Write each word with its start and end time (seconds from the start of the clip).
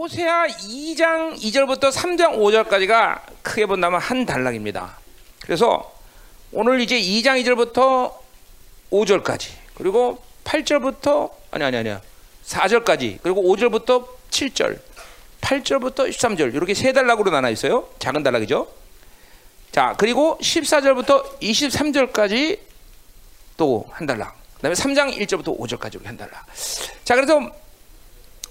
호세아 0.00 0.46
2장 0.46 1.36
2절부터 1.36 1.92
3장 1.92 2.38
5절까지가 2.38 3.20
크게 3.42 3.66
본다면 3.66 4.00
한 4.00 4.24
단락입니다. 4.24 4.96
그래서 5.42 5.92
오늘 6.52 6.80
이제 6.80 6.98
2장 6.98 7.38
2절부터 7.44 8.10
5절까지 8.90 9.50
그리고 9.74 10.22
8절부터 10.44 11.30
아니 11.50 11.64
아니 11.64 11.76
아니야 11.76 12.00
4절까지 12.46 13.18
그리고 13.22 13.42
5절부터 13.42 14.06
7절 14.30 14.80
8절부터 15.42 16.08
13절 16.08 16.54
이렇게 16.54 16.72
세 16.72 16.94
단락으로 16.94 17.30
나눠 17.30 17.50
있어요. 17.50 17.86
작은 17.98 18.22
단락이죠. 18.22 18.68
자 19.70 19.94
그리고 19.98 20.38
14절부터 20.40 21.40
23절까지 21.42 22.58
또 23.58 23.84
한 23.90 24.06
단락. 24.06 24.34
그다음에 24.54 24.74
3장 24.74 25.14
1절부터 25.18 25.58
5절까지 25.58 25.92
이렇게 25.96 26.06
한 26.06 26.16
단락. 26.16 26.46
자 27.04 27.14
그래서 27.16 27.38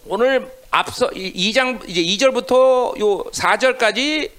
오늘 0.05 0.58
앞서 0.71 1.09
2장 1.09 1.87
이제 1.89 2.01
2절부터 2.03 2.99
요 2.99 3.23
4절까지 3.31 4.29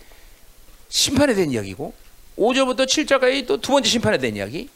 심판에 0.88 1.34
대한 1.34 1.51
이야기고 1.51 1.93
5절부터 2.38 2.87
7절까지 2.87 3.47
또 3.47 3.57
두 3.59 3.73
번째 3.73 3.88
심판에 3.88 4.19
대한 4.19 4.37
이야기. 4.37 4.69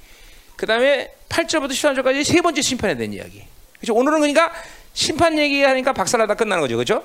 그다음에 0.57 1.13
8절부터 1.29 1.71
13절까지 1.71 2.25
세 2.25 2.41
번째 2.41 2.61
심판에 2.63 2.97
대한 2.97 3.13
이야기. 3.13 3.43
그렇죠? 3.81 3.95
오늘은 3.95 4.21
그러니까 4.21 4.53
심판 4.93 5.39
얘기하니까 5.39 5.93
박살나다 5.93 6.35
끝나는 6.35 6.61
거죠. 6.63 6.77
그렇죠? 6.77 7.03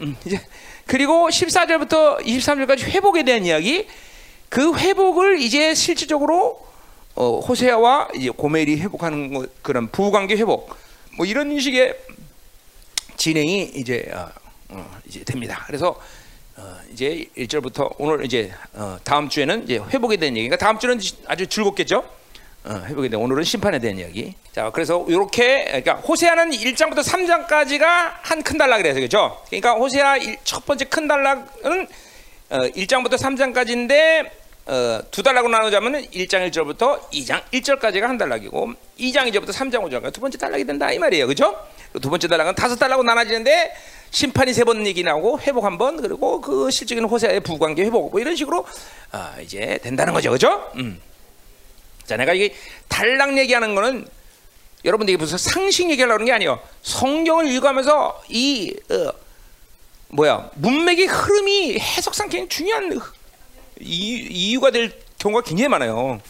음, 0.00 0.16
이제 0.24 0.40
그리고 0.86 1.28
14절부터 1.28 2.24
23절까지 2.24 2.84
회복에 2.84 3.22
대한 3.22 3.44
이야기. 3.44 3.86
그 4.48 4.76
회복을 4.76 5.40
이제 5.40 5.74
실질적으로 5.74 6.66
어, 7.14 7.40
호세아와 7.40 8.08
이제 8.14 8.30
고멜이 8.30 8.76
회복하는 8.76 9.32
거, 9.34 9.46
그런 9.62 9.88
부부관계 9.88 10.36
회복 10.36 10.74
뭐 11.16 11.26
이런 11.26 11.58
식의 11.58 11.94
진행이 13.16 13.72
이제 13.74 14.10
어, 14.14 14.28
어, 14.70 14.98
이제 15.06 15.24
됩니다. 15.24 15.64
그래서 15.66 16.00
어, 16.56 16.76
이제 16.92 17.26
1절부터 17.36 17.94
오늘 17.98 18.24
이제 18.24 18.52
어, 18.74 18.98
다음 19.04 19.28
주에는 19.28 19.64
이제 19.64 19.78
회복에 19.78 20.16
대한 20.16 20.36
얘기가 20.36 20.56
다음 20.56 20.78
주는 20.78 20.98
아주 21.26 21.46
즐겁겠죠. 21.46 22.04
어, 22.64 22.82
회복에 22.86 23.08
대한 23.08 23.24
오늘은 23.24 23.42
심판에 23.42 23.78
대한 23.80 23.98
이야기. 23.98 24.34
자, 24.52 24.70
그래서 24.70 25.04
이렇게 25.08 25.64
그러니까 25.64 25.94
호세아는 25.94 26.50
1장부터 26.50 27.02
3장까지가 27.02 27.84
한 28.22 28.42
큰 28.42 28.58
단락 28.58 28.80
이래서 28.80 29.00
그렇죠. 29.00 29.42
그러니까 29.48 29.72
호세아 29.74 30.16
일, 30.18 30.36
첫 30.44 30.64
번째 30.66 30.84
큰 30.84 31.08
단락은 31.08 31.88
어, 32.50 32.58
1장부터 32.58 33.14
3장까지인데 33.18 34.30
어, 34.66 35.00
두 35.10 35.22
단락으로 35.22 35.50
나누자면은 35.50 36.06
1장 36.10 36.48
1절부터 36.50 37.00
2장 37.10 37.42
1절까지가 37.52 38.02
한 38.02 38.16
단락이고 38.16 38.72
2장 38.98 39.28
2절부터 39.32 39.48
3장 39.52 39.82
5절까지 39.82 40.12
두 40.12 40.20
번째 40.20 40.38
단락이 40.38 40.64
된다 40.64 40.92
이 40.92 40.98
말이에요. 40.98 41.26
그렇죠? 41.26 41.56
두 42.00 42.08
번째 42.08 42.28
단락은 42.28 42.54
다섯 42.54 42.76
단락으로 42.76 43.04
나눠지는데 43.04 43.74
심판이 44.10 44.52
세 44.52 44.64
번 44.64 44.86
얘기 44.86 45.02
나오고 45.02 45.40
회복 45.40 45.64
한 45.64 45.78
번 45.78 46.00
그리고 46.00 46.40
그 46.40 46.70
실적인 46.70 47.04
호세아의 47.04 47.40
부관계 47.40 47.82
회복 47.84 48.10
뭐 48.12 48.20
이런 48.20 48.36
식으로 48.36 48.64
아, 49.10 49.34
이제 49.40 49.78
된다는 49.82 50.12
거죠. 50.12 50.30
그렇죠? 50.30 50.70
음. 50.76 51.00
자, 52.06 52.16
내가 52.16 52.32
이게 52.32 52.54
단락 52.88 53.36
얘기하는 53.38 53.74
거는 53.74 54.06
여러분들이 54.84 55.16
무슨 55.16 55.38
상식 55.38 55.90
얘기하려고 55.90 56.14
하는 56.14 56.26
게 56.26 56.32
아니에요. 56.32 56.60
성경을 56.82 57.46
읽으면서 57.48 58.22
이 58.28 58.74
어, 58.90 59.10
뭐야 60.08 60.50
문맥의 60.54 61.06
흐름이 61.06 61.78
해석상 61.78 62.28
굉장히 62.28 62.48
중요한 62.48 63.00
이유, 63.82 64.26
이유 64.30 64.60
가 64.60 64.70
될 64.70 64.92
경우가 65.18 65.42
굉장히 65.42 65.68
많아요. 65.68 66.20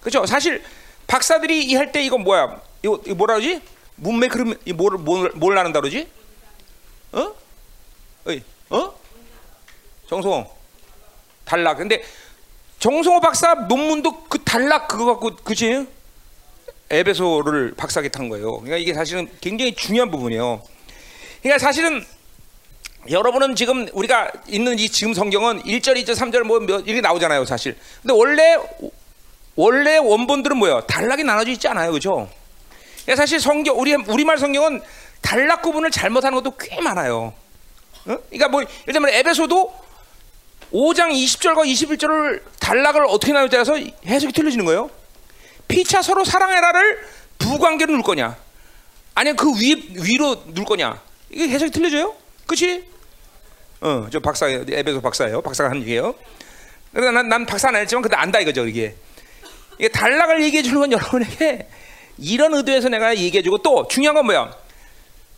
그렇죠? 0.00 0.24
사실 0.26 0.62
박사들이 1.06 1.64
이 1.64 1.74
할 1.74 1.92
때 1.92 2.02
이거 2.02 2.18
뭐야? 2.18 2.60
이거, 2.82 3.00
이거 3.06 3.14
뭐라 3.14 3.34
그러지? 3.34 3.60
문맥 3.96 4.34
흐름 4.34 4.54
이 4.64 4.72
뭐를 4.72 4.98
뭘, 4.98 5.30
뭘 5.34 5.54
나눈다 5.54 5.80
그러지? 5.80 6.06
어? 7.12 7.34
어이, 8.26 8.42
어? 8.70 8.94
정성 10.08 10.48
단락. 11.44 11.78
근데 11.78 12.02
정성호 12.78 13.20
박사 13.20 13.54
논문도 13.54 14.24
그 14.24 14.42
단락 14.42 14.88
그거 14.88 15.06
갖고 15.06 15.34
그지? 15.36 15.86
에베소를 16.90 17.74
박사학위 17.76 18.10
탄 18.10 18.28
거예요. 18.28 18.58
그러니까 18.58 18.76
이게 18.76 18.92
사실은 18.94 19.28
굉장히 19.40 19.74
중요한 19.74 20.10
부분이에요. 20.10 20.62
그러니까 21.42 21.58
사실은 21.58 22.04
여러분은 23.10 23.56
지금 23.56 23.88
우리가 23.92 24.30
있는 24.48 24.78
이 24.78 24.88
지금 24.88 25.14
성경은 25.14 25.62
1절, 25.62 25.96
2절, 26.02 26.14
3절 26.14 26.42
뭐 26.42 26.58
이렇게 26.60 27.00
나오잖아요, 27.00 27.44
사실. 27.44 27.76
근데 28.02 28.14
원래 28.14 28.56
원래 29.54 29.96
원본들은 29.96 30.56
뭐예요? 30.56 30.82
단락이 30.82 31.24
나눠져 31.24 31.50
있지 31.52 31.68
않아요, 31.68 31.90
그렇죠? 31.90 32.28
사실 33.16 33.40
성경 33.40 33.78
우리 33.78 33.94
우리말 33.94 34.38
성경은 34.38 34.82
단락 35.22 35.62
구분을 35.62 35.90
잘못하는 35.90 36.36
것도 36.36 36.56
꽤 36.58 36.80
많아요. 36.80 37.32
어? 38.06 38.16
그러니까 38.28 38.48
뭐 38.48 38.62
예를 38.62 38.92
들면 38.92 39.10
에베소도 39.10 39.86
5장 40.72 41.10
20절과 41.10 41.64
21절을 41.64 42.42
단락을 42.60 43.04
어떻게 43.08 43.32
나눌 43.32 43.48
때라서 43.48 43.76
해석이 44.04 44.32
틀려지는 44.32 44.64
거예요. 44.64 44.90
피차 45.68 46.02
서로 46.02 46.24
사랑해라를 46.24 47.06
부관계로 47.38 47.92
놓을 47.92 48.02
거냐, 48.02 48.36
아니면 49.14 49.36
그 49.36 49.48
위, 49.60 49.90
위로 49.94 50.42
놓을 50.46 50.64
거냐, 50.64 51.00
이게 51.30 51.48
해석이 51.48 51.70
틀려져요. 51.70 52.14
그렇지? 52.46 52.95
어, 53.80 54.06
저 54.10 54.20
박사 54.20 54.48
에베소 54.48 55.00
박사예요. 55.00 55.42
박사가 55.42 55.70
한 55.70 55.80
얘기예요. 55.82 56.14
그래서 56.92 57.10
난, 57.10 57.28
난 57.28 57.44
박사 57.46 57.68
안 57.68 57.76
했지만 57.76 58.02
근데 58.02 58.16
안다 58.16 58.40
이거죠, 58.40 58.66
이게. 58.66 58.94
이게 59.78 59.88
단락을 59.88 60.42
얘기해 60.44 60.62
주는 60.62 60.80
건 60.80 60.92
여러분에게 60.92 61.68
이런 62.18 62.54
의도에서 62.54 62.88
내가 62.88 63.14
얘기해 63.14 63.42
주고 63.42 63.58
또 63.58 63.86
중요한 63.88 64.14
건 64.14 64.24
뭐야? 64.26 64.50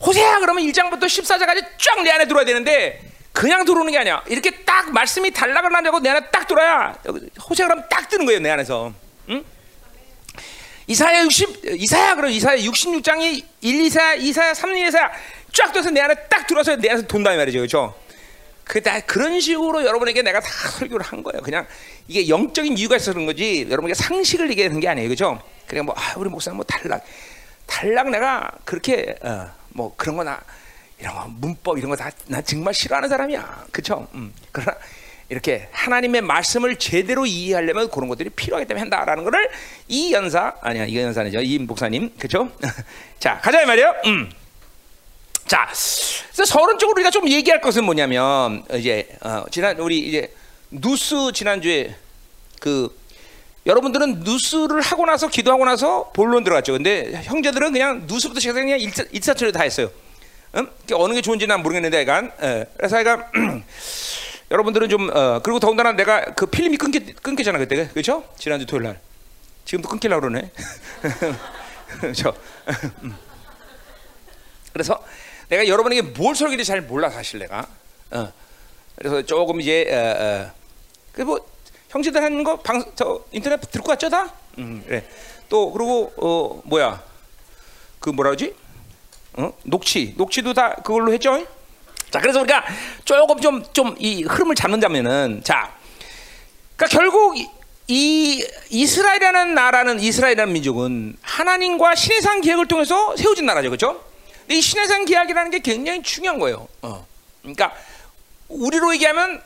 호세야 0.01 0.39
그러면 0.39 0.63
1장부터 0.65 1.05
14장까지 1.05 1.65
쫙 1.79 2.03
내 2.03 2.11
안에 2.11 2.29
들어야 2.29 2.45
되는데 2.45 3.03
그냥 3.33 3.65
들어오는 3.65 3.91
게 3.91 3.99
아니야. 3.99 4.23
이렇게 4.29 4.51
딱 4.65 4.93
말씀이 4.93 5.33
단락을 5.33 5.71
나누고 5.73 5.99
내 6.01 6.11
안에 6.11 6.21
딱 6.31 6.47
들어야 6.47 6.97
호세 7.49 7.65
그러면 7.65 7.85
딱 7.91 8.09
뜨는 8.09 8.25
거예요, 8.27 8.41
내 8.41 8.51
안에서. 8.51 8.93
응? 9.31 9.45
이사야 10.87 11.23
60 11.25 11.61
이사야 11.75 12.15
그럼 12.15 12.31
이사야 12.31 12.57
66장이 12.57 13.45
1 13.61 13.81
이사야 13.87 14.17
2사야 14.17 14.55
3 14.55 14.77
이사야 14.77 15.11
쫙 15.53 15.73
떠서 15.73 15.91
내 15.91 16.01
안에 16.01 16.15
딱 16.31 16.47
들어서 16.47 16.77
내 16.77 16.89
안에서 16.91 17.07
돈다 17.07 17.35
이 17.35 17.37
말이죠. 17.37 17.59
그렇죠? 17.59 17.95
그다 18.69 19.01
그런 19.01 19.41
식으로 19.41 19.85
여러분에게 19.85 20.23
내가 20.23 20.41
다 20.41 20.49
설교를 20.79 21.05
한 21.05 21.23
거예요. 21.23 21.43
그냥 21.43 21.67
이게 22.07 22.29
영적인 22.29 22.77
이유가 22.79 22.97
있어서 22.97 23.13
그런 23.15 23.27
거지 23.27 23.63
여러분에게 23.69 23.95
상식을 23.95 24.51
얘기하는 24.51 24.79
게 24.79 24.89
아니에요. 24.89 25.09
그죠? 25.09 25.43
그냥 25.67 25.87
뭐 25.87 25.95
아, 25.99 26.15
우리 26.17 26.29
목사님 26.31 26.57
뭐 26.57 26.65
단락 26.65 27.03
단락 27.67 28.11
내가 28.11 28.51
그렇게 28.65 29.17
어, 29.23 29.51
뭐 29.71 29.95
그런 29.97 30.17
거나 30.17 30.41
이런 31.01 31.15
거 31.15 31.27
문법 31.29 31.79
이런 31.79 31.91
거 31.91 31.97
다 31.97 32.11
나 32.27 32.41
정말 32.43 32.75
싫어하는 32.75 33.09
사람이야. 33.09 33.65
그렇죠? 33.73 34.07
음. 34.15 34.33
그러나 34.53 34.77
이렇게 35.31 35.69
하나님의 35.73 36.23
말씀을 36.23 36.77
제대로 36.77 37.27
이해하려면 37.27 37.91
그런 37.91 38.09
것들이 38.09 38.31
필요하기 38.31 38.67
때문에 38.67 38.81
한다라는 38.83 39.25
것을 39.25 39.49
이 39.89 40.13
연사 40.13 40.55
아니야 40.63 40.85
이 40.87 40.97
연사는요 40.99 41.41
이 41.41 41.59
목사님 41.59 42.15
그렇죠? 42.19 42.51
자 43.19 43.39
가자 43.43 43.63
이 43.63 43.67
말이에요. 43.67 43.95
음. 44.07 44.31
자, 45.49 45.67
그래서 46.33 46.45
서론적으로 46.45 46.95
우리가 46.97 47.11
좀 47.11 47.27
얘기할 47.27 47.61
것은 47.63 47.85
뭐냐면 47.85 48.65
이제 48.75 49.09
어, 49.23 49.45
지난 49.51 49.79
우리 49.79 49.99
이제 49.99 50.33
누스 50.71 51.33
지난주에 51.33 51.97
그 52.61 52.95
여러분들은 53.65 54.21
누스를 54.21 54.83
하고 54.83 55.07
나서 55.07 55.29
기도하고 55.29 55.65
나서 55.65 56.11
본론 56.15 56.45
들어갔죠. 56.45 56.73
근데 56.75 57.23
형제들은 57.25 57.73
그냥 57.73 58.05
누스부터 58.07 58.41
시작해서 58.41 58.63
그냥 58.65 58.79
일차, 58.79 59.05
일차처리 59.11 59.53
다 59.53 59.63
했어요. 59.63 59.91
응? 60.57 60.69
어느 60.93 61.15
게 61.15 61.23
좋은지 61.23 61.47
난 61.47 61.63
모르겠는데, 61.63 62.01
약간. 62.01 62.31
예. 62.43 62.67
그래서 62.77 62.99
약간 62.99 63.25
여러분들은 64.51 64.89
좀 64.89 65.11
어, 65.15 65.41
그리고 65.43 65.61
더군다나 65.61 65.93
내가 65.93 66.25
그 66.35 66.47
필름이 66.47 66.77
끊기, 66.77 67.13
끊기잖아 67.15 67.59
그때 67.59 67.89
그렇죠? 67.89 68.25
지난주 68.39 68.67
토요일 68.67 68.85
날. 68.85 69.01
지금도 69.65 69.89
끊기려고 69.89 70.23
그러네. 70.29 70.51
그렇죠? 72.01 72.35
그래서 74.73 75.03
내가 75.49 75.67
여러분에게 75.67 76.03
뭘 76.03 76.35
설교를 76.35 76.65
잘 76.65 76.83
몰라 76.83 77.11
사실 77.11 77.39
내가. 77.39 77.67
어. 78.11 78.33
그래서 78.97 79.23
조금 79.23 79.61
이제 79.61 79.87
어, 79.91 80.23
어. 80.23 80.53
그뭐 81.13 81.39
형제들 81.89 82.23
하는 82.23 82.45
거 82.45 82.57
방 82.63 82.85
저 82.95 83.25
인터넷 83.33 83.61
듣고 83.71 83.91
왔죠 83.91 84.09
다. 84.11 84.33
음, 84.59 84.83
그래. 84.87 85.05
또 85.49 85.73
그리고 85.73 86.13
어 86.17 86.61
뭐야 86.65 87.03
그 88.01 88.11
뭐라 88.11 88.31
그러지? 88.31 88.55
어? 89.35 89.53
녹취 89.65 90.15
녹취도 90.17 90.53
다 90.53 90.75
그걸로 90.77 91.13
했죠. 91.13 91.47
자 92.11 92.21
그래서 92.21 92.41
우리가 92.41 92.65
조금 93.05 93.41
좀 93.41 93.63
좀 93.73 93.97
이 93.99 94.23
흐름을 94.25 94.55
잡는다면은 94.55 95.41
자, 95.45 95.75
그러니까 96.77 96.99
결국 96.99 97.37
이, 97.39 97.49
이 97.87 98.45
이스라엘이라는 98.71 99.55
나라는 99.55 100.01
이스라엘이라는 100.01 100.53
민족은 100.53 101.17
하나님과 101.23 101.95
신의 101.95 102.21
산 102.21 102.41
계획을 102.41 102.67
통해서 102.69 103.17
세워진 103.17 103.47
나라죠, 103.47 103.69
그렇죠? 103.71 104.05
이산 104.51 105.05
계약이라는 105.05 105.51
게 105.51 105.59
굉장히 105.61 106.03
중요한 106.03 106.39
거예요. 106.39 106.69
어. 106.83 107.07
그러니까 107.43 107.75
우리로 108.49 108.95
얘기하면 108.95 109.43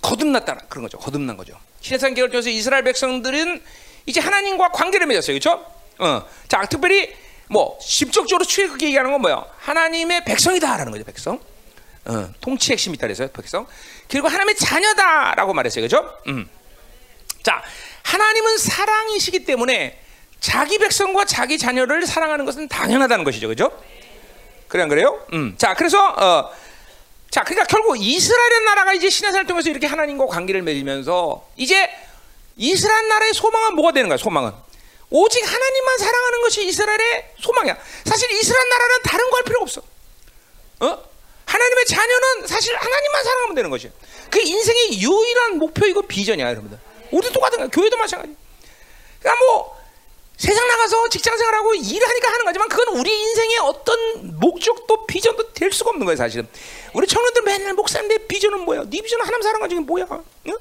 거듭났다 0.00 0.66
그런 0.68 0.82
거죠. 0.82 0.98
거듭난 0.98 1.36
거죠. 1.36 1.58
산 1.80 2.14
계약을 2.14 2.30
통해서 2.30 2.50
이스라엘 2.50 2.84
백성들은 2.84 3.62
이제 4.06 4.20
하나님과 4.20 4.70
관계를 4.70 5.06
맺었어요. 5.06 5.38
그렇죠? 5.38 5.64
어. 5.98 6.26
자, 6.48 6.62
특별히 6.66 7.14
뭐 7.48 7.78
직접적으로 7.80 8.44
출애굽 8.44 8.82
얘기하는 8.82 9.12
건 9.12 9.20
뭐야? 9.20 9.44
하나님의 9.58 10.24
백성이다라는 10.24 10.92
거죠, 10.92 11.04
백성. 11.04 11.40
어, 12.04 12.28
통치 12.40 12.72
핵심이다 12.72 13.06
그래서 13.06 13.26
백성. 13.28 13.66
그리고 14.08 14.28
하나님의 14.28 14.56
자녀다라고 14.56 15.54
말했어요. 15.54 15.82
그죠? 15.82 16.18
음. 16.28 16.48
자, 17.42 17.62
하나님은 18.02 18.58
사랑이시기 18.58 19.44
때문에 19.44 19.98
자기 20.40 20.78
백성과 20.78 21.24
자기 21.24 21.58
자녀를 21.58 22.06
사랑하는 22.06 22.44
것은 22.44 22.68
당연하다는 22.68 23.24
것이죠. 23.24 23.48
그죠? 23.48 23.70
그래 24.72 24.84
안 24.84 24.88
그래요? 24.88 25.20
음. 25.34 25.54
자, 25.58 25.74
그래서 25.74 25.98
어, 26.02 26.50
자, 27.30 27.44
그러니까 27.44 27.66
결국 27.66 27.94
이스라엘 28.00 28.64
나라가 28.64 28.94
이제 28.94 29.10
신화사를 29.10 29.46
통해서 29.46 29.68
이렇게 29.68 29.86
하나님과 29.86 30.24
관계를 30.24 30.62
맺으면서 30.62 31.46
이제 31.56 31.90
이스라엘 32.56 33.06
나라의 33.06 33.34
소망은 33.34 33.74
뭐가 33.74 33.92
되는 33.92 34.08
거야? 34.08 34.16
소망은 34.16 34.50
오직 35.10 35.44
하나님만 35.44 35.98
사랑하는 35.98 36.40
것이 36.40 36.64
이스라엘의 36.68 37.32
소망이야. 37.40 37.76
사실 38.06 38.30
이스라엘 38.30 38.66
나라는 38.70 39.02
다른 39.04 39.28
거 39.28 39.36
할 39.36 39.42
필요가 39.44 39.62
없어. 39.64 39.82
어? 40.80 41.04
하나님의 41.44 41.84
자녀는 41.84 42.46
사실 42.46 42.74
하나님만 42.74 43.24
사랑하면 43.24 43.54
되는 43.54 43.68
것이야. 43.68 43.90
그 44.30 44.40
인생의 44.40 45.02
유일한 45.02 45.58
목표이고 45.58 46.00
비전이야, 46.00 46.48
여러분들. 46.48 46.78
우리도 47.10 47.30
똑같은 47.34 47.58
거야. 47.58 47.68
교회도 47.68 47.98
마찬가지. 47.98 48.34
그러니까 49.20 49.44
뭐 49.44 49.81
세상 50.42 50.66
나가서 50.66 51.08
직장 51.08 51.36
생활하고 51.38 51.72
일하니까 51.72 52.32
하는 52.32 52.44
거지만 52.44 52.68
그건 52.68 52.96
우리 52.98 53.16
인생의 53.16 53.58
어떤 53.58 54.40
목적도 54.40 55.06
비전도 55.06 55.52
될 55.52 55.70
수가 55.70 55.90
없는 55.90 56.04
거예요, 56.04 56.16
사실은. 56.16 56.48
우리 56.94 57.06
청년들 57.06 57.42
맨날 57.42 57.74
목사님의 57.74 58.26
비전은 58.26 58.58
뭐야? 58.62 58.82
네 58.90 59.00
비전은 59.00 59.24
하나님 59.24 59.40
사랑하는 59.40 59.68
게 59.68 59.80
뭐야? 59.84 60.04
응? 60.48 60.56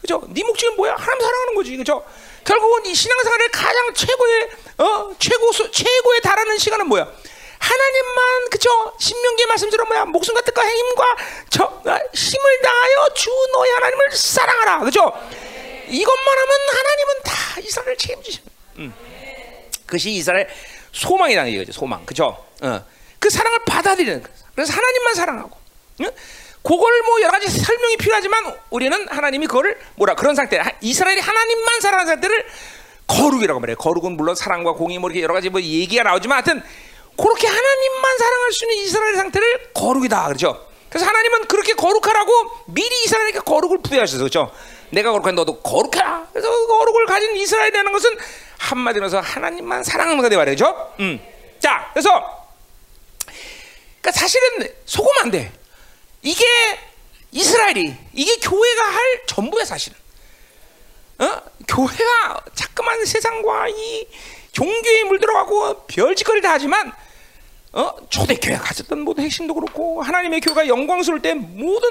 그죠? 0.00 0.22
네 0.28 0.44
목적은 0.44 0.76
뭐야? 0.76 0.94
하나님 0.96 1.20
사랑하는 1.20 1.54
거지, 1.56 1.76
그죠? 1.76 2.04
결국은 2.44 2.86
이 2.86 2.94
신앙생활의 2.94 3.48
가장 3.50 3.92
최고의 3.94 4.50
어 4.78 5.16
최고 5.18 5.50
최고에 5.50 6.20
달하는 6.20 6.56
시간은 6.56 6.86
뭐야? 6.86 7.02
하나님만 7.58 8.50
그죠? 8.52 8.94
신명기 9.00 9.46
말씀처럼 9.46 9.88
뭐야? 9.88 10.04
목숨과 10.04 10.42
뜻과 10.42 10.64
힘과 10.64 11.16
저 11.50 11.64
아, 11.86 11.98
힘을 12.14 12.60
다하여 12.62 13.08
주 13.14 13.30
너의 13.52 13.72
하나님을 13.72 14.12
사랑하라, 14.12 14.78
그죠? 14.84 15.00
이것만 15.88 16.38
하면 16.38 16.50
하나님은 16.70 17.14
다 17.24 17.60
이스라엘을 17.60 17.96
책임지십니다. 17.96 18.54
음. 18.78 19.13
그것이 19.94 20.10
이스라엘 20.10 20.48
소망이라는 20.92 21.52
얘기죠. 21.52 21.72
소망, 21.72 22.04
그죠? 22.04 22.44
어. 22.62 22.84
그 23.18 23.30
사랑을 23.30 23.60
받아들이는 23.64 24.22
거예요. 24.22 24.36
그래서 24.54 24.72
하나님만 24.72 25.14
사랑하고. 25.14 25.56
응? 26.00 26.10
그걸 26.62 27.02
뭐 27.02 27.20
여러 27.20 27.30
가지 27.30 27.48
설명이 27.48 27.96
필요하지만 27.98 28.54
우리는 28.70 29.08
하나님이 29.08 29.46
그거를 29.46 29.78
뭐라 29.96 30.14
그런 30.14 30.34
상태 30.34 30.60
이스라엘이 30.80 31.20
하나님만 31.20 31.80
사랑하는 31.80 32.12
상태를 32.12 32.46
거룩이라고 33.06 33.60
말해요. 33.60 33.76
거룩은 33.76 34.16
물론 34.16 34.34
사랑과 34.34 34.72
공의 34.72 34.98
뭐 34.98 35.10
이렇게 35.10 35.22
여러 35.22 35.34
가지 35.34 35.50
뭐 35.50 35.60
얘기가 35.60 36.02
나오지만 36.02 36.36
하여튼 36.36 36.62
그렇게 37.16 37.46
하나님만 37.46 38.18
사랑할 38.18 38.52
수 38.52 38.64
있는 38.64 38.84
이스라엘 38.84 39.16
상태를 39.16 39.72
거룩이다 39.74 40.26
그렇죠. 40.26 40.66
그래서 40.88 41.06
하나님은 41.06 41.46
그렇게 41.46 41.74
거룩하라고 41.74 42.32
미리 42.68 43.04
이스라엘에게 43.04 43.40
거룩을 43.40 43.78
부여하셔서 43.82 44.18
그렇죠. 44.18 44.50
내가 44.90 45.12
거룩한 45.12 45.34
너도 45.34 45.60
거룩해라. 45.60 46.28
그래서 46.32 46.48
그 46.48 46.66
거룩을 46.66 47.06
가진 47.06 47.36
이스라엘이라는 47.36 47.92
것은 47.92 48.10
한마디로 48.64 49.04
해서 49.06 49.20
하나님만 49.20 49.84
사랑하는 49.84 50.22
거다 50.22 50.36
말이죠. 50.36 50.94
음. 51.00 51.20
자, 51.60 51.90
그래서 51.92 52.10
그러니까 54.00 54.12
사실은 54.12 54.68
속으면 54.86 55.14
안 55.24 55.30
돼. 55.30 55.52
이게 56.22 56.44
이스라엘이 57.30 57.94
이게 58.14 58.36
교회가 58.36 58.84
할 58.86 59.22
전부야 59.26 59.64
사실은. 59.64 59.98
어? 61.18 61.42
교회가 61.68 62.44
자꾸만 62.54 63.04
세상과 63.04 63.68
이 63.68 64.08
종교에 64.52 65.04
물들어가고 65.04 65.86
별짓거리 65.86 66.40
다 66.40 66.52
하지만 66.52 66.92
어? 67.72 67.92
초대교회 68.08 68.56
가졌던 68.56 69.00
모든 69.00 69.24
핵심도 69.24 69.54
그렇고 69.54 70.02
하나님의 70.02 70.40
교회가 70.40 70.66
영광스러울 70.68 71.20
때 71.22 71.34
모든 71.34 71.88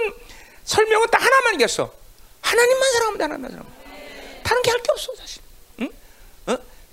설명은 0.63 1.07
딱 1.11 1.21
하나만 1.21 1.55
이겼어. 1.55 1.91
하나님만 2.41 2.91
돼, 3.17 3.23
하나님만 3.23 3.51
돼. 3.51 3.57
다른 4.43 4.61
게 4.61 4.71
할 4.71 4.79
게 4.81 4.91
없어 4.91 5.13
사실. 5.15 5.42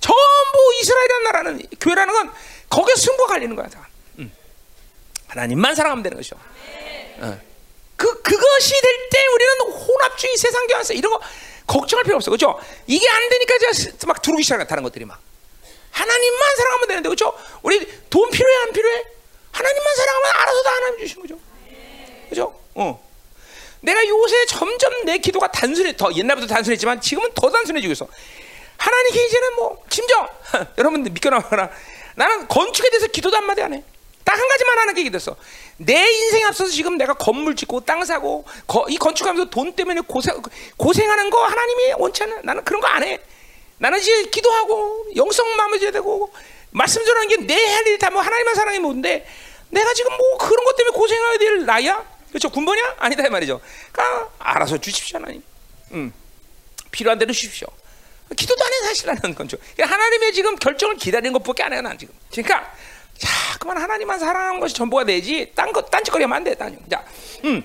전부 0.00 0.75
이스라엘이라는 0.81 1.23
나라는 1.25 1.62
교회라는 1.81 2.12
건 2.14 2.32
거기에 2.69 2.94
승부가 2.94 3.35
갈리는 3.35 3.55
거야 3.55 3.69
다. 3.69 3.88
응. 4.19 4.31
하나님만 5.29 5.75
사랑하면 5.75 6.02
되는 6.02 6.17
것이죠. 6.17 6.37
어. 7.20 7.38
그 7.97 8.23
그것이 8.23 8.81
될 8.81 9.08
때 9.11 9.26
우리는 9.35 9.61
혼합주의 9.73 10.37
세상 10.37 10.67
교환서 10.69 10.94
이런 10.94 11.12
거 11.12 11.20
걱정할 11.67 12.05
필요 12.05 12.17
없어, 12.17 12.31
그렇죠? 12.31 12.58
이게 12.87 13.08
안 13.08 13.29
되니까 13.29 13.55
이제 13.56 13.93
막 14.06 14.23
들어오기 14.23 14.43
시작해 14.43 14.67
다른 14.67 14.82
것들이 14.82 15.05
막 15.05 15.20
하나님만 15.91 16.56
사랑하면 16.56 16.88
되는데, 16.88 17.08
그렇죠? 17.08 17.37
우리 17.62 17.85
돈 18.08 18.31
필요해 18.31 18.56
안 18.62 18.73
필요해? 18.73 19.05
하나님만 19.52 19.97
사랑하면 19.97 20.31
알아서 20.37 20.62
다 20.62 20.70
하나님 20.70 20.99
주시는 21.00 21.23
거죠, 21.23 21.38
그렇죠? 22.31 22.61
어. 22.76 23.11
내가 23.81 24.06
요새 24.06 24.47
점점 24.47 25.05
내 25.05 25.19
기도가 25.19 25.50
단순해 25.50 25.97
더 25.97 26.12
옛날부터 26.14 26.47
단순했지만 26.47 27.00
지금은 27.00 27.31
더 27.35 27.50
단순해지고 27.50 27.93
있어. 27.93 28.08
하나님께 28.81 29.25
이제는 29.27 29.55
뭐 29.56 29.85
심정 29.91 30.27
여러분들 30.79 31.12
믿겨나가라. 31.12 31.71
나는 32.17 32.49
건축에 32.49 32.88
대해서 32.91 33.06
기도도 33.09 33.37
한마디 33.37 33.62
안 33.62 33.75
해. 33.75 33.82
딱 34.25 34.38
한 34.38 34.49
가지만 34.49 34.79
하는 34.79 34.94
게 34.94 35.11
됐어. 35.11 35.35
내 35.77 35.94
인생 36.09 36.47
앞서서 36.47 36.71
지금 36.71 36.97
내가 36.97 37.15
건물 37.15 37.56
짓고 37.56 37.81
땅 37.85 38.05
사고 38.05 38.44
거, 38.67 38.87
이 38.88 38.97
건축하면서 38.97 39.50
돈 39.50 39.73
때문에 39.75 40.00
고생 40.03 40.41
고생하는 40.77 41.31
거 41.31 41.44
하나님이 41.44 41.94
원치 41.99 42.23
않아. 42.23 42.41
나는 42.44 42.65
그런 42.65 42.81
거 42.81 42.87
안 42.87 43.03
해. 43.03 43.19
나는 43.79 43.99
이제 43.99 44.25
기도하고 44.25 45.06
영성 45.17 45.56
마무리해야 45.56 45.91
되고 45.93 46.33
말씀 46.71 47.05
전하는 47.05 47.29
게 47.29 47.37
내 47.38 47.55
할 47.75 47.87
일이 47.87 47.99
다 47.99 48.11
뭐 48.11 48.23
하나님만 48.23 48.55
사랑이 48.55 48.79
뭔데 48.79 49.26
내가 49.71 49.93
지금 49.94 50.17
뭐 50.17 50.38
그런 50.38 50.65
것 50.65 50.76
때문에 50.76 50.97
고생해야 50.97 51.38
될 51.38 51.65
나이야? 51.67 52.05
그렇죠? 52.29 52.50
군번이야? 52.50 52.97
아니다 52.99 53.26
이 53.26 53.31
말이죠. 53.31 53.61
그러니까 53.93 54.31
알아서 54.38 54.79
주십시오 54.79 55.19
하나님. 55.19 55.43
음. 55.93 56.12
필요한 56.93 57.19
대로 57.19 57.33
주십시오. 57.33 57.67
기도도 58.37 58.65
안 58.65 58.73
해 58.73 58.77
사실 58.87 59.06
나는 59.06 59.35
건죠. 59.35 59.56
하나님의 59.79 60.32
지금 60.32 60.56
결정을 60.56 60.97
기다리는 60.97 61.32
것밖에 61.32 61.62
안 61.62 61.73
해요 61.73 61.82
난 61.82 61.99
지금. 61.99 62.15
그러니까 62.31 62.73
자그만 63.19 63.77
하나님만 63.77 64.19
사랑하는 64.19 64.61
것이 64.61 64.75
전부가 64.75 65.05
되지 65.05 65.53
딴거 65.55 65.82
딴짓거리 65.82 66.25
하면 66.25 66.37
안 66.37 66.44
돼. 66.44 66.55
딴. 66.55 66.79
자, 66.91 67.05
음. 67.44 67.62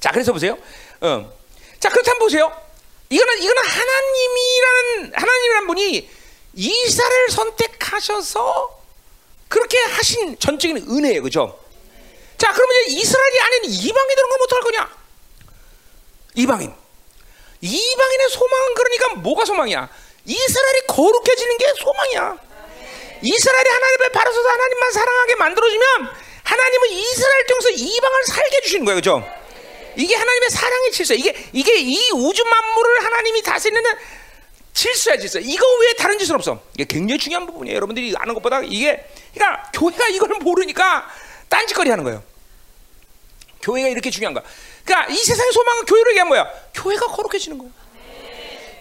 자 0.00 0.10
그래서 0.10 0.32
보세요. 0.32 0.58
어. 1.00 1.32
자 1.78 1.88
그렇다면 1.88 2.18
보세요. 2.18 2.52
이거는 3.08 3.38
이거는 3.42 3.62
하나님이라는 3.62 5.12
하나님이라는 5.14 5.66
분이 5.66 6.10
이사를 6.54 7.30
선택하셔서 7.30 8.80
그렇게 9.48 9.78
하신 9.78 10.38
전적인 10.38 10.76
은혜예요, 10.88 11.22
그죠? 11.22 11.58
자, 12.38 12.50
그러면 12.52 12.74
이제 12.86 12.96
이스라엘이 13.00 13.40
아닌 13.40 13.64
이방인들은 13.66 14.28
그럼 14.28 14.40
어떡할 14.42 14.62
거냐? 14.64 14.96
이방인. 16.34 16.74
이방인의 17.62 18.28
소망은 18.30 18.74
그러니까 18.74 19.14
뭐가 19.14 19.44
소망이야? 19.44 19.88
이스라엘이 20.24 20.80
거룩해지는 20.88 21.58
게 21.58 21.72
소망이야. 21.78 22.36
이스라엘이 23.22 23.68
하나님을 23.68 24.08
바로서서 24.10 24.48
하나님만 24.48 24.92
사랑하게 24.92 25.34
만들어주면 25.36 25.86
하나님은 26.42 26.88
이스라엘 26.90 27.46
통해서 27.46 27.70
이방을 27.70 28.24
살게 28.24 28.56
해주시는 28.56 28.84
거예요, 28.84 28.96
그죠? 28.96 29.24
이게 29.96 30.14
하나님의 30.16 30.50
사랑의 30.50 30.92
질서. 30.92 31.14
이게 31.14 31.34
이게 31.52 31.78
이 31.80 32.10
우주 32.12 32.44
만물을 32.44 33.04
하나님이 33.04 33.42
다스리는 33.42 33.82
질서야 34.74 35.18
질서. 35.18 35.38
이거 35.38 35.64
외에 35.80 35.92
다른 35.92 36.18
짓은 36.18 36.34
없어. 36.34 36.60
이게 36.74 36.84
굉장히 36.84 37.18
중요한 37.18 37.46
부분이에요. 37.46 37.76
여러분들이 37.76 38.14
아는 38.16 38.34
것보다 38.34 38.62
이게 38.62 39.06
그러니까 39.34 39.70
교회가 39.72 40.08
이걸 40.08 40.30
모르니까 40.40 41.08
딴짓거리 41.48 41.90
하는 41.90 42.02
거예요. 42.04 42.24
교회가 43.60 43.88
이렇게 43.88 44.10
중요한 44.10 44.34
거야. 44.34 44.42
그러니까 44.84 45.12
이 45.12 45.16
세상의 45.16 45.52
소망은 45.52 45.86
교회로 45.86 46.10
얘기한 46.10 46.28
뭐야? 46.28 46.50
교회가 46.74 47.06
거룩해지는 47.06 47.58
거야. 47.58 47.70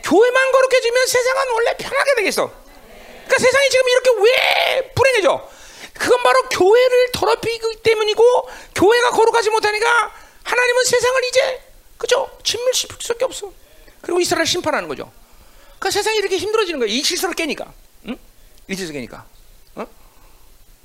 교회만 0.04 0.52
거룩해지면 0.52 1.08
세상은 1.08 1.52
원래 1.54 1.78
편하게 1.78 2.16
되겠어. 2.16 2.48
그러니까 2.48 3.38
세상이 3.38 3.70
지금 3.70 3.90
이렇게 3.90 4.10
왜 4.22 4.92
불행해져? 4.94 5.50
그건 5.94 6.24
바로 6.24 6.42
교회를 6.50 7.12
더럽히기 7.14 7.82
때문이고 7.84 8.50
교회가 8.76 9.12
거룩하지 9.12 9.50
못하니까 9.52 10.12
하나님은 10.44 10.84
세상을 10.86 11.24
이제 11.26 11.62
그죠? 11.98 12.30
진멸시킬 12.44 12.98
수밖에 13.00 13.26
없어. 13.26 13.52
그리고 14.02 14.20
이스라엘 14.20 14.48
심판하는 14.48 14.90
거죠. 14.90 15.12
그러니까 15.78 15.92
세상이 15.92 16.18
이렇게 16.18 16.38
힘들어지는 16.38 16.80
거야. 16.80 16.90
이 16.90 17.04
질서를 17.04 17.36
깨니까. 17.36 17.72
응? 18.08 18.18
이 18.68 18.76
질서 18.76 18.92
깨니까. 18.92 19.26
어? 19.76 19.86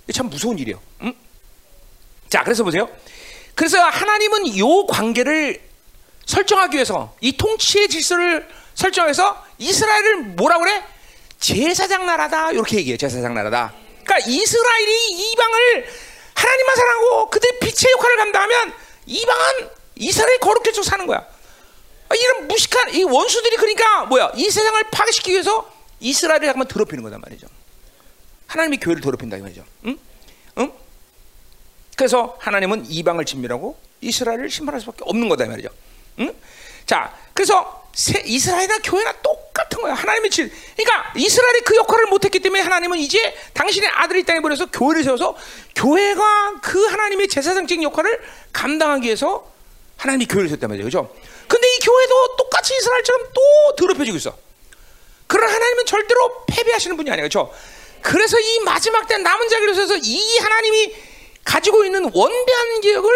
이게 0.05 0.13
참 0.13 0.29
무서운 0.29 0.59
일이에요. 0.59 0.81
응? 1.03 1.15
자, 2.29 2.43
그래서 2.45 2.63
보세요. 2.63 2.89
그래서 3.57 3.83
하나님은 3.83 4.47
이 4.47 4.61
관계를 4.87 5.61
설정하기 6.27 6.77
위해서 6.77 7.17
이 7.21 7.37
통치의 7.37 7.89
질서를 7.89 8.47
설정해서 8.75 9.45
이스라엘을 9.59 10.17
뭐라 10.37 10.59
그래? 10.59 10.85
제사장 11.41 12.05
나라다 12.05 12.53
이렇게 12.53 12.77
얘기해요. 12.77 12.99
제사장 12.99 13.35
나라다. 13.35 13.73
그러니까 14.05 14.19
이스라엘이 14.31 15.11
이방을 15.11 15.89
하나님만 16.35 16.77
사랑하고 16.77 17.31
그들 17.31 17.59
빛의 17.61 17.93
역할을 17.93 18.17
감당하면 18.19 18.75
이방은 19.07 19.71
이스라엘 19.97 20.39
거룩해져 20.39 20.83
사는 20.83 21.07
거야. 21.07 21.27
아, 22.09 22.15
이런 22.15 22.49
무식한 22.49 22.95
이 22.95 23.05
원수들이 23.05 23.57
그러니까 23.57 24.05
뭐야? 24.05 24.33
이 24.37 24.51
세상을 24.51 24.83
파괴시키기 24.91 25.33
위해서 25.33 25.73
이스라엘을 26.01 26.51
한번 26.51 26.69
더럽히는 26.69 27.03
거단 27.03 27.23
말이죠. 27.23 27.47
하나님이 28.49 28.77
교회를 28.77 29.01
더럽힌다 29.01 29.39
이 29.39 29.41
말이죠. 29.41 29.65
응? 29.87 29.99
응? 31.97 32.07
그래서 32.07 32.37
하나님은 32.39 32.87
이방을 32.89 33.25
진멸하고 33.25 33.79
이스라엘을 34.01 34.51
심판할 34.51 34.81
수밖에 34.81 35.03
없는 35.07 35.29
거다 35.29 35.45
이 35.45 35.49
말이죠. 35.49 35.69
응? 36.21 36.35
자, 36.85 37.17
그래서 37.33 37.85
세, 37.95 38.23
이스라엘이나 38.27 38.79
교회나 38.85 39.13
똑같은 39.23 39.81
거야. 39.81 39.95
하나님의 39.95 40.31
질. 40.31 40.53
그러니까 40.77 41.13
이스라엘이 41.17 41.61
그 41.63 41.77
역할을 41.77 42.07
못했기 42.07 42.41
때문에 42.41 42.63
하나님은 42.63 42.99
이제 42.99 43.35
당신의 43.55 43.89
아들이 43.89 44.23
땅에 44.25 44.41
보내서 44.41 44.67
교회를 44.67 45.03
세워서 45.03 45.35
교회가 45.75 46.61
그 46.63 46.85
하나님의 46.85 47.29
제사장적인 47.29 47.83
역할을 47.83 48.21
감당하기 48.53 49.07
위해서 49.07 49.51
하나님이 49.97 50.27
교회를 50.27 50.49
세웠단 50.51 50.69
말이죠. 50.69 50.85
그죠? 50.85 51.15
근데 51.49 51.67
이 51.75 51.79
교회도 51.79 52.37
똑같이 52.37 52.75
이스라엘처럼 52.77 53.29
또 53.33 53.77
더럽혀지고 53.77 54.17
있어. 54.19 54.37
그러나 55.27 55.53
하나님은 55.55 55.87
절대로 55.87 56.45
패배하시는 56.47 56.97
분이 56.99 57.11
아니에요. 57.11 57.27
그죠? 57.27 57.53
그래서 58.03 58.39
이 58.39 58.61
마지막 58.61 59.09
때 59.09 59.17
남은 59.17 59.49
자기를 59.49 59.75
세워서 59.75 59.97
이 60.03 60.39
하나님이 60.39 60.95
가지고 61.47 61.85
있는 61.85 62.11
원대한 62.13 62.81
계획을 62.83 63.11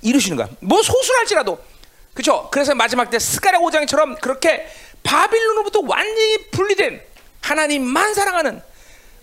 이루시는 0.00 0.36
거야. 0.38 0.48
뭐 0.60 0.82
소수랄지라도. 0.82 1.58
그렇죠? 2.14 2.48
그래서 2.50 2.74
마지막 2.74 3.10
때 3.10 3.18
스가랴 3.18 3.58
5장처럼 3.58 4.20
그렇게 4.20 4.66
바빌론으로부터 5.02 5.80
완전히 5.86 6.50
분리된 6.50 7.02
하나님만 7.40 8.14
사랑하는 8.14 8.62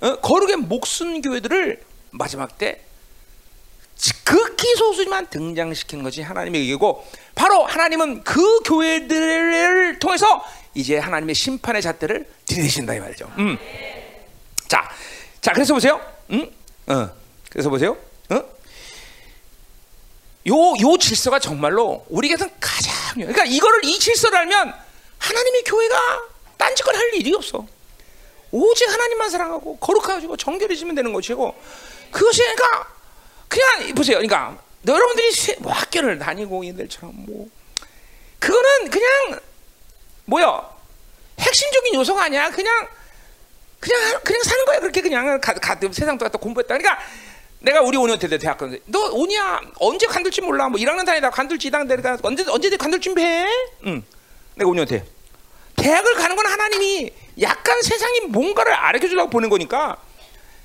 어, 0.01 0.15
거룩의 0.17 0.57
목숨 0.57 1.21
교회들을 1.21 1.81
마지막 2.11 2.57
때 2.57 2.81
극히 4.23 4.75
소수지만 4.75 5.27
등장시키는 5.29 6.03
것이 6.03 6.21
하나님의 6.21 6.61
얘기고 6.61 7.05
바로 7.35 7.65
하나님은 7.65 8.23
그 8.23 8.61
교회들을 8.61 9.99
통해서 9.99 10.43
이제 10.73 10.97
하나님의 10.97 11.35
심판의 11.35 11.81
잣대를 11.81 12.27
들이대신다 12.45 12.93
이 12.93 12.99
말이죠. 12.99 13.31
음. 13.37 13.57
자, 14.67 14.89
자 15.41 15.51
그래서 15.51 15.73
보세요. 15.73 15.99
음? 16.31 16.49
어. 16.87 17.09
그래서 17.49 17.69
보세요. 17.69 17.97
어? 20.47 20.49
요, 20.49 20.91
요 20.91 20.97
질서가 20.97 21.39
정말로 21.39 22.05
우리에게는 22.09 22.51
가장, 22.59 22.93
그러니까 23.15 23.45
이거를 23.45 23.85
이 23.85 23.99
질서를 23.99 24.37
알면 24.39 24.73
하나님의 25.17 25.63
교회가 25.63 26.21
딴짓걸 26.57 26.95
할 26.95 27.13
일이 27.15 27.33
없어. 27.33 27.65
오직 28.51 28.89
하나님만 28.89 29.29
사랑하고 29.29 29.77
거룩하고 29.77 30.35
정결해지면 30.35 30.95
되는 30.95 31.13
것이고 31.13 31.55
그것이 32.11 32.41
그러니까 32.41 32.87
그냥 33.47 33.93
보세요. 33.93 34.17
그러니까 34.17 34.57
여러분들이 34.87 35.55
뭐 35.59 35.71
학교를 35.71 36.17
다니고 36.17 36.65
얘들처럼 36.65 37.13
뭐 37.15 37.47
그거는 38.39 38.89
그냥 38.89 39.39
뭐야 40.25 40.69
핵심적인 41.39 41.93
요소가 41.95 42.23
아니야. 42.23 42.49
그냥 42.49 42.87
그냥 43.79 44.19
그냥 44.23 44.43
사는 44.43 44.65
거야. 44.65 44.79
그렇게 44.79 45.01
그냥 45.01 45.39
가, 45.39 45.53
가, 45.53 45.77
세상 45.91 46.17
똑같다 46.17 46.37
공부했다. 46.39 46.77
그러니까 46.77 46.99
내가 47.61 47.81
우리 47.81 47.97
5년 47.97 48.19
때 48.19 48.37
대학교 48.37 48.69
너 48.85 48.99
오냐 49.11 49.61
언제 49.79 50.05
관둘지 50.07 50.41
몰라. 50.41 50.69
뭐 50.69 50.79
1학년 50.79 51.05
다니다 51.05 51.29
관둘지 51.29 51.69
2학년 51.69 51.87
다니다 51.89 52.17
언제 52.23 52.45
언제 52.49 52.69
관둘 52.77 53.01
준비해. 53.01 53.45
응. 53.85 54.03
내가 54.55 54.69
5년 54.71 54.87
때 54.87 55.03
대학을 55.75 56.13
가는 56.15 56.35
건 56.35 56.45
하나님이 56.45 57.11
약간 57.41 57.81
세상이 57.81 58.21
뭔가를 58.29 58.73
알려 58.73 58.99
주려고 58.99 59.29
보낸 59.29 59.49
거니까 59.49 59.97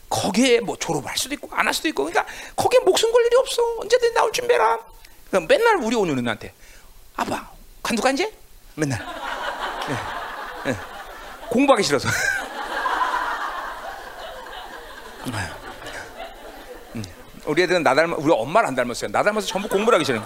거기에 0.09 0.61
뭐 0.61 0.77
졸업할 0.77 1.17
수도 1.17 1.35
있고 1.35 1.49
안 1.53 1.67
할 1.67 1.75
수도 1.75 1.89
있고 1.89 2.05
그러니까 2.05 2.27
거기에 2.55 2.81
목숨 2.81 3.11
걸 3.13 3.25
일이 3.27 3.37
없어. 3.37 3.63
언제든 3.81 4.15
나올 4.15 4.31
준비해라. 4.33 4.79
그럼 5.31 5.47
맨날 5.49 5.77
우리 5.77 5.97
5년은 5.97 6.23
나한테 6.23 6.53
아빠 7.17 7.49
관두가 7.83 8.11
이제 8.13 8.31
맨날. 8.77 8.99
네, 9.89 10.73
네. 10.73 10.77
공부하기 11.49 11.83
싫어서 11.83 12.09
우리 17.47 17.63
애들은 17.63 17.83
나 17.83 17.95
닮아 17.95 18.17
우리 18.19 18.33
엄마를 18.33 18.69
안 18.69 18.75
닮았어요. 18.75 19.11
나 19.11 19.23
닮아서 19.23 19.47
전부 19.47 19.69
공부를 19.69 19.97
하기 19.97 20.05
싫어. 20.05 20.19
왜 20.21 20.25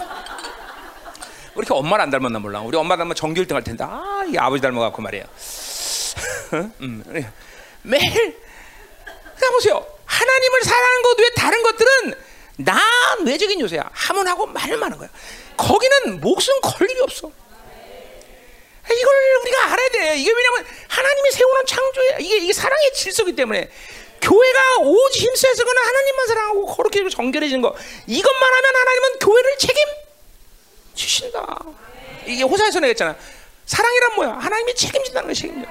이렇게 1.56 1.75
엄마를 1.75 2.04
안 2.04 2.10
닮았나 2.10 2.38
몰라. 2.38 2.60
우리 2.60 2.76
엄마 2.76 2.96
닮으면 2.96 3.14
전교 3.16 3.42
1등 3.42 3.54
할 3.54 3.64
텐데. 3.64 3.84
아, 3.84 4.25
이 4.26 4.37
아버지 4.37 4.62
닮아갖고 4.62 5.02
말이에요. 5.02 5.25
음, 6.80 7.04
매일 7.82 8.40
자 9.40 9.50
보세요. 9.50 9.84
하나님을 10.04 10.62
사랑하는 10.62 11.02
것 11.02 11.18
외에 11.18 11.30
다른 11.37 11.62
것들은 11.62 12.14
나 12.58 12.80
외적인 13.25 13.60
요소야. 13.60 13.88
하면 13.92 14.28
하고 14.28 14.46
말을 14.46 14.76
많은 14.78 14.98
거야. 14.98 15.08
거기는 15.56 16.20
목숨 16.20 16.60
걸 16.60 16.88
일이 16.90 17.00
없어. 17.00 17.30
이걸 18.90 19.14
우리가 19.42 19.64
알아야 19.72 19.88
돼. 19.90 20.18
이게 20.18 20.32
왜냐면 20.32 20.64
하나님이 20.88 21.30
세우는 21.32 21.66
창조야. 21.66 22.18
이게 22.20 22.38
이게 22.38 22.52
사랑의 22.52 22.92
질서기 22.94 23.34
때문에 23.34 23.68
교회가 24.20 24.60
오직 24.80 25.22
힘써서 25.22 25.64
그는 25.64 25.82
하나님만 25.82 26.26
사랑하고 26.26 26.66
거룩해 26.66 27.08
정결해지는 27.08 27.62
거 27.62 27.75
이것만 28.06 28.42
하면 28.54 28.76
하나님은 28.76 29.18
교회를 29.20 29.58
책임지신다. 30.94 31.58
이게 32.26 32.42
호사에서 32.42 32.80
내가 32.80 32.94
잖아 32.94 33.16
사랑이란 33.66 34.14
뭐야? 34.16 34.30
하나님이 34.32 34.75
책임진다는 34.75 35.28
거야, 35.28 35.34
책임져. 35.34 35.68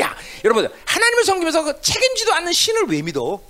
야, 0.00 0.16
여러분, 0.44 0.68
하나님을 0.84 1.24
섬기면서 1.24 1.62
그 1.62 1.80
책임지도 1.80 2.34
않는 2.34 2.52
신을 2.52 2.84
왜 2.88 3.02
믿어? 3.02 3.40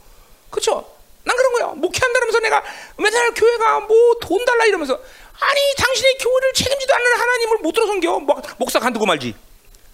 그렇죠? 0.51 0.93
난 1.25 1.37
그런 1.37 1.53
거야. 1.53 1.67
목회한다면서 1.75 2.39
내가 2.41 2.63
맨날 2.99 3.35
교회가 3.35 3.81
뭐 3.81 4.15
돈 4.21 4.45
달라 4.45 4.65
이러면서 4.65 4.95
아니 4.95 5.61
당신의 5.77 6.19
교회를 6.19 6.53
책임지도 6.55 6.95
않는 6.95 7.13
하나님을 7.21 7.59
못 7.59 7.73
들어 7.73 7.87
섬겨. 7.87 8.19
목, 8.21 8.43
목사 8.59 8.79
간두고 8.79 9.07
말지. 9.07 9.35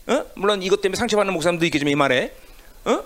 어? 0.08 0.24
물론 0.34 0.62
이것 0.62 0.80
때문에 0.80 0.98
상처받는 0.98 1.32
목사님도 1.32 1.64
있겠지만 1.66 1.92
이 1.92 1.94
말에. 1.94 2.34
어? 2.84 3.04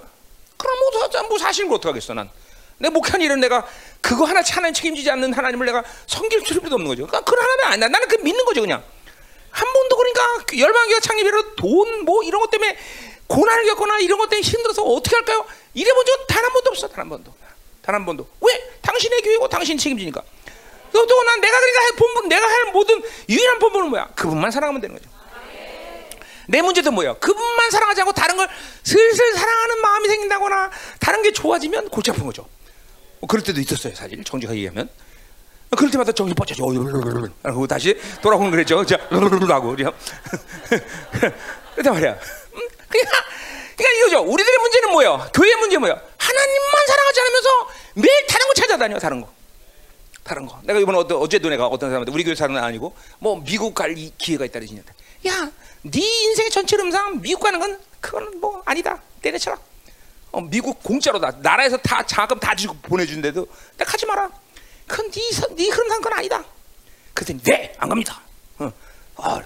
그럼 0.67 0.79
뭐, 0.81 1.29
뭐 1.29 1.39
사실은 1.39 1.71
어떻게 1.73 1.89
하겠어 1.89 2.15
난. 2.15 2.31
내 2.79 2.89
목한 2.91 3.21
일은 3.23 3.41
내가 3.41 3.67
그거 4.01 4.25
하나 4.27 4.43
하나님 4.47 4.75
책임지지 4.75 5.11
않는 5.11 5.33
하나님을 5.33 5.65
내가 5.67 5.83
섬길 6.07 6.43
필요도 6.43 6.75
없는 6.75 6.89
거죠. 6.89 7.07
그러니까 7.07 7.21
그런 7.31 7.43
하나님 7.43 7.65
아니야. 7.73 7.89
나는 7.89 8.09
그 8.09 8.17
믿는 8.17 8.45
거죠 8.45 8.61
그냥. 8.61 8.83
한 9.51 9.73
번도 9.73 9.97
그러니까 9.97 10.45
그 10.47 10.59
열방교회 10.59 11.01
창립이라 11.01 11.43
돈 11.57 12.05
뭐 12.05 12.23
이런 12.23 12.41
것 12.41 12.51
때문에 12.51 12.77
고난을 13.27 13.65
겪거나 13.67 13.99
이런 14.01 14.19
것 14.19 14.29
때문에 14.29 14.47
힘들어서 14.47 14.83
어떻게 14.83 15.17
할까요? 15.17 15.47
이래 15.75 15.91
본 15.93 16.05
적 16.05 16.27
단 16.29 16.45
한 16.45 16.53
번도 16.53 16.71
없어. 16.71 16.89
단 16.89 17.01
한 17.01 17.09
번도. 17.09 17.33
단 17.83 17.95
한 17.95 18.05
번도. 18.05 18.29
왜? 18.43 18.71
당신의 18.83 19.23
교회고 19.23 19.49
당신 19.49 19.79
책임지니까. 19.79 20.21
또난 20.93 21.41
내가 21.41 21.59
그러니까 21.59 21.81
할 21.85 21.93
본분 21.93 22.29
내가 22.29 22.47
할 22.47 22.65
모든 22.73 23.03
유일한 23.29 23.59
본분은 23.59 23.89
뭐야? 23.91 24.09
그분만 24.15 24.51
사랑하면 24.51 24.81
되는 24.81 24.97
거죠. 24.97 25.09
내 26.47 26.63
문제도 26.63 26.91
뭐예요? 26.91 27.17
그분만 27.19 27.71
사랑하지 27.71 28.03
않고 28.03 28.13
다른 28.13 28.37
걸 28.37 28.49
슬슬 28.83 29.33
사랑하는 29.35 29.81
마음이 29.81 30.09
생긴다거나 30.09 30.71
다른 31.01 31.23
게 31.23 31.33
좋아지면 31.33 31.89
골치 31.89 32.11
아픈 32.11 32.25
거죠. 32.25 32.47
뭐 33.21 33.29
그럴 33.29 33.43
때도 33.43 33.61
있었어요, 33.61 33.95
사실. 33.95 34.23
정직하게 34.23 34.59
얘기하면. 34.59 34.89
그럴 35.77 35.91
때마다 35.91 36.13
정신 36.13 36.35
뻗쳐져. 36.35 36.65
그리고 37.43 37.67
다시 37.67 37.99
돌아오는 38.23 38.51
그랬죠. 38.51 38.85
자, 38.87 38.97
하고 39.11 39.71
그죠. 39.71 39.93
그랬단 41.75 41.93
말이야. 41.93 42.13
음, 42.13 42.69
그러니까, 42.89 43.25
그러니까 43.77 43.99
이거죠. 43.99 44.21
우리들의 44.23 44.59
문제는 44.59 44.93
뭐예요? 44.93 45.31
교회의 45.35 45.57
문제 45.57 45.79
뭐예요? 45.79 46.01
하나님만 46.19 46.87
사랑하지 46.87 47.21
않으면서 47.21 47.69
매일 47.95 48.27
다른 48.29 48.47
거 48.47 48.55
찾아다녀, 48.55 48.99
다른 48.99 49.21
거. 49.21 49.37
다른 50.23 50.47
거. 50.47 50.59
내가 50.65 50.79
이번에 50.79 50.99
어제, 50.99 51.15
어제도 51.15 51.49
내가 51.49 51.67
어떤 51.67 51.91
사람한테 51.91 52.13
우리 52.13 52.25
교회 52.25 52.35
사람은 52.35 52.63
아니고 52.63 52.95
뭐 53.19 53.41
미국 53.45 53.75
갈 53.75 53.95
기회가 53.95 54.45
있다 54.45 54.59
그러시는데 54.59 54.93
야, 55.29 55.51
네 55.91 56.01
인생의 56.01 56.51
전체 56.51 56.77
음상 56.77 57.21
미국 57.21 57.41
가는 57.43 57.59
건 57.59 57.79
그건 58.01 58.41
뭐 58.41 58.63
아니다. 58.65 59.01
때려쳐라. 59.23 59.59
어, 60.33 60.41
미국 60.41 60.83
공짜로 60.83 61.21
다. 61.21 61.33
나라에서 61.41 61.77
다 61.79 62.05
자금 62.05 62.39
다 62.39 62.55
주고 62.55 62.75
보내준데도 62.83 63.47
내가 63.79 63.91
가지 63.91 64.05
마라. 64.07 64.31
그건 64.87 65.11
네, 65.11 65.21
네 65.57 65.69
흐름상 65.69 66.01
건 66.01 66.13
아니다. 66.13 66.45
그랬더니 67.15 67.43
네, 67.43 67.75
안 67.79 67.89
갑니다. 67.89 68.21
어. 68.59 68.73
아, 69.17 69.41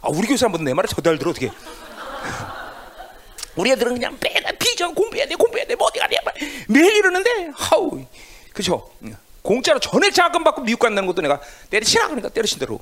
아, 0.00 0.08
우리 0.08 0.26
교회 0.26 0.36
사람들은 0.36 0.64
내 0.64 0.74
말을 0.74 0.88
저달 0.88 1.18
들어 1.18 1.30
어떻게? 1.30 1.50
우리 3.56 3.70
애들은 3.72 3.94
그냥 3.94 4.16
매일 4.22 4.42
비전 4.58 4.94
공부해야 4.94 5.26
돼, 5.26 5.34
공부해야 5.34 5.66
돼, 5.66 5.74
뭐 5.74 5.88
어디 5.88 5.98
돼, 5.98 6.64
매일 6.68 6.96
이러는데 6.96 7.50
하우, 7.54 8.02
그죠? 8.54 8.90
공짜로 9.42 9.78
전액 9.78 10.14
자금 10.14 10.42
받고 10.44 10.62
미국 10.62 10.78
간다는 10.80 11.06
것도 11.06 11.20
내가 11.20 11.40
때려치라 11.68 12.06
그러니까 12.06 12.28
때려친 12.30 12.58
대로 12.58 12.80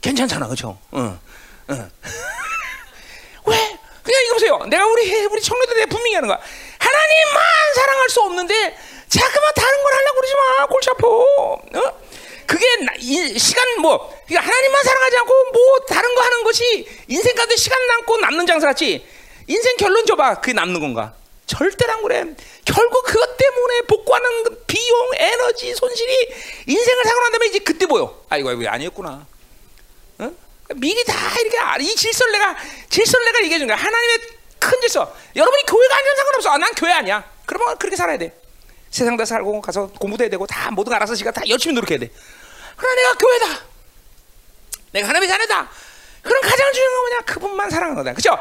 괜찮잖아, 0.00 0.46
그죠? 0.48 0.78
어. 0.92 1.20
왜? 3.46 3.78
그냥 4.02 4.22
이거 4.24 4.34
보세요. 4.34 4.58
내가 4.68 4.86
우리 4.86 5.26
우리 5.26 5.40
청년들에 5.40 5.86
분명히 5.86 6.14
하는 6.14 6.28
거야. 6.28 6.38
하나님만 6.78 7.42
사랑할 7.74 8.08
수 8.08 8.20
없는데 8.22 8.76
자꾸만 9.08 9.52
다른 9.54 9.82
걸 9.82 9.92
하려고 9.94 10.16
그러지 10.16 10.34
마. 10.34 10.66
골치 10.66 10.90
아파. 10.90 11.06
어? 11.06 12.00
그게 12.46 12.66
나, 12.84 12.92
이, 12.98 13.38
시간 13.38 13.80
뭐 13.80 14.12
그러니까 14.26 14.46
하나님만 14.48 14.82
사랑하지 14.84 15.16
않고 15.18 15.32
뭐 15.52 15.78
다른 15.88 16.14
거 16.14 16.22
하는 16.22 16.42
것이 16.42 16.88
인생 17.06 17.34
가운데 17.34 17.56
시간 17.56 17.78
남고 17.86 18.16
남는 18.18 18.46
장사 18.46 18.66
같지. 18.66 19.06
인생 19.46 19.76
결론 19.76 20.04
줘봐. 20.06 20.40
그게 20.40 20.52
남는 20.52 20.80
건가? 20.80 21.14
절대로 21.46 21.92
안 21.92 22.02
그래. 22.02 22.24
결국 22.64 23.04
그것 23.04 23.36
때문에 23.36 23.80
복구하는 23.82 24.44
그 24.44 24.64
비용, 24.66 25.10
에너지 25.16 25.74
손실이 25.74 26.34
인생을 26.66 27.04
사고 27.04 27.20
난 27.20 27.32
다음에 27.32 27.46
이제 27.46 27.58
그때 27.58 27.86
보여. 27.86 28.22
아이고, 28.28 28.50
아이고, 28.50 28.68
아니었구나. 28.68 29.26
미리 30.76 31.04
다 31.04 31.14
이렇게 31.38 31.84
이 31.84 31.94
질서를 31.94 32.32
내가 32.32 32.56
질서를 32.88 33.26
내가 33.26 33.42
얘기해 33.44 33.58
준 33.58 33.66
거야. 33.68 33.76
하나님의 33.76 34.18
큰 34.58 34.80
질서. 34.80 35.14
여러분이 35.34 35.64
교회가 35.66 35.96
아니면 35.96 36.16
상관없어. 36.16 36.50
아, 36.50 36.58
난 36.58 36.72
교회 36.74 36.92
아니야. 36.92 37.24
그러면 37.46 37.76
그렇게 37.78 37.96
살아야 37.96 38.18
돼. 38.18 38.38
세상 38.90 39.16
다 39.16 39.24
살고 39.24 39.60
가서 39.60 39.88
공부도 39.98 40.24
해야 40.24 40.30
되고 40.30 40.46
다 40.46 40.70
모든 40.70 40.90
거 40.90 40.96
알아서 40.96 41.14
지가 41.14 41.30
다 41.30 41.42
열심히 41.48 41.74
노력해야 41.74 41.98
돼. 41.98 42.10
그러나 42.76 42.94
내가 42.96 43.14
교회다. 43.14 43.64
내가 44.92 45.08
하나님의 45.08 45.28
자녀다. 45.28 45.70
그럼 46.22 46.40
가장 46.42 46.72
중요한 46.72 46.94
건 46.94 47.00
뭐냐? 47.02 47.20
그분만 47.24 47.70
사랑하는 47.70 48.02
거다. 48.02 48.14
그죠? 48.14 48.38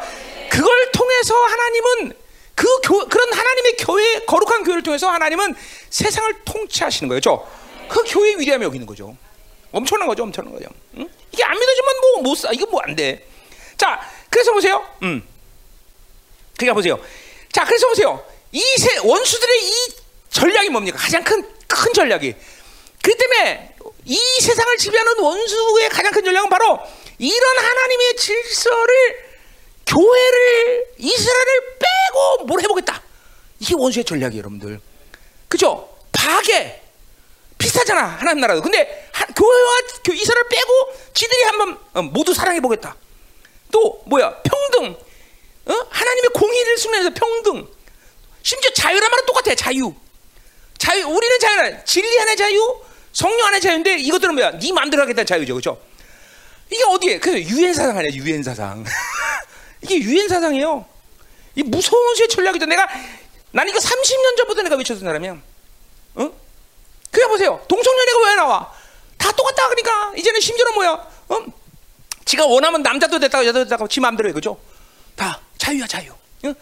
그걸 0.51 0.91
통해서 0.91 1.35
하나님은 1.35 2.13
그 2.55 2.81
교, 2.81 3.07
그런 3.07 3.31
하나님의 3.31 3.77
교회, 3.77 4.19
거룩한 4.25 4.63
교회를 4.63 4.83
통해서 4.83 5.09
하나님은 5.09 5.55
세상을 5.89 6.43
통치하시는 6.43 7.07
거예요. 7.07 7.19
그죠? 7.19 7.47
그 7.87 8.03
교회의 8.05 8.39
위대함이 8.39 8.65
여기 8.65 8.75
있는 8.75 8.85
거죠. 8.85 9.15
엄청난 9.71 10.07
거죠. 10.07 10.23
엄청난 10.23 10.53
거죠. 10.53 10.67
응? 11.29 11.33
이게 11.33 11.43
안 11.43 11.57
믿어지면 11.57 11.89
뭐, 12.01 12.21
못 12.23 12.35
사. 12.35 12.49
이거 12.51 12.65
뭐 12.67 12.81
안 12.83 12.95
돼. 12.95 13.25
자, 13.77 13.99
그래서 14.29 14.51
보세요. 14.51 14.85
음. 15.03 15.25
그러니까 16.57 16.73
보세요. 16.73 16.99
자, 17.51 17.63
그래서 17.65 17.87
보세요. 17.87 18.23
이 18.51 18.61
세, 18.77 18.97
원수들의 19.03 19.63
이 19.63 19.73
전략이 20.29 20.69
뭡니까? 20.69 20.97
가장 20.97 21.23
큰, 21.23 21.41
큰 21.67 21.93
전략이. 21.93 22.33
그 23.01 23.15
때문에 23.15 23.75
이 24.05 24.17
세상을 24.41 24.77
지배하는 24.77 25.19
원수의 25.19 25.89
가장 25.89 26.11
큰 26.11 26.23
전략은 26.23 26.49
바로 26.49 26.79
이런 27.17 27.57
하나님의 27.57 28.15
질서를 28.17 29.29
교회를 29.85 30.85
이스라엘을 30.97 31.61
빼고 31.79 32.45
뭘 32.45 32.61
해보겠다. 32.61 33.01
이게 33.59 33.73
원수의 33.77 34.03
전략이에요, 34.05 34.39
여러분들. 34.39 34.79
그죠? 35.47 35.89
파괴 36.11 36.78
비슷하잖아 37.59 38.03
하나님 38.03 38.41
나라도. 38.41 38.61
근데 38.61 39.07
하, 39.11 39.25
교회와 39.25 39.71
교, 40.03 40.13
이스라엘 40.13 40.47
빼고 40.47 40.93
지들이 41.13 41.43
한번 41.43 41.77
어, 41.93 42.01
모두 42.01 42.33
사랑해 42.33 42.59
보겠다. 42.59 42.95
또 43.71 44.01
뭐야 44.07 44.41
평등. 44.41 44.97
어? 45.65 45.87
하나님의 45.91 46.29
공의를 46.33 46.77
순회해서 46.79 47.09
평등. 47.13 47.67
심지어 48.41 48.71
자유란 48.71 49.11
말은 49.11 49.25
똑같아. 49.27 49.53
자유. 49.53 49.93
자유. 50.79 51.05
우리는 51.05 51.39
자유라. 51.39 51.83
진리 51.83 52.19
안의 52.21 52.37
자유, 52.37 52.81
성령 53.11 53.45
안의 53.47 53.61
자유인데 53.61 53.97
이것들은 53.99 54.33
뭐야? 54.33 54.57
네 54.57 54.71
마음대로 54.71 55.03
하겠다는 55.03 55.27
자유죠, 55.27 55.53
그렇죠? 55.53 55.79
이게 56.71 56.83
어디에? 56.83 57.19
그 57.19 57.39
유엔 57.41 57.73
사상 57.73 57.97
아니야, 57.97 58.11
유엔 58.13 58.41
사상. 58.41 58.83
이게 59.81 59.97
유엔 59.99 60.27
사상이에요. 60.27 60.85
이 61.55 61.63
무서운 61.63 62.15
수의 62.15 62.29
전략이죠. 62.29 62.65
내가 62.65 62.87
난 63.51 63.67
이거 63.67 63.79
30년 63.79 64.37
전부터 64.37 64.61
내가 64.61 64.75
외쳤던 64.75 65.03
사람이야. 65.03 65.37
어? 66.15 66.31
그래 67.11 67.27
보세요. 67.27 67.63
동성연애가 67.67 68.27
왜 68.27 68.35
나와? 68.35 68.71
다 69.17 69.31
똑같다 69.31 69.67
그러니까 69.67 70.13
이제는 70.17 70.39
심지어는 70.39 70.73
뭐야? 70.75 71.07
어? 71.29 71.45
지가 72.25 72.45
원하면 72.45 72.83
남자도 72.83 73.19
됐다고 73.19 73.45
여자도 73.45 73.65
됐다고 73.65 73.87
지 73.87 73.99
마음대로 73.99 74.29
해 74.29 74.33
그죠? 74.33 74.59
다 75.15 75.39
자유야 75.57 75.87
자유. 75.87 76.11
어? 76.45 76.53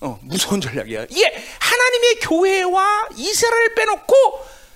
어, 0.00 0.18
무서운 0.22 0.60
전략이야. 0.60 1.06
이게 1.08 1.44
하나님의 1.58 2.20
교회와 2.20 3.08
이스라엘을 3.16 3.74
빼놓고 3.74 4.14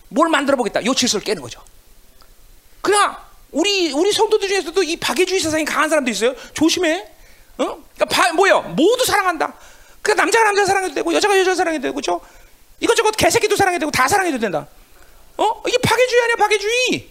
뭘 0.08 0.28
만들어 0.28 0.56
보겠다. 0.56 0.84
요 0.84 0.94
질서를 0.94 1.24
깨는 1.24 1.42
거죠. 1.42 1.60
그러나 2.80 3.24
우리 3.50 3.92
우리 3.92 4.12
성도들 4.12 4.48
중에서도 4.48 4.82
이 4.82 4.96
박애주의 4.96 5.40
사상이 5.40 5.64
강한 5.64 5.88
사람도 5.88 6.10
있어요. 6.10 6.34
조심해. 6.54 7.06
어? 7.58 7.64
그러니까 7.94 8.04
바, 8.06 8.32
뭐요? 8.32 8.62
모두 8.76 9.04
사랑한다. 9.04 9.54
그 10.00 10.12
남자가 10.12 10.46
남자 10.46 10.64
사랑해도 10.64 10.94
되고 10.94 11.14
여자가 11.14 11.38
여자 11.38 11.54
사랑해도 11.54 11.82
되고 11.82 11.94
그죠? 11.94 12.20
이것저것 12.80 13.12
개새끼도 13.12 13.54
사랑해도 13.54 13.80
되고 13.80 13.90
다 13.90 14.08
사랑해도 14.08 14.38
된다. 14.38 14.66
어? 15.42 15.62
이게 15.66 15.76
박애주의 15.78 16.22
아니야 16.22 16.36
박애주의. 16.36 17.10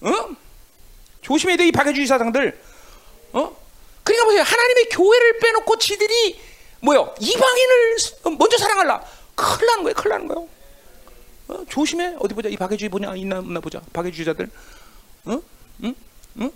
어? 0.00 0.36
조심해야 1.20 1.58
돼이 1.58 1.72
박애주의 1.72 2.06
사상들. 2.06 2.58
어? 3.32 3.56
그러니까 4.02 4.24
보세요. 4.24 4.42
하나님의 4.42 4.88
교회를 4.90 5.38
빼놓고 5.38 5.76
지들이 5.78 6.40
뭐요? 6.80 7.14
이방인을 7.20 7.96
먼저 8.38 8.56
사랑할라. 8.56 9.04
큰일 9.34 9.66
나는 9.66 9.82
거예요. 9.82 9.94
큰일 9.94 10.08
나는 10.10 10.28
거예요. 10.28 10.48
어? 11.48 11.64
조심해. 11.68 12.16
어디 12.18 12.34
보자. 12.34 12.48
이 12.48 12.56
박애주의 12.56 12.88
보냐 12.88 13.14
있나 13.16 13.40
없나 13.40 13.60
보자. 13.60 13.82
박애주의자들. 13.92 14.50
어? 15.26 15.42
응? 15.84 15.94
응? 16.40 16.50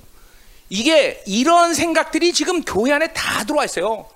이게 0.71 1.23
이런 1.27 1.75
생각들이 1.75 2.33
지금 2.33 2.63
교회 2.63 2.93
안에 2.93 3.13
다 3.13 3.45
들어와 3.45 3.67
있어요. 3.67 4.09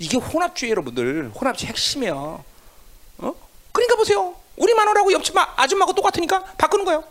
이게 0.00 0.16
혼합주의 0.16 0.70
여러분들. 0.72 1.30
혼합주의 1.32 1.68
핵심이야. 1.68 2.12
어? 2.12 3.34
그러니까 3.70 3.94
보세요. 3.94 4.41
우리 4.62 4.74
마누라고 4.74 5.12
옆집 5.12 5.34
아줌마하고 5.36 5.92
똑같으니까 5.92 6.44
바꾸는 6.56 6.84
거예요. 6.84 7.02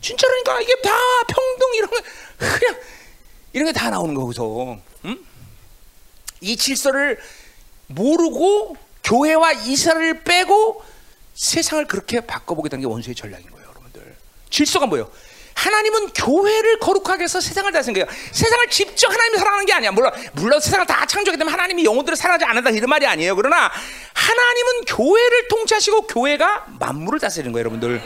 진짜라니까 0.00 0.60
이게 0.60 0.74
다 0.82 0.90
평등 1.28 1.74
이런 1.76 1.90
거 1.90 1.96
그냥 2.38 2.76
이런 3.52 3.66
게 3.66 3.72
다 3.72 3.90
나오는 3.90 4.12
거기서. 4.14 4.76
응? 5.04 5.18
이 6.40 6.56
질서를 6.56 7.20
모르고 7.86 8.76
교회와 9.04 9.52
이스라엘을 9.52 10.24
빼고 10.24 10.82
세상을 11.34 11.86
그렇게 11.86 12.20
바꿔보겠다는 12.20 12.80
게 12.82 12.86
원수의 12.88 13.14
전략인 13.14 13.48
거예요, 13.50 13.68
여러분들. 13.68 14.16
질서가 14.50 14.86
뭐예요? 14.86 15.10
하나님은 15.54 16.08
교회를 16.14 16.78
거룩하게 16.78 17.24
해서 17.24 17.40
세상을 17.40 17.70
다스린 17.72 17.94
거예요. 17.94 18.06
세상을 18.32 18.68
직접 18.70 19.10
하나님이 19.12 19.38
사랑하는 19.38 19.66
게 19.66 19.72
아니야. 19.74 19.92
물론, 19.92 20.10
물론 20.32 20.60
세상을 20.60 20.86
다 20.86 21.04
창조하기 21.06 21.38
때문에 21.38 21.50
하나님이 21.52 21.84
영혼들을 21.84 22.16
사랑하지 22.16 22.44
않는다 22.46 22.70
이런 22.70 22.88
말이 22.88 23.06
아니에요. 23.06 23.36
그러나 23.36 23.70
하나님은 24.14 24.84
교회를 24.86 25.48
통치하시고 25.48 26.06
교회가 26.06 26.66
만물을 26.78 27.18
다스리는 27.20 27.52
거예요, 27.52 27.60
여러분들. 27.64 28.02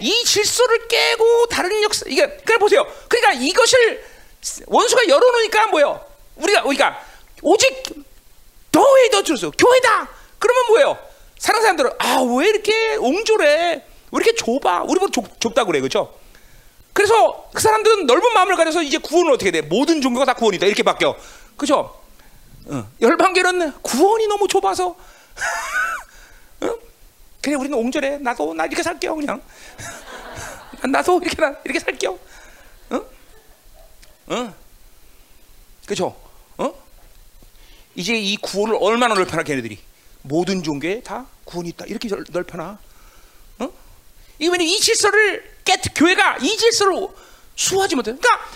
이 0.00 0.24
질서를 0.24 0.88
깨고 0.88 1.46
다른 1.46 1.82
역사 1.82 2.04
이게 2.08 2.26
그래 2.44 2.58
보세요. 2.58 2.86
그러니까 3.08 3.32
이것을 3.44 4.04
원수가 4.66 5.08
열어놓으니까 5.08 5.66
뭐예요? 5.68 6.04
우리가 6.36 6.62
우리가 6.64 7.00
오직 7.42 7.82
너의 8.72 9.10
더 9.10 9.22
줄수 9.22 9.50
교회다. 9.56 10.08
그러면 10.38 10.66
뭐예요? 10.68 10.98
사는 11.38 11.60
사람들은 11.60 11.90
아 11.98 12.22
왜 12.22 12.48
이렇게 12.48 12.96
옹졸해? 12.96 13.46
왜 13.76 13.82
이렇게 14.12 14.34
좁아? 14.34 14.82
우리 14.84 14.98
보고 15.00 15.10
좁, 15.10 15.40
좁다 15.40 15.64
그래, 15.64 15.80
그렇죠? 15.80 16.14
그래서 16.98 17.48
그 17.54 17.62
사람들은 17.62 18.06
넓은 18.06 18.34
마음을 18.34 18.56
가져서 18.56 18.82
이제 18.82 18.98
구원은 18.98 19.32
어떻게 19.32 19.52
돼? 19.52 19.62
모든 19.62 20.00
종교가 20.00 20.24
다 20.24 20.34
구원이다 20.34 20.66
이렇게 20.66 20.82
바뀌어, 20.82 21.16
그렇죠? 21.56 21.96
어. 22.66 22.90
열방계는 23.00 23.74
구원이 23.82 24.26
너무 24.26 24.48
좁아서 24.48 24.96
어? 26.60 26.74
그냥 27.40 27.60
우리는 27.60 27.78
옹졸해. 27.78 28.18
나도 28.18 28.52
나 28.52 28.66
이렇게 28.66 28.82
살게요, 28.82 29.14
그냥. 29.14 29.40
나도 30.90 31.20
이렇게 31.22 31.40
나 31.40 31.54
이렇게 31.64 31.78
살게요. 31.78 32.18
어? 32.90 32.96
어? 34.34 34.54
그렇죠? 35.86 36.16
어? 36.56 36.74
이제 37.94 38.14
이 38.18 38.36
구원을 38.38 38.76
얼마나 38.80 39.14
넓혀나 39.14 39.44
걔네들이 39.44 39.78
모든 40.22 40.64
종교에 40.64 41.00
다 41.02 41.26
구원이 41.44 41.68
있다 41.68 41.84
이렇게 41.86 42.08
넓혀나 42.30 42.76
어? 43.60 43.72
이왜 44.40 44.64
이 44.64 44.80
질서를 44.80 45.57
깨 45.68 45.76
교회가 45.94 46.38
이 46.40 46.56
질서를 46.56 47.08
수하지 47.54 47.94
못해 47.94 48.12
그러니까 48.12 48.48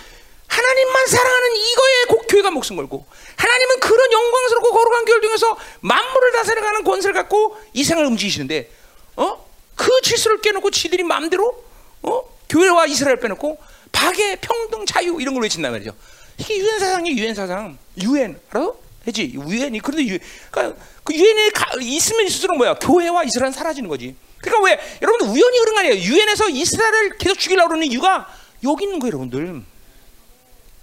하나님만 0.46 1.06
사랑하는 1.06 1.56
이거에 1.56 2.04
꼭 2.08 2.26
교회가 2.26 2.50
목숨 2.50 2.76
걸고 2.76 3.06
하나님은 3.36 3.80
그런 3.80 4.12
영광스럽고 4.12 4.72
거룩한 4.72 5.04
교회를 5.04 5.20
통해서 5.20 5.56
만물을 5.80 6.32
다스려가는 6.32 6.84
권세를 6.84 7.14
갖고 7.14 7.58
이 7.74 7.84
생을 7.84 8.06
움직이시는데 8.06 8.70
어? 9.16 9.46
그 9.74 9.90
질서를 10.02 10.40
깨놓고 10.40 10.70
지들이 10.70 11.02
마음대로 11.02 11.64
어? 12.02 12.22
교회와 12.48 12.86
이스라엘 12.86 13.20
빼놓고 13.20 13.58
박애, 13.92 14.36
평등, 14.40 14.86
자유 14.86 15.18
이런 15.20 15.34
걸 15.34 15.42
외친단 15.42 15.72
말이죠 15.72 15.92
이게 16.38 16.58
유엔 16.58 16.78
사상이 16.78 17.10
유엔 17.12 17.34
사상 17.34 17.78
유엔 18.00 18.40
알아? 18.50 18.72
해지 19.06 19.32
유엔이 19.34 19.80
그런데 19.80 20.06
유, 20.06 20.18
그러니까 20.50 20.80
그 21.04 21.14
유엔에 21.14 21.50
있으면 21.80 22.26
있을수록 22.26 22.56
뭐야 22.56 22.74
교회와 22.74 23.24
이스라엘은 23.24 23.52
사라지는 23.52 23.88
거지. 23.88 24.14
그러니까 24.42 24.64
왜 24.64 24.98
여러분들 25.00 25.28
우연히 25.28 25.58
그런 25.60 25.74
거 25.74 25.80
아니에요. 25.80 25.94
유엔에서 25.94 26.48
이스라엘을 26.48 27.16
계속 27.18 27.38
죽이려고 27.38 27.68
그러는 27.68 27.86
이유가 27.86 28.28
여기 28.64 28.84
있는 28.84 28.98
거예요, 28.98 29.12
여러분들. 29.12 29.62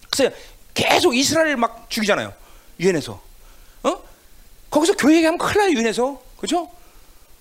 그래서 0.10 0.36
계속 0.74 1.15
이스라엘을 1.15 1.58
막 1.58 1.88
죽이잖아요. 1.89 2.34
유엔에서. 2.80 3.22
어? 3.84 4.04
거기서 4.72 4.93
교회 4.93 5.17
얘기하면 5.17 5.38
큰일 5.38 5.58
나요, 5.58 5.72
유엔에서. 5.72 6.22
그죠? 6.38 6.72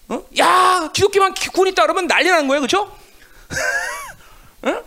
어? 0.09 0.25
야, 0.39 0.91
기독교만 0.93 1.35
구원 1.53 1.69
있다 1.69 1.83
그러면 1.83 2.07
난리 2.09 2.29
나는 2.29 2.49
거예요, 2.49 2.61
그죠? 2.63 2.93
어? 4.63 4.85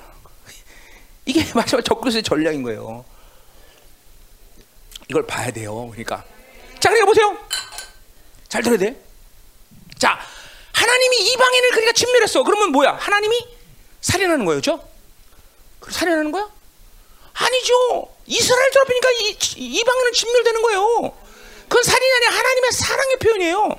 이게 1.25 1.45
마지막 1.55 1.83
적그리스의 1.83 2.23
전략인 2.23 2.61
거예요. 2.63 3.05
이걸 5.09 5.25
봐야 5.25 5.49
돼요. 5.51 5.87
그러니까. 5.91 6.23
자, 6.79 6.89
그러니까 6.89 7.05
보세요. 7.05 7.37
잘 8.49 8.61
들어야 8.63 8.79
돼. 8.79 9.01
자, 9.97 10.19
하나님이 10.81 11.17
이방인을 11.31 11.69
그러니까 11.69 11.91
진멸했어. 11.93 12.43
그러면 12.43 12.71
뭐야? 12.71 12.97
하나님이 12.99 13.45
살인하는 14.01 14.45
거예요, 14.45 14.57
그죠? 14.57 14.83
살인하는 15.89 16.31
거야? 16.31 16.49
아니죠. 17.33 18.09
이스라엘 18.25 18.71
더럽히니까 18.71 19.09
이방인은 19.55 20.13
진멸되는 20.13 20.61
거예요. 20.63 21.17
그건 21.67 21.83
살인이 21.83 22.13
아니라 22.13 22.31
하나님의 22.31 22.71
사랑의 22.71 23.17
표현이에요. 23.19 23.75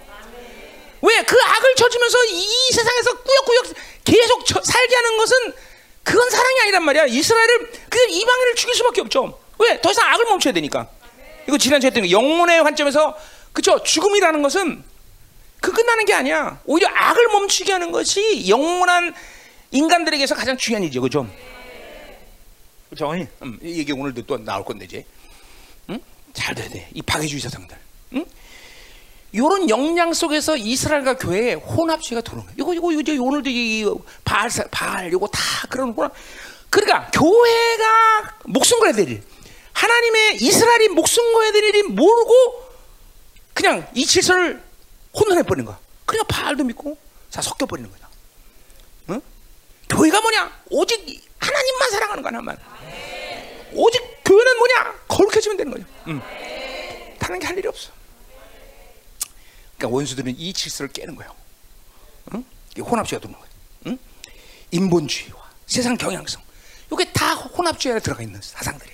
왜? 1.03 1.23
그 1.25 1.37
악을 1.43 1.75
저지면서 1.75 2.25
이 2.27 2.73
세상에서 2.73 3.15
꾸역꾸역 3.15 3.67
계속 4.05 4.47
저, 4.47 4.63
살게 4.63 4.95
하는 4.95 5.17
것은 5.17 5.55
그건 6.05 6.31
사랑이 6.31 6.61
아니란 6.61 6.85
말이야. 6.85 7.07
이스라엘을 7.07 7.73
그 7.91 7.99
이방인을 7.99 8.55
죽일 8.55 8.75
수밖에 8.77 9.01
없죠. 9.01 9.39
왜? 9.59 9.81
더 9.81 9.91
이상 9.91 10.09
악을 10.09 10.25
멈춰야 10.27 10.53
되니까. 10.53 10.89
이거 11.49 11.59
지난주에 11.59 11.89
했던 11.89 12.09
영혼의 12.09 12.63
관점에서 12.63 13.17
그쵸 13.53 13.83
죽음이라는 13.83 14.43
것은 14.43 14.85
그 15.63 15.73
끝나는 15.73 16.05
게 16.05 16.13
아니야. 16.13 16.61
오히려 16.67 16.89
악을 16.89 17.29
멈추게 17.29 17.73
하는 17.73 17.93
것이 17.93 18.49
영원한 18.49 19.15
인간들에게서 19.71 20.35
가장 20.35 20.57
중요한 20.59 20.83
일이죠, 20.83 21.01
그죠? 21.01 21.27
그죠? 22.91 23.13
음, 23.43 23.59
이 23.63 23.79
얘기 23.79 23.93
오늘도 23.93 24.23
또 24.27 24.45
나올 24.45 24.65
건데 24.65 24.85
이제, 24.85 25.07
응? 25.89 26.01
잘 26.35 26.55
돼야 26.57 26.69
돼. 26.69 26.89
이 26.93 27.01
박해주의 27.01 27.41
사상들, 27.41 27.77
응? 28.15 28.25
이런 29.31 29.71
역량 29.71 30.13
속에서 30.13 30.57
이스라엘과 30.57 31.17
교회의 31.17 31.55
혼합주의가 31.55 32.23
들어오는 32.23 32.45
거야. 32.45 32.55
이거 32.59 32.75
이거 32.75 33.01
이제 33.01 33.17
오늘도 33.17 33.49
이 33.49 33.87
바알 34.25 34.51
바알 34.71 35.13
이거 35.15 35.27
다 35.29 35.41
그러는구나. 35.71 36.11
그러니까 36.69 37.09
교회가 37.13 38.39
목숨 38.47 38.81
걸어야 38.81 38.95
될 38.95 39.09
일, 39.09 39.23
하나님의 39.73 40.37
이스라엘이 40.43 40.89
목숨 40.89 41.33
걸어야 41.33 41.53
될 41.53 41.65
일이 41.65 41.83
모르고 41.85 42.33
그냥 43.55 43.87
이 43.95 44.05
질서를 44.05 44.72
혼돈해 45.15 45.43
버리는 45.43 45.65
거야. 45.65 45.79
그냥 46.07 46.25
바알도 46.29 46.65
믿고 46.65 46.97
다 47.31 47.41
섞여 47.43 47.67
버리는 47.67 47.91
거야. 47.91 48.09
응? 49.11 49.21
교회가 49.89 50.21
뭐냐? 50.21 50.63
오직 50.71 51.23
하나님만 51.39 51.91
사랑하는 51.91 52.23
거야, 52.23 52.33
하나만. 52.33 52.59
오직 53.75 54.03
교회는 54.25 54.59
뭐냐? 54.59 55.01
거룩해지면 55.09 55.57
되는 55.57 55.73
거죠. 55.73 55.85
응. 56.09 56.21
다른 57.19 57.39
게 57.39 57.47
할 57.47 57.57
일이 57.59 57.67
없어. 57.69 57.91
그러니까 59.77 59.97
원수들은 59.97 60.35
이 60.39 60.53
질서를 60.53 60.93
깨는 60.93 61.15
거예요. 61.17 61.35
응? 62.35 62.45
혼합주의가 62.79 63.21
들어오는 63.27 63.39
거예요. 63.39 63.55
응? 63.89 63.99
인본주의와 64.71 65.51
세상 65.67 65.97
경향성. 65.97 66.43
이게 66.93 67.11
다 67.13 67.35
혼합주의 67.35 67.93
안에 67.93 68.01
들어가 68.01 68.23
있는 68.23 68.41
사상들이. 68.43 68.91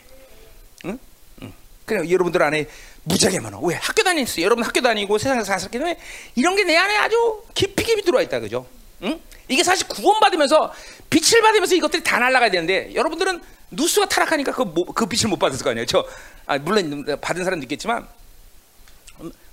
응? 0.87 0.99
응. 1.43 1.53
그래 1.85 2.09
여러분들 2.11 2.43
안에 2.43 2.69
무지하게 3.09 3.41
많아. 3.41 3.59
왜? 3.63 3.75
학교 3.77 4.03
다니세요. 4.03 4.45
여러분 4.45 4.65
학교 4.65 4.81
다니고 4.81 5.19
세상에서 5.19 5.45
살았기 5.47 5.71
때문에 5.71 5.99
이런 6.35 6.55
게 6.57 6.65
내 6.65 6.77
안에 6.77 6.97
아주 6.99 7.43
깊이 7.55 7.83
깊이 7.85 8.03
들어와 8.03 8.23
있다. 8.23 8.41
그죠? 8.41 8.67
응? 9.03 9.19
이게 9.49 9.63
사실 9.65 9.89
구원받으면서 9.89 10.73
빛을 11.09 11.41
받으면서 11.41 11.75
이것들이 11.75 12.05
다 12.05 12.19
날아가야 12.19 12.51
되는데 12.51 12.95
여러분들은 12.95 13.41
누수가 13.71 14.09
타락하니까 14.09 14.53
그, 14.53 14.63
모, 14.63 14.85
그 14.85 15.07
빛을 15.07 15.29
못 15.29 15.39
받았을 15.39 15.65
거 15.65 15.71
아니에요. 15.71 15.87
저, 15.87 16.07
아, 16.47 16.59
물론 16.59 17.05
받은 17.21 17.45
사람도 17.45 17.65
있겠지만, 17.65 18.07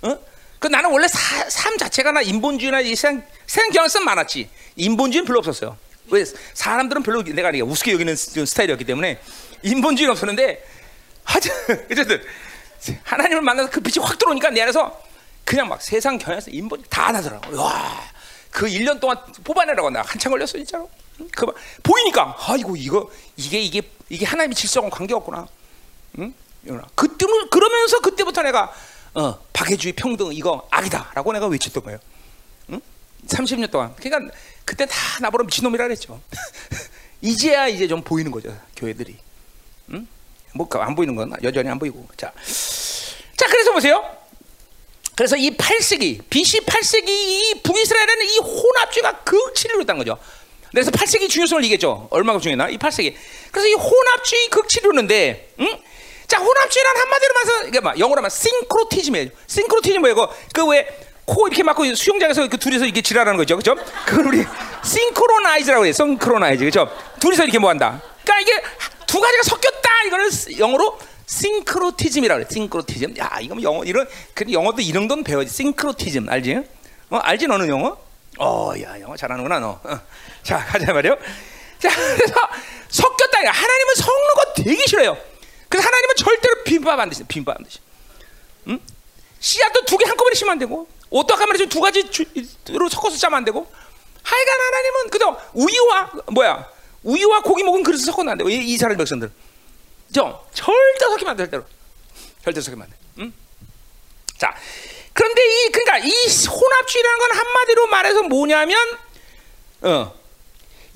어? 0.02 0.18
그 0.58 0.68
나는 0.68 0.90
원래 0.90 1.06
사, 1.08 1.48
삶 1.50 1.76
자체가 1.76 2.12
나 2.12 2.22
인본주의나 2.22 2.80
이 2.80 2.94
세상, 2.96 3.22
세상 3.46 3.70
경향성 3.70 4.04
많았지. 4.04 4.48
인본주의는 4.76 5.26
별로 5.26 5.38
없었어요. 5.38 5.76
왜? 6.10 6.24
사람들은 6.54 7.02
별로 7.02 7.22
내가 7.22 7.50
우습게 7.50 7.92
여기는 7.92 8.16
스타일이었기 8.16 8.84
때문에 8.84 9.18
인본주의는 9.62 10.12
없었는데, 10.12 10.64
하여튼, 11.24 11.52
하나님을 13.02 13.42
만나서 13.42 13.70
그 13.70 13.80
빛이 13.80 14.04
확 14.04 14.18
들어오니까 14.18 14.50
내 14.50 14.62
안에서 14.62 15.02
그냥 15.44 15.68
막 15.68 15.80
세상 15.80 16.18
경향성, 16.18 16.52
인본 16.52 16.82
다 16.90 17.12
나더라고. 17.12 17.56
와, 17.56 18.00
그 18.50 18.66
1년 18.66 19.00
동안 19.00 19.16
뽑아내라고 19.44 19.90
나 19.90 20.02
한참 20.02 20.32
걸렸어, 20.32 20.52
진짜로. 20.52 20.90
그 21.34 21.46
보이니까 21.82 22.36
아이고 22.38 22.76
이거 22.76 23.10
이게 23.36 23.60
이게 23.60 23.82
이게 24.08 24.26
하나님의 24.26 24.54
질서와 24.54 24.90
관계 24.90 25.14
없구나. 25.14 25.46
응? 26.18 26.34
그때 26.94 27.26
그러면서 27.50 28.00
그때부터 28.00 28.42
내가 28.42 28.72
어, 29.14 29.38
박해주의 29.52 29.94
평등 29.94 30.32
이거 30.32 30.66
악이다라고 30.70 31.32
내가 31.32 31.46
외쳤던 31.46 31.84
거예요. 31.84 31.98
응? 32.70 32.80
30년 33.28 33.70
동안. 33.70 33.94
그러니까 33.96 34.34
그때 34.64 34.84
다 34.84 34.96
나보러 35.20 35.44
미친놈이라 35.44 35.84
그랬죠. 35.84 36.20
이제야 37.22 37.66
이제 37.66 37.88
좀 37.88 38.02
보이는 38.02 38.30
거죠 38.30 38.54
교회들이. 38.76 39.16
응? 39.92 40.06
뭐안 40.56 40.94
보이는 40.94 41.14
건 41.14 41.32
여전히 41.42 41.68
안 41.68 41.78
보이고. 41.78 42.06
자, 42.16 42.32
자 43.36 43.46
그래서 43.46 43.72
보세요. 43.72 44.04
그래서 45.14 45.36
이 45.36 45.56
8세기 45.56 46.20
BC 46.28 46.60
8세기 46.60 47.08
이 47.08 47.60
북이스라엘에는 47.62 48.26
이 48.26 48.38
혼합주의가 48.38 49.12
극치를 49.24 49.80
했다는 49.80 49.98
거죠. 50.04 50.18
그래서 50.70 50.90
8세기 50.90 51.28
중요성을 51.28 51.64
얘기했죠. 51.64 52.08
얼마나 52.10 52.38
중요나? 52.38 52.68
이 52.68 52.76
8세기. 52.76 53.14
그래서 53.50 53.68
이 53.68 53.72
혼합주의 53.72 54.48
극치료는데, 54.50 55.54
응? 55.60 55.78
자, 56.26 56.38
혼합주의란 56.38 56.96
한마디로 56.96 57.34
말해서, 57.34 57.68
이게 57.68 57.80
막 57.80 57.98
영어로 57.98 58.18
하면 58.18 58.28
싱크로티즘이에요. 58.30 59.28
싱크로티즘 59.46 60.00
뭐예요? 60.00 60.28
그 60.52 60.66
왜 60.66 61.06
코 61.26 61.48
이렇게 61.48 61.62
막고 61.64 61.92
수영장에서 61.94 62.46
그 62.48 62.56
둘이서 62.56 62.84
이렇게 62.84 63.02
지랄하는 63.02 63.36
거죠. 63.36 63.56
그죠? 63.56 63.74
그걸 64.06 64.28
우리 64.28 64.44
synchronize라고 64.84 65.84
해요. 65.84 65.92
synchronize. 65.92 66.64
그죠? 66.64 66.88
둘이서 67.20 67.42
이렇게 67.42 67.58
뭐 67.58 67.68
한다. 67.70 68.00
그러니까 68.22 68.40
이게 68.40 68.62
두 69.16 69.20
가지가 69.20 69.42
섞였다. 69.44 70.02
이거를 70.08 70.30
영어로 70.58 70.98
syncretism이라고 71.24 72.40
그래. 72.42 72.48
syncretism. 72.52 73.16
야, 73.16 73.38
이거 73.40 73.54
뭐 73.54 73.62
영어, 73.62 73.82
이런, 73.84 74.06
그 74.34 74.44
영어도 74.52 74.82
이런 74.82 75.08
건 75.08 75.24
배워야지. 75.24 75.50
syncretism. 75.54 76.28
알지? 76.28 76.56
어, 77.08 77.16
알지? 77.16 77.46
너는 77.46 77.66
영어? 77.70 77.96
어, 78.38 78.72
야, 78.82 79.00
영어 79.00 79.16
잘하는구나, 79.16 79.58
너. 79.60 79.80
어. 79.82 80.00
자, 80.42 80.58
가자 80.66 80.92
말이요. 80.92 81.16
자, 81.78 81.88
그래서 81.88 82.34
섞였다. 82.90 83.38
하나님은 83.38 83.94
섞는 83.94 84.34
거 84.34 84.52
되게 84.62 84.86
싫어요. 84.86 85.16
그래서 85.70 85.88
하나님은 85.88 86.16
절대로 86.16 86.62
비빔밥 86.64 87.00
안 87.00 87.08
드시, 87.08 87.24
비빔밥 87.24 87.56
안 87.56 87.64
드시. 87.64 87.78
응? 88.68 88.78
씨앗도 89.40 89.86
두 89.86 89.96
개 89.96 90.04
한꺼번에 90.04 90.34
심으면 90.34 90.52
안 90.52 90.58
되고, 90.58 90.86
어떻게 91.08 91.40
하면 91.42 91.68
두 91.70 91.80
가지로 91.80 92.88
섞어서 92.90 93.16
짜면 93.16 93.38
안 93.38 93.44
되고, 93.46 93.66
하여간 94.22 94.60
하나님은 94.60 95.10
그죠? 95.10 95.40
우유와 95.54 96.10
뭐야? 96.32 96.75
우유와 97.06 97.40
고기 97.42 97.62
먹은 97.62 97.84
그릇을 97.84 98.04
섞어는 98.04 98.32
안 98.32 98.38
되고 98.38 98.50
이, 98.50 98.56
이스라엘 98.72 98.96
백성들, 98.96 99.30
저 100.12 100.44
절대 100.52 101.04
섞이면 101.06 101.30
안 101.30 101.36
돼, 101.36 101.44
절대로. 101.44 101.64
절대 102.42 102.60
섞이면 102.60 102.82
안 102.82 102.90
돼. 102.90 102.96
응? 103.20 103.32
자, 104.36 104.54
그런데 105.12 105.40
이 105.42 105.70
그러니까 105.70 105.98
이 105.98 106.10
혼합주의라는 106.10 107.18
건 107.18 107.38
한마디로 107.38 107.86
말해서 107.86 108.22
뭐냐면, 108.24 108.78
어. 109.82 110.14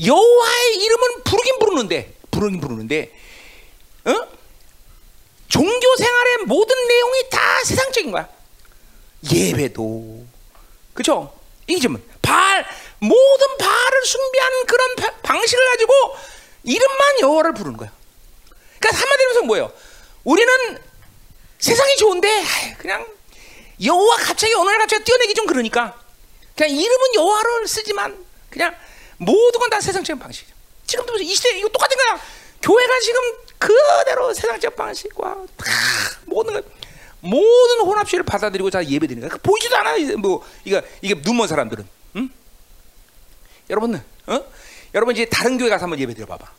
여호와의 0.04 0.76
이름은 0.76 1.24
부르긴 1.24 1.58
부르는데 1.58 2.14
부르긴 2.30 2.58
부르는데 2.58 3.12
어? 4.06 4.28
종교 5.46 5.96
생활의 5.96 6.38
모든 6.46 6.74
내용이 6.88 7.28
다 7.30 7.38
세상적인 7.64 8.10
거야. 8.10 8.26
예배도 9.30 10.24
그죠? 10.94 11.38
이게 11.66 11.80
좀 11.80 12.02
발, 12.22 12.66
모든 13.00 13.56
발을 13.58 14.04
숭배하는 14.04 14.66
그런 14.66 14.96
바, 14.96 15.10
방식을 15.22 15.64
가지고 15.70 15.92
이름만 16.64 17.20
여호와를 17.20 17.54
부르는 17.54 17.76
거야. 17.76 17.90
그러니까 18.78 19.02
한마디로 19.02 19.42
뭐예요? 19.44 19.72
우리는 20.24 20.78
세상이 21.58 21.96
좋은데 21.96 22.44
그냥 22.78 23.06
여호와 23.82 24.16
갑자기 24.16 24.52
어느 24.54 24.68
날 24.68 24.78
갑자기 24.78 25.04
뛰어내기 25.04 25.34
좀 25.34 25.46
그러니까 25.46 25.98
그냥 26.56 26.70
이름은 26.76 27.14
여호와를 27.14 27.66
쓰지만 27.68 28.24
그냥 28.50 28.74
모든 29.16 29.60
건 29.60 29.70
다 29.70 29.80
세상적인 29.80 30.18
방식이죠. 30.18 30.54
지금도 30.86 31.18
이 31.18 31.34
시대 31.34 31.56
이거 31.58 31.68
똑같은 31.68 31.96
거야. 31.96 32.20
교회가 32.62 33.00
지금 33.00 33.20
그대로 33.58 34.34
세상적 34.34 34.74
방식과 34.76 35.46
다 35.56 35.64
모든 36.26 36.54
걸 36.54 36.64
모든 37.20 37.80
혼합주의를 37.80 38.24
받아들이고 38.24 38.68
다 38.70 38.84
예배드리는 38.84 39.28
거야. 39.28 39.38
보이지도 39.42 39.76
않아. 39.76 39.94
뭐 40.18 40.44
이거 40.64 40.82
이게 41.02 41.14
눈먼 41.14 41.46
사람들은. 41.48 41.99
응? 43.70 43.72
여러분, 43.72 44.02
어? 44.26 44.44
여러분 44.94 45.14
이제 45.14 45.24
다른 45.24 45.56
교회 45.56 45.68
가서 45.68 45.84
한번 45.84 45.98
예배드려 46.00 46.26
봐봐. 46.26 46.50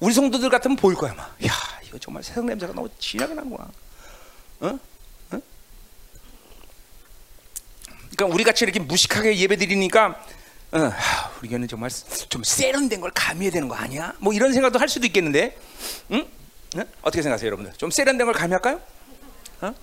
우리 0.00 0.14
성도들 0.14 0.48
같으면 0.50 0.76
보일 0.76 0.96
거야, 0.96 1.14
막. 1.14 1.36
야, 1.46 1.52
이거 1.86 1.98
정말 1.98 2.22
세상 2.22 2.46
냄새가 2.46 2.72
너무 2.72 2.88
진하게 2.98 3.34
나는구나. 3.34 3.64
어? 4.60 4.66
어? 4.68 5.40
그러니까 8.16 8.26
우리 8.26 8.44
같이 8.44 8.64
이렇게 8.64 8.80
무식하게 8.80 9.36
예배드리니까 9.38 10.22
어, 10.72 10.92
우리 11.40 11.48
교회는 11.48 11.68
정말 11.68 11.90
좀 12.28 12.42
세련된 12.42 13.00
걸 13.00 13.10
가미해야 13.14 13.52
되는 13.52 13.68
거 13.68 13.74
아니야? 13.74 14.14
뭐 14.18 14.32
이런 14.32 14.52
생각도 14.52 14.78
할 14.78 14.88
수도 14.88 15.06
있겠는데, 15.06 15.56
응? 16.12 16.26
응? 16.76 16.84
어떻게 17.02 17.22
생각하세요, 17.22 17.46
여러분들? 17.46 17.74
좀 17.74 17.90
세련된 17.90 18.26
걸 18.26 18.34
가미할까요? 18.34 18.80
어? 19.60 19.74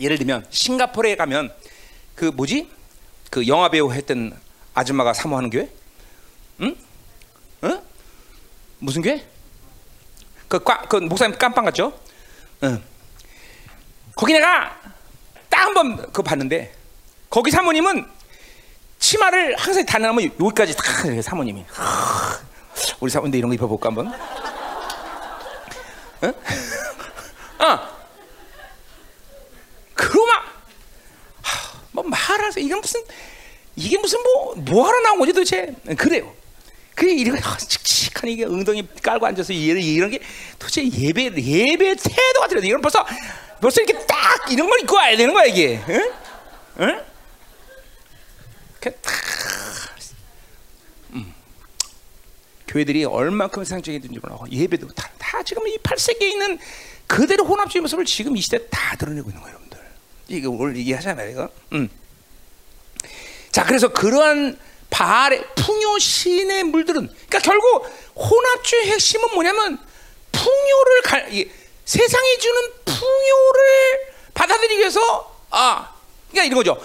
예를 0.00 0.18
들면 0.18 0.46
싱가포르에 0.50 1.16
가면 1.16 1.52
그 2.14 2.26
뭐지? 2.26 2.70
그 3.30 3.46
영화 3.46 3.68
배우 3.68 3.92
했던 3.92 4.38
아줌마가 4.74 5.12
사모하는 5.12 5.50
교회? 5.50 5.68
응? 6.60 6.76
응? 7.64 7.82
무슨 8.78 9.02
교회? 9.02 9.26
그, 10.48 10.58
과, 10.62 10.82
그 10.82 10.96
목사님 10.96 11.36
깜빵 11.38 11.64
같죠? 11.64 11.98
응. 12.62 12.82
거기 14.14 14.32
내가 14.32 14.78
딱 15.48 15.62
한 15.66 15.74
번 15.74 16.12
그 16.12 16.22
봤는데 16.22 16.74
거기 17.30 17.50
사모님은 17.50 18.06
치마를 18.98 19.56
항상 19.56 19.84
다녀면 19.86 20.32
여기까지 20.40 20.74
다 20.76 20.82
사모님이 21.22 21.64
우리 23.00 23.10
사모님도 23.10 23.36
이런 23.38 23.48
거 23.50 23.54
입어볼까 23.54 23.88
한번? 23.88 24.08
어? 26.22 27.64
어. 27.64 27.88
그러마 29.94 30.32
뭐 31.92 32.04
말하세요 32.04 32.64
이건 32.64 32.80
무슨 32.80 33.02
이게 33.76 33.98
무슨 33.98 34.22
뭐 34.22 34.54
뭐하러 34.56 35.00
나온 35.00 35.18
거지 35.18 35.32
도대체 35.32 35.74
그래요 35.96 36.34
그래 36.94 37.12
이런 37.14 37.40
칙칙한 37.58 38.28
이게 38.30 38.44
엉덩이 38.44 38.86
깔고 39.02 39.26
앉아서 39.26 39.52
이런 39.52 39.82
이런 39.82 40.10
게 40.10 40.20
도대체 40.58 40.86
예배 40.86 41.32
예배 41.36 41.94
태도가 41.96 42.48
틀려 42.48 42.60
이건 42.62 42.80
벌써 42.80 43.04
벌써 43.60 43.80
이렇게 43.80 44.06
딱 44.06 44.50
이런 44.50 44.68
걸 44.68 44.80
입고 44.80 44.94
와야 44.94 45.16
되는 45.16 45.32
거야 45.32 45.44
이게 45.44 45.80
응? 45.88 46.12
응? 46.80 47.04
그냥 48.80 48.98
다 49.00 49.12
음. 51.12 51.34
교회들이 52.68 53.04
얼만큼 53.04 53.64
상적이든지 53.64 54.18
몰라 54.20 54.38
예배도 54.50 54.88
다, 54.88 55.10
다 55.18 55.42
지금 55.42 55.66
이 55.66 55.78
8세기에 55.78 56.22
있는 56.22 56.58
그대로 57.06 57.44
혼합주의 57.44 57.82
모습을 57.82 58.04
지금 58.04 58.36
이 58.36 58.40
시대 58.40 58.58
다 58.70 58.96
드러내고 58.96 59.28
있는 59.28 59.42
거예요, 59.42 59.54
여러분들. 59.54 59.78
이게 60.28 60.46
오늘 60.46 60.76
얘기하잖아요, 60.78 61.30
이거. 61.30 61.48
음. 61.72 61.88
자, 63.52 63.64
그래서 63.64 63.88
그러한 63.88 64.58
바알의 64.90 65.44
풍요 65.54 65.98
신의 65.98 66.64
물들은, 66.64 67.06
그러니까 67.06 67.38
결국 67.38 67.86
혼합주의 68.16 68.86
핵심은 68.86 69.34
뭐냐면 69.34 69.78
풍요를 70.32 71.02
갈, 71.04 71.32
이, 71.32 71.48
세상이 71.84 72.38
주는 72.38 72.60
풍요를 72.84 74.12
받아들이기 74.34 74.78
위해서 74.80 75.36
아, 75.50 75.94
그러니까 76.30 76.46
이런 76.46 76.56
거죠. 76.56 76.82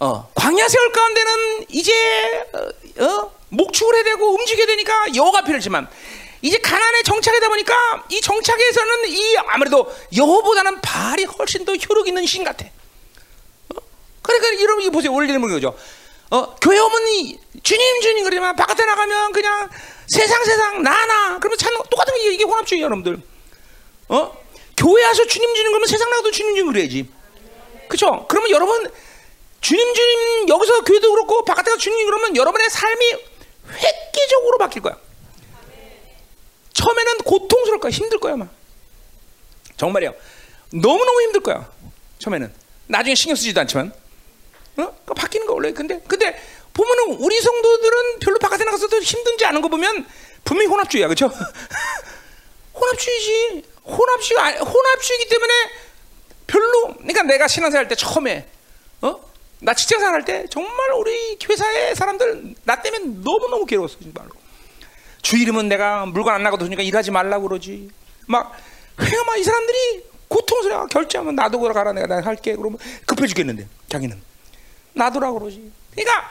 어, 0.00 0.28
광야 0.34 0.68
세월 0.68 0.90
가운데는 0.92 1.66
이제 1.68 1.92
어, 2.98 3.04
어, 3.04 3.34
목축을 3.50 3.94
해야 3.94 4.04
되고 4.04 4.34
움직여야 4.34 4.66
되니까 4.66 5.14
여호가 5.14 5.42
필요하지만 5.42 5.86
이제 6.40 6.58
가난에 6.58 7.02
정착하다 7.02 7.48
보니까 7.48 8.04
이 8.08 8.20
정착에서는 8.20 9.08
이 9.08 9.36
아무래도 9.48 9.94
여호보다는 10.16 10.80
바알이 10.80 11.24
훨씬 11.24 11.64
더 11.64 11.74
효력 11.74 12.08
있는 12.08 12.26
신 12.26 12.42
같아. 12.42 12.66
어? 14.22 14.32
그러니까 14.32 14.62
여러분 14.62 14.82
이거 14.82 14.92
보세요. 14.92 15.12
원리는 15.12 15.40
거죠. 15.40 15.76
어, 16.30 16.54
교회 16.56 16.78
오면 16.78 17.06
이, 17.08 17.38
주님 17.62 18.00
주님 18.00 18.24
그러지만 18.24 18.56
바깥에 18.56 18.84
나가면 18.84 19.32
그냥 19.32 19.68
세상 20.06 20.42
세상 20.44 20.82
나나 20.82 21.38
그러면 21.38 21.58
참 21.58 21.74
똑같은 21.90 22.14
게 22.16 22.32
이게 22.32 22.44
혼합주의 22.44 22.80
여러분들. 22.80 23.20
어? 24.08 24.42
교회 24.76 25.04
와서 25.04 25.26
주님 25.26 25.54
주님 25.54 25.70
그러면 25.70 25.86
세상 25.86 26.08
나가도 26.08 26.30
주님 26.30 26.54
주님 26.54 26.72
그래야지. 26.72 27.08
그렇죠? 27.88 28.26
그러면 28.28 28.50
여러분 28.50 28.90
주님 29.60 29.94
주님 29.94 30.48
여기서 30.48 30.80
교회도 30.84 31.10
그렇고 31.12 31.44
바깥에 31.44 31.70
가 31.70 31.76
주님 31.76 32.06
그러면 32.06 32.36
여러분의 32.36 32.70
삶이 32.70 33.16
획기적으로 33.68 34.58
바뀔 34.58 34.82
거야. 34.82 34.96
처음에는 36.72 37.18
고통스러울 37.18 37.80
거야, 37.80 37.90
힘들 37.90 38.18
거야, 38.18 38.36
막. 38.36 38.48
정말이야. 39.76 40.12
너무 40.72 41.04
너무 41.04 41.22
힘들 41.22 41.40
거야. 41.40 41.70
처음에는. 42.18 42.52
나중에 42.86 43.14
신경 43.14 43.36
쓰지도 43.36 43.60
않지만, 43.60 43.92
어? 44.76 44.96
그 45.04 45.14
바뀌는 45.14 45.46
거 45.46 45.54
원래. 45.54 45.72
근데 45.72 46.00
근데 46.06 46.40
보면은 46.72 47.16
우리 47.20 47.40
성도들은 47.40 48.18
별로 48.20 48.38
바깥에 48.38 48.64
나가서도 48.64 49.00
힘든지 49.00 49.44
않은 49.46 49.60
거 49.60 49.68
보면 49.68 50.06
분명히 50.44 50.68
혼합주의야, 50.68 51.08
그렇죠? 51.08 51.30
혼합주의지. 52.74 53.64
혼합주의 53.84 54.38
혼합주의이기 54.58 55.28
때문에 55.28 55.52
별로. 56.46 56.94
그러니까 56.94 57.22
내가 57.24 57.48
신앙생활 57.48 57.88
때 57.88 57.94
처음에, 57.94 58.48
어? 59.02 59.20
나 59.60 59.74
직장생활 59.74 60.14
할때 60.14 60.46
정말 60.50 60.92
우리 60.92 61.38
회사의 61.48 61.94
사람들 61.94 62.54
나 62.64 62.80
때문에 62.82 63.04
너무 63.22 63.48
너무 63.50 63.66
괴로웠어, 63.66 63.98
정말로. 64.00 64.30
주일이면 65.22 65.68
내가 65.68 66.04
물건 66.06 66.34
안 66.34 66.42
나가도 66.42 66.64
되니까 66.64 66.82
일하지 66.82 67.10
말라고 67.10 67.48
그러지. 67.48 67.90
막, 68.26 68.56
회가 69.00 69.24
막이 69.24 69.44
사람들이 69.44 70.04
고통스러워. 70.28 70.86
결제하면 70.86 71.34
놔두고 71.36 71.72
가라. 71.72 71.92
내가 71.92 72.06
나 72.06 72.20
할게. 72.26 72.56
그러면 72.56 72.78
급해 73.06 73.26
죽겠는데, 73.26 73.68
자기는. 73.88 74.20
놔두라 74.94 75.32
그러지. 75.32 75.72
그러니까, 75.92 76.30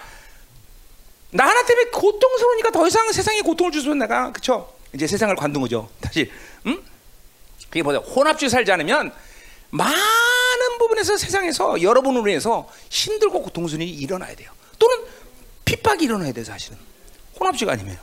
나 1.31 1.47
하나 1.47 1.65
때문에 1.65 1.89
고통스러우니까 1.91 2.71
더 2.71 2.87
이상 2.87 3.11
세상에 3.11 3.41
고통을 3.41 3.71
주면 3.71 3.99
내가, 3.99 4.31
그쵸? 4.31 4.73
이제 4.93 5.07
세상을 5.07 5.35
관둔 5.35 5.61
거죠. 5.61 5.89
다시, 6.01 6.31
응? 6.65 6.83
그게 7.69 7.81
뭐냐. 7.81 7.99
혼합주의 7.99 8.49
살지 8.49 8.71
않으면 8.73 9.13
많은 9.69 10.77
부분에서 10.77 11.15
세상에서 11.17 11.81
여러분으로 11.81 12.27
인해서 12.27 12.69
힘들고 12.89 13.41
고통스러운 13.43 13.81
일이 13.81 13.91
일어나야 13.91 14.35
돼요. 14.35 14.51
또는 14.77 15.05
핍박이 15.63 16.03
일어나야 16.03 16.33
돼요, 16.33 16.43
사실은. 16.43 16.77
혼합주의가 17.39 17.73
아니면. 17.73 17.97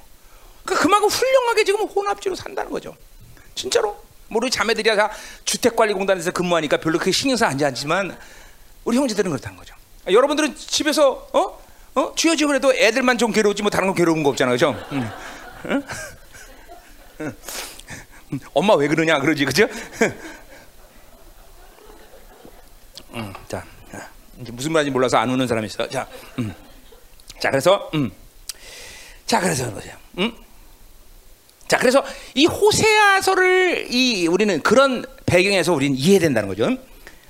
그러니까 0.65 0.83
그만큼 0.83 1.09
훌륭하게 1.09 1.65
지금 1.65 1.83
혼합주의로 1.83 2.35
산다는 2.35 2.71
거죠. 2.71 2.97
진짜로. 3.55 4.03
뭐 4.29 4.41
우리 4.43 4.51
자매들이 4.51 4.97
다 4.97 5.11
주택관리공단에서 5.45 6.31
근무하니까 6.31 6.79
별로 6.79 6.99
그게 6.99 7.13
신경 7.13 7.37
쓰지 7.37 7.65
않지만 7.65 8.19
우리 8.85 8.97
형제들은 8.97 9.31
그렇다는 9.31 9.57
거죠. 9.57 9.75
여러분들은 10.11 10.57
집에서 10.57 11.29
어? 11.33 11.59
어? 11.95 12.15
쥐어지고 12.15 12.49
그래도 12.49 12.73
애들만 12.75 13.19
좀 13.19 13.33
괴로웠지 13.33 13.63
뭐 13.63 13.71
다른 13.71 13.89
건 13.89 13.97
괴로운 13.97 14.23
거 14.23 14.31
없잖아요. 14.31 14.55
그죠? 14.55 14.75
응. 14.93 15.11
응? 15.67 15.83
응. 17.21 17.33
엄마 18.53 18.75
왜 18.75 18.89
그러냐 18.89 19.19
그러지 19.21 19.45
그죠? 19.45 19.67
음, 23.15 23.33
자, 23.49 23.65
이제 24.41 24.53
무슨 24.53 24.73
말인지 24.73 24.91
몰라서 24.93 25.17
안 25.17 25.31
우는 25.31 25.47
사람이 25.47 25.67
있어. 25.67 25.89
자, 25.89 26.07
음. 26.39 26.55
자 27.41 27.51
그래서, 27.51 27.91
음. 27.95 28.11
자 29.27 29.41
그래서 29.41 29.71
보세요. 29.73 29.97
음? 30.19 30.33
자 31.67 31.79
그래서 31.79 32.05
이 32.35 32.47
호세아서를 32.47 33.89
이 33.91 34.27
우리는 34.27 34.61
그런 34.63 35.05
배경에서 35.27 35.75
우리는 35.75 35.97
이해된다는 35.97 36.49
거죠. 36.49 36.77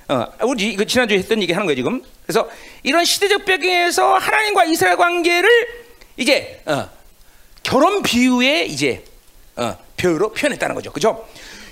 어, 0.09 0.27
우리 0.41 0.69
이거 0.69 0.83
지난주에 0.83 1.19
했던 1.19 1.41
얘기 1.41 1.53
하는 1.53 1.67
거예요 1.67 1.75
지금. 1.75 2.03
그래서 2.23 2.49
이런 2.81 3.05
시대적 3.05 3.45
배경에서 3.45 4.15
하나님과 4.15 4.65
이스라엘 4.65 4.97
관계를 4.97 5.49
이제 6.17 6.61
어, 6.65 6.89
결혼 7.61 8.01
비유의 8.01 8.71
이제 8.71 9.03
어, 9.55 9.77
표현으로 9.97 10.31
표현했다는 10.31 10.73
거죠. 10.73 10.91
그죠? 10.91 11.27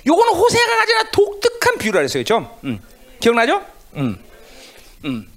요거는 0.06 0.34
호세아가 0.34 0.76
가진 0.76 0.96
독특한 1.10 1.78
비유라 1.78 1.98
그랬어요. 1.98 2.22
그죠? 2.22 2.58
음. 2.62 2.80
기억나죠? 3.18 3.64
음. 3.96 4.24
음. 5.04 5.28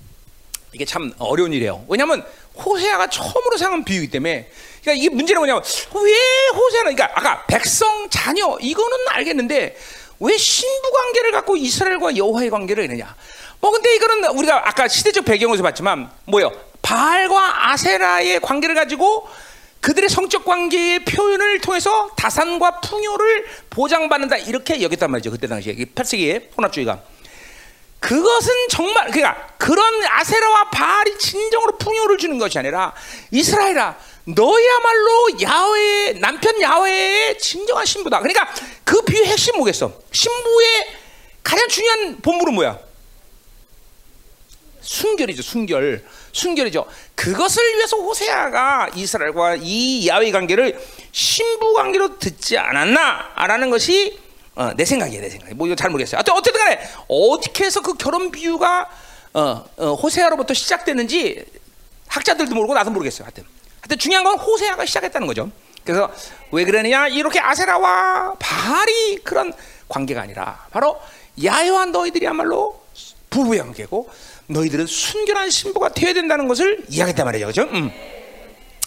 이게 0.73 0.85
참 0.85 1.11
어려운 1.17 1.51
일이에요. 1.53 1.83
왜냐하면 1.87 2.23
호세아가 2.55 3.07
처음으로 3.07 3.57
사용한 3.57 3.83
비유이기 3.83 4.11
때문에 4.11 4.49
그러니까 4.81 5.01
이게 5.03 5.09
문제는 5.09 5.39
뭐냐면 5.39 5.63
왜 5.93 6.13
호세아는 6.53 6.95
그러니까 6.95 7.19
아까 7.19 7.45
백성 7.47 8.09
자녀 8.09 8.57
이거는 8.61 8.97
알겠는데 9.09 9.75
왜 10.21 10.37
신부 10.37 10.91
관계를 10.91 11.31
갖고 11.31 11.57
이스라엘과 11.57 12.15
여호와의 12.15 12.49
관계를 12.51 12.83
했느냐? 12.83 13.15
뭐 13.59 13.71
근데 13.71 13.95
이거는 13.95 14.29
우리가 14.29 14.69
아까 14.69 14.87
시대적 14.87 15.25
배경에서 15.25 15.63
봤지만 15.63 16.09
뭐요? 16.25 16.51
바알과 16.81 17.71
아세라의 17.71 18.39
관계를 18.39 18.75
가지고 18.75 19.27
그들의 19.81 20.09
성적 20.09 20.45
관계의 20.45 21.05
표현을 21.05 21.59
통해서 21.61 22.11
다산과 22.15 22.81
풍요를 22.81 23.45
보장받는다 23.71 24.37
이렇게 24.37 24.79
여겼단 24.81 25.09
말이죠 25.09 25.31
그때 25.31 25.47
당시에 25.47 25.73
8세기의 25.73 26.55
혼합주의가 26.55 27.01
그것은 27.99 28.53
정말 28.69 29.09
그러니까 29.11 29.47
그런 29.57 30.03
아세라와 30.07 30.69
바알이 30.69 31.17
진정으로 31.17 31.77
풍요를 31.77 32.17
주는 32.17 32.37
것이 32.37 32.59
아니라 32.59 32.93
이스라엘아 33.31 33.95
너야말로 34.25 35.41
야훼 35.41 36.13
남편 36.19 36.61
야훼의 36.61 37.39
진정한 37.39 37.85
신부다. 37.85 38.19
그러니까 38.19 38.53
그 38.83 39.01
비유 39.01 39.23
핵심 39.23 39.57
뭐겠어? 39.57 39.91
신부의 40.11 40.67
가장 41.43 41.67
중요한 41.67 42.21
본물은 42.21 42.53
뭐야? 42.53 42.79
순결이죠, 44.81 45.41
순결. 45.41 46.03
순결이죠. 46.33 46.85
그것을 47.15 47.75
위해서 47.75 47.97
호세아가 47.97 48.89
이스라엘과 48.95 49.57
이 49.61 50.07
야훼 50.07 50.31
관계를 50.31 50.79
신부 51.11 51.73
관계로 51.73 52.17
듣지 52.19 52.57
않았나라는 52.57 53.69
것이 53.69 54.19
어, 54.55 54.71
내 54.75 54.85
생각이야, 54.85 55.21
내 55.21 55.29
생각. 55.29 55.53
뭐 55.53 55.65
이거 55.67 55.75
잘 55.75 55.89
모르겠어요. 55.89 56.19
어쨌든 56.19 56.53
간에 56.53 56.79
어떻게 57.07 57.65
해서 57.65 57.81
그 57.81 57.93
결혼 57.93 58.31
비유가 58.31 58.89
어, 59.33 59.63
어, 59.77 59.93
호세아로부터 59.93 60.53
시작되는지 60.53 61.45
학자들도 62.07 62.53
모르고 62.53 62.73
나도 62.73 62.91
모르겠어요. 62.91 63.25
하여튼. 63.25 63.45
하여튼 63.81 63.97
중요한 63.97 64.23
건 64.23 64.37
호세아가 64.37 64.85
시작했다는 64.85 65.27
거죠. 65.27 65.49
그래서 65.83 66.11
왜 66.51 66.63
그러느냐? 66.63 67.07
이렇게 67.07 67.39
아세라와 67.39 68.35
바알이 68.39 69.19
그런 69.23 69.51
관계가 69.89 70.21
아니라 70.21 70.67
바로 70.71 70.99
야훼와 71.43 71.85
너희들이야말로 71.85 72.81
부부의 73.29 73.59
관계고 73.59 74.09
너희들은 74.47 74.85
순결한 74.85 75.49
신부가 75.49 75.89
되어야 75.89 76.13
된다는 76.13 76.47
것을 76.47 76.83
이야기했단 76.89 77.25
말이죠. 77.25 77.47
그죠? 77.47 77.61
음. 77.63 77.91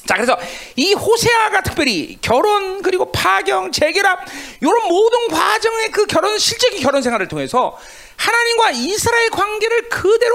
자, 0.06 0.14
그래서 0.14 0.36
이 0.76 0.92
호세아가 0.92 1.62
특별히 1.62 2.18
결혼 2.20 2.82
그리고 2.82 3.10
파경, 3.10 3.72
재결합 3.72 4.20
이런 4.60 4.86
모든 4.86 5.28
과정의 5.28 5.90
그 5.90 6.06
결혼 6.06 6.38
실제의 6.38 6.80
결혼 6.82 7.02
생활을 7.02 7.26
통해서 7.26 7.76
하나님과 8.16 8.72
이스라엘 8.72 9.30
관계를 9.30 9.88
그대로 9.88 10.34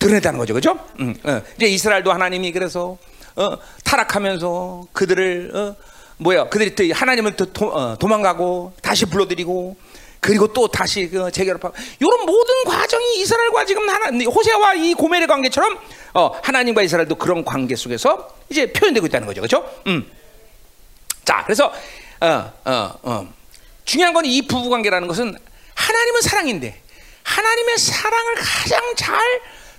드러냈다는 0.00 0.38
거죠, 0.38 0.54
그죠? 0.54 0.78
음, 0.98 1.14
어. 1.24 1.40
이제 1.56 1.66
이스라엘도 1.66 2.12
하나님이 2.12 2.50
그래서 2.52 2.98
어, 3.38 3.58
타락하면서 3.84 4.88
그들을 4.92 5.52
어, 5.54 5.76
뭐야, 6.18 6.48
그들이 6.48 6.74
또 6.74 6.84
하나님을 6.92 7.36
또 7.36 7.52
도, 7.52 7.68
어, 7.68 7.96
도망가고 7.96 8.74
다시 8.82 9.06
불러들이고 9.06 9.76
그리고 10.20 10.52
또 10.52 10.66
다시 10.66 11.08
그 11.08 11.30
재결합하고 11.30 11.74
이런 12.00 12.26
모든 12.26 12.64
과정이 12.64 13.20
이스라엘과 13.20 13.64
지금 13.64 13.88
하나 13.88 14.08
호세아와 14.24 14.74
이 14.74 14.94
고멜의 14.94 15.28
관계처럼 15.28 15.78
어, 16.14 16.32
하나님과 16.42 16.82
이스라엘도 16.82 17.14
그런 17.14 17.44
관계 17.44 17.76
속에서 17.76 18.28
이제 18.48 18.72
표현되고 18.72 19.06
있다는 19.06 19.28
거죠, 19.28 19.40
그렇죠? 19.40 19.70
음. 19.86 20.10
자, 21.24 21.42
그래서 21.44 21.72
어, 22.20 22.52
어, 22.64 22.92
어. 23.02 23.28
중요한 23.84 24.12
건 24.12 24.24
이 24.24 24.42
부부 24.42 24.68
관계라는 24.70 25.06
것은 25.06 25.36
하나님은 25.74 26.20
사랑인데 26.22 26.82
하나님의 27.22 27.78
사랑을 27.78 28.34
가장 28.34 28.80
잘 28.96 29.20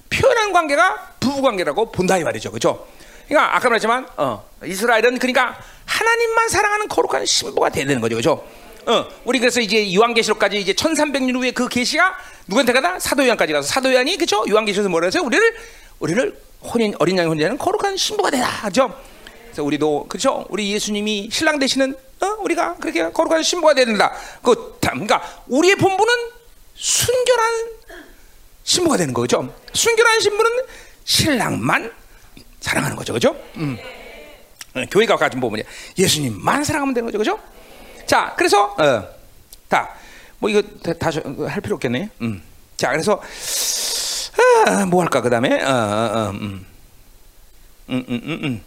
표현한 0.10 0.54
관계가 0.54 1.15
부부 1.19 1.41
관계라고 1.41 1.91
본다 1.91 2.17
이 2.17 2.24
말이죠, 2.24 2.50
그렇죠? 2.52 2.88
그러니까 3.30 3.56
아까 3.56 3.70
말했지만 3.70 4.08
어, 4.18 4.50
이스라엘은 4.65 5.20
그러니까 5.20 5.58
하나님만 5.86 6.50
사랑하는 6.50 6.88
거룩한 6.88 7.26
신부가 7.26 7.70
돼야 7.70 7.86
되는 7.86 8.02
거죠, 8.02 8.15
그렇죠? 8.15 8.46
어, 8.88 9.08
우리 9.24 9.39
그래서 9.39 9.62
이제 9.62 9.94
요한계시록까지 9.94 10.60
이제 10.60 10.74
1300년 10.74 11.36
후에 11.36 11.52
그 11.52 11.70
계시가 11.70 12.18
누구한테 12.48 12.74
가다 12.74 13.00
사도 13.00 13.24
요한까지 13.26 13.54
가서 13.54 13.68
사도 13.68 13.94
요한이 13.94 14.15
그렇죠? 14.18 14.44
요한계시록에서 14.50 14.89
뭐라 14.89 15.06
해서 15.06 15.22
우리를 15.22 15.56
우리를 16.00 16.39
혼인 16.63 16.96
어린 16.98 17.18
양의 17.18 17.30
혼인하는 17.30 17.58
거룩한 17.60 17.96
신부가 17.96 18.32
되라, 18.32 18.50
그렇죠? 18.62 19.00
그래서 19.46 19.63
우리도 19.63 20.08
그렇죠? 20.10 20.46
우리 20.50 20.74
예수님이 20.74 21.30
신랑 21.32 21.60
되시는 21.60 21.96
어? 22.22 22.26
우리가 22.42 22.78
그렇게 22.78 23.10
거룩한 23.12 23.44
신부가 23.44 23.76
돼야 23.76 23.86
된다. 23.86 24.12
그 24.42 24.78
그러니까 24.82 25.44
우리의 25.48 25.76
본분은 25.76 26.13
순결한 26.76 27.70
신부가 28.63 28.98
되는 28.98 29.13
거죠. 29.13 29.54
순결한 29.74 30.20
신부는 30.20 30.52
신랑만 31.06 31.99
사랑하는 32.69 32.95
거죠, 32.95 33.13
그죠? 33.13 33.36
음. 33.55 33.77
어, 34.75 34.84
교회가 34.91 35.15
가진 35.17 35.39
부분이 35.39 35.63
예수님만 35.97 36.63
사랑하면 36.63 36.93
되는 36.93 37.08
거죠, 37.08 37.17
그죠? 37.17 37.39
자, 38.05 38.34
그래서 38.38 38.75
어, 38.77 39.08
다뭐 39.67 40.49
이거 40.49 40.62
다시 40.93 41.19
할 41.19 41.62
필요 41.62 41.75
없겠네. 41.75 42.10
음. 42.21 42.43
자, 42.77 42.91
그래서 42.91 43.19
아, 44.67 44.86
뭐 44.86 45.01
할까 45.01 45.21
그 45.21 45.32
다음에 45.32 45.62
어, 45.63 45.67
어, 45.67 46.29
음. 46.29 46.65
음, 47.89 48.05
음, 48.08 48.21
음, 48.23 48.39
음. 48.43 48.63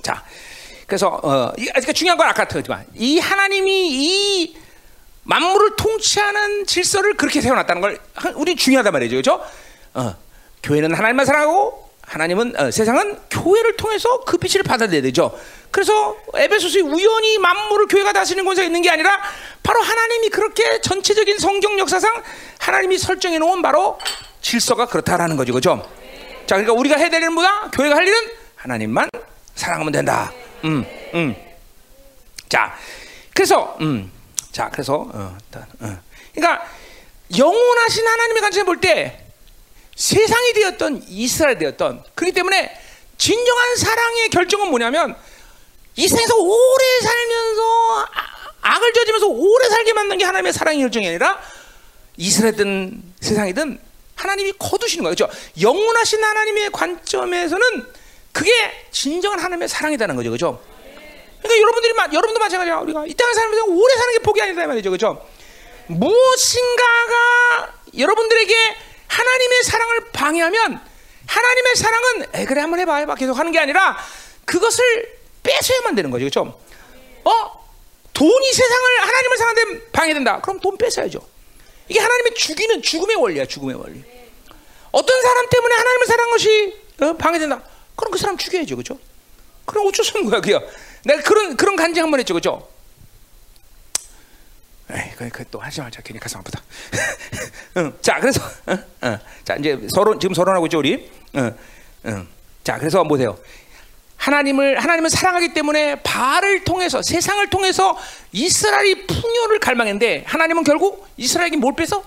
자, 0.00 0.22
그래서 0.86 1.08
어, 1.08 1.52
그러니까 1.52 1.92
중요한 1.92 2.16
건 2.16 2.28
아까 2.28 2.46
들었지만 2.46 2.86
이 2.94 3.18
하나님이 3.18 3.88
이 3.90 4.56
만물을 5.24 5.74
통치하는 5.76 6.66
질서를 6.66 7.16
그렇게 7.16 7.40
세워놨다는 7.40 7.82
걸 7.82 7.98
우리 8.36 8.54
중요하단 8.54 8.92
말이죠, 8.92 9.14
그렇죠? 9.16 9.44
어, 9.94 10.14
교회는 10.62 10.94
하나님만 10.94 11.26
사랑하고 11.26 11.83
하나님은 12.06 12.54
어, 12.60 12.70
세상은 12.70 13.18
교회를 13.30 13.76
통해서 13.76 14.20
그 14.24 14.36
빛을 14.38 14.62
받아들여야 14.62 15.02
되죠. 15.02 15.36
그래서 15.70 16.16
에베소서에 16.34 16.82
우연히 16.82 17.38
만물을 17.38 17.86
교회가 17.86 18.12
다스리는 18.12 18.44
권세가 18.44 18.66
있는 18.66 18.82
게 18.82 18.90
아니라 18.90 19.20
바로 19.62 19.80
하나님이 19.80 20.28
그렇게 20.28 20.80
전체적인 20.80 21.38
성경 21.38 21.78
역사상 21.78 22.22
하나님이 22.58 22.98
설정해 22.98 23.38
놓은 23.38 23.62
바로 23.62 23.98
질서가 24.40 24.86
그렇다라는 24.86 25.36
거죠, 25.36 25.52
그렇죠? 25.52 25.88
자, 26.46 26.56
그러니까 26.56 26.74
우리가 26.74 26.96
해야 26.96 27.08
되는 27.08 27.32
뭐다? 27.32 27.70
교회가 27.70 27.96
할 27.96 28.06
일은 28.06 28.18
하나님만 28.56 29.08
사랑하면 29.54 29.92
된다. 29.92 30.32
음, 30.64 30.86
음. 31.14 31.34
자, 32.48 32.76
그래서 33.34 33.76
음, 33.80 34.10
자, 34.52 34.68
그래서 34.70 35.08
어, 35.12 35.36
어. 35.80 35.98
그러니까 36.34 36.64
영원하신 37.36 38.06
하나님의 38.06 38.42
관점에 38.42 38.64
볼 38.64 38.80
때 38.80 39.23
세상이 39.96 40.52
되었던 40.54 41.04
이스라엘 41.08 41.58
되었던 41.58 42.04
그렇기 42.14 42.32
때문에 42.32 42.80
진정한 43.16 43.76
사랑의 43.76 44.28
결정은 44.28 44.70
뭐냐면 44.70 45.16
이 45.96 46.08
세상에서 46.08 46.36
오래 46.36 47.00
살면서 47.00 48.06
아, 48.12 48.34
악을 48.62 48.92
저지면서 48.92 49.26
오래 49.28 49.68
살게 49.68 49.92
만든 49.92 50.18
게 50.18 50.24
하나님의 50.24 50.52
사랑의 50.52 50.80
결정이 50.80 51.06
아니라 51.06 51.40
이스라엘든 52.16 53.02
세상이든 53.20 53.80
하나님이 54.16 54.52
거두시는 54.58 55.04
거예요. 55.04 55.14
그렇죠? 55.14 55.32
영원하신 55.60 56.22
하나님의 56.22 56.70
관점에서는 56.70 57.86
그게 58.32 58.50
진정한 58.90 59.38
하나님의 59.38 59.68
사랑이라는 59.68 60.16
거죠. 60.16 60.30
그렇죠? 60.30 60.62
그러니까 61.42 61.60
여러분들이 61.60 61.94
여러분도 62.14 62.40
마찬가지야. 62.40 62.76
우리가 62.78 63.06
이 63.06 63.14
땅에 63.14 63.34
살면서 63.34 63.64
오래 63.66 63.94
사는 63.96 64.12
게 64.12 64.18
복이 64.20 64.40
아니다 64.40 64.66
말이죠. 64.66 64.90
그렇죠? 64.90 65.28
무엇인가가 65.86 67.74
여러분들에게 67.96 68.54
하나님의 69.18 69.62
사랑을 69.64 70.00
방해하면 70.12 70.80
하나님의 71.26 71.76
사랑은 71.76 72.26
에 72.34 72.44
그래 72.44 72.60
한번 72.60 72.80
해봐 72.80 72.96
해봐 72.96 73.14
계속 73.14 73.38
하는 73.38 73.52
게 73.52 73.58
아니라 73.58 73.96
그것을 74.44 74.84
뺏어야만 75.42 75.94
되는 75.94 76.10
거죠. 76.10 76.24
그렇죠? 76.24 76.60
어? 77.24 77.64
돈이 78.12 78.52
세상을 78.52 79.00
하나님을 79.00 79.36
사랑하는 79.38 79.82
방해된다. 79.92 80.40
그럼 80.40 80.60
돈 80.60 80.76
뺏어야죠. 80.78 81.20
이게 81.88 82.00
하나님의 82.00 82.34
죽이는 82.34 82.82
죽음의 82.82 83.16
원리야. 83.16 83.46
죽음의 83.46 83.76
원리. 83.76 84.04
어떤 84.92 85.22
사람 85.22 85.48
때문에 85.48 85.74
하나님을 85.74 86.06
사랑한 86.06 86.30
것이 86.30 86.82
어? 87.00 87.12
방해된다. 87.16 87.62
그럼 87.96 88.10
그 88.12 88.18
사람 88.18 88.36
죽여야죠. 88.36 88.76
그죠? 88.76 88.98
그럼 89.64 89.86
어쩔 89.86 90.04
수 90.04 90.12
없는 90.12 90.30
거야, 90.30 90.40
그야. 90.40 90.60
내가 91.04 91.22
그런, 91.22 91.56
그런 91.56 91.76
간증 91.76 92.02
한 92.02 92.10
번 92.10 92.20
했죠. 92.20 92.34
그죠? 92.34 92.68
에이, 94.94 95.10
그, 95.16 95.28
그, 95.28 95.44
또 95.50 95.58
하지 95.58 95.80
말자. 95.80 96.00
괜히 96.02 96.20
가슴 96.20 96.38
아프다. 96.38 96.62
응. 97.78 97.92
자, 98.00 98.20
그래서, 98.20 98.40
응, 98.68 98.84
응. 99.02 99.18
자, 99.44 99.56
이제 99.56 99.78
서론, 99.92 100.20
지금 100.20 100.34
서론하고 100.34 100.66
있죠, 100.66 100.78
우리? 100.78 101.10
응, 101.36 101.56
응. 102.06 102.28
자, 102.62 102.78
그래서 102.78 103.02
보세요. 103.02 103.36
하나님을, 104.16 104.78
하나님을 104.78 105.10
사랑하기 105.10 105.52
때문에 105.52 105.96
바알을 106.02 106.64
통해서, 106.64 107.02
세상을 107.02 107.44
통해서 107.50 107.98
이스라엘이 108.32 109.06
풍요를 109.06 109.58
갈망했는데, 109.58 110.24
하나님은 110.26 110.62
결국 110.64 111.06
이스라엘에게 111.16 111.56
뭘 111.56 111.74
뺏어? 111.74 112.04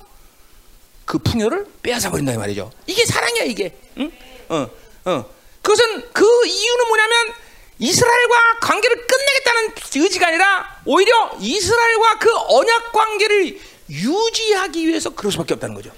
그 1.06 1.18
풍요를 1.20 1.68
빼앗아 1.84 2.10
버린다, 2.10 2.34
이 2.34 2.38
말이죠. 2.38 2.72
이게 2.86 3.06
사랑이야, 3.06 3.44
이게. 3.44 3.76
응? 3.98 4.12
어, 4.50 4.68
어. 5.06 5.26
그것은 5.62 6.12
그 6.14 6.26
이유는 6.46 6.88
뭐냐면 6.88 7.34
이스라엘과 7.80 8.60
관계를 8.62 9.08
끝내겠다는 9.08 9.76
의지가 9.96 10.28
아니라 10.28 10.82
오히려 10.86 11.38
이스라엘과 11.40 12.20
그 12.20 12.30
언약 12.36 12.92
관계를 12.92 13.60
유지하기 13.90 14.88
위해서 14.88 15.12
그럴 15.12 15.32
수밖에 15.32 15.54
없다는 15.54 15.76
거죠. 15.76 15.92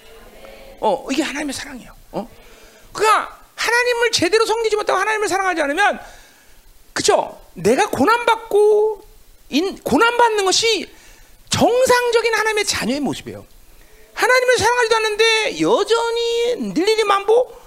어, 0.81 1.07
이게 1.11 1.23
하나님의 1.23 1.53
사랑이에요. 1.53 1.95
어? 2.11 2.29
그러니까 2.93 3.39
하나님을 3.55 4.11
제대로 4.11 4.45
섬기지 4.45 4.75
못하고 4.75 4.99
하나님을 4.99 5.27
사랑하지 5.27 5.61
않으면 5.61 5.99
그죠? 6.93 7.39
내가 7.53 7.89
고난 7.89 8.25
받고 8.25 9.05
인, 9.49 9.77
고난 9.83 10.17
받는 10.17 10.45
것이 10.45 10.91
정상적인 11.49 12.33
하나님의 12.33 12.65
자녀의 12.65 12.99
모습이에요. 12.99 13.45
하나님을 14.13 14.57
사랑하지도 14.57 14.95
않는데 14.95 15.61
여전히 15.61 16.55
늘리리 16.73 17.03
만보 17.05 17.57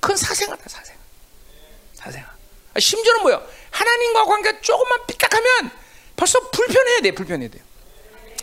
그건 0.00 0.16
사생하다 0.16 0.62
사생. 0.68 0.94
사생아. 1.94 2.35
심지어는 2.78 3.22
뭐요? 3.22 3.42
하나님과 3.70 4.24
관계가 4.24 4.60
조금만 4.60 5.00
삐딱하면 5.06 5.70
벌써 6.16 6.40
불편해야 6.50 7.00
돼, 7.00 7.12
불편해야 7.12 7.50
돼. 7.50 7.58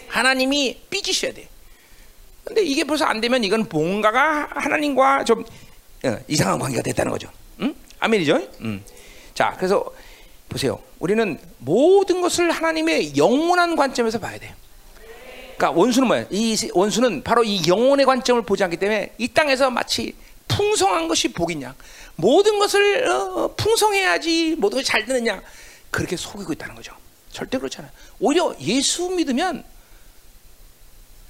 하나님이 0.07 0.81
삐지셔야 0.89 1.33
돼. 1.33 1.47
근데 2.43 2.61
이게 2.61 2.83
벌써 2.83 3.05
안 3.05 3.21
되면 3.21 3.43
이건 3.43 3.67
뭔가가 3.69 4.49
하나님과 4.51 5.23
좀 5.23 5.43
어, 6.05 6.17
이상한 6.27 6.59
관계가 6.59 6.83
됐다는 6.83 7.11
거죠. 7.11 7.29
응? 7.61 7.73
아멘이죠? 7.99 8.47
응. 8.61 8.83
자, 9.33 9.53
그래서 9.57 9.85
보세요. 10.49 10.79
우리는 10.99 11.39
모든 11.59 12.21
것을 12.21 12.51
하나님의 12.51 13.17
영원한 13.17 13.75
관점에서 13.75 14.19
봐야 14.19 14.37
돼. 14.37 14.53
그러니까 15.57 15.71
원수는 15.71 16.07
뭐야? 16.07 16.25
이 16.29 16.69
원수는 16.73 17.23
바로 17.23 17.43
이 17.43 17.65
영혼의 17.67 18.05
관점을 18.05 18.41
보지 18.43 18.63
않기 18.63 18.77
때문에 18.77 19.13
이 19.17 19.27
땅에서 19.29 19.69
마치 19.69 20.13
풍성한 20.55 21.07
것이 21.07 21.29
복이냐, 21.29 21.75
모든 22.15 22.59
것을 22.59 23.07
어, 23.09 23.53
풍성해야지 23.55 24.55
모든 24.57 24.77
것이 24.77 24.87
잘 24.87 25.05
되느냐 25.05 25.41
그렇게 25.89 26.15
속이고 26.15 26.53
있다는 26.53 26.75
거죠. 26.75 26.95
절대 27.31 27.57
그렇지 27.57 27.79
않아요. 27.79 27.91
오히려 28.19 28.55
예수 28.59 29.09
믿으면 29.09 29.63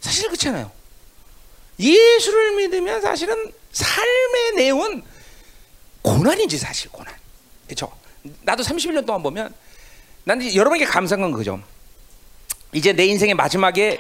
사실 0.02 0.28
그렇지 0.28 0.50
않아요. 0.50 0.72
예수를 1.80 2.56
믿으면 2.58 3.02
사실은 3.02 3.52
삶의 3.72 4.52
내용은 4.56 5.04
고난이지 6.02 6.58
사실 6.58 6.92
고난. 6.92 7.14
그렇죠? 7.66 7.92
나도 8.42 8.64
31년 8.64 9.06
동안 9.06 9.24
보면 9.24 9.54
난 10.26 10.56
여러분에게 10.56 10.86
감사한 10.86 11.22
건 11.22 11.32
그죠. 11.32 11.62
이제 12.74 12.94
내 12.94 13.06
인생의 13.06 13.36
마지막에 13.36 14.00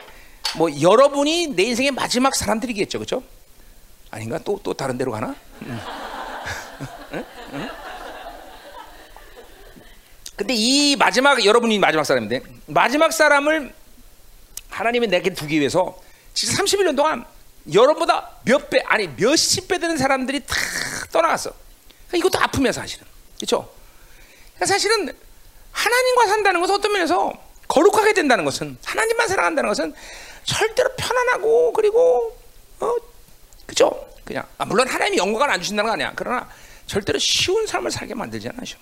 뭐 0.57 0.69
여러분이 0.81 1.47
내 1.47 1.63
인생의 1.63 1.91
마지막 1.91 2.35
사람들이겠죠, 2.35 2.99
그렇죠? 2.99 3.23
아닌가? 4.13 4.37
또 4.39 4.59
또 4.63 4.73
다른 4.73 4.97
데로 4.97 5.11
가나? 5.11 5.35
음. 5.63 5.79
근데 10.35 10.53
이 10.55 10.95
마지막 10.95 11.43
여러분이 11.45 11.77
마지막 11.79 12.03
사람인데 12.03 12.41
마지막 12.67 13.11
사람을 13.13 13.73
하나님이 14.69 15.07
내게 15.07 15.33
두기 15.33 15.59
위해서 15.59 15.99
진짜 16.33 16.61
31년 16.63 16.95
동안 16.95 17.25
여러분보다 17.71 18.29
몇 18.43 18.69
배 18.69 18.81
아니 18.85 19.07
몇십 19.07 19.67
배 19.67 19.77
되는 19.79 19.97
사람들이 19.97 20.41
다 20.45 20.55
떠나갔어. 21.11 21.51
그러니까 22.07 22.27
이것도 22.27 22.43
아픔이야 22.43 22.71
사실은. 22.71 23.05
그렇죠? 23.37 23.69
그러니까 24.55 24.65
사실은 24.65 25.15
하나님과 25.71 26.27
산다는 26.27 26.61
것은 26.61 26.75
어떤 26.75 26.91
면에서 26.93 27.33
거룩하게 27.67 28.13
된다는 28.13 28.43
것은 28.45 28.77
하나님만 28.83 29.27
사랑한다는 29.27 29.69
것은 29.69 29.93
절대로 30.43 30.89
편안하고 30.97 31.73
그리고 31.73 32.37
어 32.79 32.95
그죠? 33.65 34.07
그냥 34.25 34.45
아, 34.57 34.65
물론 34.65 34.87
하나님이 34.87 35.17
영광을 35.17 35.49
안 35.51 35.59
주신다는 35.61 35.87
거 35.89 35.93
아니야. 35.93 36.13
그러나 36.15 36.49
절대로 36.87 37.19
쉬운 37.19 37.65
삶을 37.67 37.91
살게 37.91 38.13
만들지 38.13 38.49
않으셔. 38.49 38.77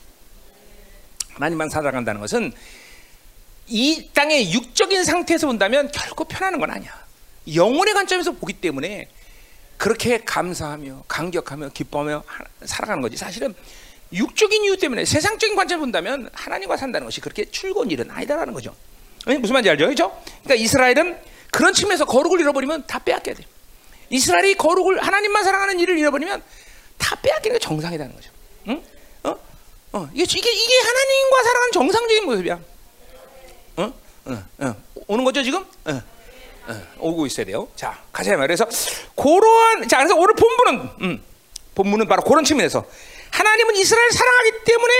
하나님만 1.33 1.69
살아간다는 1.69 2.21
것은 2.21 2.51
이 3.67 4.09
땅의 4.13 4.51
육적인 4.53 5.03
상태에서 5.03 5.47
본다면 5.47 5.89
결코 5.91 6.25
편안한 6.25 6.59
건 6.59 6.71
아니야. 6.71 6.91
영혼의 7.55 7.93
관점에서 7.93 8.31
보기 8.33 8.53
때문에 8.53 9.07
그렇게 9.77 10.19
감사하며 10.19 11.05
감격하며 11.07 11.69
기뻐하며 11.69 12.23
하- 12.27 12.43
살아가는 12.65 13.01
거지. 13.01 13.17
사실은 13.17 13.55
육적인 14.13 14.63
이유 14.65 14.77
때문에 14.77 15.05
세상적인 15.05 15.55
관점을 15.55 15.79
본다면 15.79 16.29
하나님과 16.33 16.75
산다는 16.77 17.05
것이 17.05 17.21
그렇게 17.21 17.49
출근 17.49 17.89
일은 17.89 18.11
아니다라는 18.11 18.53
거죠. 18.53 18.75
무슨 19.25 19.53
말인지 19.53 19.69
알죠? 19.69 19.85
그렇죠? 19.85 20.23
그러니까 20.43 20.55
이스라엘은 20.55 21.17
그런 21.51 21.73
측면에서 21.73 22.05
거룩을 22.05 22.39
잃어버리면 22.41 22.85
다 22.87 22.99
빼앗겨야 22.99 23.35
돼. 23.35 23.43
이스라엘이 24.11 24.55
거룩을 24.55 25.01
하나님만 25.01 25.43
사랑하는 25.43 25.79
일을 25.79 25.97
잃어버리면 25.97 26.43
다 26.97 27.15
빼앗기는 27.15 27.55
게 27.55 27.59
정상이라는 27.59 28.13
거죠. 28.13 28.29
응? 28.67 28.83
어? 29.23 29.35
어, 29.93 30.09
이게 30.13 30.23
이게 30.23 30.51
이게 30.51 30.77
하나님과 30.77 31.43
살아가는 31.43 31.71
정상적인 31.71 32.25
모습이야. 32.25 32.59
어? 33.77 33.93
어, 34.25 34.43
어. 34.59 34.75
오는 35.07 35.23
거죠 35.23 35.41
지금? 35.41 35.65
어. 35.85 36.01
어, 36.67 36.81
오고 36.99 37.25
있어야 37.25 37.45
돼요. 37.45 37.67
자, 37.75 37.99
가자. 38.11 38.35
그래서 38.35 38.67
그러한 39.15 39.87
자, 39.87 39.97
그래서 39.97 40.15
오늘 40.15 40.35
본문은 40.35 40.89
음, 41.01 41.23
본문은 41.73 42.07
바로 42.07 42.21
그런 42.21 42.43
측면에서 42.43 42.85
하나님은 43.31 43.75
이스라엘 43.77 44.11
사랑하기 44.11 44.51
때문에 44.65 44.93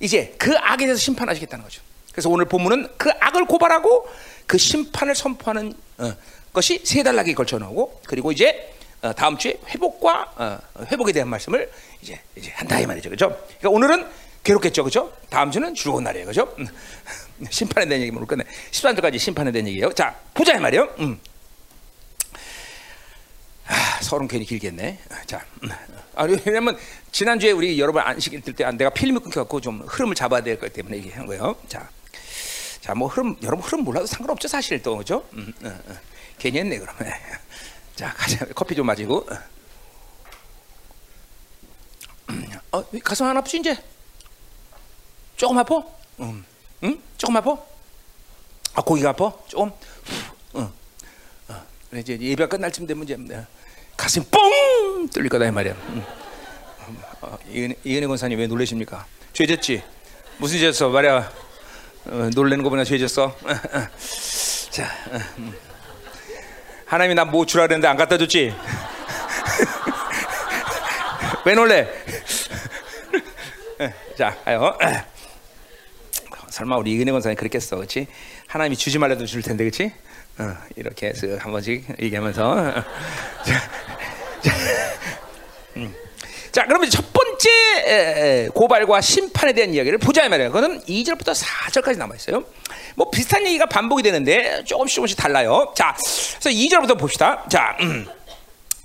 이제 0.00 0.34
그 0.38 0.56
악에 0.56 0.86
대해서 0.86 0.98
심판하시겠다는 0.98 1.64
거죠. 1.64 1.82
그래서 2.10 2.30
오늘 2.30 2.46
본문은 2.46 2.94
그 2.96 3.10
악을 3.20 3.44
고발하고 3.44 4.08
그 4.46 4.58
심판을 4.58 5.14
선포하는 5.14 5.74
어, 5.98 6.12
것이 6.52 6.80
세 6.84 7.02
달락에 7.02 7.34
걸쳐 7.34 7.58
나오고 7.58 8.02
그리고 8.06 8.32
이제 8.32 8.74
어, 9.00 9.12
다음 9.12 9.36
주에 9.36 9.58
회복과 9.68 10.32
어, 10.36 10.58
회복에 10.90 11.12
대한 11.12 11.28
말씀을 11.28 11.70
이제 12.02 12.20
이제 12.36 12.50
한다 12.54 12.78
이 12.78 12.86
말이죠, 12.86 13.08
그렇죠? 13.10 13.28
그러니까 13.58 13.70
오늘은 13.70 14.06
괴롭겠죠, 14.44 14.82
그렇죠? 14.84 15.12
다음 15.30 15.50
주는 15.50 15.74
즐거운 15.74 16.04
날이에요, 16.04 16.26
그렇죠? 16.26 16.54
음. 16.58 16.66
심판에 17.50 17.86
대한 17.86 18.02
얘기 18.02 18.10
모를 18.12 18.26
건데 18.26 18.44
13주까지 18.70 19.18
심판에 19.18 19.50
대한 19.50 19.66
얘기예요. 19.66 19.92
자, 19.92 20.14
보자 20.34 20.54
이 20.54 20.60
말이에요. 20.60 20.88
음. 21.00 21.18
아, 23.66 23.74
서론 24.02 24.28
괜히 24.28 24.44
길겠네. 24.44 24.98
자, 25.26 25.44
음. 25.62 25.70
아, 26.14 26.24
왜냐면 26.24 26.76
지난 27.10 27.38
주에 27.38 27.52
우리 27.52 27.78
여러분 27.80 28.02
안식 28.02 28.32
일들 28.34 28.52
때 28.54 28.70
내가 28.72 28.90
필름이 28.90 29.20
끊겨갖고 29.20 29.60
좀 29.60 29.80
흐름을 29.86 30.14
잡아야 30.14 30.42
될 30.42 30.58
것 30.58 30.72
때문에 30.72 30.98
얘기한 30.98 31.26
거예요. 31.26 31.56
자, 31.68 31.88
자, 32.80 32.94
뭐 32.94 33.08
흐름 33.08 33.36
여러분 33.42 33.64
흐름 33.64 33.84
몰라도 33.84 34.06
상관없죠 34.06 34.48
사실 34.48 34.82
또 34.82 34.96
그죠? 34.98 35.24
음, 35.32 35.52
어, 35.64 35.68
어. 35.68 35.94
괜히 36.42 36.58
했네 36.58 36.80
그러면. 36.80 37.14
자, 37.94 38.12
가자 38.14 38.44
커피 38.46 38.74
좀 38.74 38.84
마시고. 38.86 39.28
어, 42.72 42.84
가슴 43.04 43.26
안 43.26 43.36
아프지 43.36 43.58
이제? 43.58 43.76
조금 45.36 45.56
아파? 45.58 45.84
음, 46.18 46.44
응? 46.82 47.00
조금 47.16 47.36
아파? 47.36 47.56
아 48.74 48.82
고기가 48.82 49.10
아파? 49.10 49.32
조금? 49.46 49.70
응. 50.56 50.72
어, 51.48 51.64
이제 51.94 52.18
예배가 52.18 52.48
끝날 52.48 52.72
쯤 52.72 52.88
되면 52.88 53.04
이제 53.04 53.14
어, 53.14 53.46
가슴 53.96 54.24
뻥 54.24 55.08
뚫릴 55.10 55.28
거다 55.28 55.46
이 55.46 55.50
말이야. 55.52 55.74
음. 55.74 56.04
어, 57.20 57.38
이은혜, 57.48 58.06
권사님 58.08 58.38
왜 58.40 58.48
놀라십니까? 58.48 59.06
죄졌지? 59.32 59.84
무슨 60.38 60.58
죄졌어? 60.58 60.88
말이야. 60.88 61.32
어, 62.06 62.30
놀라는 62.34 62.64
거보다 62.64 62.82
죄졌어. 62.82 63.36
자, 64.70 64.86
어, 65.12 65.18
음. 65.38 65.72
하나님이 66.92 67.14
나 67.14 67.24
뭐 67.24 67.46
주라 67.46 67.66
그랬는데 67.66 67.88
안 67.88 67.96
갖다 67.96 68.18
줬지? 68.18 68.52
왜 71.46 71.54
놀래? 71.54 71.88
자, 74.18 74.36
아요. 74.44 74.76
설마 76.50 76.76
우리 76.76 76.92
이은혜 76.92 77.10
권사님 77.10 77.36
그랬겠어, 77.36 77.76
그렇지? 77.76 78.06
하나님이 78.46 78.76
주지 78.76 78.98
말라도 78.98 79.24
줄 79.24 79.40
텐데, 79.40 79.64
그렇지? 79.64 79.90
어, 80.38 80.54
이렇게 80.76 81.06
해서 81.06 81.26
한 81.40 81.50
번씩 81.50 81.96
얘기하면서. 81.98 82.50
어. 82.50 82.84
자, 83.42 83.54
자, 84.42 84.52
음. 85.78 85.94
자, 86.52 86.66
그러면 86.66 86.90
첫 86.90 87.10
번째 87.10 87.21
에, 87.48 88.44
에, 88.44 88.48
고발과 88.48 89.00
심판에 89.00 89.52
대한 89.52 89.74
이야기를 89.74 89.98
보자 89.98 90.24
이 90.24 90.28
말이에요. 90.28 90.52
그거는 90.52 90.80
2절부터 90.82 91.34
4절까지 91.34 91.98
남아 91.98 92.14
있어요. 92.16 92.44
뭐 92.94 93.10
비슷한 93.10 93.46
얘기가 93.46 93.66
반복이 93.66 94.02
되는데 94.02 94.62
조금씩 94.64 94.96
조금씩 94.96 95.16
달라요. 95.16 95.72
자, 95.76 95.96
그래서 96.40 96.50
2절부터 96.50 96.98
봅시다. 96.98 97.44
자, 97.48 97.76
음. 97.80 98.06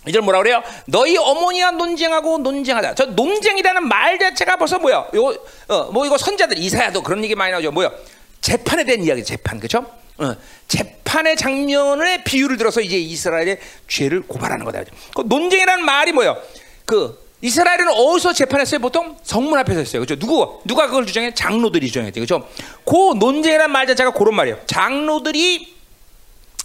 이절 0.08 0.22
뭐라 0.22 0.40
그래요? 0.40 0.64
너희 0.86 1.18
어머니와 1.18 1.72
논쟁하고 1.72 2.38
논쟁하자. 2.38 2.96
저 2.96 3.06
논쟁이라는 3.08 3.88
말 3.88 4.18
자체가 4.18 4.56
벌써 4.56 4.80
뭐야? 4.80 5.10
요, 5.16 5.36
어, 5.68 5.92
뭐 5.92 6.06
이거 6.06 6.18
선자들 6.18 6.58
이사야도 6.58 7.04
그런 7.04 7.24
얘기 7.24 7.36
많이 7.36 7.52
나오죠. 7.52 7.72
뭐야? 7.72 7.92
재판에 8.40 8.86
대한 8.86 9.04
이야기, 9.04 9.24
재판, 9.24 9.60
그렇죠? 9.60 9.86
어, 10.18 10.34
재판의 10.68 11.36
장면의 11.36 12.24
비유를 12.24 12.58
들어서 12.58 12.80
이제 12.82 12.98
이스라엘의 12.98 13.60
죄를 13.88 14.22
고발하는 14.22 14.64
거다. 14.66 14.84
그 15.14 15.24
논쟁이라는 15.26 15.84
말이 15.84 16.14
뭐야? 16.14 16.38
그 16.86 17.27
이스라엘은 17.42 17.90
어디서 17.90 18.34
재판했어요? 18.34 18.80
보통 18.80 19.18
성문 19.24 19.60
앞에서 19.60 19.80
했어요. 19.80 20.02
그렇죠? 20.04 20.20
누구 20.20 20.62
누가 20.66 20.88
그걸 20.88 21.06
주장해? 21.06 21.34
장로들이 21.34 21.88
주장했죠. 21.88 22.20
그렇죠? 22.20 22.50
그 22.84 23.14
논쟁이라는 23.18 23.72
말 23.72 23.86
자체가 23.86 24.12
그런 24.12 24.36
말이에요. 24.36 24.60
장로들이 24.66 25.76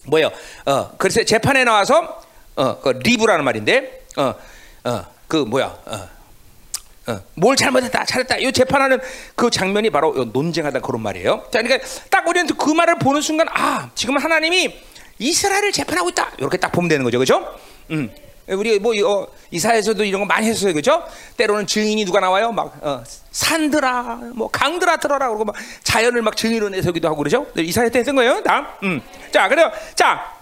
뭐예요? 0.05 0.31
어, 0.66 0.91
그래서 0.97 1.23
재판에 1.25 1.64
나와서 1.64 2.23
어, 2.57 2.79
그 2.81 2.91
리브라는 3.03 3.45
말인데, 3.45 4.05
어, 4.16 4.35
어, 4.85 5.05
그 5.27 5.37
뭐야, 5.37 5.66
어, 5.87 6.09
어, 7.07 7.20
뭘 7.35 7.57
잘못했다, 7.57 8.05
잘했다. 8.05 8.39
이 8.39 8.53
재판하는 8.53 9.01
그 9.35 9.51
장면이 9.51 9.91
바로 9.91 10.16
요 10.16 10.25
논쟁하다 10.25 10.81
그런 10.81 11.03
말이에요. 11.03 11.47
자, 11.51 11.62
그러니까 11.62 11.87
딱 12.11 12.27
우리는 12.27 12.47
그 12.47 12.70
말을 12.70 12.99
보는 12.99 13.20
순간, 13.20 13.47
아, 13.51 13.91
지금 13.95 14.16
하나님이 14.18 14.75
이스라엘을 15.18 15.73
재판하고 15.73 16.11
있다. 16.11 16.33
이렇게 16.39 16.57
딱 16.57 16.73
보면 16.73 16.89
되는 16.89 17.05
거죠, 17.05 17.18
그죠? 17.18 17.59
음. 17.91 18.11
우리 18.55 18.79
뭐 18.79 18.93
어, 19.05 19.27
이사에서도 19.51 20.05
이런 20.05 20.21
거 20.21 20.27
많이 20.27 20.47
했어요, 20.47 20.73
그죠? 20.73 21.05
때로는 21.37 21.67
증인이 21.67 22.05
누가 22.05 22.21
나와요, 22.21 22.53
막 22.53 22.77
어, 22.83 23.03
산들아, 23.31 24.21
뭐 24.35 24.49
강들아 24.49 24.97
들어라 24.99 25.29
그러고 25.29 25.45
막 25.45 25.57
자연을 25.83 26.23
막 26.23 26.37
증인으로 26.37 26.69
내세기도 26.71 27.09
하고 27.09 27.19
그러죠? 27.19 27.47
이사회 27.57 27.91
때 27.91 28.01
했던 28.01 28.17
거예요, 28.17 28.43
다음. 28.43 28.67
음. 28.83 29.03
자, 29.33 29.49
그래요. 29.49 29.71
자, 29.95 30.37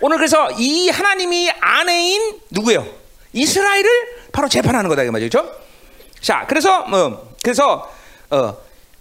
오늘 0.00 0.16
그래서 0.16 0.50
이 0.52 0.88
하나님이 0.88 1.50
아내인 1.60 2.40
누구예요? 2.50 2.86
이스라엘을 3.32 3.88
바로 4.32 4.48
재판하는 4.48 4.88
거다 4.88 5.02
이 5.02 5.10
말이죠. 5.10 5.50
자, 6.20 6.46
그래서 6.48 6.80
어, 6.80 7.34
그래서 7.42 7.90
어, 8.30 8.56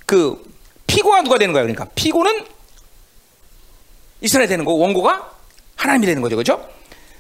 그 0.06 0.42
피고가 0.88 1.22
누가 1.22 1.38
되는 1.38 1.54
거야? 1.54 1.64
그러니까 1.64 1.86
피고는 1.96 2.46
이스라엘 4.22 4.48
되는 4.48 4.66
거, 4.66 4.74
원고가 4.74 5.32
하나님이 5.76 6.06
되는 6.06 6.22
거죠, 6.22 6.36
그렇죠? 6.36 6.68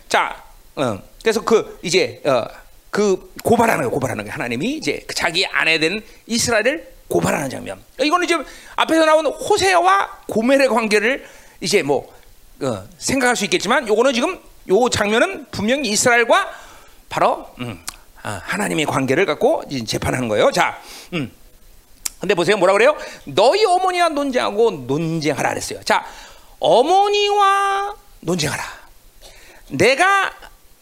자, 0.08 0.41
어, 0.76 0.99
그래서 1.22 1.41
그 1.41 1.80
이제 1.82 2.22
어, 2.26 2.45
그 2.89 3.34
고발하는 3.43 3.86
거, 3.86 3.89
고발하는 3.91 4.26
거 4.26 4.32
하나님이 4.32 4.78
이제 4.78 5.03
그 5.07 5.15
자기 5.15 5.45
아내 5.45 5.80
된 5.80 6.03
이스라엘을 6.28 6.91
고발하는 7.07 7.49
장면. 7.49 7.82
이거는 7.99 8.28
지금 8.28 8.45
앞에서 8.76 9.05
나온 9.05 9.26
호세와 9.26 10.24
고멜의 10.28 10.69
관계를 10.69 11.26
이제 11.59 11.84
뭐 11.84 12.13
어, 12.61 12.88
생각할 12.97 13.36
수 13.36 13.43
있겠지만 13.45 13.88
요거는 13.88 14.13
지금 14.13 14.39
요 14.69 14.89
장면은 14.89 15.45
분명히 15.51 15.89
이스라엘과 15.89 16.51
바로 17.09 17.47
음, 17.59 17.84
아, 18.24 18.41
하나님의 18.43 18.86
관계를 18.86 19.26
갖고 19.26 19.63
재판하는 19.86 20.28
거예요. 20.28 20.51
자, 20.51 20.80
음. 21.13 21.32
근데 22.19 22.36
보세요, 22.36 22.55
뭐라 22.57 22.74
그래요? 22.74 22.95
너희 23.26 23.65
어머니와 23.65 24.09
논쟁하고 24.09 24.72
논쟁하라 24.72 25.49
그랬어요. 25.49 25.84
자, 25.84 26.05
어머니와 26.59 27.95
논쟁하라. 28.19 28.63
내가 29.69 30.32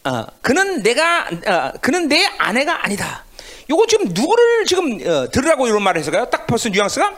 어, 0.04 0.24
그는 0.40 0.82
내가 0.82 1.28
어, 1.46 1.72
그는 1.80 2.08
내 2.08 2.24
아내가 2.38 2.84
아니다. 2.84 3.24
요거 3.68 3.86
지금 3.86 4.06
누구를 4.08 4.64
지금 4.66 4.94
어, 5.06 5.30
들으라고 5.30 5.66
이런 5.66 5.82
말을 5.82 6.00
해서가요? 6.00 6.26
딱 6.30 6.46
벌써 6.46 6.68
뉘앙스가 6.68 7.16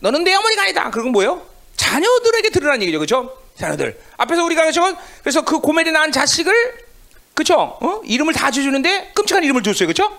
너는 0.00 0.24
내 0.24 0.34
어머니가 0.34 0.62
아니다. 0.62 0.90
그건 0.90 1.12
뭐예요? 1.12 1.42
자녀들에게 1.76 2.50
들으라는 2.50 2.82
얘기죠, 2.82 2.98
그렇죠? 2.98 3.36
자녀들 3.58 4.00
앞에서 4.16 4.44
우리가 4.44 4.64
그죠? 4.64 4.96
그래서 5.22 5.42
그 5.42 5.58
고멜이 5.58 5.90
낳은 5.90 6.12
자식을 6.12 6.52
그쵸? 7.34 7.78
어? 7.80 8.00
이름을 8.04 8.32
다 8.32 8.50
지어주는데 8.50 9.12
끔찍한 9.14 9.42
이름을 9.42 9.62
줬어요, 9.62 9.88
그렇죠? 9.88 10.16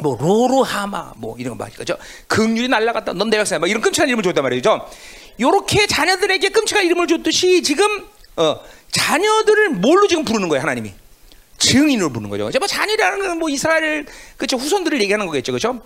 뭐 0.00 0.16
로로하마 0.18 1.14
뭐 1.16 1.36
이런 1.38 1.58
거 1.58 1.64
말이죠. 1.64 1.96
긍휼이 2.28 2.68
날라갔다. 2.68 3.12
넌내 3.14 3.36
백성이야. 3.36 3.58
뭐 3.58 3.68
이런 3.68 3.82
끔찍한 3.82 4.08
이름을 4.08 4.22
줬단 4.22 4.42
말이죠. 4.42 4.88
요렇게 5.40 5.86
자녀들에게 5.86 6.48
끔찍한 6.50 6.84
이름을 6.86 7.06
줬듯이 7.08 7.62
지금 7.62 8.06
어, 8.38 8.60
자녀들을 8.90 9.70
뭘로 9.70 10.06
지금 10.06 10.24
부르는 10.24 10.48
거예요, 10.48 10.62
하나님이? 10.62 10.94
증인으로 11.58 12.10
부르는 12.10 12.30
거죠. 12.30 12.58
뭐 12.58 12.68
자녀라는 12.68 13.18
건 13.26 13.38
뭐 13.38 13.48
이스라엘 13.50 14.06
그죠 14.36 14.56
후손들을 14.56 15.00
얘기하는 15.02 15.26
거겠죠, 15.26 15.52
그렇죠? 15.52 15.80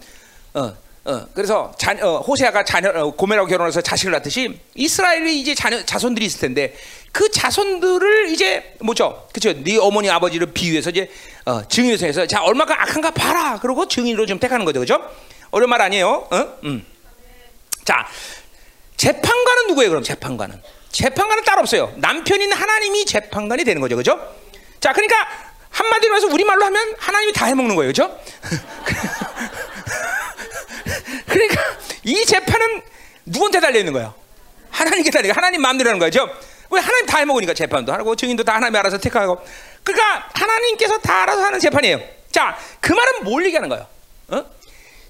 어, 0.54 0.74
어, 1.04 1.26
그래서 1.34 1.72
자, 1.78 1.96
어, 2.02 2.18
호세아가 2.18 2.62
자녀 2.64 2.90
어, 2.90 3.10
고멜하고 3.10 3.48
결혼해서 3.48 3.80
자식을 3.80 4.12
낳듯이 4.12 4.60
이스라엘이 4.74 5.40
이제 5.40 5.54
자녀 5.54 5.82
자손들이 5.84 6.26
있을 6.26 6.40
텐데 6.40 6.76
그 7.10 7.30
자손들을 7.30 8.28
이제 8.28 8.76
뭐죠, 8.80 9.26
그렇죠? 9.32 9.58
네 9.64 9.78
어머니 9.78 10.08
아버지를 10.10 10.52
비유해서 10.52 10.90
이제 10.90 11.10
어, 11.46 11.66
증인으로 11.66 12.06
해서 12.06 12.26
자 12.26 12.42
얼마나 12.42 12.74
악한가 12.82 13.10
봐라. 13.12 13.58
그러고 13.58 13.88
증인으로 13.88 14.26
좀 14.26 14.38
택하는 14.38 14.64
거죠, 14.66 14.78
그렇죠? 14.80 15.02
어려운 15.50 15.70
말 15.70 15.80
아니에요. 15.80 16.28
어? 16.30 16.48
음. 16.64 16.84
자 17.84 18.06
재판관은 18.96 19.66
누구예요? 19.68 19.90
그럼 19.90 20.02
재판관은 20.04 20.62
재판관은 20.92 21.42
따로 21.44 21.62
없어요. 21.62 21.92
남편인 21.96 22.52
하나님이 22.52 23.04
재판관이 23.06 23.64
되는 23.64 23.80
거죠, 23.80 23.96
그렇죠? 23.96 24.20
자, 24.78 24.92
그러니까 24.92 25.26
한마디로 25.70 26.14
해서 26.14 26.28
우리말로 26.28 26.64
하면 26.66 26.94
하나님이 26.98 27.32
다 27.32 27.46
해먹는 27.46 27.74
거예요. 27.74 27.88
그죠? 27.88 28.20
그러니까 31.26 31.62
이 32.04 32.24
재판은 32.24 32.82
누구한테 33.24 33.60
달려있는 33.60 33.92
거예요? 33.94 34.14
하나님께 34.70 35.10
달려 35.10 35.32
하나님 35.32 35.62
마음대로 35.62 35.88
하는 35.88 35.98
거죠. 35.98 36.28
왜 36.70 36.80
하나님 36.80 37.06
다 37.06 37.18
해먹으니까 37.18 37.54
재판도 37.54 37.92
하고 37.92 38.16
증인도 38.16 38.44
다 38.44 38.54
하나님이 38.54 38.78
알아서 38.78 38.98
택하고 38.98 39.40
그러니까 39.82 40.28
하나님께서 40.34 40.98
다 40.98 41.22
알아서 41.22 41.42
하는 41.42 41.58
재판이에요. 41.58 42.00
자, 42.30 42.56
그 42.80 42.92
말은 42.92 43.24
뭘 43.24 43.44
얘기하는 43.46 43.68
거예요? 43.68 43.86
어? 44.28 44.44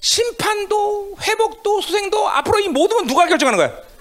심판도 0.01 1.17
회복도 1.21 1.81
소생도 1.81 2.29
앞으로 2.29 2.59
이 2.59 2.67
모든 2.67 2.97
건 2.97 3.07
누가 3.07 3.27
결정하는 3.27 3.57
거예요? 3.57 3.92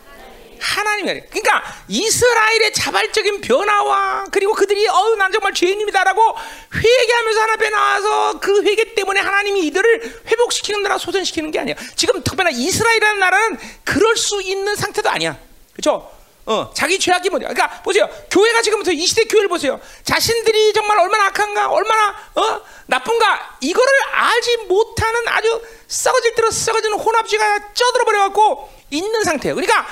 하나님이 0.63 1.21
그러니까 1.29 1.63
이스라엘의 1.89 2.73
자발적인 2.73 3.41
변화와 3.41 4.27
그리고 4.31 4.55
그들이 4.55 4.87
어우 4.89 5.17
난 5.17 5.33
정말 5.33 5.53
죄인입니다라고 5.53 6.37
회개하면서 6.75 7.41
하나 7.41 7.53
앞에 7.55 7.71
나와서 7.71 8.41
그 8.41 8.63
회개 8.63 8.95
때문에 8.95 9.21
하나님이 9.21 9.67
이들을 9.67 10.23
회복시키는 10.29 10.83
나라 10.83 10.99
소생시키는 10.99 11.51
게 11.51 11.59
아니야. 11.59 11.75
지금 11.97 12.23
특별히 12.23 12.55
이스라엘이라는 12.55 13.21
나라는 13.21 13.59
그럴 13.85 14.17
수 14.17 14.41
있는 14.41 14.77
상태도 14.77 15.11
아니야. 15.11 15.37
그렇죠? 15.73 16.11
어, 16.45 16.71
자기 16.75 16.99
죄악이 16.99 17.31
뭐냐. 17.31 17.49
그러니까 17.49 17.83
보세요. 17.83 18.09
교회가 18.31 18.63
지금부터 18.63 18.91
이 18.91 19.07
시대 19.07 19.25
교회를 19.25 19.49
보세요. 19.49 19.81
자신들이 20.03 20.73
정말 20.73 20.99
얼마나 20.99 21.27
악한가, 21.27 21.71
얼마나 21.71 22.15
어? 22.35 22.61
나쁜가 22.87 23.59
이거를 23.61 23.93
알지 24.13 24.57
못하는 24.69 25.29
아주 25.29 25.63
썩어질 25.87 26.35
대로 26.35 26.51
썩어지는 26.51 26.99
혼합주의가 26.99 27.75
쪄들어 27.75 28.05
버려 28.05 28.19
갖고 28.21 28.71
있는 28.91 29.23
상태예요. 29.23 29.55
그러니까 29.55 29.87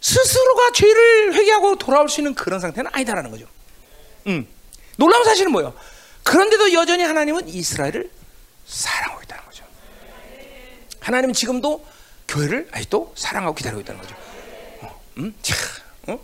스스로가 0.00 0.72
죄를 0.72 1.34
회개하고 1.34 1.76
돌아올 1.76 2.08
수 2.08 2.20
있는 2.20 2.34
그런 2.34 2.60
상태는 2.60 2.90
아니다라는 2.92 3.30
거죠. 3.30 3.46
음. 4.26 4.46
놀라운 4.96 5.24
사실은 5.24 5.52
뭐예요? 5.52 5.74
그런데도 6.22 6.72
여전히 6.72 7.02
하나님은 7.04 7.48
이스라엘을 7.48 8.10
사랑하고 8.66 9.22
있다는 9.22 9.44
거죠. 9.44 9.64
하나님은 11.00 11.34
지금도 11.34 11.84
교회를 12.28 12.68
아직도 12.72 13.12
사랑하고 13.16 13.54
기다리고 13.54 13.80
있다는 13.80 14.00
거죠. 14.00 14.14
어, 14.82 15.00
음? 15.18 15.34
차, 15.42 15.54
어? 16.06 16.18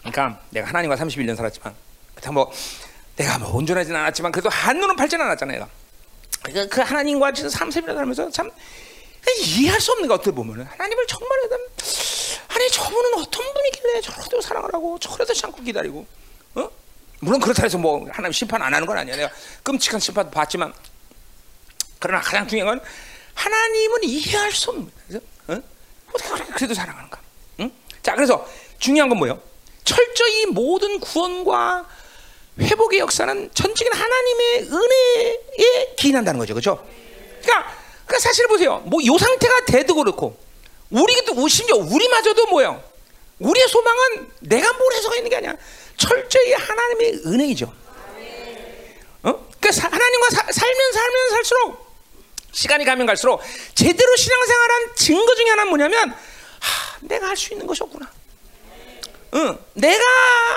그러니까 0.00 0.40
내가 0.50 0.68
하나님과 0.68 0.96
31년 0.96 1.36
살았지만, 1.36 1.74
뭐 2.32 2.52
내가 3.16 3.38
뭐 3.38 3.54
온전하지는 3.54 3.98
않았지만 4.00 4.32
그래도 4.32 4.48
한눈은 4.48 4.96
팔지 4.96 5.16
않았잖아 5.16 5.52
내가. 5.52 5.68
그러니까 6.42 6.74
그 6.74 6.80
하나님과 6.82 7.30
30년 7.30 7.94
살면서 7.94 8.30
참 8.30 8.50
이해할 9.38 9.80
수 9.80 9.92
없는 9.92 10.08
거 10.08 10.14
어떻게 10.14 10.30
보면은. 10.30 10.64
하나님을 10.64 11.06
정말 11.06 11.38
아니 12.54 12.70
저분은 12.70 13.14
어떤 13.14 13.52
분이길래 13.52 14.00
저렇게 14.00 14.40
사랑을 14.40 14.72
하고 14.72 14.98
저래도 14.98 15.34
참고 15.34 15.62
기다리고 15.62 16.06
어? 16.54 16.70
물론 17.20 17.40
그렇다 17.40 17.64
해서 17.64 17.76
뭐 17.76 18.06
하나님 18.10 18.32
심판 18.32 18.62
안 18.62 18.72
하는 18.72 18.86
건 18.86 18.96
아니야 18.96 19.16
내가 19.16 19.30
끔찍한 19.62 20.00
심판도 20.00 20.30
봤지만 20.30 20.72
그러나 21.98 22.22
가장 22.22 22.46
중요한 22.46 22.78
건 22.78 22.86
하나님은 23.34 24.04
이해할 24.04 24.52
수 24.52 24.70
없는 24.70 24.90
거야 25.08 25.20
어? 25.48 25.62
어떻게 26.12 26.44
그래도 26.52 26.74
사랑하는가? 26.74 27.20
응? 27.60 27.72
자 28.02 28.14
그래서 28.14 28.48
중요한 28.78 29.08
건 29.08 29.18
뭐예요? 29.18 29.40
철저히 29.82 30.46
모든 30.46 31.00
구원과 31.00 31.86
회복의 32.60 33.00
역사는 33.00 33.50
전적인 33.52 33.92
하나님의 33.92 34.68
은혜에 34.70 35.94
기인한다는 35.96 36.38
거죠. 36.38 36.54
그렇죠? 36.54 36.86
그러니까 37.42 37.83
그러니까 38.06 38.18
사실 38.18 38.46
보세요. 38.48 38.78
뭐요 38.86 39.16
상태가 39.18 39.64
돼도 39.66 39.94
그렇고 39.94 40.36
우리도 40.90 41.48
심지어 41.48 41.76
우리마저도 41.76 42.46
뭐요? 42.46 42.82
우리의 43.38 43.68
소망은 43.68 44.30
내가 44.40 44.72
뭘 44.74 44.92
해서가 44.94 45.16
있는 45.16 45.30
게 45.30 45.36
아니야. 45.36 45.54
철저히 45.96 46.52
하나님의 46.52 47.22
은혜이죠. 47.26 47.66
어? 49.24 49.46
그러니까 49.60 49.88
하나님과 49.88 50.30
사, 50.30 50.52
살면 50.52 50.92
살면 50.92 51.30
살수록 51.30 51.84
시간이 52.52 52.84
가면 52.84 53.06
갈수록 53.06 53.40
제대로 53.74 54.16
신앙생활한 54.16 54.94
증거 54.96 55.34
중에 55.34 55.48
하나는 55.50 55.68
뭐냐면 55.70 56.10
하, 56.10 56.98
내가 57.00 57.28
할 57.28 57.36
수 57.36 57.52
있는 57.52 57.66
것이 57.66 57.82
없구나. 57.82 58.10
응, 59.34 59.58
내가 59.72 60.04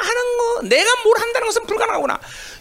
하는 0.01 0.37
거, 0.37 0.61
내가 0.63 1.03
뭘 1.03 1.17
한다는 1.19 1.47
것은 1.47 1.65
불가능하구나. 1.65 2.19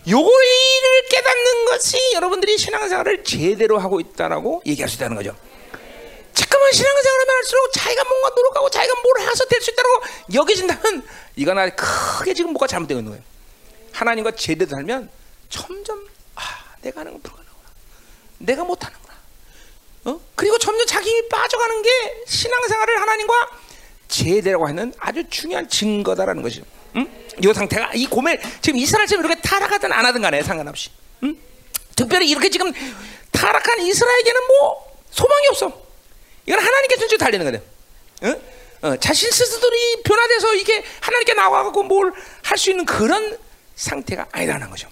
요거를 0.09 1.09
깨닫는 1.11 1.65
것이 1.67 1.99
여러분들이 2.15 2.57
신앙생활을 2.59 3.25
제대로 3.25 3.79
하고 3.79 4.01
있다라고 4.01 4.63
얘기할 4.67 4.89
수 4.89 4.97
있다는 4.97 5.17
거죠. 5.17 5.37
잠깐만 6.33 6.71
신앙생활하면 6.73 7.35
할수록 7.37 7.73
자기가 7.73 8.05
뭔가 8.05 8.29
노력하고 8.37 8.71
자기가 8.71 8.95
뭘 9.03 9.21
해서 9.29 9.45
될 9.47 9.61
수 9.61 9.71
있다고 9.71 9.89
여겨진다면 10.35 11.03
이건 11.37 11.59
아주 11.59 11.73
크게 11.77 12.35
지금 12.35 12.53
뭐가 12.53 12.67
잘못되고 12.67 13.01
있는 13.01 13.13
거예요. 13.13 13.25
하나님과 13.93 14.33
제대로 14.33 14.71
살면 14.71 15.11
점점 15.49 16.07
아 16.35 16.43
내가 16.83 17.01
하는 17.01 17.13
건 17.13 17.23
불가능하구나. 17.23 17.69
내가 18.39 18.65
못하는구나. 18.65 19.15
어? 20.05 20.21
그리고 20.37 20.59
점점 20.59 20.87
자기 20.87 21.29
빠져가는 21.29 21.83
게 21.83 21.91
신앙생활을 22.27 23.01
하나님과 23.01 23.51
제대로 24.09 24.67
하는 24.67 24.93
아주 24.99 25.25
중요한 25.31 25.69
증거다라는 25.69 26.43
것이죠. 26.43 26.65
응? 26.97 27.27
이 27.43 27.53
상태가 27.55 27.91
이 27.95 28.07
고멜 28.07 28.41
지금 28.63 28.79
이스라엘처럼 28.79 29.25
이렇게 29.25 29.41
타락하든 29.41 29.93
안 29.93 30.07
하든 30.07 30.23
간에 30.23 30.43
상관없이 30.43 30.91
응? 31.25 31.37
특별히 31.95 32.29
이렇게 32.29 32.49
지금 32.49 32.73
타락한 33.33 33.81
이스라엘에게는 33.81 34.47
뭐 34.47 34.97
소망이 35.11 35.47
없어 35.49 35.83
이건 36.47 36.61
하나님께 36.61 36.97
전적 36.97 37.19
달리는 37.19 37.45
거든 37.45 37.63
응? 38.25 38.41
어, 38.83 38.97
자신 38.97 39.31
스스로이 39.31 40.03
변화돼서 40.03 40.55
이게 40.55 40.83
하나님께 41.01 41.35
나와갖고 41.35 41.83
뭘 41.83 42.13
할 42.43 42.59
수 42.59 42.71
있는 42.71 42.85
그런 42.87 43.37
상태가 43.75 44.27
아니라는 44.33 44.71
거죠 44.71 44.89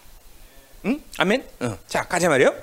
응? 0.85 1.03
아멘 1.19 1.47
어, 1.61 1.79
자 1.89 2.03
가자 2.03 2.29
말이요 2.29 2.55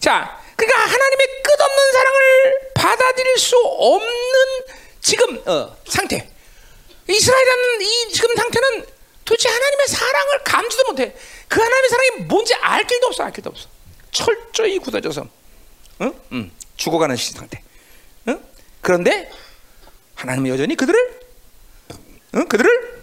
자 0.00 0.38
그러니까 0.56 0.80
하나님의 0.80 1.26
끝없는 1.42 1.92
사랑을 1.92 2.60
받아들일 2.74 3.38
수 3.38 3.56
없는 3.56 4.08
지금 5.00 5.42
어, 5.48 5.76
상태 5.86 6.28
이스라엘이라는 7.08 7.82
이 7.82 8.12
지금 8.12 8.34
상태는 8.36 8.86
도대체 9.24 9.48
하나님의 9.48 9.86
사랑을 9.88 10.44
감지도 10.44 10.84
못해. 10.84 11.14
그 11.48 11.60
하나님의 11.60 11.90
사랑이 11.90 12.10
뭔지 12.26 12.54
알 12.54 12.86
길도 12.86 13.06
없어, 13.08 13.24
알 13.24 13.32
길도 13.32 13.50
없어. 13.50 13.68
철저히 14.10 14.78
굳어져서, 14.78 15.26
응? 16.02 16.14
응. 16.32 16.50
죽어가는 16.76 17.16
상태. 17.16 17.62
응? 18.28 18.42
그런데 18.80 19.30
하나님은 20.14 20.50
여전히 20.50 20.74
그들을, 20.74 21.20
응? 22.34 22.48
그들을 22.48 23.02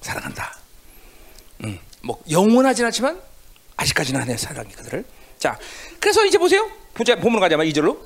사랑한다. 0.00 0.58
응. 1.64 1.78
뭐 2.02 2.22
영원하진 2.30 2.84
않지만 2.86 3.20
아직까지는 3.76 4.20
하나님의 4.20 4.38
사랑이 4.38 4.72
그들을. 4.72 5.04
자, 5.38 5.58
그래서 6.00 6.24
이제 6.24 6.38
보세요. 6.38 6.70
보자, 6.94 7.16
보면 7.16 7.40
가자마 7.40 7.64
2절로. 7.64 7.98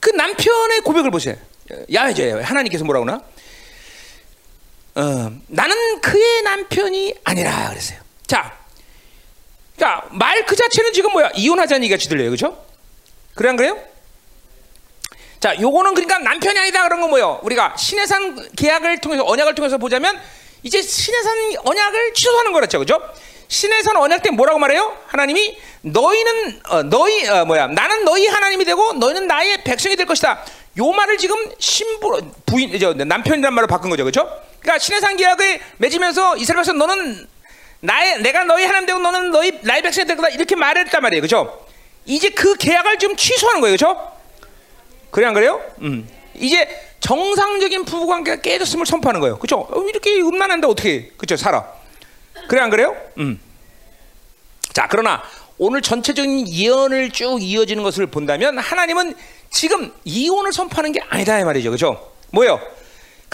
그 0.00 0.10
남편의 0.10 0.82
고백을 0.82 1.10
보세요. 1.10 1.36
야외제예요. 1.92 2.42
하나님께서 2.42 2.84
뭐라고 2.84 3.04
나? 3.04 3.20
어, 4.96 5.30
나는 5.48 6.00
그의 6.00 6.42
남편이 6.42 7.14
아니라 7.24 7.68
그랬어요. 7.70 7.98
자, 8.26 8.56
그러니까 9.76 10.08
말 10.12 10.44
그 10.46 10.54
자체는 10.56 10.92
지금 10.92 11.12
뭐야 11.12 11.30
이혼하자는 11.34 11.84
얘기가 11.84 11.98
들려요, 12.08 12.30
그렇죠? 12.30 12.64
그래 13.34 13.50
안 13.50 13.56
그래요? 13.56 13.76
자, 15.40 15.54
요거는 15.60 15.94
그러니까 15.94 16.18
남편이 16.18 16.58
아니다 16.58 16.82
그런 16.84 17.00
거 17.00 17.08
뭐요? 17.08 17.40
우리가 17.42 17.76
신해산 17.76 18.48
계약을 18.56 19.00
통해서 19.00 19.24
언약을 19.26 19.54
통해서 19.54 19.76
보자면 19.76 20.18
이제 20.62 20.80
신해산 20.80 21.56
언약을 21.64 22.14
취소하는 22.14 22.52
거랬죠, 22.52 22.78
그렇죠? 22.78 23.02
신해산 23.48 23.96
언약 23.96 24.22
때 24.22 24.30
뭐라고 24.30 24.58
말해요? 24.58 24.96
하나님이 25.08 25.58
너희는 25.82 26.60
어, 26.68 26.82
너희 26.84 27.28
어, 27.28 27.44
뭐야? 27.44 27.66
나는 27.68 28.04
너희 28.04 28.26
하나님이 28.26 28.64
되고 28.64 28.94
너희는 28.94 29.26
나의 29.26 29.62
백성이 29.62 29.94
될 29.96 30.06
것이다. 30.06 30.42
요 30.78 30.90
말을 30.90 31.18
지금 31.18 31.36
신부 31.58 32.20
부인 32.46 32.78
저 32.78 32.94
남편이란 32.94 33.52
말로 33.52 33.66
바꾼 33.66 33.90
거죠, 33.90 34.04
그렇죠? 34.04 34.28
그러니까 34.66 34.78
신해산 34.80 35.16
계약을 35.16 35.60
맺으면서 35.78 36.36
이스라엘 36.36 36.56
백성 36.56 36.76
너는 36.76 37.26
나의 37.80 38.20
내가 38.20 38.42
너희 38.42 38.64
하나님 38.64 38.86
되고 38.86 38.98
너는 38.98 39.30
너희 39.30 39.60
나의 39.62 39.80
백성이 39.80 40.06
될 40.06 40.16
거다 40.16 40.28
이렇게 40.30 40.56
말했단 40.56 41.00
말이에요, 41.00 41.20
그렇죠? 41.22 41.66
이제 42.04 42.30
그 42.30 42.56
계약을 42.56 42.98
지금 42.98 43.14
취소하는 43.14 43.60
거예요, 43.60 43.76
그렇죠? 43.76 44.12
그래 45.12 45.26
안 45.26 45.34
그래요? 45.34 45.62
음. 45.82 46.08
이제 46.34 46.68
정상적인 46.98 47.84
부부 47.84 48.08
관계가 48.08 48.42
깨졌음을 48.42 48.86
선포하는 48.86 49.20
거예요, 49.20 49.38
그렇죠? 49.38 49.68
이렇게 49.88 50.20
음란한데 50.20 50.66
어떻게 50.66 51.12
그렇죠 51.16 51.36
살아? 51.36 51.64
그래 52.48 52.60
안 52.60 52.68
그래요? 52.68 52.96
음. 53.18 53.40
자 54.72 54.88
그러나 54.90 55.22
오늘 55.58 55.80
전체적인 55.80 56.48
예언을 56.48 57.10
쭉 57.10 57.40
이어지는 57.40 57.84
것을 57.84 58.06
본다면 58.08 58.58
하나님은 58.58 59.14
지금 59.50 59.92
이혼을 60.04 60.52
선포하는 60.52 60.90
게 60.90 61.00
아니다 61.08 61.38
이 61.38 61.44
말이죠, 61.44 61.70
그렇죠? 61.70 62.12
뭐요? 62.32 62.60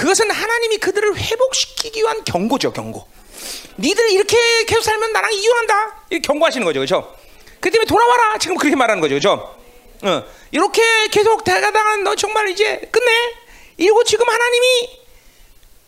그것은 0.02 0.32
하나님이 0.32 0.78
그들을 0.78 1.16
회복시키기 1.16 2.00
위한 2.00 2.24
경고죠, 2.24 2.72
경고. 2.72 3.06
니들 3.78 4.10
이렇게 4.10 4.36
계속 4.64 4.82
살면 4.82 5.12
나랑 5.12 5.32
이혼한다. 5.32 6.06
이렇게 6.10 6.26
경고하시는 6.26 6.64
거죠, 6.64 6.80
그렇죠? 6.80 7.16
그 7.60 7.70
때문에 7.70 7.86
돌아와라. 7.86 8.36
지금 8.38 8.56
그렇게 8.56 8.74
말하는 8.74 9.00
거죠, 9.00 9.12
그렇죠? 9.12 9.56
어, 10.02 10.24
이렇게 10.50 10.82
계속 11.12 11.44
대가당한 11.44 12.02
너 12.02 12.16
정말 12.16 12.48
이제 12.48 12.80
끝내. 12.90 13.12
이러고 13.76 14.02
지금 14.02 14.28
하나님이 14.28 14.98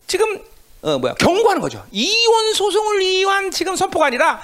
지금 0.06 0.44
어 0.82 0.96
뭐야 0.98 1.14
경고하는 1.14 1.60
거죠. 1.60 1.84
이혼 1.90 2.54
소송을 2.54 3.00
위한 3.00 3.50
지금 3.50 3.74
선포가 3.74 4.06
아니라 4.06 4.40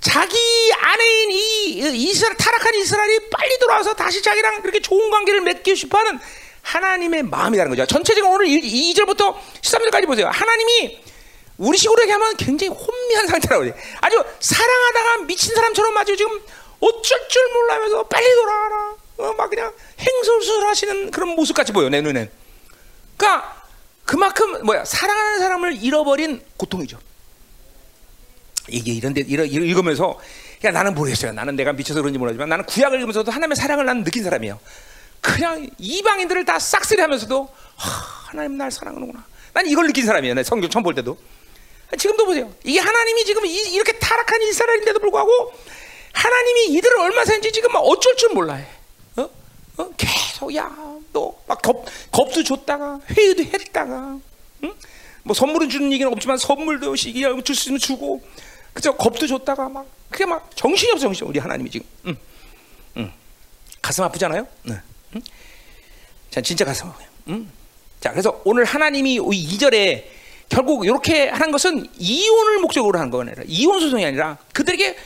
자기 0.00 0.36
아내인 0.78 1.30
이 1.32 2.08
이스라엘 2.08 2.36
타락한 2.36 2.72
이스라엘이 2.72 3.30
빨리 3.30 3.58
돌아와서 3.58 3.94
다시 3.94 4.22
자기랑 4.22 4.62
그렇게 4.62 4.80
좋은 4.80 5.10
관계를 5.10 5.40
맺고 5.40 5.74
싶어하는 5.74 6.20
하나님의 6.62 7.22
마음이라는 7.24 7.70
거죠. 7.70 7.86
전체적으로 7.86 8.34
오늘 8.34 8.46
2, 8.46 8.94
절부터 8.94 9.40
13절까지 9.62 10.06
보세요. 10.06 10.28
하나님이 10.28 11.00
우리 11.56 11.76
식으로 11.76 12.02
얘기하면 12.02 12.36
굉장히 12.36 12.72
혼미한 12.72 13.26
상태라고 13.26 13.64
그래. 13.64 13.74
아주 14.00 14.22
사랑하다가 14.40 15.24
미친 15.24 15.54
사람처럼 15.54 15.96
아주 15.96 16.16
지금 16.16 16.40
어쩔 16.80 17.28
줄 17.28 17.52
몰라면서 17.52 18.02
빨리 18.04 18.34
돌아와라. 18.34 18.96
어, 19.18 19.32
막 19.36 19.50
그냥 19.50 19.72
행설수설하시는 19.98 21.10
그런 21.10 21.30
모습 21.30 21.54
같이 21.54 21.72
보여 21.72 21.88
내 21.88 22.00
눈엔. 22.00 22.30
그러니까 23.16 23.62
그만큼 24.04 24.64
뭐야 24.64 24.84
사랑하는 24.84 25.38
사람을 25.40 25.82
잃어버린 25.82 26.40
고통이죠. 26.56 26.98
이게 28.68 28.92
이런데 28.92 29.22
이러, 29.26 29.44
읽으면서 29.44 30.18
야 30.64 30.70
나는 30.70 30.94
모르겠어요. 30.94 31.32
나는 31.32 31.56
내가 31.56 31.72
미쳐서 31.72 32.00
그런지 32.00 32.18
모르지만 32.18 32.48
나는 32.48 32.64
구약을 32.66 32.98
읽으면서도 32.98 33.32
하나님의 33.32 33.56
사랑을 33.56 33.84
나는 33.86 34.04
느낀 34.04 34.22
사람이에요. 34.22 34.60
그냥 35.20 35.68
이방인들을 35.78 36.44
다 36.44 36.58
싹쓸이하면서도 36.58 37.54
하, 37.76 38.36
나님 38.36 38.56
날 38.56 38.70
사랑하는구나. 38.70 39.24
난 39.52 39.66
이걸 39.66 39.86
느낀 39.86 40.06
사람이에요. 40.06 40.34
내 40.34 40.42
성경 40.42 40.70
처음 40.70 40.82
볼 40.82 40.94
때도. 40.94 41.18
지금도 41.96 42.26
보세요. 42.26 42.52
이게 42.64 42.80
하나님이 42.80 43.24
지금 43.24 43.46
이, 43.46 43.78
렇게 43.78 43.92
타락한 43.98 44.42
이스라엘인데도 44.42 44.98
불구하고 44.98 45.52
하나님이 46.12 46.76
이들을 46.76 46.98
얼마 46.98 47.24
사는지 47.24 47.52
지금 47.52 47.72
막 47.72 47.80
어쩔 47.80 48.16
줄 48.16 48.30
몰라 48.34 48.60
어? 49.16 49.28
어? 49.78 49.90
계속 49.96 50.54
야너막 50.54 51.62
겁도 52.10 52.42
줬다가 52.42 53.00
회의도 53.10 53.44
했다가 53.44 54.18
응? 54.64 54.74
뭐 55.22 55.34
선물은 55.34 55.68
주는 55.68 55.92
얘기는 55.92 56.10
없지만 56.12 56.38
선물도 56.38 56.96
줄수 56.96 57.52
있으면 57.52 57.78
주고 57.78 58.22
그죠 58.72 58.96
겁도 58.96 59.26
줬다가 59.26 59.68
막 59.68 59.86
그게 60.10 60.26
막 60.26 60.50
정신이 60.54 60.92
없어 60.92 61.02
정신 61.02 61.26
우리 61.26 61.38
하나님이 61.38 61.70
지금 61.70 61.86
응. 62.06 62.16
응. 62.96 63.12
가슴 63.80 64.04
아프잖아요. 64.04 64.46
네. 64.64 64.74
응? 65.16 65.22
자 66.30 66.40
진짜 66.40 66.64
아파요. 66.64 67.08
응? 67.28 67.50
자 68.00 68.10
그래서 68.10 68.40
오늘 68.44 68.64
하나님이 68.64 69.14
이 69.14 69.18
2절에 69.18 70.04
결국 70.48 70.84
이렇게 70.84 71.28
하는 71.28 71.50
것은 71.52 71.86
이혼을 71.98 72.58
목적으로 72.58 72.98
하는 72.98 73.10
거 73.10 73.20
아니라 73.20 73.42
이혼 73.46 73.80
소송이 73.80 74.04
아니라 74.04 74.38
그들에게 74.52 74.96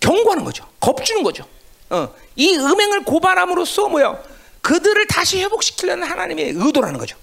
경고하는 0.00 0.44
거죠. 0.44 0.66
겁주는 0.80 1.22
거죠. 1.22 1.46
어, 1.90 2.08
이 2.36 2.56
음행을 2.56 3.04
고발함으로써 3.04 3.88
뭐야? 3.88 4.22
그들을 4.62 5.06
다시 5.06 5.40
회복시키려는 5.40 6.06
하나님의 6.06 6.52
의도라는 6.56 6.98
거죠. 6.98 7.16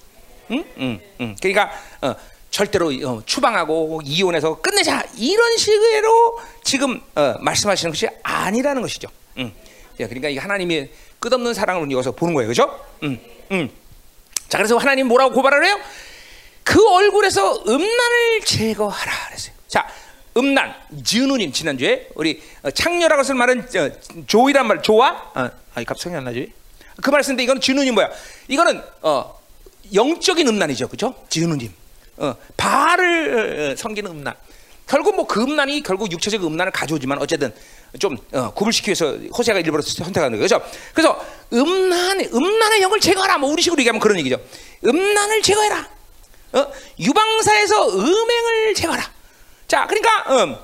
응? 0.51 0.63
응, 0.77 0.99
응. 1.21 1.35
그러니까 1.41 1.71
어, 2.01 2.15
절대로 2.51 2.91
어, 3.05 3.21
추방하고 3.25 4.01
이혼해서 4.03 4.61
끝내자 4.61 5.03
이런 5.17 5.57
식으로 5.57 6.39
지금 6.63 7.01
어, 7.15 7.35
말씀하시는 7.39 7.91
것이 7.91 8.07
아니라는 8.23 8.81
것이죠. 8.81 9.09
응. 9.37 9.53
그러니까 9.97 10.29
이 10.29 10.37
하나님의 10.37 10.91
끝없는 11.19 11.53
사랑을 11.53 11.89
여기서 11.91 12.11
보는 12.11 12.33
거예요, 12.33 12.47
그렇죠? 12.47 12.79
응, 13.03 13.19
응. 13.51 13.69
자, 14.49 14.57
그래서 14.57 14.77
하나님 14.77 15.07
뭐라고 15.07 15.33
고발을 15.33 15.65
해요? 15.65 15.79
그 16.63 16.85
얼굴에서 16.87 17.63
음란을 17.67 18.41
제거하라 18.45 19.11
그랬어요. 19.27 19.53
자, 19.67 19.87
음란, 20.35 20.73
진우님 21.03 21.51
지난주에 21.51 22.09
우리 22.15 22.41
어, 22.61 22.69
창녀라고 22.71 23.23
쓸 23.23 23.35
말은 23.35 23.59
어, 23.61 24.23
조이란 24.27 24.67
말? 24.67 24.77
어, 24.77 25.49
아, 25.73 25.83
갑자기 25.85 26.15
안 26.15 26.23
나지? 26.23 26.51
그 27.01 27.11
말 27.11 27.23
쓰는데 27.23 27.43
이거는 27.43 27.61
진우님 27.61 27.93
뭐야? 27.95 28.09
이거는 28.47 28.81
어, 29.01 29.39
영적인 29.93 30.47
음란이죠, 30.47 30.87
그렇죠? 30.87 31.15
진우님, 31.29 31.71
어, 32.17 32.35
바알을 32.57 33.71
어, 33.71 33.75
섬기는 33.75 34.09
음란. 34.11 34.35
결국 34.87 35.15
뭐 35.15 35.25
그 35.27 35.41
음란이 35.43 35.83
결국 35.83 36.11
육체적 36.11 36.45
음란을 36.45 36.71
가져오지만 36.71 37.19
어쨌든 37.19 37.53
좀 37.99 38.17
어, 38.33 38.51
구분시키기 38.53 38.89
위해서 38.89 39.17
호세가 39.37 39.59
일부러 39.59 39.81
선택하는 39.81 40.39
거죠. 40.39 40.61
그래서 40.93 41.19
음란, 41.53 42.19
음란의 42.33 42.81
영을 42.81 42.99
제거하라. 42.99 43.37
뭐 43.37 43.51
우리식으로 43.51 43.79
얘기하면 43.81 43.99
그런 43.99 44.19
얘기죠. 44.19 44.39
음란을 44.85 45.41
제거해라. 45.41 45.89
어? 46.53 46.67
유방사에서 46.99 47.89
음행을 47.97 48.73
제거하라. 48.75 49.11
자, 49.67 49.85
그러니까 49.87 50.43
음, 50.43 50.55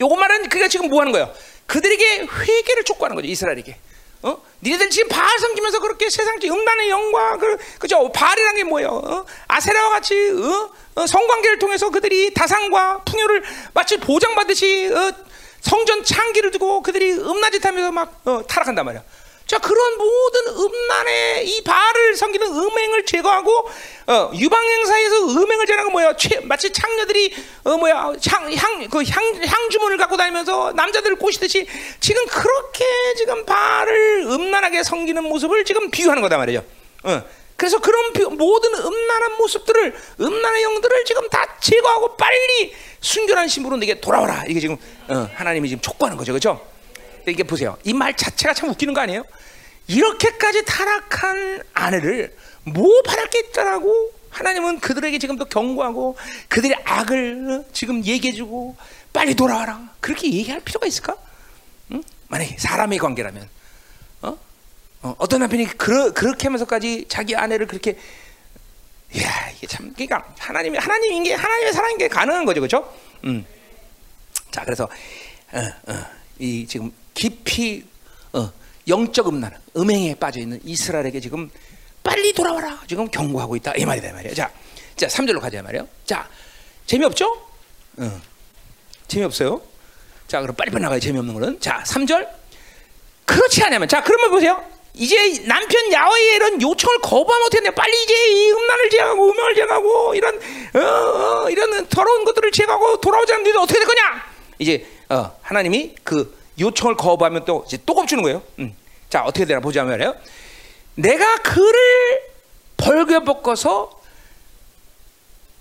요거 0.00 0.16
말은 0.16 0.48
그가 0.48 0.68
지금 0.68 0.88
뭐 0.88 1.00
하는 1.00 1.12
거예요? 1.12 1.32
그들에게 1.66 2.26
회개를 2.26 2.84
촉구하는 2.84 3.16
거죠. 3.16 3.28
이스라엘에게. 3.28 3.76
어? 4.22 4.42
니네들 4.62 4.90
지금 4.90 5.08
바알 5.08 5.38
섬기면서 5.38 5.78
그렇게 5.80 6.08
세상적 6.08 6.50
음란의 6.50 6.90
영과 6.90 7.36
그 7.36 7.56
그죠? 7.78 8.10
바알이라는 8.10 8.56
게 8.56 8.64
뭐예요? 8.64 8.88
어? 8.88 9.26
아세라와 9.46 9.90
같이 9.90 10.14
어? 10.30 10.70
어? 10.96 11.06
성관계를 11.06 11.58
통해서 11.58 11.90
그들이 11.90 12.32
다상과 12.32 13.02
풍요를 13.04 13.44
마치 13.74 13.98
보장받듯이 13.98 14.90
어? 14.92 15.25
성전 15.66 16.04
창기를 16.04 16.52
두고 16.52 16.80
그들이 16.80 17.12
음란짓하면서 17.12 17.90
막 17.90 18.20
어, 18.24 18.46
타락한단 18.46 18.84
말이야. 18.84 19.02
자 19.46 19.58
그런 19.58 19.96
모든 19.96 20.46
음란의 20.56 21.48
이 21.48 21.62
바알을 21.62 22.16
섬기는 22.16 22.46
음행을 22.46 23.04
제거하고 23.04 23.68
어, 24.06 24.30
유방 24.34 24.64
행 24.64 24.86
사이에서 24.86 25.16
음행을 25.26 25.66
제거하는 25.66 25.92
뭐야? 25.92 26.16
최, 26.16 26.40
마치 26.40 26.72
창녀들이 26.72 27.34
어 27.64 27.76
뭐야 27.76 28.12
향향그향 28.24 28.88
그 28.90 29.46
향주문을 29.46 29.96
갖고 29.98 30.16
다니면서 30.16 30.72
남자들을 30.72 31.16
꼬시듯이 31.16 31.66
지금 32.00 32.26
그렇게 32.26 32.84
지금 33.16 33.44
바알을 33.44 34.26
음란하게 34.28 34.82
섬기는 34.84 35.22
모습을 35.24 35.64
지금 35.64 35.90
비유하는 35.90 36.22
거다 36.22 36.38
말이죠. 36.38 36.64
어. 37.04 37.22
그래서 37.56 37.78
그런 37.80 38.12
비, 38.12 38.22
모든 38.24 38.74
음란한 38.74 39.36
모습들을 39.38 39.96
음란의 40.20 40.62
영들을 40.62 41.04
지금 41.06 41.28
다 41.30 41.58
제거하고 41.60 42.16
빨리 42.16 42.74
순결한 43.00 43.48
신부로 43.48 43.76
내게 43.76 43.98
돌아와라. 44.00 44.44
이게 44.48 44.60
지금 44.60 44.76
어, 45.08 45.28
하나님이 45.34 45.68
지금 45.70 45.80
촉구하는 45.80 46.16
거죠, 46.18 46.32
그렇죠? 46.32 46.66
이게 47.26 47.42
보세요. 47.42 47.76
이 47.84 47.92
말 47.92 48.14
자체가 48.14 48.54
참 48.54 48.68
웃기는 48.70 48.92
거 48.94 49.00
아니에요? 49.00 49.24
이렇게까지 49.88 50.64
타락한 50.64 51.62
아내를 51.72 52.36
뭐 52.64 52.88
바랄 53.02 53.28
게 53.30 53.38
있다라고 53.40 54.12
하나님은 54.30 54.80
그들에게 54.80 55.18
지금도 55.18 55.46
경고하고 55.46 56.16
그들의 56.48 56.76
악을 56.84 57.64
지금 57.72 58.04
얘기해주고 58.04 58.76
빨리 59.12 59.34
돌아와라. 59.34 59.88
그렇게 60.00 60.26
얘기할 60.30 60.60
필요가 60.60 60.86
있을까? 60.86 61.16
응? 61.92 62.02
만약에 62.28 62.56
사람의 62.58 62.98
관계라면 62.98 63.42
어? 63.44 63.48
어, 65.18 65.26
떤 65.26 65.40
남편이 65.40 65.66
그러, 65.76 66.12
그렇게 66.12 66.46
하면서까지 66.46 67.06
자기 67.08 67.36
아내를 67.36 67.66
그렇게 67.66 67.98
야 69.20 69.50
이게 69.56 69.66
참 69.66 69.92
그러니까 69.92 70.34
하나님이 70.38 70.78
하나님인 70.78 71.22
게 71.22 71.34
하나님의 71.34 71.72
사랑인 71.72 71.98
게 71.98 72.08
가능한 72.08 72.44
거죠, 72.44 72.60
그렇죠? 72.60 72.92
음. 73.24 73.44
자 74.50 74.64
그래서 74.64 74.88
어, 75.52 75.92
어, 75.92 76.06
이 76.38 76.66
지금 76.66 76.92
깊이 77.14 77.84
어, 78.32 78.50
영적 78.88 79.28
음란, 79.28 79.52
음행에 79.76 80.14
빠져 80.14 80.40
있는 80.40 80.60
이스라엘에게 80.64 81.20
지금 81.20 81.50
빨리 82.02 82.32
돌아와라. 82.32 82.82
지금 82.86 83.08
경고하고 83.08 83.56
있다. 83.56 83.72
이 83.76 83.84
말이다, 83.84 84.10
이 84.10 84.12
말이야. 84.12 84.34
자, 84.34 84.50
자, 84.94 85.06
3절로 85.08 85.40
가자, 85.40 85.60
말이야. 85.62 85.84
자, 86.04 86.28
재미없죠? 86.86 87.26
어. 87.96 88.20
재미없어요? 89.08 89.60
자, 90.28 90.40
그럼 90.40 90.54
빨리빨리 90.54 90.82
나가야 90.82 91.00
재미없는 91.00 91.34
거는. 91.34 91.60
자, 91.60 91.82
3절. 91.84 92.28
그렇지 93.24 93.64
않으면, 93.64 93.88
자, 93.88 94.02
그러면 94.04 94.30
보세요. 94.30 94.64
이제 94.96 95.44
남편 95.46 95.92
야외의 95.92 96.36
이런 96.36 96.62
요청을 96.62 96.98
거부하면 97.02 97.46
어떻게 97.46 97.60
되냐? 97.62 97.74
빨리 97.74 98.02
이제 98.02 98.14
이 98.14 98.50
음란을 98.50 98.90
제거하고 98.90 99.30
음행을 99.30 99.54
제거하고 99.54 100.14
이런 100.14 100.40
어, 100.74 100.80
어, 101.44 101.50
이런 101.50 101.86
더러운 101.88 102.24
것들을 102.24 102.50
제거하고 102.50 103.00
돌아오지 103.00 103.32
않는 103.34 103.44
데 103.44 103.58
어떻게 103.58 103.78
될 103.78 103.86
거냐? 103.86 104.24
이제 104.58 104.86
어, 105.10 105.38
하나님이 105.42 105.96
그 106.02 106.34
요청을 106.58 106.96
거부하면 106.96 107.44
또 107.44 107.64
이제 107.66 107.78
또 107.84 107.94
겁주는 107.94 108.22
거예요. 108.22 108.42
음. 108.58 108.74
자 109.10 109.22
어떻게 109.22 109.44
되나 109.44 109.60
보자면 109.60 110.02
요 110.02 110.16
내가 110.94 111.36
그를 111.36 112.22
벌거벗고서 112.78 114.00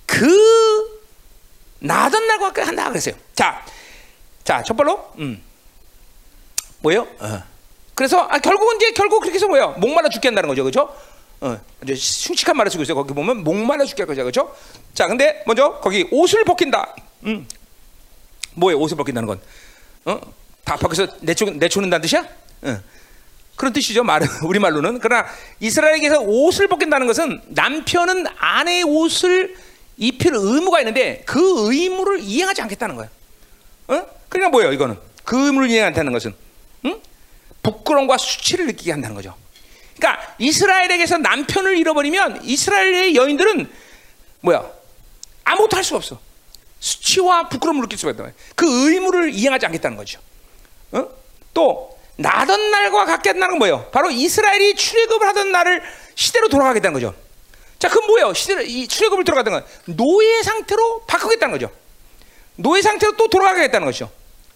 그 0.05 1.01
나던 1.79 2.25
날과 2.25 2.45
같게 2.47 2.61
한다 2.61 2.87
그랬어요. 2.87 3.15
자, 3.35 3.65
자 4.45 4.63
첫발로 4.63 5.11
음. 5.19 5.43
뭐예요? 6.79 7.05
어. 7.19 7.54
그래서 7.95 8.27
아, 8.29 8.37
결국은 8.39 8.75
이제 8.75 8.91
결국 8.91 9.21
그렇게 9.21 9.35
해서 9.35 9.47
뭐예요? 9.47 9.71
목말라 9.79 10.09
죽게 10.09 10.27
한다는 10.27 10.49
거죠, 10.49 10.63
그렇죠? 10.63 10.93
어, 11.41 11.59
이제 11.83 11.93
흉측한 11.93 12.55
말을 12.55 12.71
쓰고 12.71 12.83
있어요. 12.83 12.95
거기 12.95 13.13
보면 13.13 13.43
목말라 13.43 13.85
죽게 13.85 14.03
할 14.03 14.07
거죠, 14.07 14.21
그렇죠? 14.21 14.55
자, 14.93 15.07
근데 15.07 15.43
먼저 15.47 15.79
거기 15.79 16.07
옷을 16.11 16.43
벗긴다. 16.43 16.95
음. 17.25 17.47
뭐예요? 18.55 18.79
옷을 18.79 18.97
벗긴다는 18.97 19.27
건? 19.27 19.39
어? 20.05 20.19
다 20.63 20.75
밖에서 20.75 21.07
내쫓, 21.21 21.55
내쫓는다는 21.55 22.01
뜻이야? 22.01 22.27
응. 22.65 22.83
그런 23.55 23.71
뜻이죠. 23.71 24.03
말은 24.03 24.27
우리 24.43 24.59
말로는. 24.59 24.99
그러나 24.99 25.25
이스라엘에게서 25.59 26.19
옷을 26.21 26.67
벗긴다는 26.67 27.07
것은 27.07 27.41
남편은 27.47 28.25
아내의 28.37 28.83
옷을 28.83 29.55
입힐 29.97 30.33
의무가 30.35 30.79
있는데 30.81 31.23
그 31.25 31.71
의무를 31.71 32.19
이행하지 32.19 32.61
않겠다는 32.61 32.95
거야. 32.95 33.09
어? 33.87 34.05
그러니까 34.27 34.49
뭐예요? 34.49 34.73
이거는 34.73 34.97
그 35.23 35.45
의무를 35.45 35.69
이행한다는 35.69 36.11
것은 36.11 36.33
응? 36.85 36.99
부끄러움과 37.65 38.17
수치를 38.17 38.67
느끼게 38.67 38.91
한다는 38.91 39.15
거죠. 39.15 39.35
그러니까 39.97 40.35
이스라엘에게서 40.37 41.17
남편을 41.17 41.77
잃어버리면 41.77 42.41
이스라엘의 42.43 43.15
여인들은 43.15 43.71
뭐야? 44.41 44.69
아무것도 45.43 45.75
할 45.75 45.83
수가 45.83 45.97
없어. 45.97 46.19
수치와 46.79 47.49
부끄러움을 47.49 47.81
느낄 47.81 47.97
수가 47.97 48.11
있다. 48.11 48.31
그 48.55 48.89
의무를 48.89 49.33
이행하지 49.33 49.65
않겠다는 49.65 49.97
거죠. 49.97 50.19
어? 50.91 51.07
또 51.53 51.97
나던 52.17 52.71
날과 52.71 53.05
같겠다는 53.05 53.49
건 53.49 53.57
뭐예요? 53.57 53.89
바로 53.91 54.11
이스라엘이 54.11 54.75
출애굽을 54.75 55.27
하던 55.29 55.51
날을 55.51 55.81
시대로 56.13 56.47
돌아가겠다는 56.49 56.93
거죠. 56.93 57.15
자, 57.79 57.89
그럼 57.89 58.07
뭐예요? 58.07 58.33
시대로 58.33 58.61
이 58.61 58.87
출애굽을 58.87 59.23
돌아가던 59.23 59.53
건 59.53 59.65
노예 59.85 60.43
상태로 60.43 61.05
바꾸겠다는 61.07 61.53
거죠. 61.53 61.71
노예 62.57 62.81
상태로 62.81 63.17
또 63.17 63.27
돌아가겠다는 63.27 63.85
것이죠. 63.85 64.11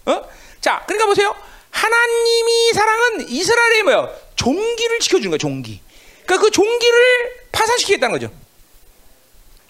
어? 0.06 0.22
자, 0.60 0.84
그러니까 0.86 1.06
보세요. 1.06 1.34
하나님이 1.70 2.72
사랑은 2.74 3.28
이스라엘의 3.28 3.82
뭐예요? 3.84 4.14
종기를 4.36 4.98
지켜주는 5.00 5.30
거예요. 5.30 5.38
종기. 5.38 5.80
그러니까 6.24 6.44
그 6.44 6.50
종기를 6.50 7.48
파산시키겠다는 7.52 8.18
거죠. 8.18 8.32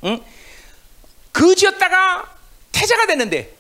응? 0.05 0.21
거지였다가 1.33 2.37
태자가 2.73 3.07
됐는데 3.07 3.55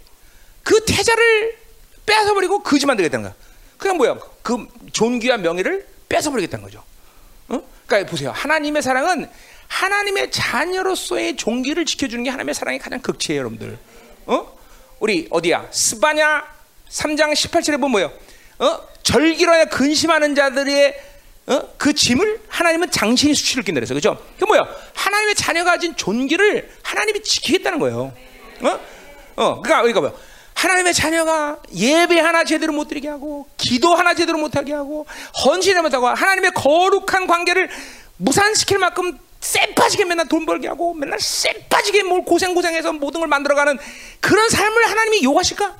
그 0.62 0.84
태자를 0.84 1.58
뺏어버리고 2.06 2.62
거지 2.62 2.86
만들겠다는 2.86 3.24
거야. 3.24 3.34
그냥 3.78 3.96
뭐야? 3.96 4.18
그 4.42 4.66
존귀와 4.92 5.38
명예를 5.38 5.86
뺏어버리겠다는 6.08 6.64
거죠. 6.64 6.84
어? 7.48 7.62
그러니까 7.86 8.10
보세요. 8.10 8.30
하나님의 8.32 8.82
사랑은 8.82 9.30
하나님의 9.68 10.30
자녀로서의 10.30 11.36
종기를 11.36 11.86
지켜주는 11.86 12.24
게 12.24 12.30
하나님의 12.30 12.54
사랑의 12.54 12.78
가장 12.80 13.00
극치예요, 13.00 13.40
여러분들. 13.40 13.78
어? 14.26 14.58
우리 14.98 15.28
어디야? 15.30 15.68
스바냐 15.70 16.44
3장 16.90 17.32
18절에 17.32 17.72
보면 17.74 17.90
뭐예요? 17.92 18.12
어? 18.60 18.80
절기로 19.02 19.52
근심하는 19.70 20.34
자들의 20.34 20.94
어? 21.46 21.60
그 21.78 21.94
짐을 21.94 22.42
하나님은 22.48 22.90
장신이 22.90 23.34
수치를 23.34 23.64
낀다 23.64 23.80
그래서 23.80 23.94
그죠? 23.94 24.22
그 24.38 24.44
뭐야? 24.44 24.60
하나님의 24.94 25.34
자녀가 25.34 25.72
가진 25.72 25.96
존귀를 25.96 26.70
하나님이 26.82 27.22
지키겠다는 27.22 27.78
거예요. 27.78 28.12
어? 28.60 28.80
어, 29.36 29.60
그러니까 29.62 29.82
그러니까 29.82 30.00
뭐야? 30.00 30.12
하나님의 30.54 30.92
자녀가 30.92 31.58
예배 31.74 32.20
하나 32.20 32.44
제대로 32.44 32.74
못 32.74 32.86
드리게 32.88 33.08
하고 33.08 33.48
기도 33.56 33.94
하나 33.94 34.12
제대로 34.12 34.36
못 34.36 34.54
하게 34.56 34.74
하고 34.74 35.06
헌신을 35.44 35.80
못 35.80 35.94
하고 35.94 36.08
하나님의 36.08 36.50
거룩한 36.54 37.26
관계를 37.26 37.70
무산시킬 38.18 38.78
만큼 38.78 39.18
쎄빠지게 39.40 40.04
맨날 40.04 40.28
돈 40.28 40.44
벌게 40.44 40.68
하고 40.68 40.92
맨날 40.92 41.18
쎄빠지게 41.18 42.02
뭘 42.02 42.24
고생 42.24 42.54
고생해서 42.54 42.92
모든 42.92 43.20
걸 43.20 43.28
만들어가는 43.28 43.78
그런 44.20 44.48
삶을 44.50 44.90
하나님이 44.90 45.24
요구하실까? 45.24 45.74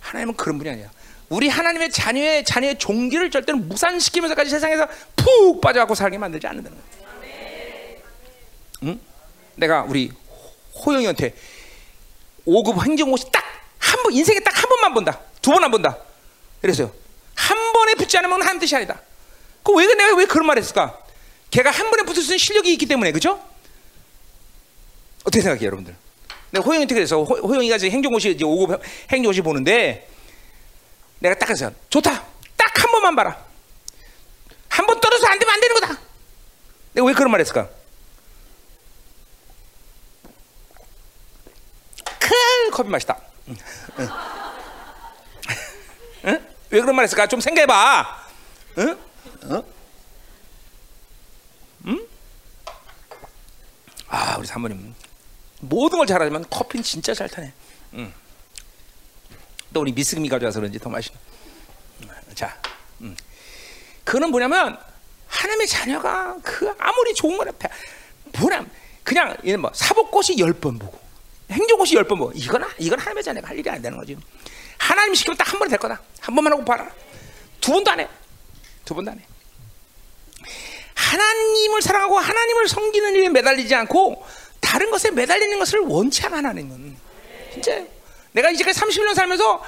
하나님은 0.00 0.36
그런 0.36 0.58
분이 0.58 0.70
아니야. 0.70 0.88
우리 1.28 1.48
하나님의 1.48 1.90
자녀의 1.90 2.44
자녀의 2.44 2.78
종기를 2.78 3.30
절대로 3.30 3.58
무산시키면서까지 3.58 4.50
세상에서 4.50 4.86
푹 5.16 5.60
빠져갖고 5.60 5.94
살게 5.94 6.18
만들지 6.18 6.46
않는다는 6.46 6.76
거야. 6.78 6.86
응? 8.84 9.00
내가 9.56 9.82
우리 9.82 10.12
호영이한테 10.86 11.34
5급 12.46 12.84
행정고시 12.86 13.30
딱 13.32 13.44
한 13.78 14.02
번 14.02 14.12
인생에 14.12 14.40
딱 14.40 14.56
한 14.56 14.68
번만 14.68 14.94
본다. 14.94 15.20
두 15.42 15.50
번 15.52 15.62
안 15.64 15.70
본다. 15.70 15.96
그래서요. 16.60 16.92
한 17.34 17.72
번에 17.72 17.94
붙지 17.94 18.16
않으면 18.18 18.40
하나님 18.42 18.60
뜻이 18.60 18.74
아니다. 18.76 19.00
그왜 19.62 19.86
내가 19.94 20.14
왜 20.16 20.24
그런 20.26 20.46
말을 20.46 20.62
했을까? 20.62 20.98
걔가 21.50 21.70
한 21.70 21.90
번에 21.90 22.02
붙을 22.02 22.16
수 22.16 22.22
있는 22.32 22.38
실력이 22.38 22.72
있기 22.72 22.86
때문에 22.86 23.12
그죠? 23.12 23.42
어떻게 25.22 25.40
생각해요, 25.40 25.66
여러분들? 25.66 25.94
내가 26.50 26.64
호영이한테 26.64 26.94
그래서 26.94 27.22
호, 27.22 27.34
호영이가 27.48 27.78
지금 27.78 27.92
행정고시 27.94 28.30
이제 28.30 28.44
5급 28.44 28.80
행정고시 29.10 29.40
보는데 29.42 30.08
내가 31.18 31.34
딱 31.36 31.48
해서 31.50 31.70
좋다. 31.90 32.10
딱 32.56 32.78
한 32.78 32.90
번만 32.92 33.16
봐라. 33.16 33.44
한 34.68 34.86
번 34.86 35.00
떨어져 35.00 35.26
안 35.28 35.38
되면 35.38 35.54
안 35.54 35.60
되는 35.60 35.74
거다. 35.80 35.98
내가 36.92 37.06
왜 37.06 37.12
그런 37.14 37.30
말 37.30 37.40
했을까? 37.40 37.68
큰 42.18 42.70
커피 42.72 42.88
맛있다. 42.90 43.18
응? 46.24 46.46
왜 46.70 46.80
그런 46.80 46.94
말 46.96 47.04
했을까? 47.04 47.26
좀 47.26 47.40
생각해봐. 47.40 48.26
응? 48.78 48.98
어? 49.44 49.64
응? 51.86 52.06
아, 54.08 54.36
우리 54.38 54.46
사모님 54.46 54.94
모든 55.60 55.98
걸 55.98 56.06
잘하지만 56.06 56.44
커피는 56.50 56.82
진짜 56.82 57.14
잘 57.14 57.28
타네. 57.28 57.52
응. 57.94 58.12
또 59.76 59.82
우리 59.82 59.92
미스금이 59.92 60.30
가져와서 60.30 60.60
그런지 60.60 60.78
더 60.78 60.88
맛있네. 60.88 61.18
자, 62.34 62.58
음. 63.02 63.14
그는 64.04 64.30
뭐냐면 64.30 64.78
하나님의 65.26 65.66
자녀가 65.66 66.34
그 66.42 66.72
아무리 66.78 67.12
좋은 67.12 67.36
거라 67.36 67.52
뭐냐 68.38 68.64
그냥 69.04 69.36
뭐 69.60 69.70
사복꽃이 69.74 70.38
열번 70.38 70.78
보고 70.78 70.98
행정꽃이 71.50 71.92
열번 71.92 72.18
보고 72.18 72.32
이건 72.34 72.64
이건 72.78 72.98
하나님의 72.98 73.22
자녀가 73.22 73.48
할 73.48 73.58
일이 73.58 73.68
안 73.68 73.82
되는 73.82 73.98
거지. 73.98 74.16
하나님 74.78 75.14
시키면 75.14 75.36
딱 75.36 75.52
한 75.52 75.58
번에 75.58 75.68
될 75.68 75.78
거다. 75.78 76.00
한 76.20 76.34
번만 76.34 76.54
하고 76.54 76.64
봐라. 76.64 76.90
두 77.60 77.72
번도 77.72 77.90
안 77.90 78.00
해. 78.00 78.08
두 78.86 78.94
번도 78.94 79.10
안 79.10 79.18
해. 79.18 79.26
하나님을 80.94 81.82
사랑하고 81.82 82.18
하나님을 82.18 82.68
섬기는 82.68 83.14
일에 83.14 83.28
매달리지 83.28 83.74
않고 83.74 84.24
다른 84.58 84.90
것에 84.90 85.10
매달리는 85.10 85.58
것을 85.58 85.80
원치 85.80 86.24
않아 86.24 86.38
하나님은 86.38 86.96
진짜 87.52 87.84
내가 88.36 88.50
이제까지 88.50 88.78
30년 88.78 89.14
살면서 89.14 89.64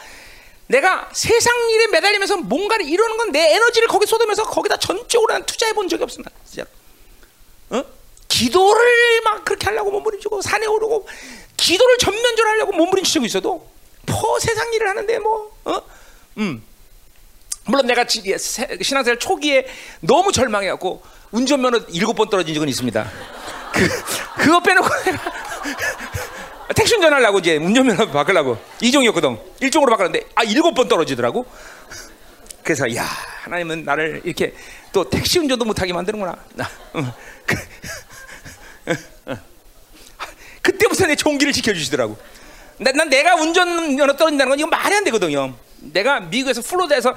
내가 0.67 1.09
세상 1.15 1.55
일에 1.71 1.87
매달리면서 1.87 2.37
뭔가를 2.37 2.87
이루는 2.87 3.17
건 3.17 3.33
내 3.33 3.55
에너지를 3.55 3.89
거기 3.89 4.07
쏟으면서 4.07 4.45
거기다 4.45 4.77
전적으로 4.79 5.33
난 5.33 5.45
투자해 5.45 5.73
본 5.73 5.89
적이 5.89 6.03
없어. 6.03 6.21
나 6.23 6.31
진짜. 6.45 6.65
어? 7.71 7.83
기도를 8.29 9.21
막 9.23 9.45
그렇게 9.45 9.65
하려고 9.67 9.91
몸부림치고 9.91 10.43
산에 10.43 10.67
오르고 10.67 11.09
기도를 11.57 11.97
전면적으로 11.99 12.49
하려고 12.51 12.73
몸부림치고 12.73 13.25
있어도 13.25 13.67
포 14.07 14.39
세상 14.41 14.73
일을 14.75 14.89
하는데 14.89 15.19
뭐 15.19 15.51
어? 15.65 15.83
음. 16.39 16.63
물론 17.65 17.87
내가 17.87 18.07
신앙생활 18.07 19.19
초기에 19.19 19.67
너무 20.01 20.31
절망해갖고 20.33 21.03
운전면허 21.31 21.87
일곱 21.91 22.15
번 22.15 22.29
떨어진 22.31 22.55
적은 22.55 22.69
있습니다. 22.69 23.11
그 23.73 23.89
그거 24.43 24.61
빼놓고 24.61 24.89
택시 26.79 26.95
운전하려고 26.95 27.41
이제 27.41 27.57
운전면허 27.57 28.07
바꾸려고 28.13 28.57
이종이었거든. 28.81 29.37
일종으로 29.61 29.91
바꿨는데 29.91 30.29
아 30.37 30.45
일곱 30.45 30.75
번 30.75 30.87
떨어지더라고. 30.87 31.45
그래서 32.63 32.95
야 32.95 33.03
하나님은 33.43 33.83
나를 33.85 34.21
이렇게 34.25 34.55
또 34.93 35.09
택시 35.11 35.41
운전도 35.41 35.65
못하게 35.65 35.93
만드는구나. 35.93 36.37
그때부터 40.63 41.07
내 41.07 41.17
종기를 41.17 41.53
지켜주시더라고. 41.53 42.17
난 42.79 43.09
내가 43.09 43.35
운전면허 43.35 44.15
떨어진다는 44.17 44.51
건 44.51 44.59
이거 44.61 44.69
말이 44.69 44.95
안 44.95 45.03
되거든요. 45.05 45.55
내가 45.81 46.21
미국에서 46.21 46.63
플로리다에서 46.63 47.13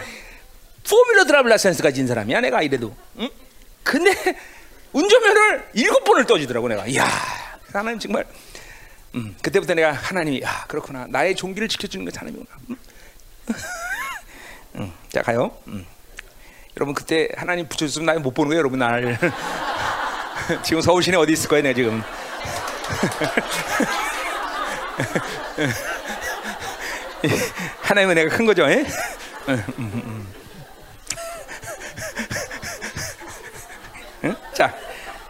formula 0.89 1.25
drive 1.25 1.49
license 1.49 1.83
가진 1.83 2.07
사람이야 2.07 2.41
내가 2.41 2.63
이래도. 2.63 2.95
응? 3.19 3.29
근데 3.83 4.11
운전면허를 4.93 5.69
일곱 5.75 6.03
번을 6.03 6.25
떨어지더라고 6.25 6.67
내가. 6.67 6.87
이야 6.87 7.07
하나님 7.71 7.99
정말. 7.99 8.25
음, 9.15 9.35
그때부터 9.41 9.73
내가 9.73 9.91
하나님이 9.91 10.41
아 10.45 10.65
그렇구나 10.67 11.05
나의 11.07 11.35
종기를 11.35 11.67
지켜주는 11.67 12.05
게 12.05 12.11
하나님이구나. 12.17 12.57
음? 12.69 12.75
음, 14.75 14.93
자 15.09 15.21
가요. 15.21 15.51
음. 15.67 15.85
여러분 16.77 16.95
그때 16.95 17.27
하나님 17.35 17.67
붙여줬으면 17.67 18.05
나못 18.05 18.33
보는 18.33 18.47
거예요, 18.49 18.59
여러분 18.59 18.79
날. 18.79 19.19
지금 20.63 20.81
서울 20.81 21.03
시내 21.03 21.17
어디 21.17 21.33
있을 21.33 21.49
거예요, 21.49 21.63
내가 21.63 21.75
지금. 21.75 22.01
하나님은 27.81 28.15
내가 28.15 28.35
큰 28.35 28.45
거죠, 28.45 28.69
예? 28.69 28.85
응? 34.23 34.35
자, 34.53 34.73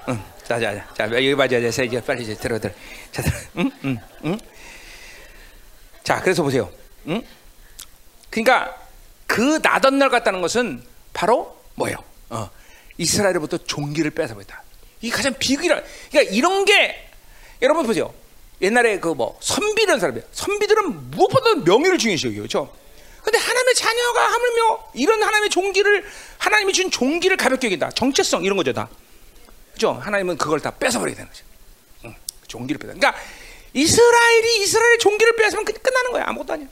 응. 0.09 0.21
자, 0.59 0.75
자, 0.75 0.93
자, 1.09 1.15
여기 1.15 1.35
봐 1.35 1.47
자, 1.47 1.71
자, 1.71 1.83
이제 1.83 2.01
빨리 2.01 2.23
이제 2.23 2.33
들어, 2.35 2.59
들어. 2.59 2.73
자, 3.11 3.21
들어. 3.21 3.33
응, 3.57 3.71
응, 3.85 3.97
응. 4.25 4.39
자, 6.03 6.21
그래서 6.21 6.43
보세요. 6.43 6.69
응? 7.07 7.21
그러니까 8.29 8.75
그 9.27 9.59
나던 9.61 9.97
날 9.99 10.09
같다는 10.09 10.41
것은 10.41 10.83
바로 11.13 11.57
뭐예요? 11.75 11.97
어, 12.29 12.49
이스라엘로부터 12.97 13.57
종기를 13.59 14.11
뺏어버렸다. 14.11 14.63
이게 15.01 15.15
가장 15.15 15.33
비극이라. 15.37 15.81
그러니까 16.11 16.33
이런 16.35 16.65
게 16.65 17.07
여러분 17.61 17.85
보세요. 17.85 18.13
옛날에 18.61 18.99
그 18.99 19.13
뭐 19.13 19.37
선비라는 19.41 19.99
사람이에요. 19.99 20.25
선비들은 20.31 21.11
무엇보다 21.11 21.55
명예를 21.65 21.97
중요시 21.97 22.27
여겨요. 22.27 22.41
그렇죠? 22.41 22.73
근데 23.23 23.37
하나님의 23.37 23.75
자녀가 23.75 24.31
하물며 24.31 24.89
이런 24.95 25.21
하나님의 25.21 25.49
종기를 25.49 26.05
하나님이 26.37 26.73
준 26.73 26.89
종기를 26.91 27.37
가볍게 27.37 27.67
여긴다. 27.67 27.91
정체성 27.91 28.43
이런 28.43 28.57
거죠 28.57 28.73
다. 28.73 28.89
그죠? 29.81 29.93
하나님은 29.93 30.37
그걸 30.37 30.59
다 30.59 30.69
뺏어버리게 30.69 31.15
되는 31.15 31.27
거죠. 31.31 31.43
응, 32.05 32.15
종기를 32.45 32.77
뺏어. 32.77 32.93
그러니까 32.93 33.19
이스라엘이 33.73 34.61
이스라엘의 34.61 34.99
종기를 34.99 35.35
뺏으면 35.35 35.65
끝나는 35.65 36.11
거야. 36.11 36.25
아무것도 36.27 36.53
아니야. 36.53 36.67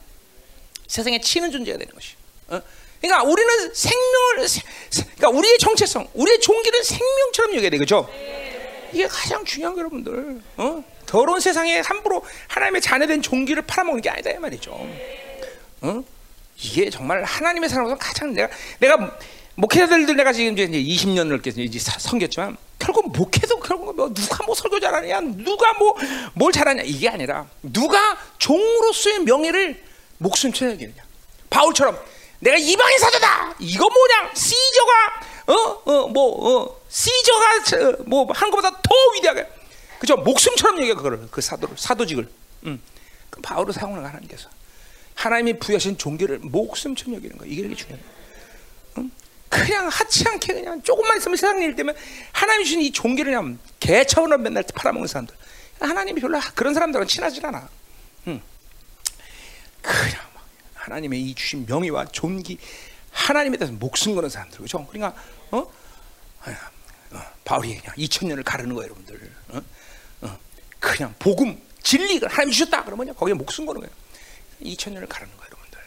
세상에 0.85 1.19
치는 1.19 1.51
존재가 1.51 1.79
되는 1.79 1.91
것이. 1.91 2.13
어? 2.49 2.61
그러니까 3.01 3.23
우리는 3.23 3.73
생명을, 3.73 4.47
그러니까 4.91 5.29
우리의 5.29 5.57
정체성, 5.57 6.07
우리의 6.13 6.39
종기를 6.39 6.83
생명처럼 6.83 7.55
여겨야 7.55 7.69
돼, 7.71 7.77
그죠? 7.79 8.07
이게 8.93 9.07
가장 9.07 9.43
중요한 9.43 9.73
거 9.73 9.79
여러분들. 9.79 10.41
어? 10.57 10.83
더러운 11.07 11.39
세상에 11.39 11.79
함부로 11.79 12.23
하나님의 12.47 12.81
자녀된 12.81 13.23
종기를 13.23 13.63
팔아먹는 13.63 14.03
게 14.03 14.09
아니다 14.11 14.29
이 14.29 14.37
말이죠. 14.37 14.71
어? 15.81 16.03
이게 16.57 16.91
정말 16.91 17.23
하나님의 17.23 17.69
사람으로서 17.69 17.97
가장 17.97 18.33
내가 18.33 18.49
내가 18.79 19.17
목회자들들 19.55 20.15
내가 20.15 20.31
지금 20.31 20.55
이제 20.55 20.67
20년 20.67 21.23
넘게 21.23 21.51
이제 21.55 21.79
섬겼지만 21.79 22.57
결국 22.79 23.11
목회도 23.11 23.59
결국 23.59 23.95
뭐 23.95 24.13
누가 24.13 24.43
뭐 24.45 24.55
설교 24.55 24.79
잘하냐? 24.79 25.19
누가 25.21 25.73
뭐 25.73 25.95
뭘 26.33 26.51
잘하냐? 26.51 26.83
이게 26.83 27.09
아니라 27.09 27.45
누가 27.61 28.17
종으로서의 28.37 29.19
명예를 29.19 29.83
목숨처럼 30.17 30.73
여기느냐? 30.75 31.03
바울처럼 31.49 31.99
내가 32.39 32.57
이방인 32.57 32.97
사도다! 32.99 33.55
이거 33.59 33.89
뭐냐? 33.89 34.33
시저가 34.33 34.93
어어뭐 35.47 36.61
어, 36.63 36.81
시저가 36.89 38.03
뭐 38.05 38.27
한국보다 38.31 38.69
더 38.71 38.89
위대하게. 39.15 39.47
그죠? 39.99 40.15
목숨처럼 40.15 40.77
얘기해 40.79 40.93
그거를. 40.95 41.27
그 41.29 41.41
사도를 41.41 41.75
사도직을. 41.77 42.29
음. 42.65 42.81
그 43.29 43.41
바울을 43.41 43.73
사용을 43.73 44.05
하나님께서 44.05 44.47
하나님이 45.15 45.59
부여하신 45.59 45.97
종교를 45.97 46.39
목숨처럼 46.39 47.15
여기는 47.15 47.37
거야. 47.37 47.49
이게 47.51 47.61
되게 47.63 47.75
중요해. 47.75 47.99
음? 47.99 48.18
그냥 49.49 49.87
하치 49.87 50.27
않게 50.27 50.53
그냥 50.53 50.81
조금만 50.83 51.17
있으면 51.17 51.35
세상 51.35 51.61
일 51.61 51.75
때문에 51.75 51.97
하나님이 52.31 52.65
주신 52.65 52.81
이 52.81 52.91
종교를 52.91 53.31
그냥 53.31 53.57
개처럼 53.79 54.43
맨날 54.43 54.63
팔아먹는 54.75 55.07
사람들 55.07 55.35
하나님이 55.79 56.21
별로 56.21 56.39
그런 56.55 56.73
사람들은 56.73 57.07
친하지 57.07 57.41
않아 57.43 57.67
음. 58.27 58.41
그냥 59.81 60.21
막 60.33 60.45
하나님의 60.75 61.21
이 61.21 61.33
주신 61.33 61.65
명예와 61.65 62.05
존귀 62.11 62.59
하나님에 63.11 63.57
대해서 63.57 63.73
목숨 63.73 64.13
거는 64.13 64.29
사람들 64.29 64.59
그죠 64.59 64.85
그러니까 64.85 65.19
어? 65.51 65.57
어 65.57 67.21
바울이 67.43 67.79
그냥 67.79 67.95
2천 67.95 68.27
년을 68.27 68.43
가르는 68.43 68.75
거예요 68.75 68.85
여러분들 68.85 69.31
어? 69.49 69.61
어. 70.21 70.39
그냥 70.79 71.15
복음 71.17 71.59
진리가 71.81 72.27
하나님 72.29 72.51
주셨다 72.51 72.83
그러면 72.83 73.15
거기에 73.15 73.33
목숨 73.33 73.65
거는 73.65 73.81
거예요 73.81 73.93
2천 74.61 74.91
년을 74.91 75.07
가르는 75.07 75.35
거예요 75.37 75.49
여러분들 75.51 75.79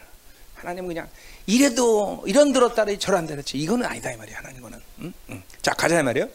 하나님은 0.57 0.89
그냥 0.89 1.09
이래도 1.47 2.23
이런 2.27 2.53
들었다리 2.53 2.99
저런 2.99 3.27
들었지. 3.27 3.59
이거는 3.59 3.87
아니다 3.87 4.11
이 4.13 4.17
말이야 4.17 4.39
하나님은 4.39 4.81
응? 5.01 5.13
응. 5.31 5.43
자 5.61 5.73
가자 5.73 5.99
이 5.99 6.03
말이에요. 6.03 6.29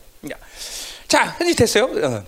자 1.08 1.26
현지 1.38 1.56
됐어요. 1.56 1.86
어. 1.86 2.24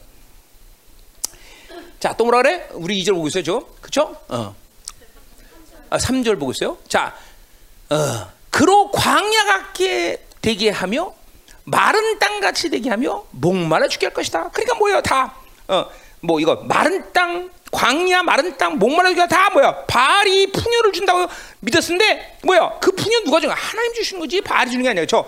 자또 2.00 2.24
뭐라 2.24 2.42
그래? 2.42 2.68
우리 2.74 3.04
2절 3.04 3.14
보고 3.14 3.28
있어요 3.28 3.44
저? 3.44 3.60
그쵸? 3.82 4.16
어. 4.30 4.56
아, 5.90 5.98
3절 5.98 6.40
보고 6.40 6.52
있어요. 6.52 6.78
자 6.88 7.16
어. 7.90 8.32
그로 8.50 8.92
광야 8.92 9.46
같게 9.46 10.26
되게 10.42 10.70
하며 10.70 11.14
마른 11.66 12.18
땅 12.20 12.40
같이 12.40 12.70
되게 12.70 12.90
하며 12.90 13.26
목말라 13.32 13.88
죽게 13.90 14.08
할 14.08 14.14
것이다. 14.14 14.50
그러니까 14.50 14.78
뭐예요 14.78 15.02
다 15.02 15.34
어 15.68 15.86
뭐 16.22 16.40
이거 16.42 16.56
마른 16.56 17.14
땅 17.14 17.50
광야 17.72 18.24
마른 18.24 18.58
땅 18.58 18.78
목마르기가 18.78 19.28
다 19.28 19.50
뭐야? 19.52 19.86
바알이 19.86 20.52
풍요를 20.52 20.92
준다고 20.92 21.28
믿었는데 21.60 22.40
뭐야? 22.44 22.78
그 22.82 22.92
풍요 22.92 23.24
누가 23.24 23.40
준 23.40 23.50
거야? 23.50 23.58
하나님 23.60 23.94
주시는 23.94 24.20
거지. 24.20 24.42
바알이 24.42 24.72
주는 24.72 24.84
게 24.84 24.90
아니라 24.90 25.06
저 25.06 25.26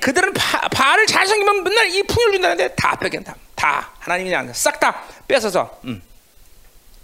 그들은 0.00 0.32
바, 0.32 0.68
바알을 0.68 1.06
잘 1.06 1.26
섬기면 1.26 1.62
맨날 1.62 1.88
이 1.90 2.02
풍요를 2.02 2.32
준다는데 2.34 2.74
다 2.74 2.96
뺏긴다. 2.98 3.36
다. 3.54 3.92
하나님이 3.98 4.30
그냥 4.30 4.52
싹다 4.52 5.04
뺏어서. 5.28 5.78
음. 5.84 6.02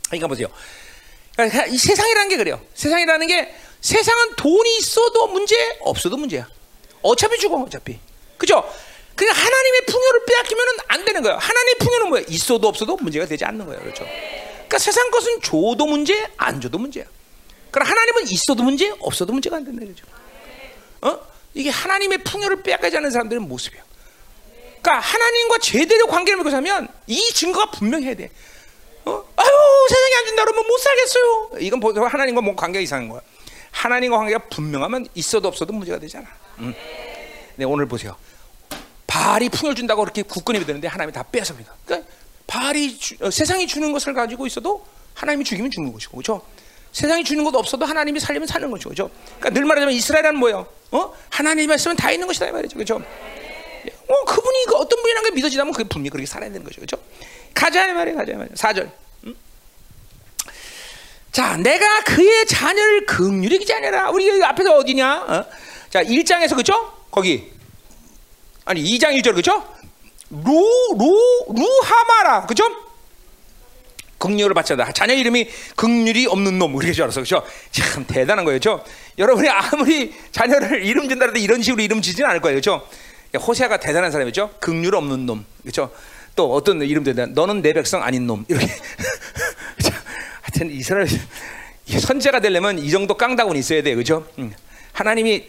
그러니까 0.06 0.26
보세요. 0.28 0.48
그러니까 1.34 1.66
이 1.66 1.76
세상이라는 1.76 2.28
게 2.30 2.36
그래요. 2.36 2.60
세상이라는 2.74 3.26
게 3.26 3.54
세상은 3.80 4.34
돈이 4.36 4.78
있어도 4.78 5.28
문제 5.28 5.54
없어도 5.80 6.16
문제야. 6.16 6.48
어차피 7.02 7.38
죽어 7.38 7.56
어차피. 7.62 7.98
그죠? 8.38 8.68
그러니까 9.14 9.40
하나님의 9.40 9.86
풍요를 9.86 10.20
빼앗기면 10.26 10.66
안 10.88 11.04
되는 11.04 11.22
거예요. 11.22 11.36
하나님의 11.38 11.74
풍요는 11.78 12.08
뭐야 12.08 12.22
있어도 12.28 12.68
없어도 12.68 12.96
문제가 12.96 13.26
되지 13.26 13.44
않는 13.44 13.66
거예요. 13.66 13.80
그렇죠 13.80 14.06
그러니까 14.66 14.78
세상 14.78 15.10
것은 15.10 15.40
줘도 15.42 15.86
문제, 15.86 16.28
안 16.36 16.60
줘도 16.60 16.78
문제야. 16.78 17.04
그럼 17.70 17.88
하나님은 17.88 18.28
있어도 18.28 18.62
문제, 18.62 18.92
없어도 19.00 19.32
문제가 19.32 19.56
안 19.56 19.64
된다 19.64 19.84
그죠? 19.84 20.04
어? 21.02 21.18
이게 21.54 21.70
하나님의 21.70 22.18
풍요를 22.18 22.62
빼앗가지 22.62 22.96
않는 22.96 23.10
사람들의 23.10 23.42
모습이야. 23.42 23.82
그러니까 24.82 24.98
하나님과 25.00 25.58
제대로 25.58 26.06
관계를 26.06 26.38
맺고 26.38 26.50
살면 26.50 26.88
이 27.06 27.32
증거가 27.32 27.70
분명해야 27.70 28.14
돼. 28.14 28.30
어? 29.04 29.24
아유 29.36 29.86
세상이 29.88 30.14
안 30.16 30.24
된다 30.26 30.44
그러면 30.44 30.66
못 30.66 30.78
살겠어요. 30.78 31.50
이건 31.60 32.08
하나님과 32.08 32.40
뭐 32.40 32.54
관계가 32.54 32.82
이상한 32.82 33.08
거야. 33.08 33.20
하나님과 33.70 34.18
관계가 34.18 34.48
분명하면 34.48 35.06
있어도 35.14 35.48
없어도 35.48 35.72
문제가 35.72 35.98
되잖아. 35.98 36.26
음. 36.58 36.74
네, 37.56 37.64
오늘 37.64 37.86
보세요. 37.86 38.16
발이 39.06 39.48
풍요를 39.48 39.76
준다고 39.76 40.02
그렇게 40.02 40.22
굳건히 40.22 40.58
믿는데 40.60 40.88
하나님이 40.88 41.12
다 41.12 41.22
뺏어버린다. 41.22 41.74
그러니까 41.84 42.08
바알이 42.46 42.98
주, 42.98 43.16
어, 43.20 43.30
세상이 43.30 43.66
주는 43.66 43.92
것을 43.92 44.14
가지고 44.14 44.46
있어도 44.46 44.86
하나님이 45.14 45.44
죽이면 45.44 45.70
죽는 45.70 45.92
것이고 45.92 46.12
그렇죠? 46.12 46.42
세상이 46.92 47.24
주는 47.24 47.44
것 47.44 47.54
없어도 47.54 47.84
하나님이 47.84 48.20
살리면 48.20 48.46
사는 48.46 48.70
거죠. 48.70 48.88
그렇죠? 48.88 49.10
그러니까 49.38 49.50
늘 49.50 49.64
말하자면 49.64 49.94
이스라엘은 49.94 50.36
뭐예요? 50.36 50.66
어? 50.92 51.12
하나님이 51.30 51.66
말씀은 51.66 51.96
다 51.96 52.10
있는 52.10 52.26
것이다 52.26 52.46
이 52.46 52.52
말이죠. 52.52 52.74
그렇죠? 52.74 52.96
어, 52.96 54.24
그분이 54.24 54.64
그 54.68 54.76
어떤 54.76 55.00
분이라는 55.02 55.30
게 55.30 55.34
믿어지다면 55.34 55.72
그 55.74 55.84
분명히 55.84 56.10
그렇게 56.10 56.26
살아야 56.26 56.50
되는 56.50 56.64
거죠. 56.64 56.76
그렇죠? 56.80 56.96
가자 57.52 57.86
이 57.88 57.92
말이에요. 57.92 58.16
가자 58.16 58.32
이 58.32 58.36
말이에요. 58.36 58.54
4절. 58.54 58.90
음? 59.24 59.36
자, 61.32 61.56
내가 61.56 62.04
그의 62.04 62.46
자녀를 62.46 63.06
기지 63.58 63.72
아니라 63.74 64.10
우리 64.10 64.42
앞에서 64.42 64.76
어디냐? 64.76 65.24
어? 65.28 65.44
자, 65.90 66.02
1장에서 66.02 66.50
그렇죠? 66.50 66.92
거기 67.10 67.50
아니 68.64 68.82
2장 68.82 69.18
1절 69.18 69.32
그렇죠? 69.32 69.66
루, 70.30 70.42
루, 70.98 71.54
루하마라. 71.54 72.46
그죠? 72.46 72.64
극률을 74.18 74.54
바쳐다. 74.54 74.92
자녀 74.92 75.14
이름이 75.14 75.48
극률이 75.76 76.26
없는 76.26 76.58
놈. 76.58 76.80
줄 76.80 77.02
알았어. 77.04 77.20
그죠? 77.20 77.42
참 77.70 78.06
대단한 78.06 78.44
거예요. 78.44 78.58
죠 78.58 78.82
여러분이 79.18 79.48
아무리 79.48 80.14
자녀를 80.32 80.84
이름 80.84 81.08
준다 81.08 81.26
해도 81.26 81.38
이런 81.38 81.62
식으로 81.62 81.82
이름 81.82 82.00
지지는 82.00 82.28
않을 82.30 82.40
거예요. 82.40 82.56
그죠? 82.56 82.86
호세아가 83.38 83.78
대단한 83.78 84.10
사람이죠. 84.10 84.54
극률 84.60 84.94
없는 84.94 85.26
놈. 85.26 85.44
그죠? 85.64 85.90
또 86.34 86.52
어떤 86.52 86.82
이름도 86.82 87.14
대 87.14 87.26
너는 87.26 87.62
내 87.62 87.72
백성 87.72 88.02
아닌 88.02 88.26
놈. 88.26 88.44
이렇게. 88.48 88.66
하여튼 90.42 90.70
이스라엘 90.70 91.06
선제가 91.86 92.40
되려면 92.40 92.78
이 92.78 92.90
정도 92.90 93.16
깡다운 93.16 93.56
있어야 93.56 93.82
돼. 93.82 93.94
그죠? 93.94 94.26
하나님이 94.92 95.44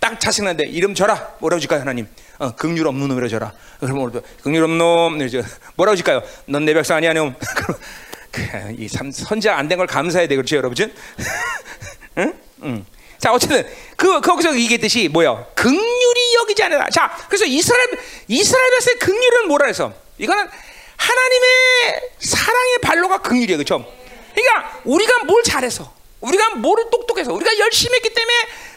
딱 0.00 0.18
자식난데 0.18 0.64
이름 0.64 0.94
줘라. 0.94 1.36
뭐라고 1.40 1.60
줄까요, 1.60 1.80
하나님? 1.80 2.06
어, 2.42 2.52
극률 2.56 2.88
없는 2.88 3.06
놈이라 3.06 3.28
줘라. 3.28 3.52
그러면 3.78 4.02
오늘도 4.02 4.22
극률 4.42 4.64
없는 4.64 4.78
놈, 4.78 5.18
뭐라고 5.76 5.94
줄까요? 5.94 6.22
넌 6.46 6.64
내 6.64 6.74
백성 6.74 6.96
아니야, 6.96 7.12
놈. 7.12 7.34
그, 8.32 8.42
이 8.76 8.88
선자 8.88 9.56
안 9.56 9.68
된 9.68 9.78
걸 9.78 9.86
감사해야 9.86 10.26
돼, 10.26 10.34
그렇죠, 10.34 10.56
여러분? 10.56 10.74
응? 12.18 12.34
응. 12.64 12.84
자, 13.18 13.32
어쨌든 13.32 13.64
그 13.96 14.20
거기서 14.20 14.56
얘기했듯이 14.58 15.06
뭐야? 15.08 15.46
극률이 15.54 16.34
여기지 16.40 16.64
않으라. 16.64 16.88
자, 16.90 17.16
그래서 17.28 17.44
이스라엘 17.44 17.86
이스라엘에서의 18.26 18.98
극률은 18.98 19.46
뭐라 19.46 19.66
해서? 19.66 19.92
이거는 20.18 20.48
하나님의 20.96 22.10
사랑의 22.18 22.78
발로가 22.82 23.18
극률이에요, 23.22 23.58
그렇죠? 23.58 23.86
그러니까 24.34 24.80
우리가 24.84 25.24
뭘 25.24 25.44
잘해서, 25.44 25.92
우리가 26.20 26.56
뭘 26.56 26.90
똑똑해서, 26.90 27.32
우리가 27.32 27.56
열심히 27.58 27.94
했기 27.94 28.12
때문에 28.12 28.34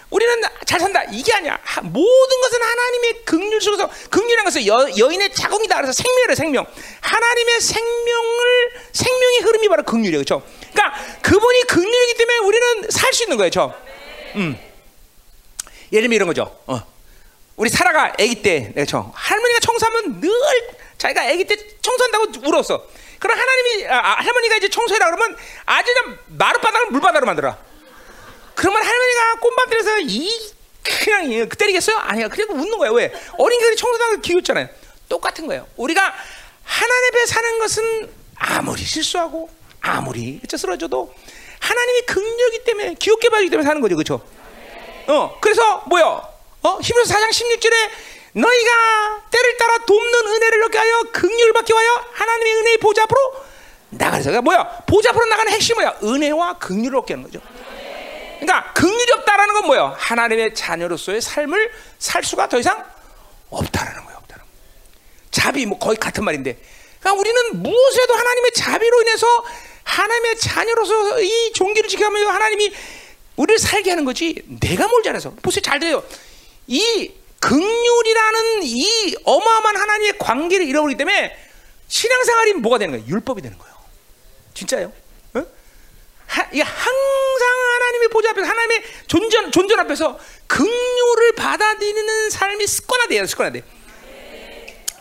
우리는 0.09 0.41
잘 0.65 0.79
산다 0.79 1.03
이게 1.11 1.33
아니야. 1.33 1.59
모든 1.83 2.41
것은 2.41 2.61
하나님의 2.61 3.25
긍휼 3.25 3.59
속에서 3.59 3.89
긍휼한 4.09 4.45
것은 4.45 4.67
여, 4.67 4.87
여인의 4.97 5.33
자궁이다. 5.33 5.75
그래서 5.77 5.91
생명이래 5.93 6.35
생명. 6.35 6.65
하나님의 7.01 7.61
생명을 7.61 8.71
생명의 8.93 9.39
흐름이 9.39 9.69
바로 9.69 9.83
긍휼이에요, 9.83 10.17
그렇죠? 10.17 10.43
그러니까 10.73 10.99
그분이 11.21 11.63
긍휼이기 11.63 12.13
때문에 12.17 12.37
우리는 12.39 12.89
살 12.89 13.13
수 13.13 13.23
있는 13.23 13.37
거예요, 13.37 13.49
그렇죠? 13.49 13.73
음. 14.35 14.59
예를 15.91 16.03
들면 16.03 16.15
이런 16.15 16.27
거죠. 16.27 16.55
어. 16.67 16.81
우리 17.55 17.69
사라가 17.69 18.13
아기 18.19 18.41
때, 18.41 18.71
그렇죠? 18.73 19.11
할머니가 19.15 19.59
청소하면 19.61 20.19
늘 20.21 20.29
자기가 20.97 21.21
아기 21.21 21.45
때 21.45 21.55
청소한다고 21.81 22.25
울었어. 22.47 22.85
그럼 23.19 23.39
하나님이 23.39 23.87
아, 23.87 23.97
아 23.97 24.11
할머니가 24.21 24.57
이제 24.57 24.69
청소해라 24.69 25.05
그러면 25.05 25.37
아주 25.65 25.93
그냥 25.93 26.17
마룻바닥을 26.27 26.87
물바닥으로 26.91 27.25
만들어. 27.25 27.57
그러면 28.55 28.81
할머니가 28.83 29.39
꽃밭들에서 29.39 29.99
이 30.01 30.55
그냥 31.03 31.49
때리겠어요? 31.49 31.97
아니야. 31.97 32.27
그리고 32.27 32.53
웃는 32.53 32.77
거예요. 32.77 32.93
왜? 32.93 33.11
어린 33.37 33.59
개들이 33.59 33.75
청소당을 33.75 34.21
기웃잖아요. 34.21 34.67
똑같은 35.09 35.47
거예요. 35.47 35.67
우리가 35.75 36.13
하나님 36.63 37.07
앞에 37.09 37.25
사는 37.25 37.59
것은 37.59 38.09
아무리 38.37 38.83
실수하고 38.83 39.49
아무리 39.81 40.41
쓰러져도 40.47 41.13
하나님이 41.59 42.01
긍휼이기 42.01 42.63
때문에 42.63 42.93
귀엽게 42.95 43.29
봐주기 43.29 43.49
때문에 43.49 43.65
사는 43.67 43.81
거죠. 43.81 43.95
그렇죠? 43.95 44.21
어. 45.07 45.37
그래서 45.41 45.83
뭐야? 45.87 46.05
어? 46.05 46.79
히브리서 46.81 47.13
4장 47.13 47.29
16절에 47.29 47.73
너희가 48.33 49.23
때를 49.31 49.57
따라 49.57 49.77
돕는 49.85 50.27
은혜를 50.27 50.63
얻게 50.63 50.77
하여 50.77 51.03
긍휼을 51.11 51.53
받게 51.53 51.73
하여 51.73 52.05
하나님의 52.13 52.53
은혜의 52.55 52.77
보좌 52.77 53.03
앞으로 53.03 53.19
나가서 53.91 54.41
뭐야? 54.41 54.63
보좌 54.87 55.09
앞으로 55.11 55.25
나가는 55.25 55.51
핵심이 55.51 55.79
뭐야? 55.79 55.99
은혜와 56.03 56.57
긍휼을 56.57 56.95
얻게 56.97 57.13
하는 57.13 57.29
거죠. 57.29 57.39
그러니까 58.39 58.73
긍휼이 58.73 59.11
없다라는 59.17 59.53
건 59.53 59.65
뭐예요? 59.67 59.95
하나님의 59.97 60.55
자녀로서의 60.55 61.21
삶을 61.21 61.71
살 61.99 62.23
수가 62.23 62.49
더 62.49 62.59
이상 62.59 62.83
없다라는 63.49 64.03
거예요. 64.05 64.17
없다는 64.19 64.43
자비 65.31 65.65
뭐 65.65 65.77
거의 65.79 65.97
같은 65.97 66.23
말인데 66.23 66.57
그러니까 66.99 67.19
우리는 67.19 67.61
무엇에도 67.61 68.13
하나님의 68.15 68.51
자비로 68.53 69.01
인해서 69.01 69.27
하나님의 69.83 70.37
자녀로서 70.39 71.21
이 71.21 71.51
종기를 71.53 71.89
지켜가며 71.89 72.27
하나님이 72.27 72.73
우리를 73.35 73.59
살게 73.59 73.91
하는 73.91 74.05
거지. 74.05 74.41
내가 74.59 74.87
뭘 74.87 75.03
잘해서. 75.03 75.31
보세요, 75.41 75.61
잘 75.61 75.79
돼요. 75.79 76.03
이 76.67 77.11
극률이라는 77.39 78.63
이 78.63 79.15
어마어마한 79.23 79.75
하나님의 79.75 80.17
관계를 80.17 80.65
잃어버리기 80.65 80.97
때문에 80.97 81.35
신앙생활이 81.87 82.53
뭐가 82.53 82.77
되는 82.79 82.93
거예요? 82.93 83.07
율법이 83.07 83.41
되는 83.41 83.57
거예요. 83.57 83.75
진짜요? 84.53 84.91
항상 86.27 87.47
하나님의 87.73 88.09
보좌 88.09 88.29
앞에서 88.31 88.47
하나님의 88.47 88.83
존전 89.07 89.51
존전 89.51 89.79
앞에서 89.81 90.19
긍휼을 90.47 91.35
받아들이는 91.37 92.29
삶이 92.29 92.67
습관화돼요. 92.67 93.25
습관화돼. 93.25 93.63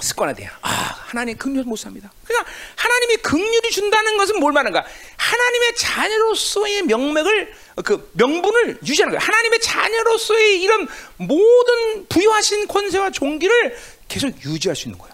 습관화돼요. 0.01 0.51
아 0.61 0.69
하나님 0.69 1.37
긍휼 1.37 1.65
못 1.65 1.77
삽니다. 1.77 2.13
그러니까 2.25 2.51
하나님이 2.77 3.17
긍휼이 3.19 3.71
준다는 3.71 4.17
것은 4.17 4.39
뭘 4.39 4.53
말하는가? 4.53 4.85
하나님의 5.17 5.75
자녀로서의 5.77 6.83
명맥을 6.83 7.55
그 7.85 8.11
명분을 8.13 8.79
유지하는 8.87 9.17
거예요. 9.17 9.25
하나님의 9.25 9.61
자녀로서의 9.61 10.61
이런 10.61 10.87
모든 11.17 12.07
부여하신 12.09 12.69
권세와 12.69 13.11
종기를 13.11 13.77
계속 14.09 14.29
유지할 14.45 14.77
수 14.77 14.89
있는 14.89 14.99
거예요. 14.99 15.14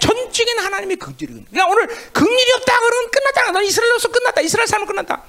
전적인 0.00 0.58
하나님의 0.58 0.96
긍휼이. 0.96 1.44
그러니까 1.50 1.66
오늘 1.66 1.86
긍휼이 2.12 2.52
없다 2.58 2.80
그러면 2.80 3.10
끝났다. 3.10 3.52
넌 3.52 3.64
이스라엘로서 3.64 4.08
끝났다. 4.08 4.40
이스라엘 4.40 4.66
삶은 4.66 4.86
끝났다. 4.86 5.22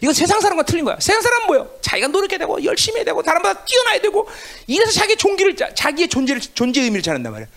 이건 0.00 0.12
세상 0.12 0.40
사람과 0.40 0.64
틀린 0.64 0.84
거야. 0.84 0.96
세상 1.00 1.22
사람은 1.22 1.46
뭐요? 1.46 1.70
자기가 1.80 2.08
노력해야 2.08 2.38
되고 2.38 2.62
열심히 2.64 2.96
해야 2.98 3.04
되고 3.04 3.22
다른보다 3.22 3.64
뛰어나야 3.64 4.00
되고 4.00 4.28
이래서 4.66 4.90
자기 4.92 5.16
종기를 5.16 5.56
자기의 5.56 6.08
존재를 6.08 6.40
존재 6.40 6.82
의미를 6.82 7.02
찾는단 7.02 7.32
말이야. 7.32 7.48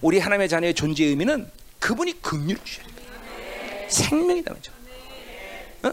우리 0.00 0.18
하나님의 0.18 0.48
자녀의 0.48 0.74
존재 0.74 1.04
의미는 1.04 1.50
그분이 1.80 2.22
긍휼 2.22 2.56
주셔야 2.64 2.86
돼. 2.86 3.86
생명이다 3.90 4.52
말이죠. 4.52 4.72
어? 5.82 5.92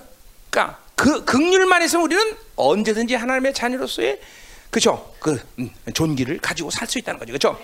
그러니까 0.49 0.79
그 0.95 1.25
긍휼만 1.25 1.81
해서 1.81 1.99
우리는 1.99 2.37
언제든지 2.55 3.15
하나님의 3.15 3.53
자녀로서의 3.53 4.19
그죠? 4.69 5.13
그 5.19 5.37
음, 5.59 5.69
존귀를 5.93 6.39
가지고 6.39 6.69
살 6.71 6.87
수 6.87 6.97
있다는 6.99 7.19
거죠. 7.19 7.31
그렇죠? 7.33 7.59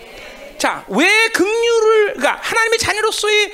자, 0.57 0.85
왜 0.87 1.29
긍휼을 1.29 2.13
그러니까 2.15 2.39
하나님의 2.41 2.79
자녀로서의 2.79 3.51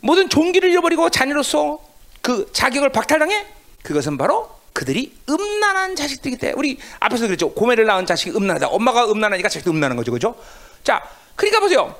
모든 0.00 0.28
종기를 0.28 0.70
잃어버리고 0.70 1.08
자녀로서 1.10 1.80
그 2.20 2.50
자격을 2.52 2.90
박탈당해? 2.90 3.46
그것은 3.82 4.18
바로 4.18 4.50
그들이 4.72 5.14
음란한 5.28 5.94
자식들이기 5.96 6.38
때문에 6.38 6.58
우리 6.58 6.78
앞에서 7.00 7.26
그랬죠. 7.26 7.52
고매를 7.52 7.86
낳은 7.86 8.06
자식이 8.06 8.32
음란하다. 8.36 8.68
엄마가 8.68 9.10
음란하니까 9.10 9.48
자식도 9.48 9.70
음란한 9.70 9.96
거죠. 9.96 10.10
그죠? 10.12 10.34
자, 10.82 11.02
그러니까 11.36 11.60
보세요. 11.60 11.96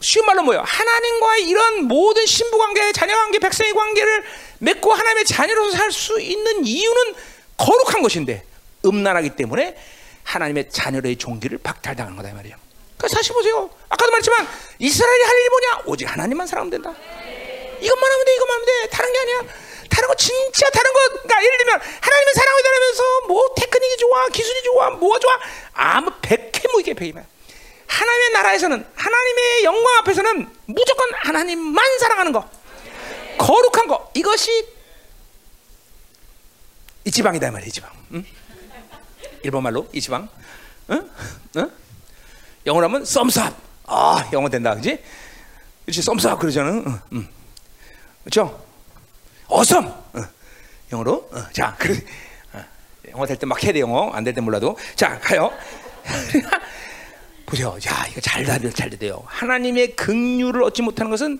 쉬운 0.00 0.26
말로 0.26 0.42
뭐예요? 0.42 0.62
하나님과의 0.66 1.48
이런 1.48 1.84
모든 1.84 2.26
신부 2.26 2.58
관계, 2.58 2.90
자녀 2.92 3.14
관계, 3.16 3.38
백성의 3.38 3.72
관계를 3.72 4.24
맺고 4.58 4.92
하나님의 4.92 5.24
자녀로서 5.24 5.76
살 5.76 5.92
수 5.92 6.20
있는 6.20 6.64
이유는 6.64 7.14
거룩한 7.56 8.02
것인데 8.02 8.44
음란하기 8.84 9.30
때문에 9.30 9.76
하나님의 10.24 10.70
자녀의 10.70 11.16
종기를 11.16 11.58
박탈당하는 11.58 12.16
거다 12.16 12.30
이 12.30 12.32
말이에요. 12.32 12.65
그 12.98 13.08
사실 13.08 13.32
보세요. 13.34 13.70
아까도 13.88 14.10
말했지만 14.10 14.48
이스라엘이 14.78 15.22
할 15.22 15.36
일이 15.38 15.48
뭐냐? 15.48 15.82
오직 15.86 16.06
하나님만 16.10 16.46
사랑하면 16.46 16.70
된다. 16.70 16.90
이것만 17.80 18.12
하면 18.12 18.24
돼, 18.24 18.34
이것만 18.34 18.54
하면 18.54 18.66
돼. 18.66 18.88
다른 18.88 19.12
게 19.12 19.18
아니야. 19.18 19.40
다른 19.90 20.08
거 20.08 20.14
진짜 20.14 20.68
다른 20.70 20.92
거. 20.92 20.98
그러니까 21.08 21.44
예를 21.44 21.58
들면 21.58 21.80
하나님의 22.00 22.34
사랑을 22.34 22.62
전하면서 22.62 23.20
뭐 23.28 23.54
테크닉이 23.54 23.96
좋아, 23.98 24.28
기술이 24.28 24.62
좋아, 24.62 24.90
뭐가 24.90 25.18
좋아. 25.18 25.38
아무 25.74 26.10
백해무익의 26.22 26.94
백이면. 26.94 27.26
하나님의 27.86 28.30
나라에서는 28.32 28.86
하나님의 28.94 29.64
영광 29.64 29.98
앞에서는 29.98 30.48
무조건 30.66 31.08
하나님만 31.14 31.98
사랑하는 31.98 32.32
거. 32.32 32.48
거룩한 33.38 33.86
거. 33.86 34.10
이것이 34.14 34.66
이 37.04 37.10
지방이다 37.10 37.50
말이야, 37.50 37.68
이 37.68 37.70
지방. 37.70 37.90
응? 38.14 38.24
일본 39.42 39.62
말로 39.62 39.86
이 39.92 40.00
지방. 40.00 40.28
응? 40.90 41.10
응? 41.56 41.72
영어로 42.66 42.86
하면 42.88 43.04
썸삽. 43.04 43.54
아, 43.86 44.28
영어 44.32 44.48
된다. 44.48 44.74
그지? 44.74 44.98
그렇지, 45.84 46.02
썸삽 46.02 46.38
그러잖아. 46.38 46.70
응, 46.70 47.00
응. 47.12 47.28
그렇죠? 48.24 48.60
어썸. 49.46 49.84
어. 49.86 50.24
영어로. 50.92 51.28
어. 51.32 51.44
자, 51.52 51.74
그래. 51.78 51.94
어. 52.52 52.64
영어 53.10 53.26
될 53.26 53.36
때 53.38 53.46
막 53.46 53.62
해야 53.62 53.72
돼, 53.72 53.80
영어. 53.80 54.10
안 54.10 54.24
될 54.24 54.34
때 54.34 54.40
몰라도. 54.40 54.76
자, 54.96 55.18
가요. 55.20 55.52
보세요. 57.46 57.76
야, 57.88 58.04
이거 58.10 58.20
잘 58.20 58.44
다들 58.44 58.72
잘 58.72 58.90
돼요. 58.90 59.22
하나님의 59.26 59.94
긍휼을 59.94 60.62
얻지 60.64 60.82
못하는 60.82 61.10
것은 61.10 61.38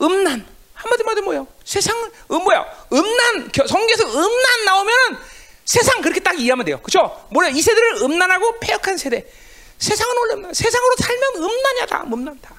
음란. 0.00 0.46
말하면 0.74 1.24
뭐예요? 1.24 1.46
세상 1.64 1.96
음 2.30 2.42
뭐야? 2.44 2.64
음란 2.92 3.50
성경에서 3.54 4.04
음란 4.12 4.64
나오면은 4.66 5.18
세상 5.64 6.00
그렇게 6.02 6.20
딱 6.20 6.38
이해하면 6.38 6.64
돼요. 6.66 6.78
그렇죠? 6.82 7.26
뭐냐? 7.30 7.48
이 7.50 7.60
세대를 7.62 8.02
음란하고 8.02 8.58
폐역한 8.60 8.96
세대. 8.98 9.24
세상은 9.84 10.14
원래. 10.16 10.54
세상으로 10.54 10.94
살면 10.98 11.36
음란이야 11.36 11.86
다. 11.86 12.04
음란다. 12.10 12.54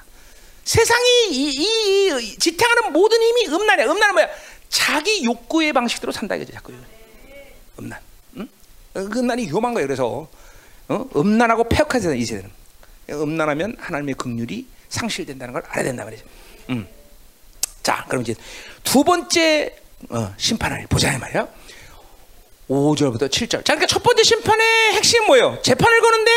세상이 0.64 1.28
이, 1.30 1.48
이, 1.50 2.08
이, 2.22 2.38
지탱하는 2.38 2.92
모든 2.92 3.20
힘이 3.20 3.48
음란이야. 3.48 3.86
음란은 3.86 4.14
뭐야? 4.14 4.28
자기 4.68 5.24
욕구의 5.24 5.72
방식대로 5.72 6.12
산다 6.12 6.36
이거죠. 6.36 6.52
자꾸 6.52 6.72
음란. 7.80 7.98
응? 8.36 8.48
음란이 8.96 9.46
위험한 9.46 9.74
거예요. 9.74 9.88
그래서 9.88 10.28
어? 10.88 11.08
음란하고 11.16 11.68
폐역한 11.68 12.00
세대 12.00 12.16
이 12.16 12.24
세대는 12.24 12.50
음란하면 13.10 13.76
하나님의 13.80 14.14
긍휼이 14.14 14.66
상실된다는 14.88 15.52
걸 15.52 15.64
알아야 15.66 15.84
된다 15.84 16.04
말이죠. 16.04 16.24
음. 16.70 16.86
자, 17.82 18.04
그럼 18.08 18.22
이제 18.22 18.36
두 18.84 19.02
번째 19.02 19.76
어, 20.10 20.32
심판을 20.36 20.86
보자 20.88 21.12
이 21.12 21.18
말이야. 21.18 21.48
5절부터 22.68 23.28
7절. 23.28 23.64
자, 23.64 23.74
그러니까 23.74 23.86
첫 23.86 24.02
번째 24.02 24.22
심판의 24.22 24.92
핵심은 24.94 25.26
뭐예요? 25.26 25.60
재판을 25.62 26.00
거는데 26.00 26.32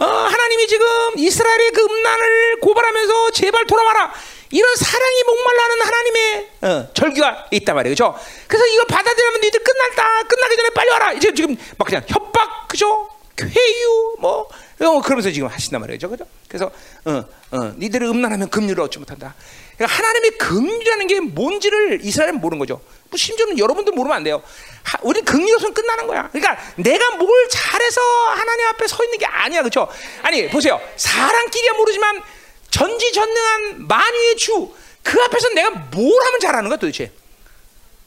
어, 0.00 0.04
하나님이 0.04 0.66
지금 0.66 0.86
이스라엘의 1.18 1.72
그 1.72 1.82
음란을 1.82 2.60
고발하면서 2.60 3.32
제발 3.32 3.66
돌아와라. 3.66 4.12
이런 4.50 4.74
사랑이 4.74 5.22
목말라는 5.24 5.82
하나님의 5.82 6.48
어, 6.62 6.92
절규가 6.94 7.48
있단 7.50 7.74
말이에요. 7.76 7.92
그죠? 7.92 8.18
그래서 8.48 8.66
이걸 8.66 8.86
받아들이면 8.86 9.40
너희들 9.42 9.62
끝났다. 9.62 10.22
끝나기 10.22 10.56
전에 10.56 10.70
빨리 10.70 10.90
와라. 10.90 11.12
이제 11.12 11.34
지금 11.34 11.54
막 11.76 11.84
그냥 11.84 12.02
협박, 12.08 12.66
그죠? 12.66 13.10
회유, 13.42 14.16
뭐, 14.18 14.48
어, 14.80 15.00
그러면서 15.02 15.30
지금 15.30 15.48
하신단 15.48 15.80
말이죠. 15.80 16.08
그죠? 16.08 16.24
그래서, 16.48 16.70
어, 17.04 17.24
어, 17.52 17.72
니들을 17.78 18.06
음란하면 18.06 18.48
금류를 18.48 18.82
얻지 18.84 18.98
못한다. 18.98 19.34
그러니까 19.76 19.96
하나님의 19.96 20.30
금류라는 20.32 21.06
게 21.06 21.20
뭔지를 21.20 22.00
이스라엘은 22.02 22.40
모르는 22.40 22.58
거죠. 22.58 22.80
뭐 23.10 23.18
심지어는 23.18 23.58
여러분들 23.58 23.92
모르면 23.92 24.16
안 24.16 24.22
돼요. 24.24 24.42
하, 24.84 24.98
우리 25.02 25.20
금류로서는 25.20 25.74
끝나는 25.74 26.06
거야. 26.06 26.28
그러니까 26.30 26.56
내가 26.76 27.10
뭘 27.16 27.48
잘해서 27.50 28.00
하나님 28.28 28.66
앞에 28.68 28.86
서 28.86 29.02
있는 29.04 29.18
게 29.18 29.26
아니야. 29.26 29.62
그죠? 29.62 29.88
아니, 30.22 30.48
보세요. 30.48 30.80
사람끼리야 30.96 31.72
모르지만 31.74 32.22
전지전능한 32.70 33.88
만유의 33.88 34.36
주, 34.36 34.72
그 35.02 35.20
앞에서 35.22 35.48
내가 35.50 35.70
뭘 35.70 36.24
하면 36.26 36.40
잘하는 36.40 36.68
거야 36.70 36.78
도대체? 36.78 37.12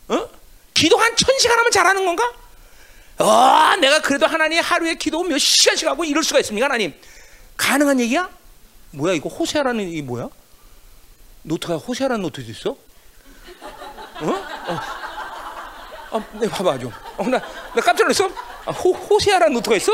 어? 0.08 0.30
기도 0.74 0.97
한 0.97 1.14
천 1.16 1.38
시간 1.38 1.60
하면 1.60 1.72
잘하는 1.72 2.06
건가? 2.06 2.34
어, 3.20 3.76
내가 3.80 4.01
그래도 4.01 4.26
하나님 4.26 4.60
하루에 4.62 4.95
기도 4.95 5.22
몇 5.24 5.38
시간씩 5.38 5.88
하고 5.88 6.04
이럴 6.06 6.24
수가 6.24 6.39
있습니까, 6.39 6.66
하나님? 6.66 6.93
가능한 7.58 7.99
얘기야? 7.99 8.30
뭐야, 8.91 9.14
이거 9.14 9.30
호세아라는 9.30 9.89
이 9.91 10.01
뭐야? 10.01 10.30
노트가 11.43 11.76
호세아라는 11.76 12.22
노트도 12.24 12.49
있어? 12.51 12.76
어? 14.22 14.47
어. 14.68 14.80
아, 16.18 16.24
네, 16.34 16.47
봐봐 16.47 16.78
좀. 16.78 16.91
어, 17.18 17.24
나, 17.28 17.39
나 17.39 17.82
깜짝 17.82 18.03
놀랐어. 18.03 18.30
아, 18.66 18.72
호, 18.72 18.91
호세아라는 18.93 19.53
노트가 19.55 19.76
있어? 19.78 19.91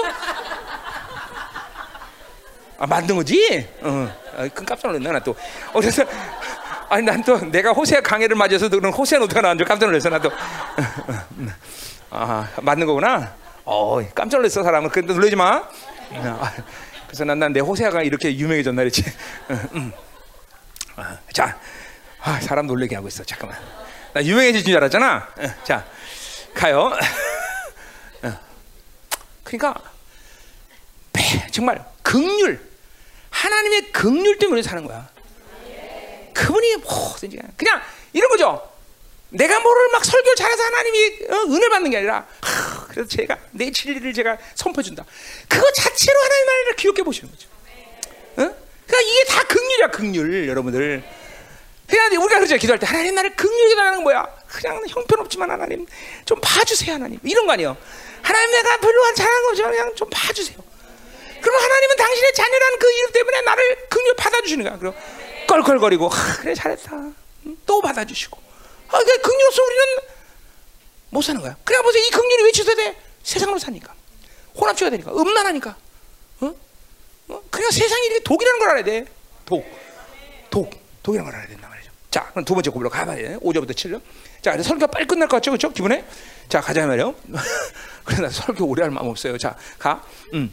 아, 2.78 2.88
만든 2.88 3.16
거지? 3.16 3.68
어. 3.82 4.16
아, 4.38 4.48
큰 4.54 4.66
깜짝 4.66 4.88
놀랐네, 4.92 5.12
나 5.12 5.20
또. 5.20 5.32
어, 5.74 5.80
그래서, 5.80 6.04
아니, 6.90 7.04
난 7.04 7.22
또 7.24 7.38
내가 7.52 7.72
호세아 7.72 8.02
강해를 8.02 8.36
맞아서 8.36 8.70
그런 8.70 8.92
호세아 8.94 9.20
노트가 9.20 9.42
나온 9.42 9.58
줄 9.58 9.68
깜짝 9.68 9.88
놀랐어, 9.88 10.10
나 10.10 10.20
또. 10.20 10.32
아, 12.12 12.48
맞는 12.62 12.88
거구나. 12.88 13.34
어, 13.66 14.00
깜짝 14.16 14.38
놀랐어, 14.38 14.64
사람은. 14.64 14.90
근데 14.90 15.14
놀라지 15.14 15.36
마. 15.36 15.64
아, 16.14 16.52
그래서 17.08 17.24
난 17.26 17.38
난 17.40 17.54
내 17.54 17.60
호세아가 17.60 18.02
이렇게 18.02 18.36
유명해졌나 18.36 18.82
그랬지. 18.82 19.04
음. 19.74 19.92
아, 20.96 21.18
자, 21.34 21.58
아, 22.22 22.40
사람 22.42 22.68
놀래게 22.68 22.96
하고 22.96 23.08
있어. 23.08 23.24
잠깐만. 23.24 23.58
나 24.14 24.24
유명해질 24.24 24.64
줄 24.64 24.76
알았잖아. 24.78 25.28
자, 25.64 25.86
가요. 26.54 26.92
그러니까 29.44 29.82
정말 31.52 31.84
극률 32.04 32.60
하나님의 33.30 33.92
극률 33.92 34.38
때문에 34.38 34.62
사는 34.62 34.86
거야. 34.86 35.10
그분이 36.34 36.78
뭐든지 36.78 37.40
그냥 37.58 37.82
이런 38.14 38.30
거죠. 38.30 38.70
내가 39.30 39.60
뭐를 39.60 39.90
막 39.92 40.04
설교 40.04 40.36
잘해서 40.36 40.64
하나님이 40.64 41.26
어, 41.30 41.36
은혜 41.54 41.70
받는 41.70 41.92
게 41.92 41.98
아니라 41.98 42.26
하, 42.42 42.88
그래서 42.88 43.08
제가 43.08 43.38
내 43.52 43.72
진리를 43.72 44.12
제가 44.14 44.38
선포준다. 44.56 45.06
그거 45.48 45.72
자체로 45.72 46.20
하나님 46.20 46.46
나라를 46.46 46.76
귀엽게 46.78 47.04
보시는 47.04 47.30
거죠. 47.30 47.48
어? 48.38 48.56
그러니까 48.88 49.02
이게 49.02 49.24
다 49.26 49.44
극률이야 49.44 49.92
극률 49.92 50.48
여러분들. 50.48 51.04
그냥 51.90 52.22
우리가 52.22 52.40
그러죠. 52.40 52.56
기도할 52.58 52.80
때 52.80 52.86
하나님 52.86 53.16
나를 53.16 53.36
긍휼히 53.36 53.76
달라는 53.76 54.04
뭐야? 54.04 54.26
그냥 54.48 54.82
형편없지만 54.88 55.50
하나님 55.50 55.86
좀 56.26 56.40
봐주세요 56.42 56.94
하나님 56.94 57.20
이런 57.24 57.48
거 57.48 57.54
아니에요. 57.54 57.76
하나님 58.22 58.52
내가 58.52 58.78
별로 58.78 59.14
잘하는 59.16 59.44
거 59.44 59.50
없지만 59.50 59.72
그냥 59.72 59.96
좀 59.96 60.08
봐주세요. 60.12 60.58
그럼 61.42 61.62
하나님은 61.64 61.96
당신의 61.96 62.34
자녀라는 62.34 62.80
그 62.80 62.92
이름 62.92 63.12
때문에 63.12 63.42
나를 63.42 63.88
긍휼 63.90 64.16
받아주시는 64.18 64.66
거야. 64.66 64.78
그럼 64.78 64.94
껄껄거리고 65.48 66.10
아, 66.12 66.38
그래 66.42 66.54
잘했다. 66.54 66.96
응? 67.46 67.58
또 67.66 67.82
받아주시고. 67.82 68.40
아, 68.90 69.00
그 69.00 69.22
긍휼 69.22 69.48
없어 69.48 69.64
우리는 69.64 69.86
못 71.10 71.22
사는 71.24 71.42
거야. 71.42 71.56
그래 71.64 71.82
보세요. 71.82 72.04
이 72.04 72.10
긍휼이 72.12 72.44
왜 72.44 72.52
취소돼? 72.52 72.96
세상으로 73.24 73.58
사니까. 73.58 73.94
혼합주의가 74.56 74.96
되니까. 74.96 75.12
음란하니까. 75.12 75.76
어? 76.42 76.56
어? 77.30 77.42
그러니까 77.50 77.72
세상이 77.72 78.06
이렇게 78.08 78.24
독이라는 78.24 78.60
걸 78.60 78.70
알아야 78.70 78.84
돼. 78.84 79.06
독. 79.46 79.66
독. 80.52 80.70
독이라는 81.02 81.32
걸 81.32 81.40
알아야 81.40 81.50
말이죠. 81.58 81.69
자, 82.12 82.26
그럼 82.32 82.44
두 82.44 82.54
번째 82.54 82.72
고백로 82.72 82.90
가봐야 82.90 83.16
돼. 83.18 83.38
5절부터 83.38 83.72
7절. 83.72 84.02
자, 84.42 84.52
그래서 84.52 84.70
설교가 84.70 84.88
빨리 84.88 85.06
끝날 85.06 85.28
것 85.28 85.38
같죠? 85.38 85.52
그렇죠? 85.52 85.72
기분에? 85.72 86.06
자, 86.48 86.60
가자 86.60 86.86
말이요. 86.88 87.14
그래 88.04 88.22
나 88.22 88.30
설교 88.30 88.66
오래 88.66 88.82
할 88.82 88.92
마음 88.92 89.08
없어요. 89.08 89.38
자, 89.38 89.56
가. 89.78 90.04
음. 90.34 90.52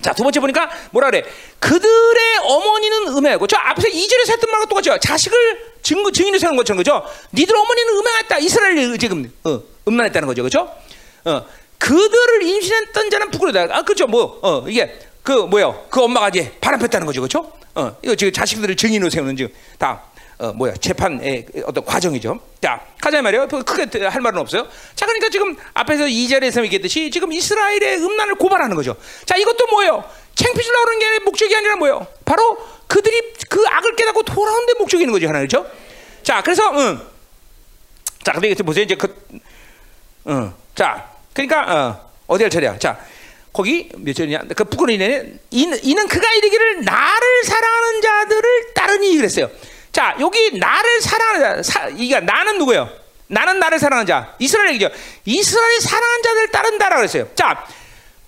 자, 0.00 0.14
두 0.14 0.22
번째 0.22 0.40
보니까 0.40 0.70
뭐라 0.92 1.10
그래? 1.10 1.24
그들의 1.58 2.38
어머니는 2.44 3.08
음해하고 3.08 3.46
저 3.46 3.56
앞에서 3.58 3.88
2절에서 3.88 4.30
했던 4.32 4.50
말과 4.50 4.66
똑같죠. 4.66 4.98
자식을 4.98 5.36
증거 5.82 6.10
증인으로 6.10 6.38
세우는 6.38 6.56
것처럼 6.56 6.78
그죠? 6.78 7.04
니들 7.34 7.54
어머니는 7.54 7.94
음해했다. 7.96 8.38
이스라엘 8.38 8.98
지금 8.98 9.30
어, 9.44 9.60
음란했다는 9.86 10.28
거죠. 10.28 10.42
그죠? 10.44 10.72
어. 11.24 11.44
그들을 11.78 12.42
임신했던 12.42 13.10
자는 13.10 13.30
부끄러다. 13.30 13.76
아, 13.76 13.82
그죠? 13.82 14.06
뭐 14.06 14.38
어, 14.42 14.64
이게 14.68 14.98
그 15.22 15.32
뭐요? 15.32 15.86
그 15.90 16.02
엄마가 16.02 16.28
이제 16.28 16.56
바람 16.60 16.80
폈다는 16.80 17.06
거죠. 17.06 17.20
그죠? 17.20 17.52
어, 17.74 17.96
이거 18.02 18.14
지금 18.14 18.32
자식들을 18.32 18.76
증인으로 18.76 19.10
세우는 19.10 19.36
지금 19.36 19.52
다 19.78 20.02
어, 20.38 20.52
뭐야 20.52 20.74
재판의 20.74 21.46
어떤 21.64 21.84
과정이죠. 21.84 22.38
자 22.62 22.80
가자 23.00 23.20
말이에요. 23.20 23.48
크게 23.48 24.04
할 24.06 24.20
말은 24.20 24.38
없어요. 24.38 24.68
자 24.94 25.04
그러니까 25.04 25.28
지금 25.30 25.56
앞에서 25.74 26.04
2절에서 26.04 26.62
얘기했듯이 26.64 27.10
지금 27.10 27.32
이스라엘의 27.32 27.98
음란을 27.98 28.36
고발하는 28.36 28.76
거죠. 28.76 28.96
자 29.26 29.36
이것도 29.36 29.66
뭐예요? 29.66 30.04
챙피주려고 30.36 30.84
그러는 30.84 30.98
게 31.00 31.24
목적이 31.24 31.56
아니라 31.56 31.76
뭐예요? 31.76 32.06
바로 32.24 32.56
그들이 32.86 33.32
그 33.48 33.64
악을 33.66 33.96
깨닫고 33.96 34.22
돌아온 34.22 34.66
데 34.66 34.74
목적이 34.78 35.02
있는 35.02 35.12
거죠. 35.12 35.26
하나 35.26 35.38
그렇죠? 35.40 35.68
자 36.22 36.40
그래서 36.42 36.70
응. 36.78 37.00
자 38.22 38.32
근데 38.32 38.50
이거 38.50 38.62
보세요. 38.62 38.84
이제 38.84 38.94
그 38.94 39.12
응. 40.28 40.54
자 40.76 41.10
그러니까 41.32 41.62
어, 41.74 42.10
어디 42.28 42.44
할 42.44 42.50
차례야? 42.50 42.78
자 42.78 43.00
거기 43.52 43.88
몇 43.96 44.12
절이냐? 44.14 44.42
그 44.54 44.62
부끄러이네. 44.62 45.32
이는, 45.50 45.78
이는 45.82 46.06
그가 46.06 46.32
이르기를 46.32 46.84
나를 46.84 47.44
사랑하는 47.44 48.00
자들을 48.02 48.74
따르니 48.74 49.16
그랬어요. 49.16 49.50
자, 49.98 50.14
여기 50.20 50.56
나를 50.56 51.00
사랑하는 51.00 51.60
자, 51.60 51.72
사, 51.72 51.88
이게 51.88 52.20
나는 52.20 52.56
누구예요? 52.58 52.88
나는 53.26 53.58
나를 53.58 53.80
사랑하는 53.80 54.06
자. 54.06 54.32
이스라엘 54.38 54.68
얘기죠. 54.68 54.88
이스라엘 55.24 55.80
사랑하는 55.80 56.22
자들 56.22 56.48
따른다라 56.52 56.96
그랬어요. 56.98 57.28
자, 57.34 57.66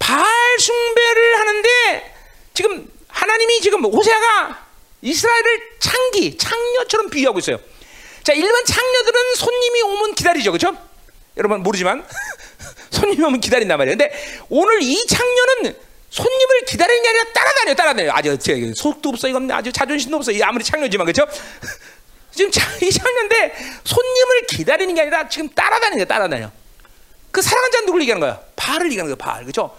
바알 0.01 0.59
숭배를 0.59 1.39
하는데 1.39 2.14
지금 2.55 2.91
하나님이 3.07 3.61
지금 3.61 3.85
호세아가 3.85 4.66
이스라엘을 5.01 5.79
창기, 5.79 6.39
창녀처럼 6.39 7.09
비유하고 7.09 7.39
있어요. 7.39 7.61
자, 8.25 8.33
일반 8.33 8.64
창녀들은 8.64 9.35
손님이 9.37 9.83
오면 9.83 10.14
기다리죠. 10.16 10.51
그렇죠? 10.51 10.77
여러분 11.37 11.62
모르지만 11.62 12.05
손님이 12.91 13.25
오면 13.27 13.41
기다린단 13.41 13.79
말이에요. 13.79 13.97
근데 13.97 14.45
오늘 14.49 14.83
이 14.83 15.07
창녀는 15.07 15.77
손님을 16.11 16.65
기다리는 16.67 17.03
게 17.03 17.09
아니라 17.09 17.25
따라다녀, 17.33 17.75
따라다녀. 17.75 18.13
아주 18.13 18.37
속도 18.75 19.11
없어, 19.11 19.29
이건 19.29 19.51
아주 19.51 19.73
자존심도 19.73 20.17
없어. 20.17 20.33
아무리 20.43 20.65
창녀지만 20.65 21.07
그렇죠? 21.07 21.27
지금 22.33 22.51
이 22.83 22.91
창녀인데 22.91 23.55
손님을 23.85 24.47
기다리는 24.47 24.95
게 24.95 25.01
아니라 25.03 25.29
지금 25.29 25.49
따라다니는 25.49 26.07
따라다녀. 26.07 26.51
그 27.31 27.41
사랑한 27.41 27.71
자는 27.71 27.87
누굴 27.87 28.03
얘기하는 28.03 28.21
거야? 28.21 28.41
발을 28.57 28.87
얘기하는 28.87 29.15
거야, 29.15 29.33
발. 29.33 29.43
그렇죠? 29.45 29.75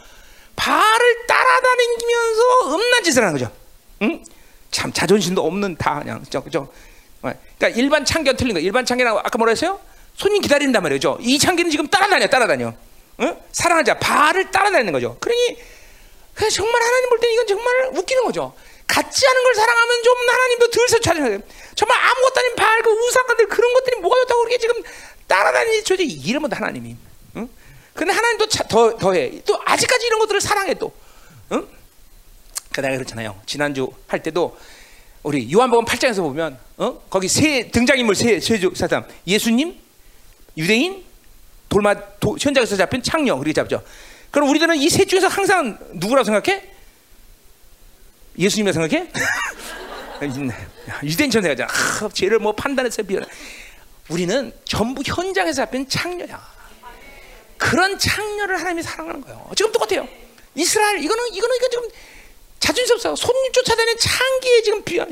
발을 0.55 1.27
따라다니면서 1.27 2.75
음란 2.75 3.03
짓을 3.03 3.23
하는 3.23 3.33
거죠. 3.33 3.51
응? 4.03 4.23
참 4.71 4.93
자존심도 4.93 5.45
없는 5.45 5.75
다 5.75 5.99
그냥 5.99 6.21
그죠? 6.21 6.43
그죠? 6.43 6.71
그러니까 7.19 7.67
일반 7.69 8.05
창기는 8.05 8.37
틀린 8.37 8.53
거야. 8.53 8.63
일반 8.63 8.85
창기라고 8.85 9.19
아까 9.19 9.37
뭐라 9.37 9.51
했어요? 9.51 9.79
손님 10.15 10.41
기다린단 10.41 10.81
말이죠. 10.81 11.17
이 11.21 11.37
창기는 11.37 11.69
지금 11.71 11.87
따라다녀, 11.87 12.27
따라다녀. 12.27 12.73
응? 13.19 13.37
사랑한 13.51 13.83
자 13.83 13.97
발을 13.99 14.49
따라다니는 14.51 14.93
거죠. 14.93 15.17
그러니 15.19 15.57
그래서 16.33 16.55
정말 16.55 16.81
하나님 16.81 17.09
볼 17.09 17.19
때는 17.19 17.33
이건 17.33 17.47
정말 17.47 17.89
웃기는 17.93 18.23
거죠. 18.23 18.53
같지 18.87 19.27
않은 19.27 19.43
걸 19.43 19.55
사랑하면 19.55 20.03
좀 20.03 20.15
하나님도 20.29 20.69
덜서 20.69 20.99
찾아야 20.99 21.29
돼요. 21.29 21.39
정말 21.75 21.97
아무것도 21.97 22.39
아닌 22.39 22.55
발, 22.55 22.81
그 22.81 22.89
우상관들 22.89 23.47
그런 23.47 23.73
것들이 23.73 24.01
뭐가 24.01 24.17
좋다고 24.21 24.41
그렇게 24.41 24.57
지금 24.57 24.83
따라다니지 25.27 25.83
도대체 25.83 26.03
이러면 26.03 26.51
하나님이. 26.51 26.95
응? 27.37 27.49
근데 27.93 28.13
하나님도 28.13 28.47
더, 28.47 28.97
더 28.97 29.13
해. 29.13 29.41
또 29.45 29.59
아직까지 29.63 30.05
이런 30.07 30.19
것들을 30.19 30.41
사랑해 30.41 30.73
또. 30.73 30.91
응? 31.53 31.67
그 32.73 32.81
내가 32.81 32.95
그렇잖아요. 32.95 33.39
지난주 33.45 33.89
할 34.07 34.21
때도 34.23 34.57
우리 35.23 35.51
요한복음 35.53 35.85
8장에서 35.85 36.17
보면 36.17 36.57
어? 36.77 37.01
거기 37.09 37.27
세 37.27 37.69
등장인물 37.69 38.15
세, 38.15 38.39
세 38.39 38.57
사람 38.75 39.05
예수님, 39.27 39.79
유대인, 40.57 41.05
돌마 41.69 41.93
도, 42.19 42.37
현장에서 42.39 42.75
잡힌 42.75 43.03
창녀 43.03 43.35
그렇게 43.35 43.53
잡죠. 43.53 43.83
그럼 44.31 44.49
우리들은 44.49 44.77
이 44.77 44.89
셋 44.89 45.07
중에서 45.07 45.27
항상 45.27 45.77
누구라고 45.93 46.23
생각해? 46.25 46.69
예수님이라고 48.37 48.87
생각해? 48.87 49.11
유대인처럼 51.03 51.43
생각하잖아. 51.43 51.67
아, 52.05 52.09
죄를 52.13 52.39
뭐 52.39 52.53
판단해서 52.53 53.03
비워. 53.03 53.21
우리는 54.09 54.51
전부 54.65 55.01
현장에서 55.05 55.63
잡힌 55.63 55.87
창녀야. 55.87 56.41
그런 57.57 57.97
창녀를 57.97 58.57
하나님이 58.59 58.83
사랑하는 58.83 59.21
거예요. 59.21 59.49
지금 59.55 59.71
똑같아요. 59.71 60.07
이스라엘 60.55 61.03
이거는 61.03 61.33
이거는 61.33 61.55
이거 61.57 61.69
지금 61.69 61.89
자존심 62.59 62.95
없어. 62.95 63.15
손님 63.15 63.51
쫓아다니는 63.51 63.97
창기에 63.99 64.61
지금 64.63 64.83
비하 64.83 65.05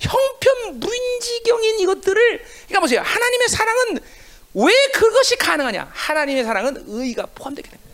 형편 0.00 0.80
무인지경인 0.80 1.80
이것들을 1.80 2.44
그러니까 2.66 2.80
보세요. 2.80 3.00
하나님의 3.02 3.48
사랑은 3.48 3.98
왜 4.54 4.72
그것이 4.94 5.36
가능하냐? 5.36 5.90
하나님의 5.92 6.44
사랑은 6.44 6.84
의가 6.86 7.26
포함되게 7.34 7.68
됩니다. 7.70 7.85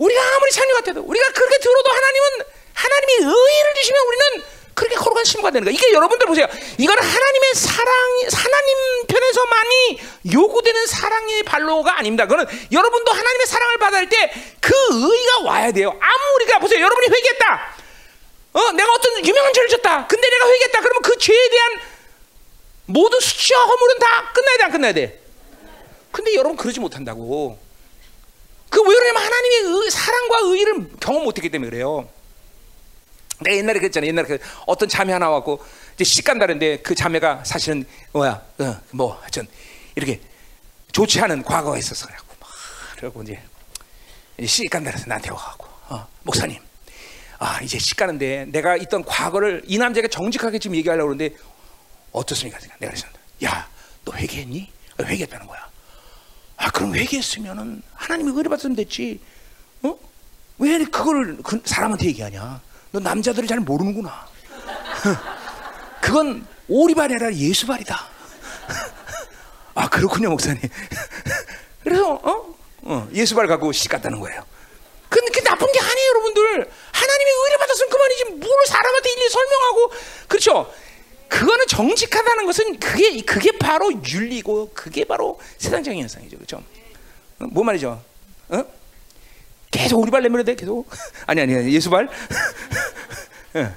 우리가 0.00 0.20
아무리 0.36 0.50
창녀 0.50 0.74
같아도 0.76 1.00
우리가 1.02 1.28
그렇게 1.32 1.58
들어도 1.58 1.90
하나님은 1.90 2.28
하나님이 2.72 3.12
의를 3.18 3.74
주시면 3.76 4.02
우리는 4.06 4.44
그렇게 4.74 4.96
거룩한 4.96 5.24
신부가 5.24 5.50
되는 5.50 5.64
거야. 5.66 5.74
이게 5.74 5.92
여러분들 5.92 6.26
보세요. 6.26 6.46
이거는 6.78 7.02
하나님의 7.02 7.54
사랑, 7.54 7.94
하나님 8.32 9.06
편에서만이 9.08 10.00
요구되는 10.32 10.86
사랑의 10.86 11.42
발로가 11.42 11.98
아닙니다. 11.98 12.24
그거는 12.24 12.46
여러분도 12.72 13.12
하나님의 13.12 13.46
사랑을 13.46 13.78
받을 13.78 14.08
때 14.08 14.32
그 14.60 14.74
의가 14.92 15.40
와야 15.50 15.72
돼요. 15.72 15.98
아무리가 16.00 16.58
보세요. 16.60 16.80
여러분이 16.80 17.08
회개했다. 17.08 17.74
어, 18.52 18.72
내가 18.72 18.92
어떤 18.92 19.26
유명한 19.26 19.52
죄를 19.52 19.68
졌다. 19.68 20.06
근데 20.06 20.30
내가 20.30 20.48
회개했다. 20.48 20.80
그러면 20.80 21.02
그 21.02 21.18
죄에 21.18 21.48
대한 21.50 21.80
모든 22.86 23.18
수치와 23.20 23.64
허물은 23.64 23.98
다 23.98 24.32
끝나야 24.32 24.56
돼, 24.56 24.62
안 24.64 24.70
끝나야 24.72 24.92
돼? 24.92 25.20
근데 26.12 26.34
여러분 26.34 26.56
그러지 26.56 26.80
못한다고. 26.80 27.58
그 28.70 28.80
왜 28.80 28.94
그러냐면 28.94 29.22
하나님의 29.22 29.84
의, 29.84 29.90
사랑과 29.90 30.38
의를 30.44 30.90
경험 31.00 31.24
못했기 31.24 31.48
때문에 31.50 31.70
그래요. 31.70 32.08
내가 33.40 33.56
옛날에 33.56 33.78
그랬잖아. 33.80 34.06
옛날에 34.06 34.26
그 34.26 34.38
어떤 34.66 34.88
자매 34.88 35.12
하나 35.12 35.28
왔고 35.30 35.64
이제 35.94 36.04
시집 36.04 36.24
간다는데 36.24 36.78
그 36.78 36.94
자매가 36.94 37.44
사실은 37.44 37.84
뭐야, 38.12 38.42
어, 38.58 38.80
뭐 38.90 39.14
하여튼 39.20 39.46
이렇게 39.96 40.20
좋지 40.92 41.20
않은 41.20 41.42
과거가 41.42 41.78
있어서 41.78 42.06
그래고 42.06 42.24
막 42.40 42.48
그러고 42.96 43.22
이제 43.22 43.40
시집 44.44 44.70
간다 44.70 44.90
그래서 44.90 45.06
나한테 45.08 45.30
와가고 45.30 45.66
어, 45.88 46.06
목사님, 46.22 46.58
아 47.38 47.60
이제 47.62 47.78
시집 47.78 47.96
가는데 47.96 48.46
내가 48.48 48.76
있던 48.76 49.04
과거를 49.04 49.62
이 49.66 49.78
남자가 49.78 50.06
정직하게 50.08 50.58
지금 50.58 50.76
얘기하려고 50.76 51.08
그러는데 51.08 51.36
어떻습니까? 52.12 52.58
내가 52.58 52.92
그랬어. 52.92 53.06
야, 53.44 53.68
너 54.04 54.12
회개했니? 54.12 54.70
어, 55.00 55.04
회개했다는 55.04 55.46
거야. 55.46 55.69
아, 56.60 56.70
그럼 56.70 56.94
회개했으면은 56.94 57.82
하나님이 57.94 58.32
은혜 58.38 58.48
받으면 58.48 58.76
됐지. 58.76 59.18
어? 59.82 59.96
왜 60.58 60.84
그걸 60.84 61.38
그 61.42 61.60
사람한테 61.64 62.06
얘기하냐? 62.06 62.60
너 62.92 63.00
남자들을 63.00 63.48
잘 63.48 63.60
모르는구나. 63.60 64.28
그건 66.02 66.46
오리발이 66.68 67.14
아니라 67.14 67.32
예수발이다. 67.32 67.96
아 69.74 69.88
그렇군요 69.88 70.28
목사님. 70.30 70.60
그래서 71.82 72.12
어? 72.12 72.54
어 72.82 73.08
예수발 73.14 73.46
갖고 73.46 73.72
시 73.72 73.88
갔다는 73.88 74.20
거예요. 74.20 74.44
근데 75.08 75.30
그 75.32 75.42
나쁜 75.42 75.66
게 75.72 75.80
아니에요 75.80 76.08
여러분들. 76.10 76.70
하나님이 76.92 77.30
은혜 77.46 77.56
받았으면 77.56 77.90
그만이지 77.90 78.24
뭘 78.34 78.66
사람한테 78.66 79.10
일일이 79.12 79.28
설명하고 79.30 79.92
그렇죠. 80.28 80.72
그거는 81.30 81.66
정직하다는 81.68 82.44
것은 82.44 82.78
그게 82.80 83.20
그게 83.22 83.56
바로 83.56 83.90
윤리고 83.92 84.72
그게 84.74 85.04
바로 85.04 85.40
세상적인 85.58 86.02
현상이죠, 86.02 86.36
그렇죠? 86.36 86.62
뭐 87.38 87.64
말이죠? 87.64 88.02
어? 88.48 88.64
계속 89.70 90.00
우리 90.00 90.10
발 90.10 90.22
내밀어야 90.22 90.44
돼, 90.44 90.56
계속. 90.56 90.90
아니 91.26 91.40
아니 91.40 91.72
예수 91.72 91.88
발. 91.88 92.08
예. 93.56 93.72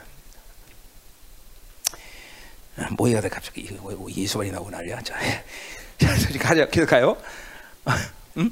뭐야, 2.98 3.22
돼 3.22 3.30
갑자기 3.30 3.70
예수만이 4.18 4.52
나오고 4.52 4.72
난리야. 4.72 5.02
자, 5.02 5.16
자, 6.00 6.40
가자, 6.40 6.68
계속 6.68 6.90
가요. 6.90 7.16
음? 8.38 8.52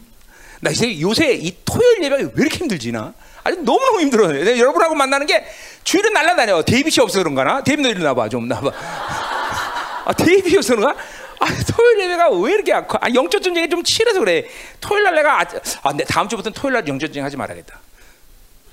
나 0.61 0.69
이제 0.69 1.01
요새 1.01 1.33
이 1.33 1.57
토요일 1.65 2.03
예배가 2.03 2.31
왜 2.35 2.41
이렇게 2.43 2.57
힘들지 2.57 2.91
나? 2.91 3.15
아니 3.43 3.57
너무너무 3.57 4.01
힘들어요. 4.01 4.59
여러분하고 4.59 4.95
만나는 4.95 5.25
게 5.25 5.45
주일은 5.83 6.13
날라다녀. 6.13 6.61
데이빗이 6.63 7.01
없어 7.01 7.19
그런가나? 7.19 7.63
데이빗 7.63 7.83
너 7.83 7.89
일로 7.89 8.03
나봐 8.03 8.29
좀 8.29 8.47
나봐. 8.47 8.71
아 10.05 10.13
데이빗이 10.13 10.57
없어 10.57 10.75
그런가? 10.75 10.99
아 11.39 11.45
토요일 11.75 12.01
예배가 12.01 12.29
왜 12.29 12.53
이렇게 12.53 12.73
아까 12.73 12.99
아, 13.01 13.11
영적 13.13 13.41
전쟁이 13.41 13.67
좀 13.69 13.83
치러서 13.83 14.19
그래. 14.19 14.45
토요일 14.79 15.03
날 15.03 15.15
내가 15.15 15.41
아, 15.41 15.45
아내 15.83 16.03
다음 16.03 16.29
주부터는 16.29 16.53
토요일 16.53 16.73
날 16.73 16.87
영적 16.87 17.09
전쟁 17.09 17.23
하지 17.23 17.35
말아야겠다. 17.37 17.79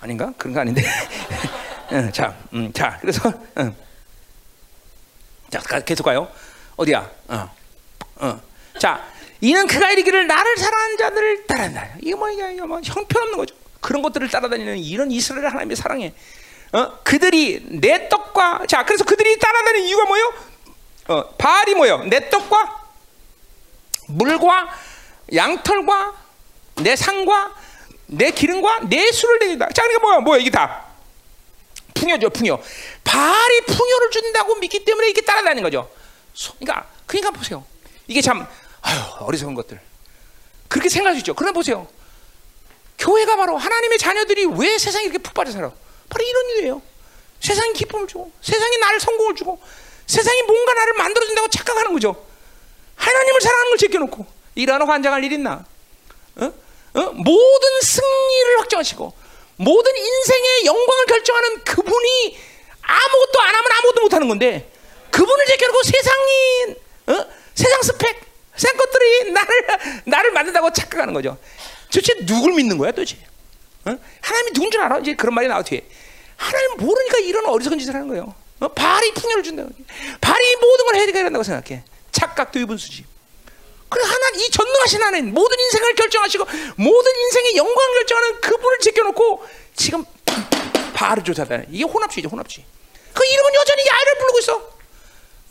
아닌가? 0.01 0.33
그런 0.37 0.55
거 0.55 0.61
아닌데. 0.61 0.83
응, 1.93 2.13
자, 2.13 2.37
음, 2.53 2.71
자, 2.73 2.99
그래서 3.01 3.33
응. 3.59 3.75
자 5.51 5.61
계속 5.81 6.05
가요. 6.05 6.29
어디야? 6.77 7.11
어, 7.29 7.51
어. 8.17 8.41
자, 8.79 9.03
이는 9.41 9.67
그가 9.67 9.91
이르기를 9.93 10.27
나를 10.27 10.57
사랑하는 10.59 10.97
자들을 10.99 11.47
따른다. 11.47 11.89
이게 12.01 12.15
뭐 12.15 12.29
이게 12.31 12.61
뭐 12.61 12.81
형편없는 12.85 13.39
거죠. 13.39 13.55
그런 13.81 14.03
것들을 14.03 14.29
따라다니는 14.29 14.79
이런 14.79 15.11
이스라엘 15.11 15.47
하나님의 15.47 15.77
사랑에 15.77 16.13
어? 16.73 16.99
그들이 17.03 17.65
내 17.81 18.09
떡과 18.09 18.67
자 18.69 18.85
그래서 18.85 19.05
그들이 19.05 19.39
따라다니는 19.39 19.89
이유가 19.89 20.05
뭐요? 20.05 20.35
어, 21.09 21.29
바알이 21.37 21.75
뭐요? 21.75 22.05
내 22.05 22.29
떡과 22.29 22.87
물과 24.09 24.69
양털과 25.35 26.15
내 26.77 26.97
상과 26.97 27.55
내 28.07 28.31
기름과 28.31 28.81
내 28.89 29.11
술을 29.11 29.51
내다. 29.51 29.69
자 29.71 29.83
그러니까 29.83 30.01
뭐야? 30.01 30.21
뭐야 30.21 30.41
이게 30.41 30.51
다 30.51 30.85
풍요죠 31.95 32.31
풍요. 32.31 32.61
바알이 33.05 33.61
풍요를 33.63 34.11
준다고 34.11 34.55
믿기 34.57 34.85
때문에 34.85 35.09
이게 35.09 35.23
따라다니는 35.23 35.63
거죠. 35.63 35.91
그러니까 36.59 36.87
그러니까 37.07 37.31
보세요. 37.31 37.65
이게 38.07 38.21
참 38.21 38.47
아유 38.83 38.99
어리석은 39.21 39.55
것들 39.55 39.81
그렇게 40.69 40.89
생각할 40.89 41.15
수 41.15 41.19
있죠. 41.21 41.35
그러나 41.35 41.53
보세요. 41.53 41.87
교회가 42.99 43.37
바로 43.37 43.57
하나님의 43.57 43.99
자녀들이 43.99 44.47
왜 44.47 44.79
세상에 44.79 45.05
이렇게 45.05 45.19
푹 45.19 45.35
빠져 45.35 45.53
살아? 45.53 45.71
바로 46.09 46.25
이런 46.25 46.51
이유예요. 46.51 46.83
세상이 47.41 47.73
기쁨을 47.73 48.09
주고, 48.09 48.33
세상이 48.43 48.79
나를 48.79 48.99
성공을 49.01 49.35
주고, 49.37 49.61
세상이 50.07 50.43
뭔가 50.43 50.75
나를 50.75 50.95
만들어준다고 50.95 51.49
착각하는 51.49 51.93
거죠. 51.93 52.27
하나님을 52.97 53.41
사랑하는 53.41 53.71
걸 53.71 53.79
제껴놓고 53.79 54.27
이러한 54.55 54.83
환장할 54.83 55.23
일 55.25 55.33
있나? 55.33 55.65
어? 56.37 56.45
어? 56.45 57.01
모든 57.13 57.81
승리를 57.83 58.61
확정하시고 58.61 59.13
모든 59.57 59.97
인생의 59.97 60.65
영광을 60.65 61.07
결정하는 61.07 61.65
그분이 61.65 62.39
아무것도 62.83 63.41
안 63.41 63.55
하면 63.55 63.73
아무것도 63.73 64.01
못 64.03 64.13
하는 64.15 64.29
건데 64.29 64.71
그분을 65.11 65.47
제껴놓고 65.47 65.83
세상이 65.83 66.77
어? 67.09 67.27
세상 67.55 67.83
스펙, 67.83 68.21
세상 68.57 68.77
것들이 68.77 69.31
나를 69.33 69.67
나를 70.05 70.33
만든다고 70.33 70.73
착각하는 70.73 71.15
거죠. 71.15 71.39
도대체 71.91 72.15
누굴 72.27 72.55
믿는 72.55 72.79
거야 72.79 72.91
도대체? 72.93 73.17
어? 73.85 73.97
하나님이 74.21 74.53
누군 74.53 74.71
줄 74.71 74.81
알아? 74.81 74.99
이제 74.99 75.15
그런 75.15 75.35
말이 75.35 75.49
나와 75.49 75.63
뒤에. 75.63 75.83
하나님 76.37 76.77
모르니까 76.79 77.19
이런 77.19 77.47
어리석은 77.47 77.79
짓을 77.79 77.95
하는 77.95 78.09
거예요. 78.09 78.35
어? 78.61 78.69
발이 78.69 79.13
풍요를 79.15 79.43
준다. 79.43 79.65
발이 80.21 80.57
모든 80.57 80.87
걸 80.87 80.97
해결한다고 80.97 81.43
생각해. 81.43 81.83
착각도 82.13 82.59
입은 82.61 82.77
수지. 82.77 83.05
그래 83.89 84.05
하나 84.05 84.29
이 84.37 84.51
전능하신 84.51 85.03
하나님 85.03 85.33
모든 85.33 85.59
인생을 85.59 85.95
결정하시고 85.95 86.45
모든 86.77 87.17
인생의 87.17 87.57
영광을 87.57 87.95
결정하는 87.95 88.41
그분을 88.41 88.79
지켜놓고 88.81 89.47
지금 89.75 90.05
바를 90.93 91.25
쫓아다니 91.25 91.67
이게 91.71 91.85
혼합주의죠 91.85 92.29
혼합주의. 92.29 92.67
그 93.15 93.25
이름은 93.25 93.55
여전히 93.55 93.83
야를 93.87 94.19
부르고 94.19 94.39
있어. 94.41 94.57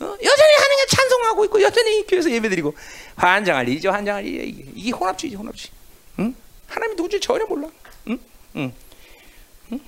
어? 0.00 0.16
여전히 0.22 0.54
하나님 0.54 0.86
찬송하고 0.88 1.44
있고 1.46 1.60
여전히 1.62 2.06
교회에서 2.06 2.30
예배드리고 2.30 2.74
환장할 3.16 3.68
일이죠 3.68 3.90
환장할 3.90 4.24
일이 4.24 4.64
이게 4.74 4.90
혼합주의죠 4.92 5.38
혼합주의. 5.38 5.77
응? 6.68 6.74
하나님이 6.74 6.96
누군지 6.96 7.20
전혀 7.20 7.44
몰라. 7.46 7.68
응? 8.08 8.18
응. 8.56 8.72
응? 9.72 9.80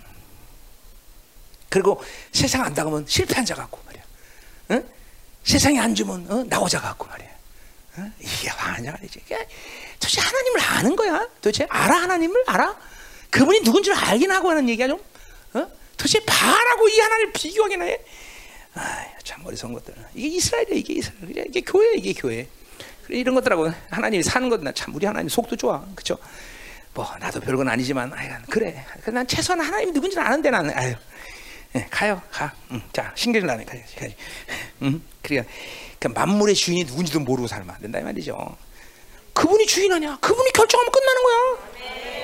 그리고 1.69 2.02
세상 2.32 2.62
안 2.65 2.74
당하면 2.74 3.05
실패한 3.07 3.44
자 3.44 3.55
같고 3.55 3.81
말이야. 3.86 4.02
응? 4.73 4.89
세상에 5.44 5.78
안 5.78 5.94
주면 5.94 6.27
어? 6.31 6.44
나오자 6.44 6.81
같고 6.81 7.07
말이야. 7.07 7.28
어? 7.98 8.11
이게 8.20 8.48
환장하지. 8.48 9.20
도대체 9.98 10.20
하나님을 10.20 10.61
아는 10.61 10.97
거야? 10.97 11.28
도대체 11.40 11.66
알아 11.69 12.02
하나님을 12.02 12.44
알아? 12.47 12.78
그분이 13.31 13.61
누군지 13.61 13.93
알긴 13.93 14.31
하고 14.31 14.51
하는 14.51 14.69
얘기야 14.69 14.89
좀. 14.89 15.01
어? 15.55 15.66
도대체 15.97 16.20
바라고 16.24 16.89
이 16.89 16.98
하나님을 16.98 17.32
비교하기나 17.32 17.85
해. 17.85 18.01
아, 18.74 19.07
참 19.24 19.44
어리석은 19.44 19.74
것들. 19.74 19.94
이게 20.15 20.36
이스라엘이야 20.36 20.74
이게 20.77 20.94
이스라엘. 20.94 21.47
이게 21.48 21.61
교회 21.61 21.94
이게 21.97 22.12
교회. 22.12 22.48
이런 23.09 23.35
것들하고 23.35 23.73
하나님이 23.90 24.23
사는 24.23 24.48
것나 24.48 24.73
참 24.73 24.94
우리 24.94 25.05
하나님 25.07 25.28
속도 25.28 25.57
좋아, 25.57 25.85
그렇죠? 25.94 26.16
뭐 27.01 27.09
나도 27.18 27.40
별건 27.40 27.66
아니지만, 27.66 28.12
아유, 28.12 28.31
그래. 28.51 28.85
난 29.06 29.27
최소한 29.27 29.59
하나님 29.59 29.90
누군지 29.94 30.18
아는데 30.20 30.51
나는, 30.51 30.77
아유, 30.77 30.94
네, 31.72 31.86
가요, 31.90 32.20
가. 32.31 32.52
응, 32.72 32.82
자, 32.93 33.10
신경을 33.14 33.47
나네, 33.47 33.64
가요, 33.64 33.81
가요. 33.98 34.10
응, 34.82 35.02
그래. 35.22 35.47
그 35.98 36.09
만물의 36.09 36.55
주인이 36.55 36.85
누군지도 36.85 37.20
모르고 37.20 37.48
살면 37.48 37.74
안 37.74 37.81
된다 37.81 37.98
이 38.01 38.02
말이죠. 38.02 38.36
그분이 39.32 39.66
주인 39.66 39.90
아니야. 39.90 40.18
그분이 40.20 40.52
결정하면 40.52 40.93
끝나는 40.93 41.22
거야. 41.22 41.36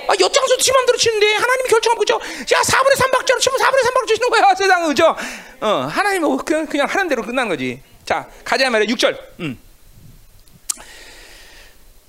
아, 0.08 0.12
엿장수 0.20 0.58
지 0.58 0.72
맘대로 0.72 0.98
치는데 0.98 1.34
하나님이 1.34 1.68
결정하면 1.70 1.98
그죠? 1.98 2.14
야, 2.54 2.60
4분의 2.60 2.96
3박자로 2.98 3.40
치면 3.40 3.58
4분의 3.58 3.80
3박자 3.82 4.14
치는 4.14 4.28
거야, 4.28 4.54
세상은 4.54 4.88
그죠? 4.88 5.16
어, 5.60 5.68
하나님은 5.90 6.36
그냥, 6.38 6.66
그냥 6.66 6.86
하는 6.86 7.08
대로 7.08 7.22
끝나는 7.22 7.48
거지. 7.48 7.80
자, 8.04 8.28
가자 8.44 8.68
말이야, 8.68 8.94
6절. 8.94 9.18
음. 9.40 9.58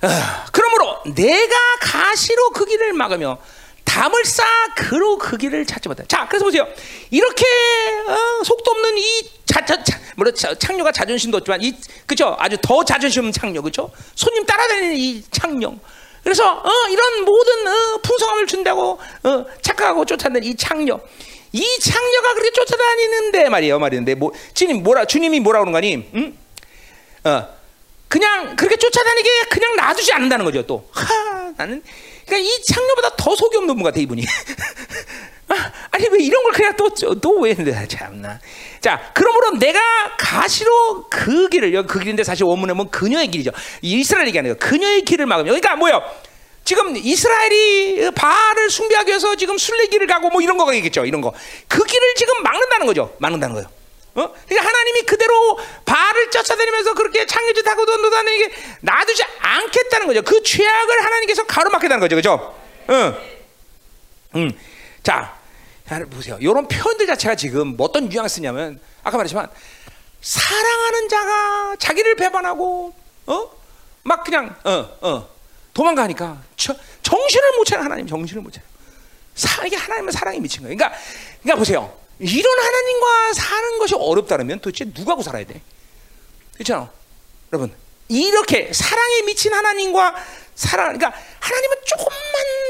어, 0.01 0.07
그러므로 0.51 1.01
내가 1.15 1.55
가시로 1.81 2.51
그 2.51 2.65
길을 2.65 2.93
막으며 2.93 3.37
담을 3.83 4.25
쌓아 4.25 4.67
그로 4.75 5.17
그 5.17 5.37
길을 5.37 5.65
찾지 5.65 5.87
못해. 5.87 6.03
자, 6.07 6.27
그래서 6.27 6.45
보세요. 6.45 6.67
이렇게 7.09 7.45
어, 8.07 8.43
속도 8.43 8.71
없는 8.71 8.97
이 8.97 9.31
자, 9.45 9.65
자, 9.65 9.81
자, 9.81 9.99
물론 10.15 10.33
창녀가 10.35 10.91
자존심도 10.91 11.37
없지만 11.37 11.61
이 11.63 11.73
그죠? 12.05 12.35
아주 12.37 12.57
더 12.61 12.83
자존심 12.83 13.31
창녀, 13.31 13.61
그죠? 13.61 13.89
손님 14.13 14.45
따라다니는 14.45 14.97
이 14.97 15.23
창녀. 15.31 15.73
그래서 16.23 16.43
어, 16.59 16.71
이런 16.89 17.23
모든 17.23 17.67
어, 17.67 17.97
풍성함을 18.03 18.45
준다고 18.45 18.99
어, 19.23 19.45
착각하고 19.61 20.05
쫓아다니는 20.05 20.43
이 20.43 20.55
창녀. 20.55 20.99
이 21.53 21.79
창녀가 21.79 22.33
그렇게 22.33 22.51
쫓아다니는데 22.51 23.49
말이에요, 23.49 23.79
말인데 23.79 24.15
뭐 24.15 24.31
주님 24.53 24.83
뭐라 24.83 25.05
주님이 25.05 25.39
뭐라 25.39 25.59
그런 25.59 25.71
거니? 25.71 26.09
응? 26.13 26.37
어. 27.23 27.56
그냥 28.07 28.55
그렇게 28.55 28.75
쫓아다니게 28.77 29.29
그냥 29.49 29.75
놔두지 29.75 30.13
않는다는 30.13 30.45
거죠. 30.45 30.61
또 30.65 30.87
하, 30.91 31.53
나는 31.57 31.81
그러니까 32.25 32.49
이 32.49 32.61
창녀보다 32.63 33.15
더 33.15 33.35
속이 33.35 33.57
없는 33.57 33.75
분 33.75 33.83
같아 33.83 33.99
이분이. 33.99 34.23
아니 35.91 36.07
왜 36.11 36.19
이런 36.19 36.43
걸 36.43 36.51
그냥 36.51 36.75
또또왜 36.75 37.55
참나. 37.87 38.39
자 38.81 39.11
그러므로 39.13 39.57
내가 39.57 39.79
가시로 40.17 41.05
그 41.09 41.49
길을 41.49 41.73
여기 41.73 41.87
그 41.87 41.99
길인데 41.99 42.23
사실 42.23 42.43
원문에 42.43 42.73
보면 42.73 42.89
그녀의 42.91 43.27
길이죠. 43.27 43.51
이스라엘 43.81 44.27
얘기하는 44.27 44.57
거. 44.57 44.67
그녀의 44.67 45.03
길을 45.03 45.25
막으면 45.25 45.45
그러니까 45.45 45.75
뭐요? 45.75 46.01
지금 46.63 46.97
이스라엘이 46.97 48.11
바알을 48.13 48.69
숭배하기 48.69 49.09
위해서 49.09 49.35
지금 49.35 49.57
순례길을 49.57 50.05
가고 50.05 50.29
뭐 50.29 50.41
이런 50.41 50.57
거가 50.57 50.73
있겠죠. 50.73 51.05
이런 51.05 51.21
거. 51.21 51.33
그 51.69 51.81
길을 51.81 52.13
지금 52.15 52.43
막는다는 52.43 52.85
거죠. 52.85 53.15
막는다는 53.19 53.55
거예요. 53.55 53.76
어? 54.17 54.33
그러니까 54.47 54.67
하나님이 54.67 55.01
그대로 55.03 55.59
바알을 55.85 56.31
쫓아다니면서 56.31 56.95
그렇게 56.95 57.25
창조짓 57.27 57.67
하고 57.67 57.85
돈도다니게 57.85 58.51
놔두지 58.81 59.23
않겠다는 59.39 60.07
거죠. 60.07 60.23
그 60.23 60.41
죄악을 60.41 61.05
하나님께서 61.05 61.45
가로막겠다는 61.45 61.99
거죠. 61.99 62.15
그죠? 62.15 62.59
응. 62.89 63.15
응. 64.35 64.51
자, 65.03 65.37
보세요. 66.09 66.37
이런 66.41 66.67
표현들 66.67 67.05
자체가 67.05 67.35
지금 67.35 67.77
뭐 67.77 67.87
어떤 67.87 68.09
쓰냐면 68.27 68.79
아까 69.03 69.17
말했지만 69.17 69.47
사랑하는 70.21 71.09
자가 71.09 71.75
자기를 71.77 72.15
배반하고 72.15 72.93
어? 73.27 73.51
막 74.01 74.23
그냥 74.23 74.55
어, 74.63 74.97
어. 75.01 75.29
도망가니까 75.75 76.41
저, 76.55 76.75
정신을 77.03 77.51
못 77.57 77.65
차려 77.65 77.83
하나님 77.83 78.07
정신을 78.07 78.41
못 78.41 78.51
차려. 78.51 78.65
사, 79.35 79.63
이게 79.67 79.75
하나님은 79.75 80.11
사랑이 80.11 80.39
미친 80.39 80.63
거예요. 80.63 80.75
그러니까 80.75 80.99
그러니까 81.43 81.59
보세요. 81.59 82.06
이런 82.19 82.59
하나님과 82.59 83.33
사는 83.33 83.79
것이 83.79 83.95
어렵다면 83.95 84.59
도대체 84.59 84.85
누구하고 84.85 85.21
살아야 85.21 85.45
돼? 85.45 85.61
그렇죠? 86.55 86.89
여러분 87.53 87.73
이렇게 88.07 88.71
사랑에 88.73 89.21
미친 89.23 89.53
하나님과 89.53 90.15
사랑 90.55 90.97
그러니까 90.97 91.19
하나님은 91.39 91.77
조금만 91.85 92.13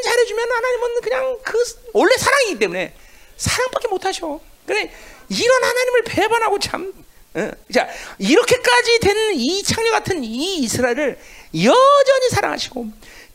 잘해 0.03 0.25
주면 0.25 0.51
하나님은 0.51 1.01
그냥 1.01 1.37
그 1.43 1.57
원래 1.93 2.15
사랑이기 2.17 2.59
때문에 2.59 2.93
사랑밖에 3.37 3.87
못 3.87 4.03
하셔. 4.05 4.39
그래 4.65 4.91
이런 5.29 5.63
하나님을 5.63 6.03
배반하고 6.03 6.59
참 6.59 6.93
어? 7.35 7.51
자 7.73 7.87
이렇게까지 8.17 8.99
된 8.99 9.17
이 9.33 9.61
창녀 9.63 9.91
같은 9.91 10.23
이 10.23 10.57
이스라엘을 10.57 11.17
여전히 11.63 12.29
사랑하시고 12.31 12.87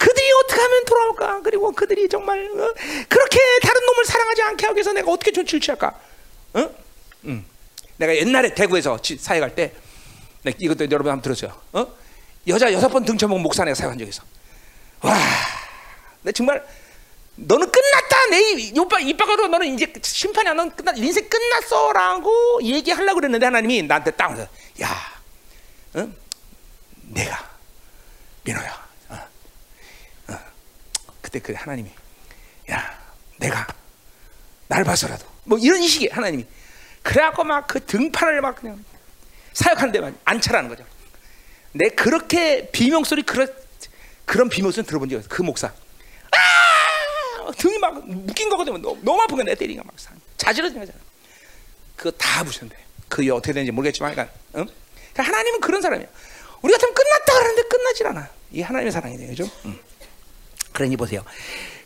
그들이 0.02 0.26
어떻게 0.44 0.60
하면 0.60 0.84
돌아올까? 0.84 1.40
그리고 1.42 1.70
그들이 1.70 2.08
정말 2.08 2.40
어? 2.58 2.74
그렇게 3.08 3.38
다른 3.62 3.86
놈을 3.86 4.04
사랑하지 4.04 4.42
않게 4.42 4.66
하기 4.66 4.76
위해서 4.76 4.92
내가 4.92 5.10
어떻게 5.12 5.30
조치를 5.30 5.60
취할까? 5.60 5.94
어? 6.54 6.70
음. 7.26 7.46
내가 7.98 8.14
옛날에 8.16 8.52
대구에서 8.52 9.00
지- 9.00 9.16
사회 9.16 9.38
갈 9.38 9.54
때, 9.54 9.72
네, 10.42 10.52
이것도 10.58 10.86
여러분 10.90 11.12
한번 11.12 11.22
들었어요. 11.22 11.56
어? 11.72 11.86
여자 12.48 12.72
여섯 12.72 12.88
번 12.88 13.04
등쳐먹은 13.04 13.40
목사 13.40 13.64
내가 13.64 13.76
사역한 13.76 13.96
적 13.98 14.08
있어. 14.08 14.24
와, 15.02 15.16
내 16.22 16.32
정말 16.32 16.66
너는 17.36 17.70
끝났다. 17.70 18.26
내 18.30 18.40
이- 18.54 18.78
오빠 18.78 18.98
입 18.98 19.16
밖으로 19.16 19.46
너는 19.46 19.74
이제 19.74 19.92
심판이야. 20.02 20.54
넌 20.54 20.74
끝났, 20.74 20.98
인생 20.98 21.28
끝났어라고 21.28 22.60
얘기하려고 22.64 23.20
그랬는데 23.20 23.46
하나님이 23.46 23.82
나한테 23.82 24.10
딱 24.10 24.30
와서 24.30 24.48
야, 24.82 24.88
응? 25.94 26.12
내가 27.02 27.48
민호야. 28.42 28.81
그때 31.32 31.40
그 31.40 31.54
하나님이 31.54 31.90
야, 32.70 32.98
내가 33.38 33.66
날 34.68 34.84
봐서라도 34.84 35.24
뭐 35.44 35.58
이런 35.58 35.80
식의 35.86 36.10
하나님이 36.12 36.46
그래갖고 37.02 37.42
막 37.44 37.66
그 37.66 37.84
등판을 37.86 38.42
막 38.42 38.54
그냥 38.56 38.84
사역하는 39.54 39.92
데만 39.92 40.16
안차라는 40.24 40.68
거죠. 40.68 40.84
내 41.72 41.88
그렇게 41.88 42.68
비명 42.70 43.02
소리 43.04 43.22
그런 43.22 43.48
그런 44.26 44.48
비명 44.50 44.70
소리 44.70 44.86
들어본 44.86 45.08
적 45.08 45.16
없어. 45.16 45.28
그 45.28 45.40
목사. 45.42 45.68
아! 45.68 47.50
등이 47.56 47.78
막 47.78 48.06
묶인 48.06 48.48
거거든. 48.50 48.80
너무, 48.80 48.98
너무 49.02 49.20
아픈 49.22 49.36
거내 49.38 49.54
때리니까 49.54 49.82
막 49.84 49.94
상- 49.98 50.20
자지러지는 50.36 50.86
거잖아. 50.86 51.02
그거 51.96 52.10
다 52.12 52.44
부셨는데. 52.44 52.80
그게 53.08 53.30
어떻게 53.30 53.52
되는지 53.52 53.72
모르겠지만, 53.72 54.12
그러니까, 54.12 54.34
응? 54.56 54.66
그러니까 55.12 55.22
하나님은 55.22 55.60
그런 55.60 55.82
사람이야. 55.82 56.06
우리 56.62 56.72
같으면 56.72 56.94
끝났다 56.94 57.32
그러는데 57.34 57.62
끝나질 57.68 58.06
않아. 58.06 58.28
이 58.52 58.62
하나님의 58.62 58.92
사랑이죠, 58.92 59.26
그죠? 59.26 59.50
응. 59.66 59.78
그러니 60.72 60.96
보세요. 60.96 61.22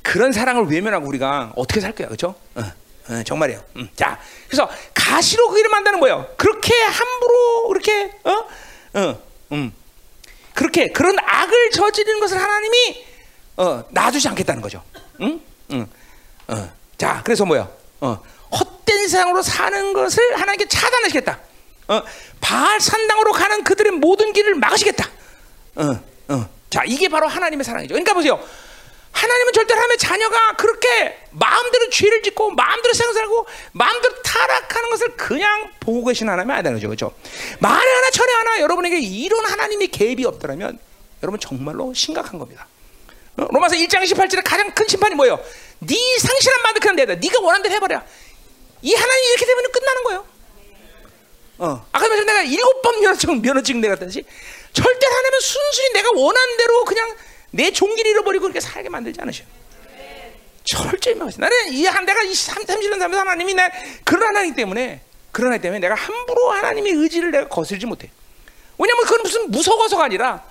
그런 0.03 0.33
사랑을 0.33 0.67
외면하고 0.67 1.07
우리가 1.07 1.53
어떻게 1.57 1.81
살 1.81 1.93
거야, 1.93 2.09
그죠? 2.09 2.35
어, 2.55 2.63
어, 3.09 3.23
정말이에요. 3.25 3.63
음. 3.77 3.89
자, 3.97 4.19
그래서 4.47 4.69
가시로 4.95 5.49
그 5.49 5.59
일을 5.59 5.71
만드는 5.71 6.01
거예요. 6.01 6.27
그렇게 6.37 6.75
함부로 6.75 7.69
그렇게 7.69 8.13
어, 8.25 9.01
어, 9.01 9.23
음, 9.53 9.73
그렇게 10.55 10.89
그런 10.89 11.17
악을 11.19 11.71
저지르는 11.71 12.21
것을 12.21 12.41
하나님이 12.41 13.05
어, 13.57 13.85
놔두지 13.91 14.29
않겠다는 14.29 14.63
거죠. 14.63 14.83
응? 15.21 15.41
응. 15.73 15.87
어. 16.49 16.73
자, 16.97 17.21
그래서 17.25 17.45
뭐야? 17.45 17.69
어, 18.01 18.23
헛된 18.51 19.09
세상으로 19.09 19.43
사는 19.43 19.93
것을 19.93 20.41
하나님께 20.41 20.69
차단하시겠다. 20.69 21.39
어, 21.89 22.03
바알 22.41 22.81
산당으로 22.81 23.33
가는 23.33 23.65
그들의 23.65 23.93
모든 23.93 24.33
길을 24.33 24.55
막으시겠다. 24.57 25.09
어, 25.77 26.01
어. 26.29 26.49
자, 26.71 26.83
이게 26.87 27.09
바로 27.09 27.29
하나님의 27.29 27.65
사랑이죠. 27.65 27.95
그러니까 27.95 28.13
보세요. 28.15 28.41
하나님은 29.17 29.53
절대로 29.55 29.81
하나님의 29.81 29.97
자녀가 29.99 30.57
그렇게 30.57 31.19
마음대로 31.31 31.89
죄를 31.89 32.23
짓고 32.23 32.51
마음대로 32.51 32.93
생각하고 32.93 33.47
마음대로 33.73 34.15
타락하는 34.23 34.91
것을 34.91 35.17
그냥 35.17 35.71
보고 35.81 36.05
계신 36.05 36.29
하나님이 36.29 36.53
아니라는 36.53 36.79
거죠. 36.79 36.89
그렇죠? 36.89 37.15
만에 37.59 37.91
하나 37.91 38.11
천에 38.11 38.33
하나 38.33 38.61
여러분에게 38.61 38.99
이런 39.01 39.45
하나님의 39.47 39.89
개입이 39.89 40.25
없더라면 40.27 40.79
여러분 41.23 41.41
정말로 41.41 41.95
심각한 41.95 42.39
겁니다. 42.39 42.67
어? 43.39 43.47
로마서 43.51 43.75
1장 43.77 44.03
18절에 44.03 44.43
가장 44.45 44.71
큰 44.73 44.87
심판이 44.87 45.15
뭐예요? 45.15 45.43
네 45.79 45.97
상실 46.19 46.53
한 46.53 46.63
마음대로 46.63 46.81
그냥 46.83 46.97
내다. 46.97 47.15
네가 47.15 47.41
원하는 47.41 47.63
대로 47.63 47.75
해버려. 47.75 48.03
이 48.83 48.95
하나님이 48.95 49.27
이렇게 49.29 49.47
되면 49.47 49.73
끝나는 49.73 50.05
거예요. 50.05 50.27
어. 51.59 51.87
아까 51.91 52.07
말씀 52.07 52.27
내가 52.27 52.43
일곱 52.43 52.83
번 52.83 53.01
면허증 53.01 53.41
면허증 53.41 53.81
내갔듯이 53.81 54.25
절대 54.75 55.07
하나님은 55.07 55.41
순순히 55.41 55.93
내가 55.95 56.11
원하는 56.15 56.57
대로 56.59 56.85
그냥 56.85 57.17
내 57.51 57.71
종기를 57.73 58.11
잃어버리고 58.11 58.43
그렇게 58.43 58.61
살게 58.61 58.89
만들지 58.89 59.21
않으셔. 59.21 59.45
철저히 60.65 61.15
막으시. 61.15 61.39
나는 61.41 61.57
이 61.73 61.87
한 61.87 62.05
내가 62.05 62.23
이 62.23 62.33
30년 62.33 62.99
살면서 62.99 63.21
하나님이 63.21 63.55
나 63.55 63.71
그런 64.05 64.29
하나님 64.29 64.55
때문에 64.55 65.01
그런 65.31 65.49
하나님 65.49 65.63
때문에 65.63 65.79
내가 65.81 65.95
함부로 65.95 66.51
하나님의 66.51 66.93
의지를 66.93 67.31
내가 67.31 67.49
거슬지 67.49 67.87
못해. 67.87 68.11
왜냐면 68.79 69.05
그건 69.05 69.23
무슨 69.23 69.51
무서워서가 69.51 70.05
아니라 70.05 70.45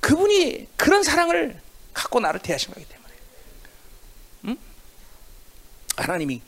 그분이 0.00 0.68
그런 0.76 1.02
사랑을 1.02 1.60
갖고 1.94 2.20
나를 2.20 2.40
대하신 2.40 2.72
거기 2.74 2.86
때문에. 2.86 3.14
응? 4.46 4.56
하나님이 5.96 6.42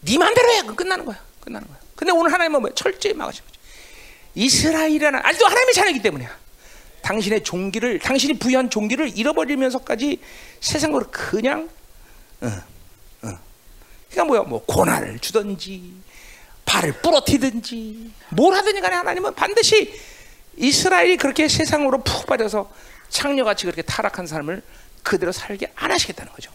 네 0.00 0.18
마음대로 0.18 0.52
해. 0.52 0.62
끝나는 0.62 1.04
거야. 1.04 1.18
끝나는 1.40 1.66
거야. 1.66 1.78
근데 1.94 2.12
오늘 2.12 2.32
하나님은 2.32 2.60
뭐야? 2.60 2.74
철저히 2.74 3.14
막으신. 3.14 3.42
이스라엘이라는 4.34 5.20
아직도 5.24 5.46
하나님의 5.46 5.74
자녀이기 5.74 6.02
때문이야. 6.02 6.36
당신의 7.06 7.44
종기를 7.44 8.00
당신이 8.00 8.34
부여한 8.40 8.68
종기를 8.68 9.16
잃어버리면서까지 9.16 10.20
세상으로 10.60 11.06
그냥 11.12 11.68
어, 12.40 12.46
어. 13.22 13.38
그러니까 14.10 14.24
뭐야? 14.24 14.42
뭐 14.42 14.64
고난을 14.66 15.20
주든지 15.20 15.92
발을 16.64 16.94
부러뜨든지 17.02 18.10
뭘 18.30 18.54
하든지 18.56 18.80
간에 18.80 18.96
하나님은 18.96 19.36
반드시 19.36 19.94
이스라엘이 20.56 21.16
그렇게 21.16 21.46
세상으로 21.46 22.02
푹 22.02 22.26
빠져서 22.26 22.72
창녀같이 23.08 23.66
그렇게 23.66 23.82
타락한 23.82 24.26
삶을 24.26 24.62
그대로 25.04 25.30
살게 25.30 25.70
안 25.76 25.92
하시겠다는 25.92 26.32
거죠. 26.32 26.50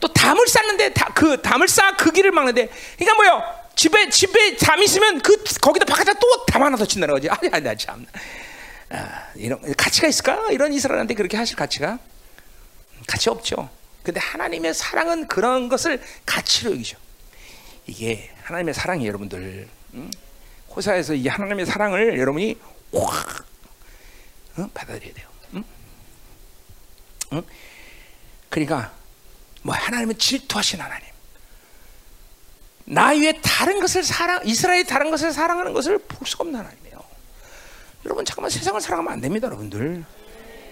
또 0.00 0.08
담을 0.12 0.44
쌓는데 0.48 0.92
다, 0.92 1.12
그 1.14 1.40
담을 1.40 1.68
쌓아 1.68 1.94
그 1.96 2.10
길을 2.10 2.32
막는데 2.32 2.68
그러니까 2.98 3.14
뭐요? 3.14 3.42
집에 3.76 4.10
집에 4.10 4.56
담 4.56 4.82
있으면 4.82 5.20
그 5.20 5.36
거기다 5.60 5.84
바깥에 5.84 6.14
또 6.14 6.46
담 6.46 6.64
하나 6.64 6.76
더 6.76 6.84
친다는 6.84 7.14
거지. 7.14 7.28
아니 7.28 7.48
아니 7.52 7.78
참. 7.78 8.04
아, 8.90 9.32
이런 9.34 9.60
가치가 9.74 10.06
있을까? 10.06 10.50
이런 10.50 10.72
이스라엘한테 10.72 11.14
그렇게 11.14 11.36
하실 11.36 11.56
가치가 11.56 11.98
가치 13.06 13.28
없죠. 13.30 13.68
근데 14.02 14.20
하나님의 14.20 14.74
사랑은 14.74 15.26
그런 15.26 15.68
것을 15.68 16.00
가치로 16.24 16.72
여기죠. 16.72 16.96
이게 17.86 18.30
하나님의 18.42 18.74
사랑이 18.74 19.06
여러분들 19.06 19.68
음? 19.94 20.10
호사에서 20.70 21.14
이 21.14 21.26
하나님의 21.26 21.66
사랑을 21.66 22.18
여러분이 22.18 22.56
확 22.92 23.46
어? 24.58 24.70
받아들여야 24.72 25.14
돼요. 25.14 25.28
음? 25.54 25.64
음? 27.32 27.42
그러니까 28.48 28.92
뭐 29.62 29.74
하나님은 29.74 30.18
질투하신 30.18 30.80
하나님. 30.80 31.06
나 32.84 33.08
위에 33.08 33.40
다른 33.42 33.80
것을 33.80 34.04
사랑 34.04 34.46
이스라엘이 34.46 34.84
다른 34.84 35.10
것을 35.10 35.32
사랑하는 35.32 35.72
것을 35.72 35.98
볼 35.98 36.26
수가 36.26 36.44
없는 36.44 36.60
하나님이에요. 36.60 36.85
여러분 38.06 38.24
잠깐만 38.24 38.50
세상을 38.50 38.80
사랑하면 38.80 39.12
안 39.12 39.20
됩니다, 39.20 39.46
여러분들. 39.48 40.04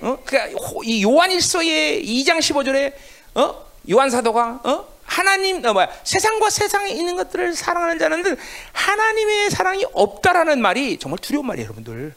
어? 0.01 0.19
그러니까 0.25 0.59
이 0.85 1.03
요한일서의 1.03 2.05
2장 2.05 2.39
15절에 2.39 2.93
어? 3.35 3.67
요한 3.91 4.09
사도가 4.11 4.61
어? 4.65 4.95
하나님 5.05 5.65
어 5.67 5.73
뭐야 5.73 5.91
세상과 6.05 6.49
세상에 6.49 6.91
있는 6.93 7.17
것들을 7.17 7.55
사랑하는 7.55 7.99
자는 7.99 8.37
하나님의 8.73 9.51
사랑이 9.51 9.85
없다라는 9.93 10.63
말이 10.63 10.99
정말 10.99 11.19
두려운 11.19 11.47
말이에요, 11.47 11.67
여러분들. 11.67 12.15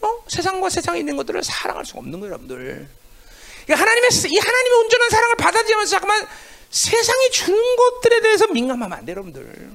어? 0.00 0.24
세상과 0.26 0.70
세상에 0.70 0.98
있는 1.00 1.16
것들을 1.16 1.44
사랑할 1.44 1.84
수 1.84 1.98
없는 1.98 2.18
거예요, 2.20 2.32
여러분들. 2.32 2.88
그러니까 3.66 3.82
하나님의 3.82 4.10
이 4.30 4.38
하나님의 4.38 4.78
온전한 4.82 5.10
사랑을 5.10 5.36
받아들이면서 5.36 5.90
잠깐만 5.90 6.26
세상이 6.70 7.30
주는 7.32 7.76
것들에 7.76 8.20
대해서 8.20 8.46
민감하면 8.46 8.98
안 8.98 9.04
돼요, 9.04 9.14
여러분들. 9.14 9.70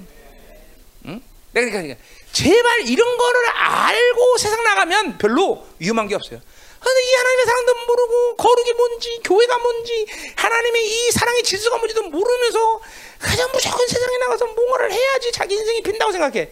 응? 1.05 1.21
내가 1.51 1.71
그러니까 1.71 1.95
제발 2.33 2.81
이런 2.87 3.17
거를 3.17 3.47
알고 3.49 4.37
세상 4.39 4.63
나가면 4.63 5.17
별로 5.19 5.65
위험한 5.79 6.07
게 6.07 6.15
없어요. 6.15 6.41
근데 6.79 7.01
이 7.01 7.13
하나님의 7.13 7.45
사랑도 7.45 7.73
모르고 7.87 8.35
거룩이 8.35 8.73
뭔지 8.73 9.19
교회가 9.23 9.57
뭔지 9.59 10.05
하나님의 10.35 10.85
이 10.85 11.11
사랑의 11.11 11.43
질서가 11.43 11.77
뭔지도 11.77 12.03
모르면서 12.03 12.81
그냥 13.19 13.49
무조건 13.53 13.87
세상에 13.87 14.17
나가서 14.17 14.47
뭔가를 14.47 14.91
해야지 14.91 15.31
자기 15.31 15.55
인생이 15.55 15.81
핀다고 15.81 16.11
생각해. 16.11 16.49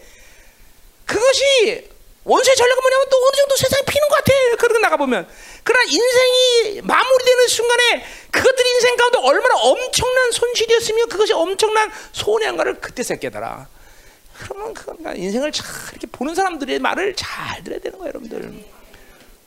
그것이 1.04 1.90
원수의 2.24 2.56
전략은 2.56 2.80
뭐냐면 2.80 3.08
또 3.10 3.16
어느 3.26 3.36
정도 3.36 3.56
세상에 3.56 3.82
피는 3.84 4.08
것 4.08 4.14
같아. 4.16 4.32
그러고 4.56 4.78
나가보면. 4.78 5.28
그러나 5.64 5.84
인생이 5.84 6.80
마무리되는 6.82 7.48
순간에 7.48 8.06
그것들이 8.30 8.70
인생 8.70 8.96
가운데 8.96 9.18
얼마나 9.18 9.56
엄청난 9.56 10.30
손실이었으며 10.30 11.06
그것이 11.06 11.32
엄청난 11.32 11.90
손해한 12.12 12.56
가를 12.56 12.80
그때서 12.80 13.16
깨달아. 13.16 13.66
그러면 14.42 14.74
그 14.74 14.92
인생을 15.16 15.52
잘 15.52 15.66
이렇게 15.90 16.06
보는 16.08 16.34
사람들의 16.34 16.78
말을 16.80 17.14
잘 17.16 17.62
들어야 17.62 17.78
되는 17.80 17.98
거예요, 17.98 18.08
여러분들. 18.08 18.64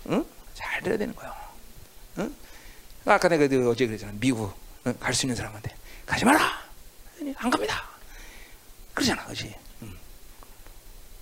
응? 0.10 0.26
잘 0.54 0.82
들어야 0.82 0.98
되는 0.98 1.14
거예요. 1.16 1.34
응? 2.20 2.34
아까 3.06 3.28
내가 3.28 3.48
그 3.48 3.70
어제 3.70 3.86
그랬잖아. 3.86 4.14
미국 4.20 4.54
응? 4.88 4.94
갈수 5.00 5.26
있는 5.26 5.36
사람한테 5.36 5.76
가지 6.06 6.26
마라. 6.26 6.64
안 7.38 7.50
갑니다. 7.50 7.84
그러잖아, 8.94 9.24
그렇지? 9.26 9.54
응. 9.82 9.94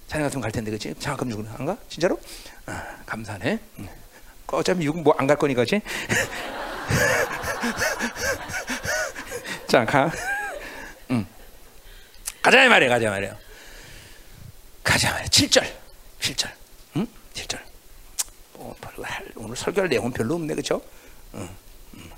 자네 0.08 0.24
같으면 0.24 0.41
갈 0.41 0.52
텐데, 0.52 0.70
그렇지? 0.70 0.94
장학금 1.00 1.30
주고 1.30 1.45
안 1.58 1.66
가? 1.66 1.78
진짜로? 1.90 2.20
아, 2.66 2.98
감사하네. 3.06 3.60
응. 3.80 3.90
어차피 4.48 4.80
미국 4.80 5.02
뭐 5.02 5.16
안 5.18 5.26
갈 5.26 5.38
거니까, 5.38 5.64
그렇지? 5.66 5.82
자, 9.68 9.86
가. 9.86 10.12
응. 11.12 11.26
가자 12.41 12.68
말이야, 12.70 12.90
가자 12.90 13.10
말이야. 13.10 13.36
가자 14.84 15.12
말이야. 15.12 15.28
7절. 15.28 15.66
7절. 16.20 16.52
응? 16.98 17.08
7절. 17.34 17.60
어, 18.56 18.76
별로 18.82 19.04
할, 19.04 19.26
오늘 19.36 19.56
설교할 19.56 19.90
내용은 19.90 20.12
별로 20.12 20.36
없네, 20.36 20.54
그렇죠? 20.54 20.82
응. 21.36 21.50
응. 21.96 22.12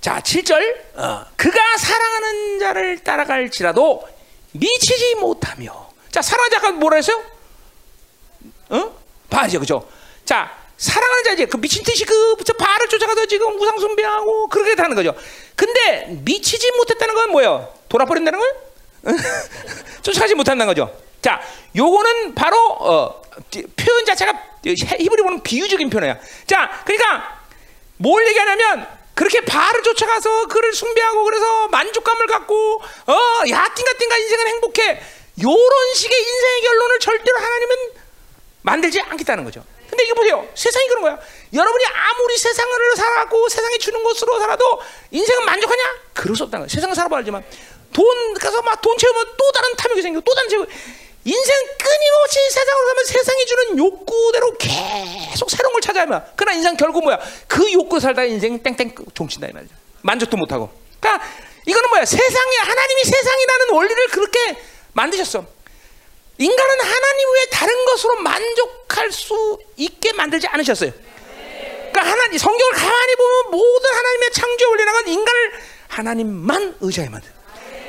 자, 0.00 0.20
7절. 0.20 0.98
어, 0.98 1.26
그가 1.36 1.76
사랑하는 1.78 2.58
자를 2.58 2.98
따라갈지라도 3.02 4.08
미치지 4.52 5.16
못하며. 5.16 5.90
자, 6.10 6.22
사랑하는 6.22 6.58
자가 6.58 6.72
뭐라 6.72 6.96
했어요? 6.96 7.22
어? 8.70 8.96
바알이죠, 9.28 9.60
그죠? 9.60 9.88
자, 10.24 10.56
사랑하는 10.76 11.24
자 11.24 11.32
이제 11.32 11.46
그 11.46 11.56
미친 11.56 11.82
듯이 11.82 12.04
그 12.04 12.36
바알을 12.58 12.88
쫓아가서 12.88 13.26
지금 13.26 13.58
우상 13.58 13.78
숭배하고 13.78 14.48
그렇게 14.48 14.80
하는 14.80 14.94
거죠. 14.94 15.14
근데 15.54 16.06
미치지 16.22 16.70
못했다는 16.72 17.14
건 17.14 17.30
뭐예요? 17.30 17.72
돌아버린다는 17.88 18.38
거예요? 18.38 18.66
쫓아가지 20.02 20.34
못한다는 20.34 20.66
거죠. 20.66 21.05
자, 21.22 21.40
요거는 21.76 22.34
바로 22.34 22.56
어, 22.58 23.22
표현 23.76 24.04
자체가 24.04 24.32
히브리 24.64 25.22
보는 25.22 25.42
비유적인 25.42 25.90
표현이야. 25.90 26.18
자, 26.46 26.82
그러니까 26.84 27.40
뭘 27.98 28.26
얘기하냐면 28.28 28.86
그렇게 29.14 29.40
바알을 29.40 29.82
쫓아가서 29.82 30.46
그를 30.46 30.72
숭배하고 30.74 31.24
그래서 31.24 31.68
만족감을 31.68 32.26
갖고 32.26 32.82
어야 33.06 33.74
띵가띵가 33.74 34.16
인생은 34.18 34.46
행복해. 34.48 35.02
요런 35.42 35.94
식의 35.94 36.18
인생의 36.18 36.60
결론을 36.62 36.98
절대로 36.98 37.38
하나님은 37.38 37.76
만들지 38.62 39.00
않겠다는 39.00 39.44
거죠. 39.44 39.64
근데 39.88 40.04
이거 40.04 40.14
보세요. 40.14 40.46
세상이 40.54 40.88
그런 40.88 41.02
거야. 41.02 41.18
여러분이 41.52 41.84
아무리 41.86 42.36
세상을 42.36 42.96
살아갖고 42.96 43.48
세상이 43.48 43.78
주는 43.78 44.02
것으로 44.02 44.38
살아도 44.40 44.80
인생은 45.10 45.44
만족하냐? 45.44 45.82
그럴 46.14 46.36
수 46.36 46.44
없다는 46.44 46.66
거야. 46.66 46.74
세상을 46.74 46.94
살아봐 46.94 47.18
알지만 47.18 47.44
돈 47.92 48.34
가서 48.34 48.60
막 48.62 48.80
돈 48.82 48.98
채우면 48.98 49.26
또 49.38 49.52
다른 49.52 49.74
탐욕이 49.76 50.02
생겨. 50.02 50.20
또 50.20 50.34
다른 50.34 50.48
채우. 50.48 50.66
인생 51.26 51.54
끊임없이 51.76 52.38
세상으로 52.50 52.86
가면 52.86 53.04
세상이 53.04 53.46
주는 53.46 53.78
욕구대로 53.78 54.56
계속 54.58 55.50
새로운 55.50 55.72
걸 55.72 55.82
찾아야만. 55.82 56.24
그러나 56.36 56.56
인생 56.56 56.76
결국 56.76 57.02
뭐야? 57.02 57.18
그 57.48 57.72
욕구 57.72 57.98
살다 57.98 58.22
인생 58.24 58.62
땡땡 58.62 58.94
종친다 59.12 59.48
이 59.48 59.52
말이죠. 59.52 59.74
만족도 60.02 60.36
못 60.36 60.52
하고. 60.52 60.70
그러니까 61.00 61.26
이거는 61.66 61.88
뭐야? 61.90 62.04
세상에 62.04 62.56
하나님이 62.58 63.04
세상이라는 63.04 63.70
원리를 63.72 64.06
그렇게 64.08 64.56
만드셨어. 64.92 65.44
인간은 66.38 66.80
하나님 66.80 67.34
외에 67.34 67.46
다른 67.46 67.84
것으로 67.86 68.16
만족할 68.20 69.10
수 69.10 69.58
있게 69.74 70.12
만들지 70.12 70.46
않으셨어요. 70.46 70.92
그러니까 71.90 72.02
하나님 72.02 72.38
성경을 72.38 72.72
가만히 72.72 73.16
보면 73.16 73.50
모든 73.50 73.90
하나님의 73.94 74.30
창조 74.32 74.68
원리는 74.68 75.08
인간을 75.08 75.52
하나님만 75.88 76.76
의지하게 76.80 77.10
만들. 77.10 77.32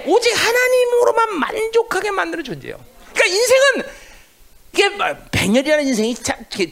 오직 0.07 0.31
하나님으로만 0.31 1.35
만족하게 1.35 2.09
만드는 2.09 2.43
존재예요. 2.43 2.96
그러니까 3.17 3.25
인생은 3.25 3.83
이게 4.73 4.89
100년이라는 4.89 5.81
뭐 5.81 5.89
인생이 5.89 6.15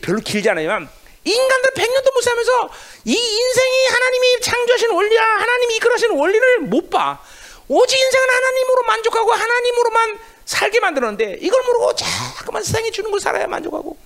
별로 0.02 0.20
길지 0.22 0.50
않아요. 0.50 0.88
인간들 1.24 1.72
100년도 1.72 2.14
못 2.14 2.22
살면서 2.22 2.70
이 3.06 3.14
인생이 3.14 3.88
하나님이 3.88 4.42
창조하신 4.42 4.92
원리야, 4.92 5.24
하나님이 5.24 5.76
이끌어신 5.78 6.12
원리를 6.12 6.60
못 6.62 6.90
봐. 6.92 7.20
오직 7.68 8.00
인생은 8.00 8.30
하나님으로 8.30 8.84
만족하고 8.84 9.34
하나님으로만 9.34 10.20
살게 10.46 10.80
만들었는데 10.80 11.40
이걸 11.42 11.64
모르고 11.64 11.96
자꾸만 11.96 12.62
세상이 12.64 12.92
주는 12.92 13.10
걸 13.10 13.20
살아야 13.20 13.48
만족하고 13.48 13.98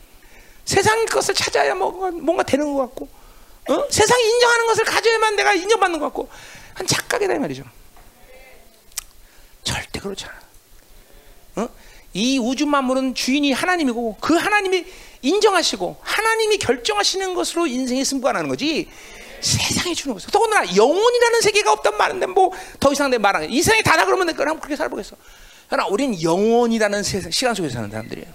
세상 0.64 1.06
것을 1.06 1.34
찾아야 1.34 1.76
뭔가, 1.76 2.10
뭔가 2.12 2.44
되는 2.44 2.74
것 2.74 2.84
같고 2.84 3.10
어? 3.68 3.88
세상이 3.90 4.24
인정하는 4.24 4.66
것을 4.68 4.86
가져야만 4.86 5.36
내가 5.36 5.54
인정받는 5.54 6.00
것 6.00 6.06
같고 6.06 6.30
한 6.76 6.88
착각이다 6.88 7.34
이 7.34 7.40
말이죠. 7.40 7.66
절대 9.64 10.00
그렇지 10.00 10.26
않아. 10.26 10.40
어? 11.58 11.70
이 12.14 12.40
우주 12.40 12.66
만물은 12.66 13.14
주인이 13.16 13.52
하나님이고 13.52 14.18
그 14.20 14.36
하나님이 14.36 14.86
인정하시고 15.22 15.98
하나님이 16.02 16.58
결정하시는 16.58 17.34
것으로 17.34 17.68
인생이 17.68 18.04
승부가 18.06 18.32
나는 18.34 18.50
거지 18.50 18.88
세상이 19.42 19.96
주는 19.96 20.14
것을 20.14 20.32
더군다나 20.32 20.76
영혼이라는 20.76 21.42
세계가 21.42 21.72
없단 21.74 21.98
말인데 21.98 22.26
뭐 22.28 22.52
더 22.80 22.92
이상 22.92 23.10
내 23.10 23.18
말은 23.18 23.50
이 23.52 23.62
세상이 23.62 23.84
다다 23.84 24.06
그러면 24.06 24.28
내가 24.28 24.44
그렇게 24.44 24.76
살아보겠어 24.76 25.16
그러나 25.68 25.88
우리는 25.88 26.22
영혼이라는 26.22 27.04
세상, 27.04 27.32
시간 27.32 27.54
속에 27.54 27.70
사는 27.70 27.90
사람들이에요. 27.90 28.28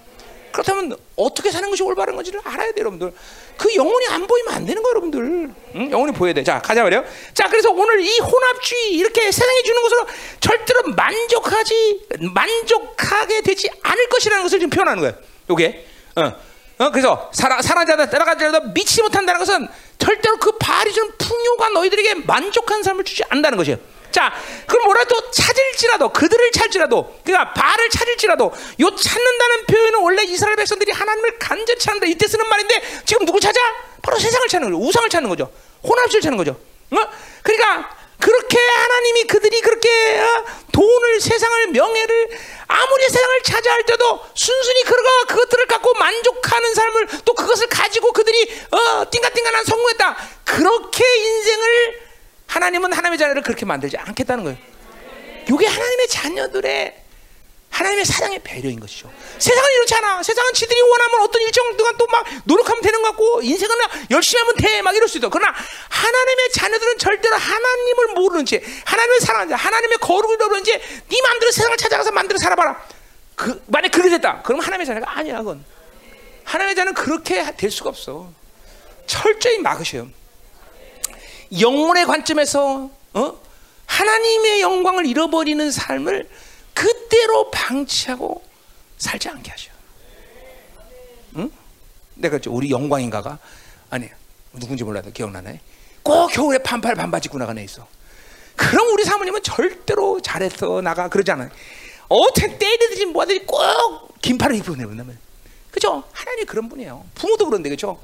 그렇다면 0.52 0.96
어떻게 1.16 1.50
사는 1.50 1.68
것이 1.68 1.82
올바른 1.82 2.14
건지를 2.14 2.40
알아야 2.44 2.70
돼요, 2.72 2.74
여러분들. 2.78 3.12
그 3.56 3.74
영혼이 3.74 4.06
안 4.08 4.26
보이면 4.26 4.54
안 4.54 4.66
되는 4.66 4.82
거예요, 4.82 4.90
여러분들. 4.90 5.54
응? 5.76 5.90
영혼이 5.90 6.12
보여야 6.12 6.34
돼. 6.34 6.42
자, 6.42 6.60
가자 6.60 6.82
말이요. 6.82 7.04
자, 7.32 7.48
그래서 7.48 7.70
오늘 7.70 8.00
이 8.00 8.18
혼합주의 8.18 8.94
이렇게 8.94 9.30
세상이 9.30 9.62
주는 9.62 9.82
것으로 9.82 10.06
절대로 10.40 10.82
만족하지 10.94 12.06
만족하게 12.20 13.42
되지 13.42 13.70
않을 13.82 14.08
것이라는 14.08 14.42
것을 14.42 14.58
지금 14.58 14.70
표현하는 14.70 15.00
거예요. 15.00 15.14
요게. 15.50 15.86
어. 16.16 16.32
어, 16.78 16.90
그래서 16.90 17.30
사랑, 17.32 17.62
사랑자다 17.62 18.10
따라가더라도 18.10 18.72
미치지 18.72 19.02
못한다는 19.02 19.38
것은 19.38 19.68
절대로 19.98 20.36
그 20.38 20.52
발이 20.58 20.92
준 20.92 21.12
풍요가 21.18 21.68
너희들에게 21.68 22.14
만족한 22.26 22.82
삶을 22.82 23.04
주지 23.04 23.22
않는다는 23.28 23.56
것이에요. 23.56 23.78
자, 24.14 24.32
그럼 24.68 24.84
뭐라도 24.84 25.28
찾을지라도 25.32 26.10
그들을 26.10 26.52
찾지라도 26.52 27.18
그러니까 27.24 27.52
바를 27.52 27.90
찾을지라도 27.90 28.44
요 28.78 28.94
찾는다는 28.94 29.66
표현은 29.66 29.98
원래 30.02 30.22
이스라엘 30.22 30.54
백성들이 30.54 30.92
하나님을 30.92 31.36
간절히 31.40 31.80
찾는다 31.80 32.06
이때 32.06 32.28
쓰는 32.28 32.48
말인데 32.48 32.80
지금 33.04 33.26
누구 33.26 33.40
찾아? 33.40 33.60
바로 34.02 34.16
세상을 34.16 34.46
찾는 34.46 34.70
거죠. 34.70 34.86
우상을 34.86 35.08
찾는 35.10 35.28
거죠. 35.28 35.50
혼합주의를 35.82 36.22
찾는 36.22 36.36
거죠. 36.36 36.52
어? 36.52 37.08
그러니까 37.42 37.90
그렇게 38.20 38.56
하나님이 38.56 39.24
그들이 39.24 39.60
그렇게 39.60 39.88
어? 40.20 40.44
돈을 40.70 41.20
세상을 41.20 41.66
명예를 41.72 42.28
아무리 42.68 43.08
세상을 43.08 43.42
차지할 43.42 43.82
때도 43.82 44.20
순순히 44.32 44.84
그가 44.84 45.24
그것들을 45.24 45.66
갖고 45.66 45.92
만족하는 45.94 46.72
삶을 46.72 47.08
또 47.24 47.34
그것을 47.34 47.66
가지고 47.66 48.12
그들이 48.12 48.48
어 48.70 49.10
띵가띵가난 49.10 49.64
성공했다 49.64 50.16
그렇게 50.44 51.04
인생을 51.04 52.03
하나님은 52.54 52.92
하나님의 52.92 53.18
자녀를 53.18 53.42
그렇게 53.42 53.66
만들지 53.66 53.96
않겠다는 53.96 54.44
거예요. 54.44 54.58
이게 55.50 55.66
하나님의 55.66 56.08
자녀들의 56.08 57.00
하나님의 57.70 58.04
사랑의 58.04 58.38
배려인 58.44 58.78
것이죠. 58.78 59.12
세상은 59.38 59.72
이렇지 59.72 59.94
않아. 59.96 60.22
세상은 60.22 60.52
지들이 60.54 60.80
원하면 60.80 61.22
어떤 61.22 61.42
일정 61.42 61.76
동안 61.76 61.96
또 61.98 62.04
막 62.06 62.24
노력하면 62.44 62.80
되는 62.80 63.02
것 63.02 63.08
같고 63.08 63.42
인생은 63.42 63.74
열심히 64.12 64.40
하면 64.42 64.54
돼. 64.56 64.82
막 64.82 64.94
이럴 64.94 65.08
수 65.08 65.18
있어. 65.18 65.28
그러나 65.28 65.52
하나님의 65.88 66.52
자녀들은 66.52 66.98
절대로 66.98 67.34
하나님을 67.36 68.06
모르는 68.14 68.46
채 68.46 68.62
하나님을 68.84 69.20
사랑하는 69.20 69.50
자, 69.50 69.56
하나님의 69.56 69.98
거룩을 69.98 70.36
모르는 70.36 70.62
채네 70.62 70.80
마음대로 71.24 71.50
세상을 71.50 71.76
찾아가서 71.76 72.12
만들어 72.12 72.38
살아봐라. 72.38 72.80
그, 73.34 73.60
만약 73.66 73.90
그렇게 73.90 74.10
됐다. 74.10 74.42
그럼 74.42 74.60
하나님의 74.60 74.86
자녀가 74.86 75.18
아니야. 75.18 75.38
그건. 75.38 75.64
하나님의 76.44 76.76
자녀는 76.76 76.94
그렇게 76.94 77.56
될 77.56 77.70
수가 77.72 77.90
없어. 77.90 78.30
철저히 79.08 79.58
막으셔요. 79.58 80.08
영혼의 81.60 82.06
관점에서 82.06 82.90
어? 83.14 83.40
하나님의 83.86 84.60
영광을 84.60 85.06
잃어버리는 85.06 85.70
삶을 85.70 86.28
그대로 86.72 87.50
방치하고 87.50 88.42
살지 88.98 89.28
않게 89.28 89.50
하셔. 89.50 89.70
응? 91.36 91.50
내가 92.14 92.38
우리 92.48 92.70
영광인가가 92.70 93.38
아니 93.90 94.08
누군지 94.52 94.84
몰라도 94.84 95.10
기억나네. 95.12 95.60
꼭 96.02 96.28
겨울에 96.28 96.58
반팔 96.58 96.94
반바지 96.94 97.26
입고 97.26 97.38
나가네 97.38 97.64
있어. 97.64 97.86
그럼 98.56 98.92
우리 98.92 99.04
사모님은 99.04 99.42
절대로 99.42 100.20
잘했어 100.20 100.80
나가 100.80 101.08
그러지 101.08 101.30
않아요. 101.32 101.50
어떻게 102.08 102.58
때리든지 102.58 103.06
뭐든지 103.06 103.46
꼭 103.46 104.20
긴팔을 104.20 104.56
입고 104.56 104.76
내본다면. 104.76 105.18
그죠? 105.70 106.04
하나님이 106.12 106.44
그런 106.46 106.68
분이에요. 106.68 107.04
부모도 107.14 107.46
그런데 107.46 107.68
그죠? 107.68 108.00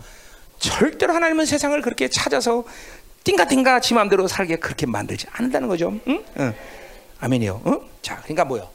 절대로 0.59 1.15
하나님은 1.15 1.47
세상을 1.47 1.81
그렇게 1.83 2.09
찾아서 2.09 2.65
띵가띵가 3.25 3.81
지 3.81 3.95
마음대로 3.95 4.27
살게 4.29 4.57
그렇게 4.57 4.87
만들지 4.87 5.27
않는다는 5.33 5.69
거죠. 5.69 5.93
응? 6.09 6.25
응. 6.39 6.55
아멘이요. 7.21 7.63
응? 7.67 7.81
자, 8.03 8.17
그러니까 8.23 8.45
뭐요? 8.45 8.71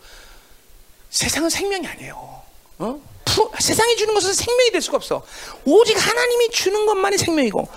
세상은 1.10 1.50
생명이 1.50 1.88
아니에요. 1.88 2.42
어? 2.78 3.02
푸, 3.26 3.52
세상이 3.60 3.96
주는 3.96 4.14
것은 4.14 4.34
생명이 4.34 4.72
될 4.72 4.82
수가 4.82 4.98
없어. 4.98 5.26
오직 5.66 5.98
하나님이 5.98 6.50
주는 6.52 6.86
것만이 6.86 7.18
생명이고 7.18 7.68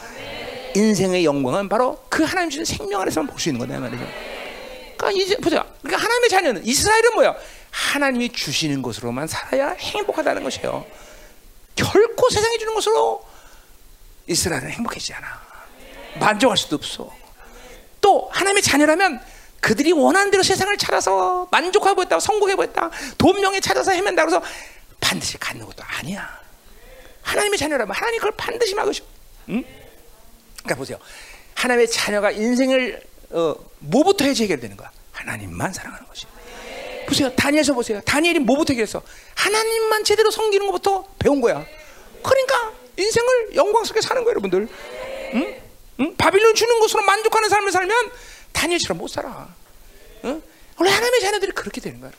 인생의 0.77 1.25
영광은 1.25 1.69
바로 1.69 2.05
그 2.09 2.23
하나님 2.25 2.51
주는 2.51 2.65
생명 2.65 3.01
안에서만 3.01 3.29
볼 3.29 3.41
수 3.41 3.49
있는 3.49 3.67
거다 3.67 3.81
말이죠. 3.81 4.05
그러니까 4.99 5.11
이제 5.23 5.37
보세요. 5.37 5.65
그러니까 5.83 6.05
하나님의 6.05 6.29
자녀는 6.29 6.67
이스라엘은 6.67 7.15
뭐야? 7.15 7.35
하나님이 7.71 8.31
주시는 8.31 8.83
것으로만 8.83 9.27
살아야 9.27 9.71
행복하다는 9.71 10.43
것이에요. 10.43 10.85
결코 11.77 12.29
세상이 12.29 12.59
주는 12.59 12.75
것으로 12.75 13.25
이스라엘은 14.27 14.71
행복해지지 14.71 15.15
않아. 15.15 15.48
만족할 16.19 16.57
수도 16.57 16.77
없어. 16.77 17.11
또 18.01 18.29
하나님의 18.33 18.63
자녀라면 18.63 19.21
그들이 19.61 19.93
원하는 19.93 20.31
대로 20.31 20.43
세상을 20.43 20.77
찾아서 20.79 21.49
만족하고 21.51 22.03
있다, 22.05 22.21
성공하고 22.21 22.65
있다, 22.65 22.91
돈 23.19 23.41
명예 23.41 23.61
찾아서 23.61 23.91
헤맨다 23.91 24.25
그래서 24.25 24.43
반드시 25.01 25.37
갖는 25.39 25.67
것도 25.67 25.83
아니야. 25.85 26.39
하나님의 27.23 27.59
자녀라면 27.59 27.95
하나님 27.95 28.19
그걸 28.21 28.33
반드시 28.37 28.75
막으셔. 28.75 29.05
응? 29.51 29.65
그러니까 30.59 30.75
보세요. 30.77 30.99
하나님의 31.55 31.91
자녀가 31.91 32.31
인생을 32.31 33.03
어, 33.31 33.55
뭐부터 33.81 34.25
해지 34.25 34.45
해결되는 34.45 34.77
거야? 34.77 34.91
하나님만 35.13 35.73
사랑하는 35.73 36.07
것이. 36.07 36.27
보세요. 37.07 37.35
다니엘서 37.35 37.75
보세요. 37.75 38.01
다니엘이 38.03 38.41
뭐부터 38.41 38.73
해결했어? 38.73 39.03
하나님만 39.35 40.05
제대로 40.05 40.31
섬기는 40.31 40.67
것부터 40.67 41.05
배운 41.19 41.41
거야. 41.41 41.65
그러니까 42.23 42.73
인생을 42.97 43.55
영광스럽게 43.55 44.01
사는 44.01 44.23
거예요, 44.23 44.31
여러분들. 44.31 44.69
응? 45.35 45.68
응? 46.01 46.17
바빌론 46.17 46.55
주는 46.55 46.79
것으로 46.81 47.03
만족하는 47.03 47.49
삶을 47.49 47.73
살면 47.73 48.11
다니엘처럼 48.53 48.99
못 48.99 49.09
살아. 49.09 49.49
응? 50.25 50.43
원래 50.77 50.91
하나님의 50.91 51.21
자녀들이 51.21 51.53
그렇게 51.53 51.81
되는 51.81 52.01
거야. 52.01 52.11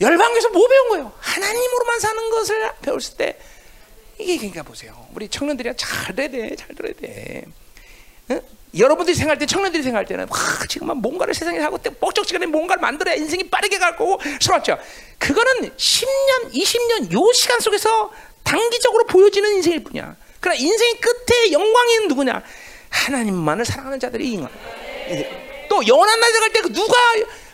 열방에서 0.00 0.50
뭐 0.50 0.68
배운 0.68 0.88
거예요? 0.90 1.12
하나님으로만 1.18 2.00
사는 2.00 2.30
것을 2.30 2.72
배웠을 2.82 3.16
때 3.16 3.38
이게 4.18 4.36
그러니까 4.36 4.62
보세요. 4.62 5.06
우리 5.14 5.28
청년들이 5.28 5.72
잘 5.76 6.14
들어야 6.14 6.28
돼, 6.28 6.56
잘 6.56 6.74
들어야 6.74 6.92
돼. 6.92 7.44
응? 8.30 8.40
여러분들이 8.76 9.16
생각할 9.16 9.38
때, 9.38 9.46
청년들이 9.46 9.82
생각할 9.82 10.04
때는 10.06 10.26
와, 10.28 10.38
지금 10.68 10.88
뭔가를 10.98 11.32
세상에 11.32 11.58
하고 11.58 11.78
뻑적지간에 11.78 12.46
뭔가를 12.46 12.80
만들어야 12.82 13.14
인생이 13.14 13.48
빠르게 13.48 13.78
갈 13.78 13.96
거고 13.96 14.18
그렇죠. 14.18 14.78
그거는 15.18 15.70
10년, 15.76 16.52
20년 16.52 17.12
요 17.12 17.32
시간 17.32 17.60
속에서 17.60 18.12
단기적으로 18.44 19.06
보여지는 19.06 19.56
인생일 19.56 19.84
뿐이야. 19.84 20.16
그러나 20.40 20.58
인생의 20.58 21.00
끝에 21.00 21.52
영광이 21.52 22.06
누구냐? 22.08 22.42
하나님만을 22.90 23.64
사랑하는 23.64 24.00
자들이 24.00 24.32
인간. 24.32 24.50
또 25.68 25.86
영원한 25.86 26.18
날 26.20 26.32
들어갈 26.32 26.52
때그 26.52 26.72
누가 26.72 26.94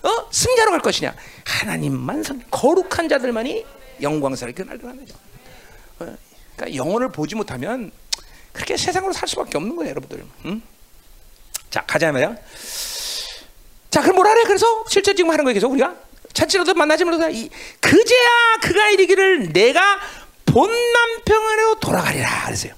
어? 0.03 0.29
승자로 0.31 0.71
갈 0.71 0.81
것이냐? 0.81 1.15
하나님만 1.45 2.23
선 2.23 2.43
거룩한 2.51 3.09
자들만이 3.09 3.65
영광스럽게 4.03 4.63
그날 4.63 4.79
들어가는 4.79 5.05
거죠. 5.05 5.19
어? 6.01 6.17
그러니까 6.57 6.77
영혼을 6.77 7.11
보지 7.11 7.35
못하면 7.35 7.91
그렇게 8.53 8.77
세상으로 8.77 9.13
살 9.13 9.29
수밖에 9.29 9.57
없는 9.57 9.75
거예요, 9.77 9.91
여러분들. 9.91 10.25
응? 10.45 10.63
자, 11.71 11.85
가자 11.87 12.13
말이야. 12.13 12.37
자, 13.91 14.01
그럼 14.01 14.17
뭐라 14.17 14.33
그래? 14.35 14.45
그래서 14.45 14.85
실제 14.89 15.15
지금 15.15 15.31
하는 15.31 15.45
거예요, 15.45 15.55
계속 15.55 15.73
우리가 15.73 15.95
찾지라도 16.33 16.75
만나지 16.75 17.05
못하다. 17.05 17.29
그제야 17.81 18.57
그가 18.63 18.91
이르기를 18.91 19.53
내가 19.53 20.01
본 20.55 20.71
남편으로 20.71 21.75
돌아가리라 21.81 22.45
그랬어요. 22.47 22.75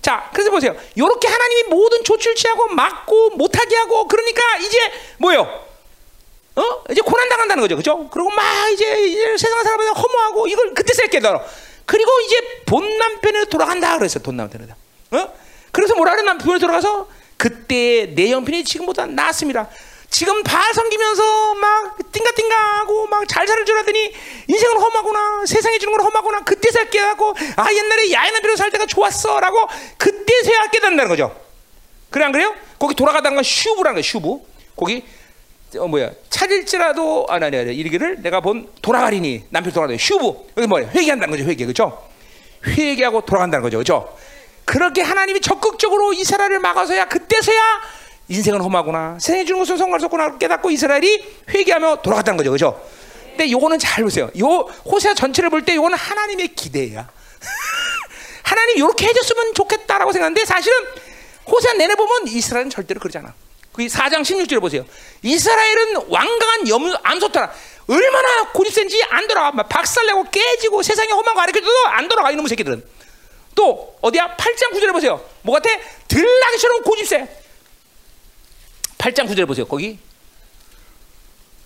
자, 0.00 0.30
그래서 0.32 0.50
보세요. 0.50 0.74
이렇게 0.94 1.28
하나님이 1.28 1.64
모든 1.64 2.02
조치를 2.02 2.34
취하고 2.34 2.68
막고 2.68 3.30
못하게 3.30 3.76
하고 3.76 4.08
그러니까 4.08 4.56
이제 4.56 4.78
뭐요? 5.18 5.42
어? 6.56 6.62
이제 6.90 7.02
고난 7.02 7.28
당한다는 7.28 7.60
거죠, 7.60 7.76
그죠? 7.76 8.08
그리고 8.10 8.30
막 8.30 8.70
이제, 8.70 9.06
이제 9.06 9.36
세상 9.36 9.62
사람들 9.62 9.92
허무하고 9.94 10.46
이걸 10.46 10.72
그때서 10.72 11.06
깨달아. 11.08 11.44
그리고 11.84 12.10
이제 12.20 12.40
본 12.64 12.96
남편으로 12.96 13.44
돌아간다 13.46 13.98
그랬어, 13.98 14.20
돈 14.20 14.38
남편으로. 14.38 14.72
어? 15.10 15.34
그래서 15.72 15.94
뭐라 15.96 16.12
그래? 16.12 16.22
남편으로 16.22 16.58
돌아가서 16.58 17.08
그때 17.36 18.14
내 18.14 18.30
형편이 18.30 18.64
지금보다 18.64 19.04
낫습니다. 19.04 19.68
지금 20.14 20.44
바알 20.44 20.72
섬기면서 20.72 21.54
막 21.56 22.12
띵가띵가하고 22.12 23.06
막 23.08 23.24
잘 23.26 23.48
살을 23.48 23.64
줄 23.64 23.76
알더니 23.78 24.14
인생은 24.46 24.76
험하구나 24.80 25.44
세상에 25.44 25.76
주는 25.78 25.90
건 25.92 26.06
험하구나 26.06 26.44
그때서야 26.44 26.84
깨닫고 26.84 27.34
아 27.56 27.72
옛날에 27.72 28.12
야인한 28.12 28.40
비로 28.42 28.54
살 28.54 28.70
때가 28.70 28.86
좋았어라고 28.86 29.66
그때서야 29.98 30.66
깨닫는다는 30.70 31.08
거죠. 31.08 31.34
그래 32.10 32.26
안 32.26 32.30
그래요? 32.30 32.54
거기 32.78 32.94
돌아가다는 32.94 33.34
건 33.34 33.42
슈브라는 33.42 33.94
거예요. 33.94 34.02
슈브. 34.02 34.38
거기 34.76 35.02
어 35.78 35.88
뭐야 35.88 36.12
차릴지라도 36.30 37.26
아니 37.28 37.46
아니 37.46 37.56
아니 37.56 37.74
이르기를 37.74 38.22
내가 38.22 38.40
본 38.40 38.68
돌아가리니 38.82 39.46
남편 39.50 39.72
돌아가리 39.72 39.98
슈브 39.98 40.52
여기 40.56 40.68
뭐야 40.68 40.90
회개한다는 40.90 41.36
거죠. 41.36 41.42
회개 41.42 41.64
그렇죠? 41.64 42.08
회개하고 42.64 43.22
돌아간다는 43.22 43.64
거죠. 43.64 43.78
그렇죠? 43.78 44.16
그렇게 44.64 45.02
하나님이 45.02 45.40
적극적으로 45.40 46.12
이스라엘을 46.12 46.60
막아서야 46.60 47.06
그때서야 47.06 47.80
인생은 48.28 48.60
험하구나. 48.60 49.18
세상에 49.20 49.44
주는 49.44 49.58
것은 49.60 49.76
성과를 49.76 50.04
었구나 50.06 50.38
깨닫고 50.38 50.70
이스라엘이 50.70 51.42
회개하며 51.50 51.96
돌아갔다는 52.02 52.38
거죠. 52.38 52.50
그죠? 52.50 52.88
근데 53.30 53.50
요거는 53.50 53.78
잘 53.78 54.04
보세요. 54.04 54.30
요 54.38 54.48
호세아 54.84 55.14
전체를 55.14 55.50
볼 55.50 55.62
때 55.64 55.74
요거는 55.74 55.96
하나님의 55.96 56.48
기대야. 56.54 57.08
하나님 58.44 58.76
이렇게 58.76 59.06
해줬으면 59.08 59.54
좋겠다라고 59.54 60.12
생각하는데 60.12 60.44
사실은 60.44 60.76
호세아 61.46 61.74
내내 61.74 61.94
보면 61.96 62.28
이스라엘은 62.28 62.70
절대로 62.70 63.00
그러지 63.00 63.18
않아. 63.18 63.34
그 63.72 63.82
4장 63.86 64.22
16절을 64.22 64.60
보세요. 64.60 64.84
이스라엘은 65.22 65.96
완강한 66.08 66.68
염, 66.68 66.94
암소터라. 67.02 67.52
얼마나 67.88 68.50
고집센지 68.52 69.02
안 69.10 69.26
돌아가. 69.26 69.50
막 69.52 69.68
박살내고 69.68 70.30
깨지고 70.30 70.82
세상에 70.82 71.10
험한 71.10 71.34
거 71.34 71.40
가르쳐도 71.40 71.66
안 71.88 72.08
돌아가 72.08 72.30
이놈의 72.30 72.48
새끼들은. 72.48 72.82
또 73.56 73.96
어디야? 74.00 74.36
8장 74.36 74.72
9절에 74.72 74.92
보세요. 74.92 75.20
뭐 75.42 75.54
같아? 75.56 75.68
들나기처럼 76.08 76.82
고집세. 76.82 77.43
8장 79.04 79.28
9절 79.28 79.46
보세요. 79.46 79.66
거기 79.66 79.98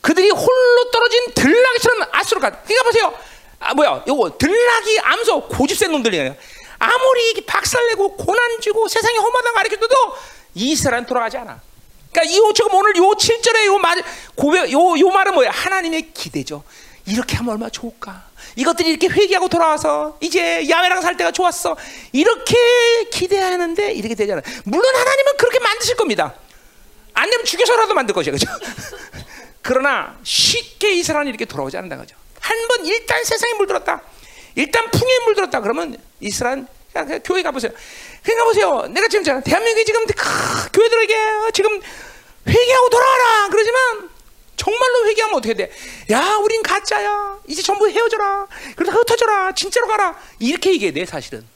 그들이 0.01 0.31
홀로 0.31 0.91
떨어진 0.91 1.33
들나기처럼 1.35 2.09
아수로 2.11 2.41
가. 2.41 2.51
그러니까 2.51 2.83
보세요. 2.85 3.15
아 3.61 3.75
뭐야? 3.75 4.05
요거 4.09 4.39
들나기 4.39 4.99
암소 5.01 5.49
고집센 5.49 5.93
놈들이에요. 5.93 6.37
아무리 6.79 7.45
박살내고 7.47 8.17
고난 8.17 8.61
주고 8.61 8.89
세상에 8.89 9.19
험하다는 9.19 9.55
가르쳐도 9.55 9.95
이스라엘 10.55 11.07
돌아가지 11.07 11.37
않아. 11.37 11.61
그러니까 12.11 12.33
이 12.33 12.53
지금 12.55 12.75
오늘 12.75 12.97
요 12.97 13.03
7절에 13.11 13.67
요 13.67 13.79
말, 13.79 14.03
고백, 14.35 14.73
요, 14.73 14.99
요 14.99 15.09
말은 15.09 15.35
뭐야? 15.35 15.51
하나님의 15.51 16.13
기대죠. 16.13 16.65
이렇게 17.07 17.37
하면 17.37 17.53
얼마나 17.53 17.71
좋을까? 17.71 18.25
이것들이 18.57 18.91
이렇게 18.91 19.09
회개하고 19.09 19.49
돌아와서 19.49 20.17
이제 20.21 20.69
야외랑 20.69 21.03
살 21.03 21.17
때가 21.17 21.33
좋았어. 21.33 21.77
이렇게 22.13 22.57
기대하는데 23.13 23.93
이렇게 23.93 24.15
되잖아. 24.15 24.41
물론 24.65 24.95
하나님은 24.95 25.37
그렇게 25.37 25.59
만드실 25.59 25.97
겁니다. 25.97 26.35
안 27.19 27.29
되면 27.31 27.45
죽여서라도 27.45 27.95
만들 27.95 28.15
것이야, 28.15 28.33
그죠? 28.33 28.47
그러나 29.63 30.17
쉽게 30.23 30.93
이스라엘이 30.95 31.29
이렇게 31.31 31.45
돌아오지 31.45 31.77
않는다, 31.77 31.97
그죠? 31.99 32.17
한 32.41 32.57
번 32.69 32.87
일단 32.87 33.23
세상에 33.25 33.55
물들었다, 33.55 34.01
일단 34.55 34.91
풍요에 34.91 35.19
물들었다, 35.25 35.61
그러면 35.61 35.97
이스라엘 36.21 36.65
그냥 36.93 37.21
교회 37.25 37.43
가보세요. 37.43 37.73
그러니까 38.23 38.45
보세요. 38.45 38.87
내가 38.89 39.09
지금 39.09 39.25
잖아 39.25 39.41
대한민국에 39.41 39.85
지금 39.85 40.07
크, 40.07 40.71
교회들에게 40.73 41.15
지금 41.53 41.81
회개하고 42.47 42.91
돌아와라. 42.91 43.49
그러지만 43.51 44.11
정말로 44.57 45.07
회개하면 45.07 45.37
어떻게 45.37 45.55
돼? 45.55 45.71
야, 46.11 46.37
우린 46.43 46.63
가짜야. 46.63 47.39
이제 47.47 47.63
전부 47.63 47.89
헤어져라. 47.89 48.47
그러다 48.77 48.97
흩어져라. 48.99 49.53
진짜로 49.55 49.87
가라. 49.87 50.19
이렇게 50.41 50.73
얘기해 50.73 50.93
돼, 50.93 51.05
사실은. 51.05 51.47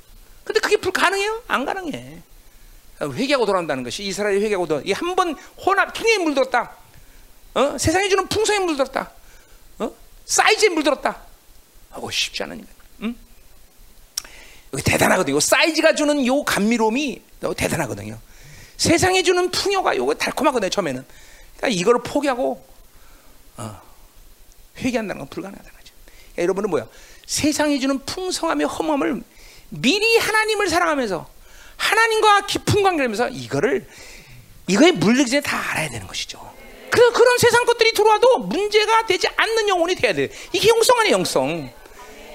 근데 0.45 0.61
그게 0.61 0.77
불가능해요? 0.77 1.43
안 1.49 1.65
가능해. 1.65 2.23
회개하고 3.11 3.47
돌아온다는 3.47 3.83
것이 3.83 4.05
이스라엘이 4.05 4.43
회개하고 4.45 4.67
돌아. 4.67 4.83
이한 4.85 5.15
번 5.17 5.37
혼합 5.65 5.93
풍요에 5.93 6.19
물들었다. 6.19 6.73
어? 7.55 7.79
세상에 7.79 8.09
주는 8.09 8.27
풍성에 8.29 8.61
물들었다. 8.61 9.11
어? 9.79 9.93
사이즈에 10.25 10.69
물들었다. 10.71 11.21
하고 11.91 12.11
쉽지 12.11 12.43
않으니까. 12.43 12.69
응? 13.03 13.15
여기 14.73 14.83
대단하거든요. 14.83 15.39
사이즈가 15.41 15.95
주는 15.95 16.27
요 16.27 16.43
감미로움이 16.45 17.23
대단하거든요. 17.57 18.19
세상에 18.77 19.23
주는 19.23 19.51
풍요가 19.51 19.97
요거 19.97 20.15
달콤하거든요. 20.15 20.71
처음에는. 20.71 21.05
그러니까 21.57 21.81
이거를 21.81 22.03
포기하고 22.03 22.65
어, 23.57 23.81
회개한다는 24.79 25.21
건 25.21 25.29
불가능하다는 25.29 25.79
거죠. 25.79 25.95
그러니까 26.05 26.43
여러분은 26.43 26.71
뭐야? 26.71 26.87
세상에 27.27 27.79
주는 27.79 27.99
풍성함의 28.01 28.67
험함을 28.67 29.23
미리 29.69 30.19
하나님을 30.19 30.69
사랑하면서 30.69 31.29
하나님과 31.77 32.47
깊은 32.47 32.83
관계를 32.83 33.07
하면서 33.07 33.29
이거를 33.29 33.87
이거에 34.67 34.93
물리기 34.93 35.31
전에 35.31 35.41
다 35.41 35.59
알아야 35.73 35.89
되는 35.91 36.07
것이죠. 36.07 36.53
그 36.91 37.13
그런 37.13 37.39
세상 37.39 37.65
것들이 37.65 37.93
들어와도 37.93 38.39
문제가 38.41 39.07
되지 39.07 39.27
않는 39.37 39.69
영혼이 39.69 39.95
돼야 39.95 40.13
돼. 40.13 40.29
이게 40.53 40.69
영성 40.69 40.99
아니에요, 41.01 41.17
영성. 41.17 41.73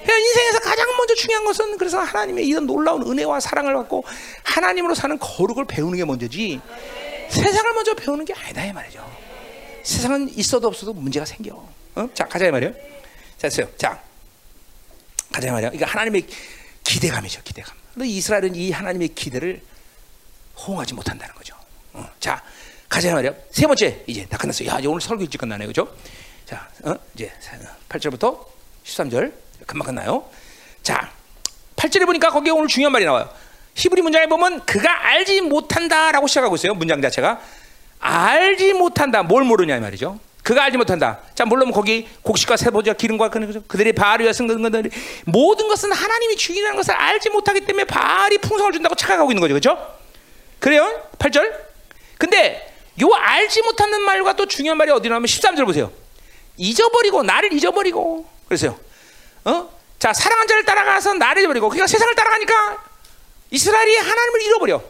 인생에서 0.10 0.60
가장 0.60 0.88
먼저 0.98 1.16
중요한 1.16 1.46
것은 1.46 1.78
그래서 1.78 2.00
하나님의 2.00 2.48
이런 2.48 2.66
놀라운 2.66 3.04
은혜와 3.04 3.40
사랑을 3.40 3.74
받고 3.74 4.06
하나님으로 4.44 4.96
사는 4.96 5.18
거룩을 5.20 5.66
배우는 5.66 5.98
게 5.98 6.06
먼저지 6.06 6.62
세상을 7.30 7.74
먼저 7.74 7.94
배우는 7.94 8.26
게 8.26 8.34
아니다 8.34 8.66
이 8.66 8.72
말이죠. 8.72 9.06
세상은 9.84 10.30
있어도 10.38 10.68
없어도 10.68 10.94
문제가 10.94 11.26
생겨. 11.26 11.56
어? 11.96 12.10
자 12.14 12.26
가자 12.26 12.46
이 12.48 12.52
말이요. 12.52 12.72
자, 13.38 13.50
됐어요. 13.50 13.68
자 13.78 14.02
가자 15.32 15.50
이 15.50 15.52
말이요. 15.52 15.72
이거 15.74 15.86
하나님의 15.86 16.26
기대감이죠, 16.84 17.42
기대감. 17.44 17.76
근데 17.98 18.10
이스라엘은 18.10 18.54
이 18.54 18.70
하나님의 18.70 19.08
기대를 19.16 19.60
호응하지 20.56 20.94
못한다는 20.94 21.34
거죠. 21.34 21.56
어, 21.94 22.08
자, 22.20 22.44
가자 22.88 23.12
말이야. 23.12 23.34
세 23.50 23.66
번째 23.66 24.04
이제 24.06 24.24
다 24.28 24.38
끝났어요. 24.38 24.70
야, 24.70 24.78
오늘 24.86 25.02
설교 25.02 25.24
일찍 25.24 25.40
끝나네, 25.40 25.66
그죠? 25.66 25.92
자, 26.46 26.70
어, 26.84 26.94
이제 27.16 27.34
8절부터 27.90 28.46
13절 28.86 29.34
금방 29.66 29.88
끝나요. 29.88 30.30
자, 30.84 31.12
8절에 31.76 32.06
보니까 32.06 32.30
거기에 32.30 32.52
오늘 32.52 32.68
중요한 32.68 32.92
말이 32.92 33.04
나와요. 33.04 33.28
히브리 33.74 34.04
문장에 34.04 34.28
보면 34.28 34.64
그가 34.68 35.08
알지 35.08 35.42
못한다라고 35.42 36.28
시작하고 36.28 36.54
있어요. 36.54 36.76
문장 36.76 37.02
자체가 37.02 37.42
알지 37.98 38.74
못한다. 38.74 39.24
뭘 39.24 39.44
모르냐 39.44 39.80
말이죠. 39.80 40.20
그가 40.48 40.64
알지 40.64 40.78
못한다. 40.78 41.20
자, 41.36 41.44
물론 41.44 41.74
거기 41.74 42.08
곡식과 42.22 42.56
세보자 42.56 42.94
기름과 42.94 43.28
그들이 43.68 43.92
바알이와 43.92 44.32
승근들이 44.32 44.90
모든 45.26 45.68
것은 45.68 45.92
하나님이 45.92 46.38
주인이라는 46.38 46.78
것을 46.78 46.94
알지 46.94 47.32
못하기 47.32 47.66
때문에 47.66 47.84
바알이 47.84 48.38
풍성을 48.38 48.72
준다고 48.72 48.96
착각하고 48.96 49.30
있는 49.30 49.42
거죠. 49.42 49.56
그렇죠? 49.56 49.96
그래요? 50.60 51.04
8절. 51.20 51.54
근데 52.18 52.74
요 53.02 53.10
알지 53.14 53.62
못하는 53.64 54.02
말과 54.04 54.38
또 54.38 54.46
중요한 54.46 54.78
말이 54.78 54.90
어디 54.90 55.10
나오면 55.10 55.26
13절 55.26 55.66
보세요. 55.66 55.92
잊어버리고 56.56 57.24
나를 57.24 57.52
잊어버리고 57.52 58.26
그래서요. 58.48 58.80
어? 59.44 59.70
자, 60.00 60.14
사랑한 60.14 60.48
자를 60.48 60.64
따라가서 60.64 61.16
나를 61.16 61.42
잊어버리고 61.42 61.68
그러니까 61.68 61.88
세상을 61.88 62.16
따라가니까 62.16 62.86
이스라엘이 63.52 63.98
하나님을 63.98 64.42
잃어버려. 64.44 64.82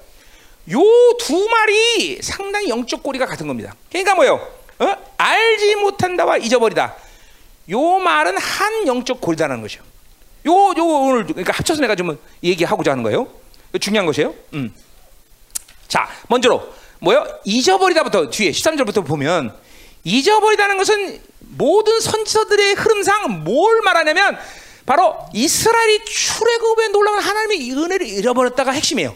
요 0.71 0.83
두 1.19 1.47
말이 1.49 2.21
상당히 2.21 2.69
영적 2.69 3.01
고리가 3.01 3.25
같은 3.25 3.47
겁니다. 3.47 3.73
그러니까 3.89 4.13
뭐예요? 4.13 4.56
어? 4.79 4.95
알지 5.17 5.75
못한다와 5.75 6.37
잊어버리다. 6.37 6.95
요 7.69 7.99
말은 7.99 8.37
한 8.37 8.87
영적 8.87 9.19
골다라는 9.21 9.61
것이요. 9.61 9.81
요, 10.47 10.51
요 10.77 10.85
오늘 10.85 11.25
그러니까 11.25 11.53
합쳐서 11.53 11.81
내가 11.81 11.95
좀 11.95 12.17
얘기하고자 12.43 12.91
하는 12.91 13.03
거예요. 13.03 13.27
중요한 13.79 14.05
것이에요. 14.05 14.33
음. 14.53 14.73
자, 15.87 16.07
먼저로 16.27 16.73
뭐요? 16.99 17.25
잊어버리다부터 17.45 18.29
뒤에 18.29 18.51
13절부터 18.51 19.05
보면 19.05 19.53
잊어버리다는 20.03 20.77
것은 20.77 21.21
모든 21.39 21.99
선지서들의 21.99 22.75
흐름상 22.75 23.43
뭘 23.43 23.81
말하냐면 23.81 24.37
바로 24.85 25.17
이스라엘이 25.33 26.05
출애굽에 26.05 26.87
놀라운 26.89 27.19
하나님의 27.19 27.71
은혜를 27.73 28.07
잃어버렸다가 28.07 28.71
핵심이에요. 28.71 29.13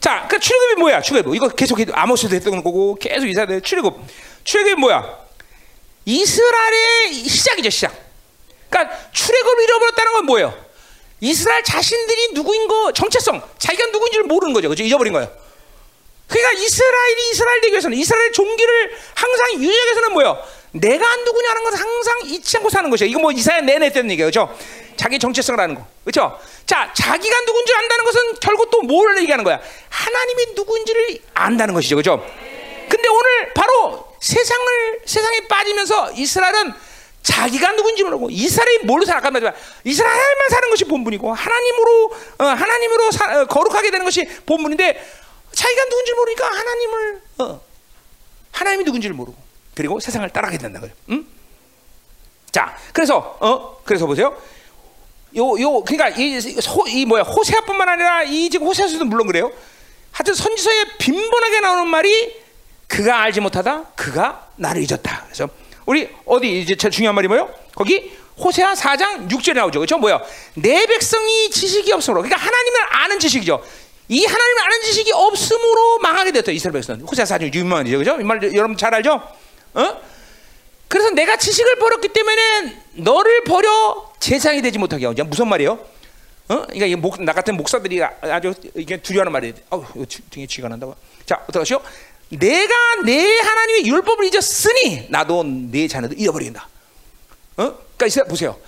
자, 0.00 0.28
그 0.30 0.38
출애굽이 0.38 0.80
뭐야? 0.80 1.02
출애굽 1.02 1.34
이거 1.34 1.48
계속 1.48 1.78
아모스도 1.92 2.36
했던 2.36 2.62
거고 2.62 2.94
계속 2.94 3.26
이스라엘 3.26 3.60
출애굽. 3.60 3.98
출애굽이 4.48 4.76
뭐야? 4.76 5.18
이스라엘의 6.06 7.12
시작이죠, 7.12 7.68
시작. 7.68 7.94
그러니까 8.70 8.96
출애굽을 9.12 9.62
잃어버렸다는 9.64 10.12
건 10.14 10.24
뭐예요? 10.24 10.66
이스라엘 11.20 11.62
자신들이 11.62 12.28
누구인 12.32 12.66
거 12.66 12.92
정체성, 12.92 13.42
자기가 13.58 13.86
누구인지를 13.90 14.24
모르는 14.24 14.54
거죠. 14.54 14.70
그죠? 14.70 14.84
잊어버린 14.84 15.12
거예요. 15.12 15.30
그러니까 16.28 16.52
이스라엘이 16.62 17.30
이스라엘 17.32 17.60
되기 17.60 17.72
위해서는 17.72 17.98
이스라엘 17.98 18.32
종기를 18.32 18.96
항상 19.14 19.52
유지하기 19.52 19.76
위해서는 19.86 20.12
뭐예요? 20.12 20.42
내가 20.72 21.16
누구냐는 21.16 21.64
것을 21.64 21.80
항상 21.80 22.20
잊지 22.24 22.56
않고 22.56 22.70
사는 22.70 22.88
것이에요. 22.88 23.10
이거 23.10 23.20
뭐 23.20 23.32
이사야 23.32 23.60
내내 23.60 23.92
때는 23.92 24.10
얘기예요. 24.12 24.30
그렇죠? 24.30 24.58
자기 24.96 25.18
정체성을 25.18 25.60
아는 25.60 25.74
거. 25.74 25.86
그렇죠? 26.04 26.40
자, 26.64 26.90
자기가 26.96 27.40
누군지 27.44 27.74
안다는 27.74 28.04
것은 28.06 28.34
결국 28.40 28.70
또 28.70 28.80
뭘 28.82 29.18
얘기하는 29.18 29.44
거야? 29.44 29.60
하나님이 29.90 30.54
누구인지를 30.54 31.18
안다는 31.34 31.74
것이죠. 31.74 31.96
그렇죠? 31.96 32.24
근데 32.88 33.08
오늘 33.10 33.52
바로 33.52 34.07
세상을 34.20 35.00
세상에 35.06 35.46
빠지면서 35.48 36.12
이스라엘은 36.12 36.74
자기가 37.22 37.72
누군지 37.72 38.02
모르고 38.04 38.30
이스라엘이 38.30 38.84
뭘로 38.84 39.04
살아간 39.04 39.32
말이야. 39.32 39.52
이스라엘만 39.84 40.48
사는 40.50 40.70
것이 40.70 40.84
본분이고 40.84 41.32
하나님으로 41.34 42.12
어, 42.38 42.44
하나님으로 42.44 43.10
사, 43.10 43.40
어, 43.40 43.44
거룩하게 43.46 43.90
되는 43.90 44.04
것이 44.04 44.24
본분인데 44.46 45.12
자기가 45.52 45.84
누군지 45.86 46.12
모르니까 46.14 46.46
하나님을 46.46 47.22
어, 47.38 47.60
하나님이 48.52 48.84
누군지를 48.84 49.14
모르고 49.14 49.36
그리고 49.74 50.00
세상을 50.00 50.28
따라가게 50.30 50.58
된다 50.58 50.80
거예요. 50.80 50.94
응? 51.10 51.26
자, 52.50 52.76
그래서 52.92 53.36
어 53.40 53.80
그래서 53.84 54.06
보세요. 54.06 54.36
요 55.36 55.58
요 55.60 55.82
그러니까 55.84 56.08
이, 56.18 56.38
호, 56.66 56.88
이 56.88 57.04
뭐야 57.04 57.22
호세아뿐만 57.22 57.88
아니라 57.88 58.22
이 58.22 58.48
지금 58.48 58.66
호세아서도 58.66 59.04
물론 59.04 59.26
그래요. 59.26 59.52
하여튼 60.10 60.34
선지서에 60.34 60.96
빈번하게 60.98 61.60
나오는 61.60 61.86
말이 61.86 62.47
그가 62.88 63.20
알지 63.22 63.40
못하다 63.40 63.84
그가 63.94 64.48
나를 64.56 64.82
잊었다. 64.82 65.22
그래서 65.26 65.48
우리 65.86 66.08
어디 66.24 66.60
이제 66.60 66.74
제일 66.74 66.90
중요한 66.90 67.14
말이 67.14 67.28
뭐요? 67.28 67.48
거기 67.74 68.12
호세아 68.38 68.74
4장 68.74 69.30
6절에 69.30 69.54
나오죠. 69.54 69.78
그렇죠? 69.78 69.98
뭐야? 69.98 70.20
내 70.54 70.86
백성이 70.86 71.50
지식이 71.50 71.92
없으므로 71.92 72.22
그러니까 72.22 72.40
하나님을 72.40 72.80
아는 72.90 73.18
지식이죠. 73.18 73.62
이 74.08 74.24
하나님을 74.24 74.62
아는 74.62 74.82
지식이 74.82 75.12
없음으로 75.12 75.98
망하게 75.98 76.32
됐다. 76.32 76.50
이스라엘 76.50 76.72
백성은. 76.72 77.02
호세아 77.02 77.24
4장 77.24 77.52
유명한 77.54 77.86
이죠. 77.86 77.98
그죠? 77.98 78.18
이말 78.20 78.42
여러분 78.54 78.76
잘 78.76 78.94
알죠? 78.94 79.20
어? 79.74 80.00
그래서 80.88 81.10
내가 81.10 81.36
지식을 81.36 81.76
버렸기 81.76 82.08
때문에 82.08 82.82
너를 82.94 83.44
버려 83.44 84.10
제상이 84.18 84.62
되지 84.62 84.78
못하게 84.78 85.06
하죠. 85.06 85.24
무슨 85.24 85.48
말이에요? 85.48 85.72
어? 85.72 86.62
그러니까 86.62 86.86
이게 86.86 86.96
목, 86.96 87.22
나 87.22 87.34
같은 87.34 87.56
목사들이 87.56 88.02
아주 88.02 88.54
이게 88.74 88.96
두려워하는 88.96 89.32
말이에요. 89.32 89.54
어우, 89.68 89.84
등에 90.30 90.46
쥐가 90.46 90.68
난다고. 90.68 90.96
자, 91.26 91.44
어떡하시오? 91.46 91.78
내가 92.30 92.74
내 93.04 93.38
하나님의 93.40 93.86
율법을 93.86 94.24
잊었으니 94.32 95.06
나도 95.08 95.44
내 95.44 95.88
자녀도 95.88 96.14
잃어버린다. 96.14 96.68
어? 97.56 97.78
그러니까 97.96 98.24
보세요. 98.24 98.58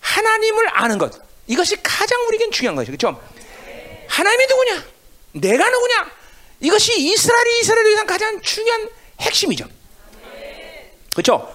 하나님을 0.00 0.68
아는 0.72 0.98
것 0.98 1.12
이것이 1.46 1.82
가장 1.82 2.20
우리에겐 2.28 2.50
중요한 2.50 2.76
것이죠. 2.76 2.92
그렇죠? 2.92 3.22
하나님이 4.08 4.46
누구냐? 4.46 4.84
내가 5.32 5.68
누구냐? 5.68 6.10
이것이 6.60 7.00
이스라엘이 7.00 7.60
이스라엘을 7.60 7.90
위한 7.92 8.06
가장 8.06 8.40
중요한 8.40 8.88
핵심이죠. 9.20 9.66
그렇죠? 11.12 11.54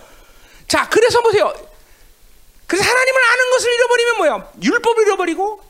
자, 0.67 0.87
그래서 0.89 1.21
보세요. 1.21 1.53
그래서 2.67 2.87
하나님을 2.87 3.23
아는 3.23 3.49
것을 3.51 3.73
잃어버리면 3.73 4.17
뭐야? 4.17 4.51
율법을 4.61 5.03
잃어버리고 5.07 5.63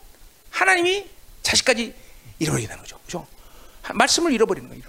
하나님이 0.49 1.07
자식까지 1.43 1.93
잃어버린다는 2.39 2.81
거죠. 2.83 2.97
그렇죠? 2.99 3.27
말씀을 3.93 4.33
잃어버리는 4.33 4.67
거예요. 4.67 4.83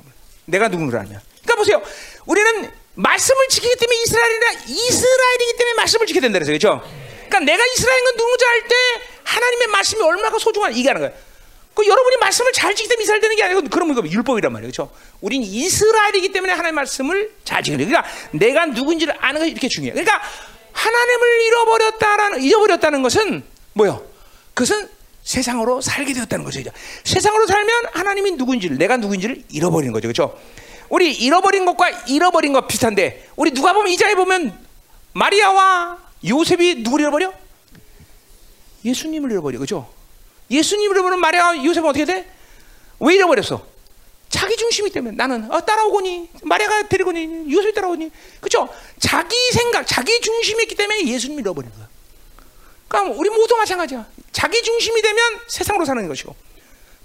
내가 0.49 0.69
누군가를 0.69 1.01
알면. 1.07 1.20
그러니까 1.43 1.55
보세요. 1.57 1.83
우리는 2.27 2.70
말씀을 2.95 3.49
지키기 3.49 3.77
때문에 3.77 3.97
이스라엘이라 4.03 4.51
이스라엘이기 4.66 5.57
때문에 5.59 5.75
말씀을 5.77 6.07
지켜야 6.07 6.23
된다 6.23 6.39
그래서 6.39 6.51
그렇죠? 6.51 6.83
그러니까 7.29 7.41
내가 7.41 7.65
이스라엘인 7.66 8.05
건 8.05 8.16
누군지 8.16 8.45
알 8.45 8.69
때 8.69 8.75
하나님의 9.25 9.66
말씀이 9.69 10.03
얼마나 10.03 10.39
소중한 10.39 10.75
이게 10.75 10.89
하는 10.89 11.03
거예요. 11.03 11.15
그 11.75 11.87
여러분이 11.87 12.16
말씀을 12.16 12.53
잘 12.53 12.75
지키기 12.75 12.89
때문에 12.89 13.03
이스라엘 13.05 13.20
되는 13.20 13.37
게 13.37 13.43
아니고 13.45 13.62
그럼 13.70 13.93
이거 13.93 14.03
율법이란 14.05 14.53
말이에요. 14.53 14.73
그렇죠? 14.73 14.91
우린 15.20 15.43
이스라엘이기 15.43 16.33
때문에 16.33 16.53
하나님의 16.53 16.73
말씀을 16.73 17.33
잘 17.45 17.62
지키는 17.62 17.85
거예요. 17.85 18.03
그러니까 18.03 18.29
내가 18.33 18.66
누군지를 18.66 19.15
아는 19.20 19.41
것이 19.41 19.53
이렇게 19.53 19.69
중요해요. 19.69 19.95
그러니까 19.95 20.20
하나님을 20.73 21.41
잃어버렸다라는 21.43 22.43
잊어버렸다는 22.43 23.03
것은 23.03 23.45
뭐요? 23.75 24.05
그것은 24.55 24.89
세상으로 25.29 25.83
살게 25.83 26.15
되었다는 26.15 26.43
거죠. 26.43 26.63
세상으로 27.05 27.47
살면 27.47 27.85
하나님이 27.93 28.31
누군지를 28.33 28.79
내가 28.79 28.97
누군지를 28.97 29.43
잃어버리는 29.51 29.93
거죠. 29.93 30.09
그렇죠? 30.09 30.39
우리 30.89 31.13
잃어버린 31.13 31.67
것과 31.67 31.91
잃어버린 32.07 32.55
것 32.55 32.67
비슷한데 32.67 33.29
우리 33.37 33.51
누가 33.51 33.75
보면 33.75 33.93
이자에 33.93 34.15
보면 34.15 34.59
마리아와 35.13 35.99
요셉이 36.27 36.77
누구를 36.77 37.03
잃어버려? 37.03 37.35
예수님을 38.87 39.31
잃어버려. 39.33 39.59
그렇죠? 39.59 39.93
예수님을 40.51 40.97
잃어버리면 40.97 41.21
마리아와 41.21 41.63
요셉은 41.63 41.91
어떻게 41.91 42.07
돼? 42.07 42.27
왜 42.99 43.17
잃어버렸어? 43.17 43.67
자기 44.31 44.57
중심이 44.57 44.91
때문에 44.91 45.15
나는 45.15 45.53
어, 45.53 45.61
따라오거니 45.61 46.31
마리아가 46.43 46.89
데리고니 46.89 47.53
요셉이 47.53 47.75
따라오니 47.75 48.11
그렇죠? 48.41 48.67
자기 48.99 49.37
생각, 49.53 49.87
자기 49.87 50.23
중심이었기 50.23 50.75
때문에 50.75 51.07
예수님을 51.07 51.43
잃어버린 51.43 51.71
거야. 51.71 51.87
그러니까 52.89 53.15
우리 53.19 53.29
모두 53.29 53.55
마찬가지야. 53.57 54.07
자기 54.33 54.63
중심이 54.63 55.03
되면 55.03 55.41
세상으로 55.47 55.85
사는 55.85 56.07
것이고 56.07 56.35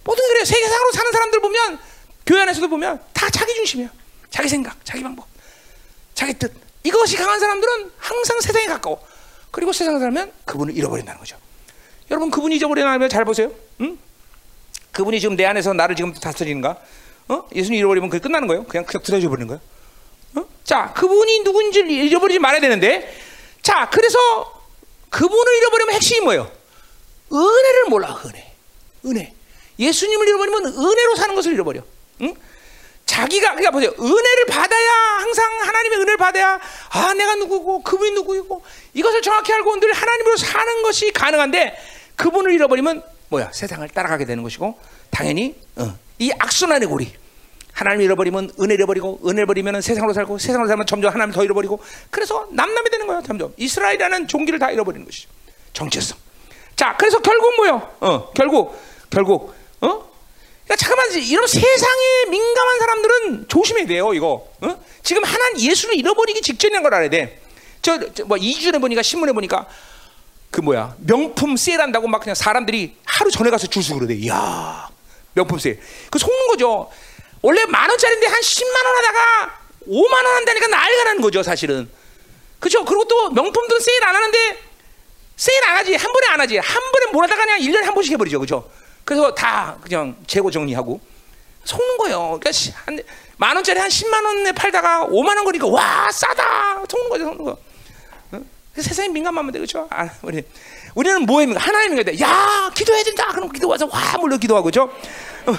모든 0.04 0.28
그래 0.28 0.45
세상으로 0.45 0.91
사는 0.91 1.12
사람들 1.12 1.40
보면 1.40 1.80
교회 2.26 2.41
안에서도 2.41 2.68
보면 2.68 3.02
다 3.14 3.30
자기 3.30 3.54
중심이야. 3.56 3.90
자기 4.30 4.50
생각, 4.50 4.84
자기 4.84 5.04
방법, 5.04 5.28
자기 6.14 6.34
뜻. 6.34 6.52
이것이 6.84 7.16
강한 7.18 7.40
사람들은 7.40 7.91
항상 7.98 8.41
세상에 8.41 8.66
가까워. 8.66 9.02
그리고 9.52 9.72
세상에 9.72 10.00
살면 10.00 10.32
그분을 10.45 10.76
잃어버린다는 10.76 11.20
거죠. 11.20 11.38
여러분 12.10 12.32
그분이 12.32 12.56
잊어버리면 12.56 13.10
잘 13.10 13.24
보세요. 13.26 13.52
응? 13.82 13.98
그분이 14.91 15.20
지금 15.20 15.36
내 15.36 15.45
안에서 15.45 15.74
나를 15.74 15.95
지금 15.95 16.14
다스리는가? 16.14 16.78
어? 17.30 17.48
예수님 17.54 17.80
잃어버리면 17.80 18.10
그게 18.10 18.22
끝나는 18.22 18.48
거예요. 18.48 18.64
그냥 18.66 18.86
그냥 18.86 19.04
들어져 19.04 19.30
버리는 19.30 19.48
거예요. 19.48 19.62
어? 20.36 20.45
자, 20.64 20.91
그분이 20.94 21.44
누군지 21.44 21.80
잃어버리지 21.80 22.40
말아야 22.40 22.60
되는데, 22.60 23.16
자, 23.62 23.90
그래서 23.91 24.18
그분을 25.10 25.58
잃어버리면 25.58 25.94
핵심이 25.94 26.22
뭐예요? 26.22 26.52
은혜를 27.34 27.85
몰라, 27.89 28.22
은혜. 28.26 28.53
은혜. 29.05 29.34
예수님을 29.80 30.27
잃어버리면 30.27 30.65
은혜로 30.65 31.15
사는 31.15 31.34
것을 31.35 31.53
잃어버려. 31.53 31.81
응? 32.22 32.35
자기가 33.05 33.49
그러니까 33.49 33.72
보세요. 33.72 33.91
은혜를 33.99 34.45
받아야 34.47 34.91
항상 35.19 35.45
하나님의 35.61 35.97
은혜를 35.99 36.18
받아야 36.18 36.60
아 36.89 37.14
내가 37.14 37.35
누구고 37.35 37.84
그분이 37.84 38.11
누구이고 38.11 38.64
이것을 38.93 39.22
정확히 39.22 39.51
알고 39.53 39.80
늘 39.80 39.91
하나님으로 39.91 40.38
사는 40.38 40.81
것이 40.84 41.11
가능한데 41.11 41.76
그분을 42.15 42.53
잃어버리면 42.53 43.03
뭐야 43.30 43.51
세상을 43.51 43.88
따라가게 43.89 44.26
되는 44.26 44.41
것이고 44.41 44.80
당연히 45.10 45.55
어, 45.76 45.97
이 46.19 46.31
악순환의 46.39 46.88
고리 46.88 47.14
하나님 47.73 48.01
잃어버리면 48.01 48.51
은혜 48.61 48.76
잃어버리고 48.76 49.19
은혜 49.27 49.45
버리면 49.45 49.81
세상으로 49.81 50.14
살고 50.14 50.38
세상으로 50.38 50.68
살면 50.68 50.85
점점 50.85 51.11
하나님 51.14 51.34
더 51.34 51.43
잃어버리고 51.43 51.81
그래서 52.10 52.47
남남이 52.51 52.89
되는 52.89 53.05
거예요 53.07 53.22
점점 53.26 53.53
이스라엘이라는 53.57 54.27
종기를 54.27 54.60
다 54.60 54.72
잃어버리는 54.72 55.05
것이죠 55.05 55.30
정체성 55.73 56.18
자 56.76 56.95
그래서 56.98 57.20
결국 57.20 57.56
뭐요? 57.58 57.91
어. 58.02 58.32
결국 58.34 58.80
결국 59.10 59.54
어? 59.82 59.88
그러니까 60.66 60.76
잠깐만 60.78 61.12
이런 61.14 61.45
세상에 61.48 62.26
민감한 62.30 62.80
사람들은 62.80 63.48
조심해야 63.48 63.86
돼요 63.88 64.14
이거. 64.14 64.48
어? 64.62 64.84
지금 65.04 65.24
하나님 65.24 65.60
예수를 65.60 65.95
잃어버리기 65.95 66.41
직전인 66.41 66.82
걸 66.82 66.94
알아야 66.94 67.10
돼저뭐 67.10 68.38
2주 68.38 68.64
전에 68.64 68.78
보니까 68.80 69.02
신문에 69.02 69.34
보니까 69.34 69.68
그 70.52 70.62
뭐야? 70.62 70.95
명품 71.00 71.58
세일한다고 71.58 72.08
막 72.08 72.20
그냥 72.22 72.36
사람들이 72.36 72.95
하루 73.06 73.32
전에 73.32 73.50
가서 73.50 73.68
줄 73.68 73.84
서고 73.84 74.00
그러대. 74.02 74.16
이야 74.16 74.88
명품 75.34 75.58
세일. 75.60 75.80
그 76.12 76.20
속는 76.20 76.48
거죠. 76.48 76.91
원래 77.41 77.66
만 77.66 77.90
원짜리인데 77.90 78.28
한 78.28 78.40
10만 78.40 78.86
원 78.86 78.95
하다가 78.98 79.60
5만 79.88 80.14
원 80.26 80.36
한다니까 80.36 80.68
난리가 80.68 81.04
나는 81.06 81.22
거죠 81.22 81.44
사실은. 81.44 81.90
그죠 82.60 82.86
그리고 82.86 83.04
또 83.06 83.32
명품도 83.32 83.80
세일 83.80 84.04
안 84.06 84.16
하는데 84.16 84.60
세일 85.44 85.64
안 85.65 85.78
하지 85.78 85.95
한 85.95 86.14
번에 86.14 86.28
안 86.28 86.40
하지 86.41 86.57
한 86.57 86.82
번에 86.91 87.11
몰아다가 87.11 87.44
그냥 87.44 87.60
1년에 87.60 87.84
한 87.84 87.94
번씩 87.94 88.14
해버리죠 88.14 88.40
그죠 88.40 88.70
그래서 89.03 89.34
다 89.36 89.78
그냥 89.82 90.15
재고 90.28 90.49
정리하고 90.49 91.02
속는 91.65 91.98
거예요. 91.98 92.40
그러니까 92.40 92.52
한 92.86 92.99
만 93.38 93.56
원짜리 93.56 93.80
한 93.80 93.90
10만 93.90 94.26
원에 94.26 94.52
팔다가 94.52 95.06
5만 95.07 95.36
원 95.36 95.44
거니까 95.44 95.68
와 95.68 96.10
싸다 96.11 96.84
속는 96.90 97.10
거죠, 97.10 97.26
속는 97.26 97.44
거. 97.44 97.57
세상에 98.76 99.10
민감하면 99.10 99.52
돼, 99.52 99.60
그렇죠? 99.60 99.88
아, 99.91 100.10
우리 100.22 100.44
우리는 100.95 101.22
뭐에 101.26 101.45
민감? 101.45 101.61
하나님 101.61 101.91
민감해 101.95 102.18
돼. 102.18 102.24
야, 102.24 102.72
기도해야 102.74 103.03
된다. 103.03 103.28
그럼 103.34 103.52
기도 103.52 103.68
와서 103.68 103.86
와 103.91 104.18
물러 104.18 104.38
기도하고, 104.38 104.72
그렇죠? 104.72 104.84
어, 105.45 105.53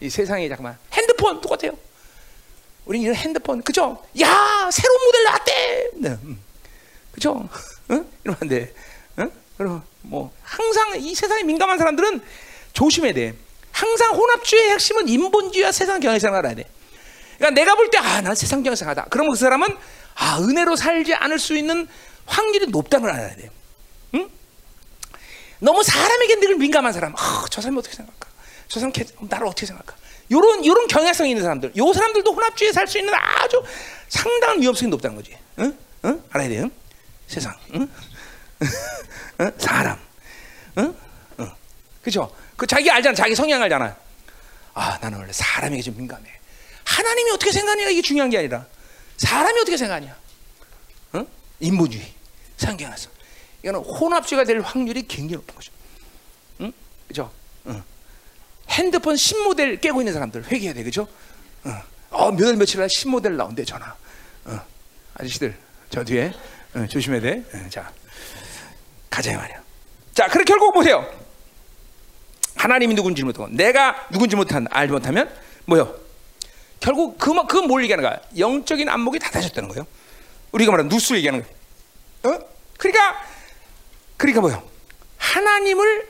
이 0.00 0.10
세상이 0.10 0.48
잠깐만 0.48 0.78
핸드폰 0.92 1.40
똑같아요. 1.40 1.76
우리 2.86 3.00
이런 3.02 3.14
핸드폰, 3.14 3.62
그죠? 3.62 4.02
야, 4.20 4.70
새로운 4.72 5.04
모델 5.04 5.24
나왔대. 5.24 5.90
네, 5.94 6.08
음. 6.22 6.40
그죠? 7.12 7.48
응? 7.90 8.06
이러면 8.24 8.38
안 8.42 8.48
돼. 8.48 8.74
응? 9.18 9.30
그럼 9.56 9.82
뭐 10.02 10.32
항상 10.42 10.98
이 11.00 11.14
세상에 11.14 11.42
민감한 11.42 11.78
사람들은 11.78 12.20
조심해야 12.72 13.12
돼. 13.14 13.34
항상 13.72 14.14
혼합주의 14.14 14.70
핵심은 14.70 15.08
인본주의와 15.08 15.72
세상 15.72 16.00
경향성을 16.00 16.36
알아야 16.38 16.54
돼. 16.54 16.64
그러니까 17.38 17.60
내가 17.60 17.74
볼 17.74 17.90
때 17.90 17.98
아, 17.98 18.20
난 18.20 18.34
세상 18.34 18.62
경향성하다. 18.62 19.06
그러면 19.10 19.32
그 19.32 19.38
사람은 19.38 19.66
아, 20.16 20.38
은혜로 20.40 20.76
살지 20.76 21.14
않을 21.14 21.38
수 21.38 21.56
있는 21.56 21.86
확률이 22.26 22.66
높다는 22.68 23.06
걸 23.06 23.14
알아야 23.16 23.34
돼. 23.36 23.50
응? 24.14 24.28
너무 25.58 25.82
사람에게 25.82 26.36
늘 26.36 26.56
민감한 26.56 26.92
사람. 26.92 27.14
아, 27.16 27.44
저 27.50 27.60
사람이 27.60 27.78
어떻게 27.78 27.96
생각할까? 27.96 28.28
저 28.68 28.80
사람 28.80 28.92
나를 29.28 29.46
어떻게 29.46 29.66
생각할까? 29.66 29.96
요런 30.30 30.64
요런 30.64 30.86
경향성이 30.86 31.30
있는 31.30 31.42
사람들. 31.42 31.72
요 31.76 31.92
사람들도 31.92 32.32
혼합주의에 32.32 32.72
살 32.72 32.86
수 32.86 32.98
있는 32.98 33.12
아주 33.14 33.62
상당한 34.08 34.60
위험성이 34.60 34.90
높다는 34.90 35.16
거지. 35.16 35.36
응? 35.58 35.76
응? 36.04 36.22
알아야 36.30 36.48
돼요. 36.48 36.70
세상. 37.34 37.52
응? 37.74 37.88
응? 39.40 39.52
사람. 39.58 39.98
응? 40.78 40.94
응. 41.40 41.50
그죠? 42.02 42.32
그 42.56 42.64
자기 42.66 42.88
알잖아. 42.88 43.14
자기 43.14 43.34
성향 43.34 43.60
알잖아. 43.62 43.96
아, 44.74 44.98
나는 45.00 45.18
원래 45.18 45.32
사람에게 45.32 45.82
좀 45.82 45.96
민감해. 45.96 46.28
하나님이 46.84 47.30
어떻게 47.32 47.50
생각하냐 47.50 47.88
이게 47.90 48.02
중요한 48.02 48.30
게 48.30 48.38
아니라 48.38 48.66
사람이 49.16 49.60
어떻게 49.60 49.76
생각하냐. 49.76 50.16
응? 51.16 51.26
인본주의, 51.58 52.12
상경화성. 52.56 53.10
이거는 53.62 53.80
혼합주의가 53.80 54.44
될 54.44 54.60
확률이 54.60 55.02
굉장히 55.08 55.36
높은 55.36 55.54
거죠. 55.56 55.72
응? 56.60 56.72
그죠? 57.08 57.32
응. 57.66 57.82
핸드폰 58.68 59.16
신모델 59.16 59.80
깨고 59.80 60.00
있는 60.00 60.12
사람들 60.12 60.44
회개해야 60.44 60.74
돼, 60.74 60.84
그죠? 60.84 61.08
응. 61.66 61.80
어, 62.10 62.30
몇월 62.30 62.56
며칠 62.56 62.78
날 62.78 62.88
신모델 62.88 63.36
나온대 63.36 63.64
전화. 63.64 63.92
응. 64.46 64.60
아저씨들 65.14 65.56
저 65.90 66.04
뒤에 66.04 66.32
응, 66.76 66.88
조심해야 66.88 67.20
돼. 67.20 67.44
응, 67.54 67.70
자, 67.70 67.90
가자 69.10 69.36
말이야. 69.36 69.62
자, 70.12 70.28
그래 70.28 70.44
결국 70.44 70.72
보세요. 70.72 71.08
하나님이 72.56 72.94
누군지 72.94 73.22
못하고 73.24 73.48
내가 73.50 74.06
누군지 74.10 74.36
못한 74.36 74.66
알지 74.70 74.92
못하면 74.92 75.30
뭐요? 75.66 75.94
결국 76.80 77.18
그만 77.18 77.46
그뭘 77.46 77.82
얘기하는 77.82 78.02
거야? 78.08 78.18
영적인 78.38 78.88
안목이 78.88 79.18
닫아졌다는 79.18 79.68
거예요. 79.70 79.86
우리가 80.52 80.70
말하는 80.70 80.88
누수 80.88 81.16
얘기하는 81.16 81.42
거예요. 81.42 81.54
어? 82.36 82.44
그러니까 82.78 83.22
그러니까 84.16 84.40
뭐요? 84.40 84.62
하나님을 85.18 86.08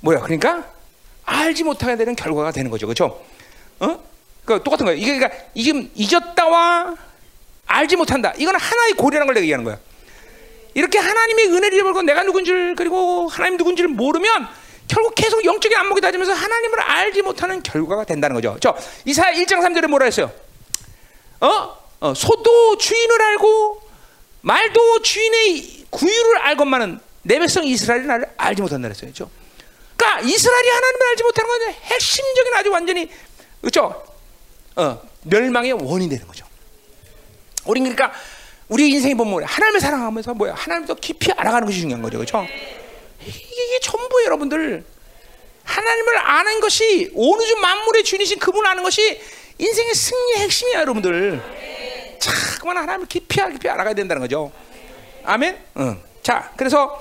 뭐야? 0.00 0.20
그러니까 0.20 0.70
알지 1.24 1.64
못하게 1.64 1.96
되는 1.96 2.16
결과가 2.16 2.52
되는 2.52 2.70
거죠, 2.70 2.86
그렇죠? 2.86 3.24
어? 3.80 4.02
그 4.44 4.62
똑같은 4.62 4.86
거예요. 4.86 4.98
이게 4.98 5.18
그러니까 5.18 5.38
지금 5.54 5.90
잊었다와 5.94 6.96
알지 7.66 7.96
못한다. 7.96 8.32
이건 8.38 8.56
하나의 8.56 8.94
고리라는 8.94 9.32
걸 9.32 9.42
얘기하는 9.42 9.64
거야. 9.64 9.78
이렇게 10.74 10.98
하나님의 10.98 11.46
은혜를 11.46 11.74
잃어버리고 11.74 12.02
내가 12.02 12.22
누군지를 12.22 12.74
그리고 12.74 13.28
하나님 13.28 13.56
누군지를 13.58 13.90
모르면 13.90 14.48
결국 14.88 15.14
계속 15.14 15.44
영적인 15.44 15.76
안목이 15.76 16.00
닫으면서 16.00 16.32
하나님을 16.32 16.80
알지 16.80 17.22
못하는 17.22 17.62
결과가 17.62 18.04
된다는 18.04 18.34
거죠. 18.34 18.56
저 18.60 18.76
이사야 19.04 19.32
1장 19.34 19.60
3절에 19.60 19.86
뭐라 19.88 20.04
했어요? 20.04 20.30
어? 21.40 21.76
어? 22.00 22.14
소도 22.14 22.76
주인을 22.76 23.22
알고 23.22 23.82
말도 24.42 25.02
주인의 25.02 25.86
구유를 25.90 26.38
알건만은 26.38 27.00
내 27.22 27.38
백성 27.38 27.64
이스라엘이 27.64 28.06
나를 28.06 28.26
알지 28.36 28.62
못한다 28.62 28.88
그랬어요. 28.88 29.12
그렇죠? 29.12 29.30
그러니까 29.96 30.20
이스라엘이 30.20 30.68
하나님을 30.68 31.06
알지 31.10 31.22
못하는 31.22 31.48
건 31.48 31.72
핵심적인 31.84 32.54
아주 32.54 32.70
완전히 32.70 33.10
그렇죠? 33.60 34.04
어, 34.76 35.00
멸망의 35.22 35.72
원인이 35.72 36.10
되는 36.10 36.26
거죠. 36.26 36.44
우리는 37.64 37.94
그러니까 37.94 38.18
우리 38.72 38.88
인생이 38.88 39.14
보면 39.14 39.44
하나님을 39.44 39.80
사랑하면서 39.80 40.32
뭐야? 40.32 40.54
하나님을 40.54 40.88
더 40.88 40.94
깊이 40.94 41.30
알아가는 41.30 41.66
것이 41.66 41.80
중요한 41.80 42.00
거죠. 42.00 42.16
그렇죠? 42.16 42.46
이게 43.20 43.80
전부 43.82 44.24
여러분들 44.24 44.82
하나님을 45.62 46.18
아는 46.18 46.60
것이 46.60 47.10
온 47.12 47.38
우주 47.38 47.54
만물의 47.56 48.02
주인이신 48.02 48.38
그분 48.38 48.64
아는 48.64 48.82
것이 48.82 49.20
인생의 49.58 49.94
승리의 49.94 50.38
핵심이야, 50.38 50.80
여러분들. 50.80 51.42
자꾸만 52.18 52.78
하나님을 52.78 53.06
깊이 53.08 53.40
깊이 53.52 53.68
알아가야 53.68 53.92
된다는 53.92 54.22
거죠. 54.22 54.50
아멘. 55.24 55.58
응. 55.76 56.02
자, 56.22 56.50
그래서 56.56 56.98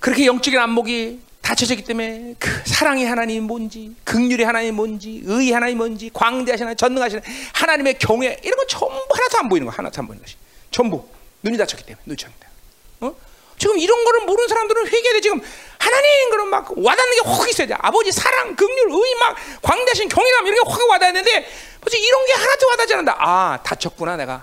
그렇게 0.00 0.26
영적인 0.26 0.58
안목이 0.58 1.20
닫혀졌기 1.40 1.84
때문에 1.84 2.34
그 2.38 2.50
사랑의 2.66 3.06
하나님이 3.06 3.40
뭔지, 3.40 3.94
극률의 4.02 4.44
하나님이 4.44 4.72
뭔지, 4.72 5.22
의의 5.24 5.52
하나님이 5.52 5.76
뭔지, 5.76 6.10
광대하신 6.12 6.64
하나님, 6.64 6.76
전능하신 6.76 7.20
하나님의 7.52 7.98
경외 8.00 8.38
이런 8.42 8.56
건 8.56 8.66
전부 8.66 9.06
하나도 9.14 9.38
안 9.38 9.48
보이는 9.48 9.66
거, 9.66 9.72
하나도 9.72 10.00
안 10.00 10.06
보이는 10.08 10.20
것이 10.20 10.36
전부 10.74 11.06
눈이 11.44 11.56
닫혔기 11.56 11.84
때문에 11.86 12.02
눈이 12.04 12.16
닫혔기 12.16 12.34
때문에. 12.40 13.14
어? 13.14 13.16
지금 13.58 13.78
이런 13.78 14.04
거를 14.04 14.20
모르는 14.26 14.48
사람들은 14.48 14.86
회개돼 14.88 15.20
지금 15.20 15.40
하나님 15.78 16.30
그럼 16.30 16.48
막 16.50 16.66
와닿는 16.76 17.22
게 17.22 17.28
확 17.30 17.48
있어야 17.48 17.66
돼. 17.68 17.74
아버지 17.78 18.10
사랑, 18.10 18.56
긍휼, 18.56 18.90
의, 18.90 19.14
막 19.20 19.36
광대하신 19.62 20.08
경외감 20.08 20.46
이런 20.48 20.64
게 20.64 20.70
확 20.70 20.90
와닿는데 20.90 21.48
뭐지 21.80 21.98
이런 21.98 22.26
게 22.26 22.32
하나도 22.32 22.66
와닿지 22.70 22.94
않는다. 22.94 23.16
아 23.20 23.58
다쳤구나 23.62 24.16
내가 24.16 24.42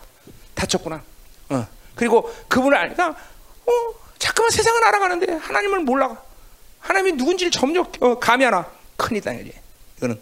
다쳤구나. 0.55 1.03
어. 1.49 1.67
그리고 1.95 2.33
그분을 2.47 2.77
알니까 2.77 3.09
어 3.09 3.71
자꾸만 4.17 4.49
세상을 4.51 4.81
알아가는데 4.85 5.33
하나님을 5.33 5.79
몰라. 5.81 6.15
하나님이 6.79 7.11
누군지를 7.17 7.51
점점 7.51 7.91
어, 7.99 8.17
감이 8.17 8.43
하나 8.45 8.65
큰일이다 8.95 9.33
이제 9.33 9.53
이거는 9.97 10.19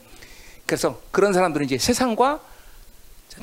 그래서 0.65 0.99
그런 1.11 1.33
사람들은 1.33 1.65
이제 1.67 1.77
세상과 1.77 2.39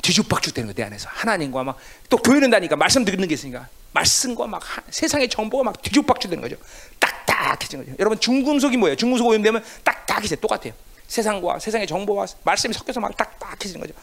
뒤죽박죽 0.01 0.53
되는 0.53 0.73
거내 0.73 0.85
안에서 0.85 1.09
하나님과 1.11 1.63
막 1.63 1.77
또 2.09 2.17
교회 2.17 2.39
는 2.39 2.49
다니까 2.49 2.75
말씀 2.75 3.03
듣는 3.03 3.27
게 3.27 3.33
있으니까 3.33 3.67
말씀과 3.93 4.47
막 4.47 4.61
하, 4.63 4.81
세상의 4.89 5.29
정보가 5.29 5.63
막 5.63 5.81
뒤죽박죽 5.81 6.29
되는 6.29 6.41
거죠. 6.41 6.55
딱딱해진 6.99 7.79
거죠. 7.79 7.95
여러분 7.99 8.19
중금속이 8.19 8.77
뭐예요? 8.77 8.95
중금속 8.95 9.27
오염되면 9.27 9.63
딱딱해져 9.83 10.35
똑같아요. 10.37 10.73
세상과 11.07 11.59
세상의 11.59 11.87
정보와 11.87 12.27
말씀이 12.43 12.73
섞여서 12.73 12.99
막 12.99 13.15
딱딱해지는 13.15 13.81
거죠. 13.81 13.93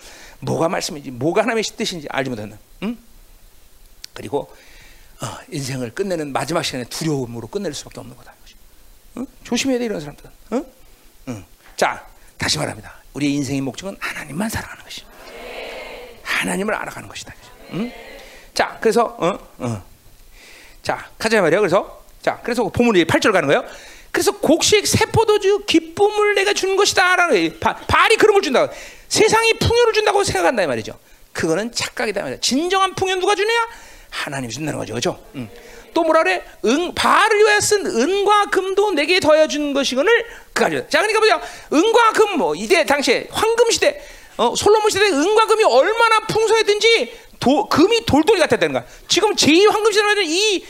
뭐가 0.40 0.68
말씀인지 0.68 1.10
뭐가 1.10 1.42
하나님의 1.42 1.62
뜻인지 1.64 2.06
알지 2.10 2.30
못하는. 2.30 2.58
응? 2.82 2.98
그리고 4.12 4.54
어, 5.20 5.26
인생을 5.50 5.94
끝내는 5.94 6.32
마지막 6.32 6.62
시간에 6.62 6.84
두려움으로 6.84 7.46
끝낼 7.46 7.72
수밖에 7.74 8.00
없는 8.00 8.16
거다. 8.16 8.34
응? 9.18 9.26
조심해야 9.44 9.78
돼 9.78 9.84
이런 9.84 10.00
사람들은. 10.00 10.30
응? 10.52 10.66
응. 11.28 11.44
자 11.76 12.06
다시 12.36 12.58
말합니다. 12.58 12.94
우리의 13.14 13.32
인생의 13.34 13.60
목적은 13.60 13.96
하나님만 14.00 14.48
사랑하는 14.48 14.82
것이. 14.84 15.02
하나님을 16.44 16.74
알아가는 16.74 17.08
것이다. 17.08 17.34
응? 17.72 17.90
자, 18.52 18.76
그래서 18.80 19.16
어, 19.18 19.38
어. 19.58 19.82
자, 20.82 21.08
가자 21.18 21.40
말이야. 21.40 21.58
그래서 21.60 22.02
자, 22.22 22.38
그래서 22.42 22.64
보문이 22.68 23.04
8절 23.04 23.32
가는 23.32 23.46
거예요. 23.48 23.64
그래서 24.12 24.30
곡식 24.32 24.86
세포도주 24.86 25.64
기쁨을 25.66 26.34
내가 26.34 26.52
주는 26.52 26.76
것이다라는 26.76 27.58
발이 27.60 28.16
그런 28.16 28.34
걸 28.34 28.42
준다. 28.42 28.68
세상이 29.08 29.54
풍요를 29.54 29.92
준다고 29.92 30.22
생각한다 30.22 30.66
말이죠. 30.66 30.96
그거는 31.32 31.72
착각이다 31.72 32.22
말이야. 32.22 32.40
진정한 32.40 32.94
풍요 32.94 33.16
누가 33.16 33.34
주냐? 33.34 33.50
하나님이 34.10 34.52
준다는 34.52 34.78
거죠. 34.78 34.92
그렇죠? 34.92 35.18
응. 35.34 35.48
또 35.92 36.02
뭐라 36.04 36.22
그래? 36.22 36.42
은 36.64 36.94
바를 36.94 37.38
위하여 37.38 37.60
쓴 37.60 37.86
은과 37.86 38.46
금도 38.50 38.92
내게 38.92 39.18
더해 39.20 39.48
준 39.48 39.72
것이거늘 39.72 40.24
그가져. 40.52 40.86
자, 40.88 41.00
그러니까 41.02 41.20
보자. 41.20 41.40
은과 41.72 42.12
금 42.12 42.36
뭐 42.36 42.54
이때 42.54 42.84
당시에 42.84 43.28
황금 43.30 43.70
시대 43.70 44.00
어, 44.36 44.54
솔로몬 44.56 44.90
시대 44.90 45.06
은과 45.06 45.46
금이 45.46 45.64
얼마나 45.64 46.20
풍성했든지 46.26 47.12
도, 47.40 47.68
금이 47.68 48.04
돌돌이 48.06 48.40
같았다는 48.40 48.72
거야. 48.72 48.84
지금 49.08 49.34
제2 49.34 49.70
황금 49.70 49.92
시대는 49.92 50.24
이 50.26 50.64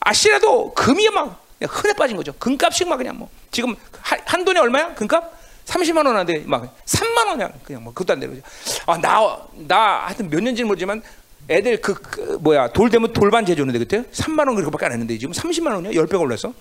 아시라도 0.00 0.72
금이 0.74 1.08
막 1.10 1.42
흔해 1.60 1.94
빠진 1.94 2.16
거죠. 2.16 2.32
금값이 2.38 2.84
막 2.84 2.96
그냥 2.96 3.18
뭐 3.18 3.28
지금 3.50 3.74
한 4.02 4.44
돈이 4.44 4.58
얼마야? 4.58 4.94
금값? 4.94 5.40
30만 5.64 6.04
원 6.06 6.16
한데 6.16 6.42
막 6.44 6.76
3만 6.84 7.26
원이야. 7.28 7.50
그냥 7.64 7.84
뭐 7.84 7.92
그것도 7.92 8.14
안 8.14 8.20
되는 8.20 8.34
거죠. 8.34 8.46
아, 8.86 8.98
나, 8.98 9.38
나 9.68 10.06
하여튼 10.06 10.28
몇 10.28 10.38
년인지 10.38 10.64
모르지만 10.64 11.02
애들 11.48 11.80
그, 11.80 11.94
그 11.94 12.38
뭐야 12.40 12.68
돌 12.68 12.90
되면 12.90 13.12
돌반 13.12 13.46
제조는데 13.46 13.78
그때 13.78 14.02
3만 14.12 14.46
원 14.46 14.54
그렇게밖에 14.56 14.86
안 14.86 14.92
했는데 14.92 15.16
지금 15.18 15.32
30만 15.32 15.72
원이야. 15.72 15.92
10배가 15.92 16.20
올랐어. 16.20 16.52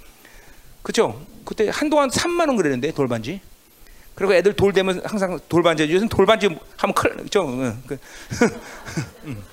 그죠? 0.81 1.21
그때 1.45 1.69
한동안 1.71 2.09
3만 2.09 2.47
원 2.47 2.55
그랬는데 2.57 2.91
돌반지. 2.91 3.41
그리고 4.15 4.33
애들 4.33 4.53
돌 4.53 4.73
되면 4.73 5.01
항상 5.05 5.39
돌반지 5.47 5.83
요즘 5.91 6.07
돌반지 6.07 6.47
하면. 6.77 6.95
그. 7.87 7.97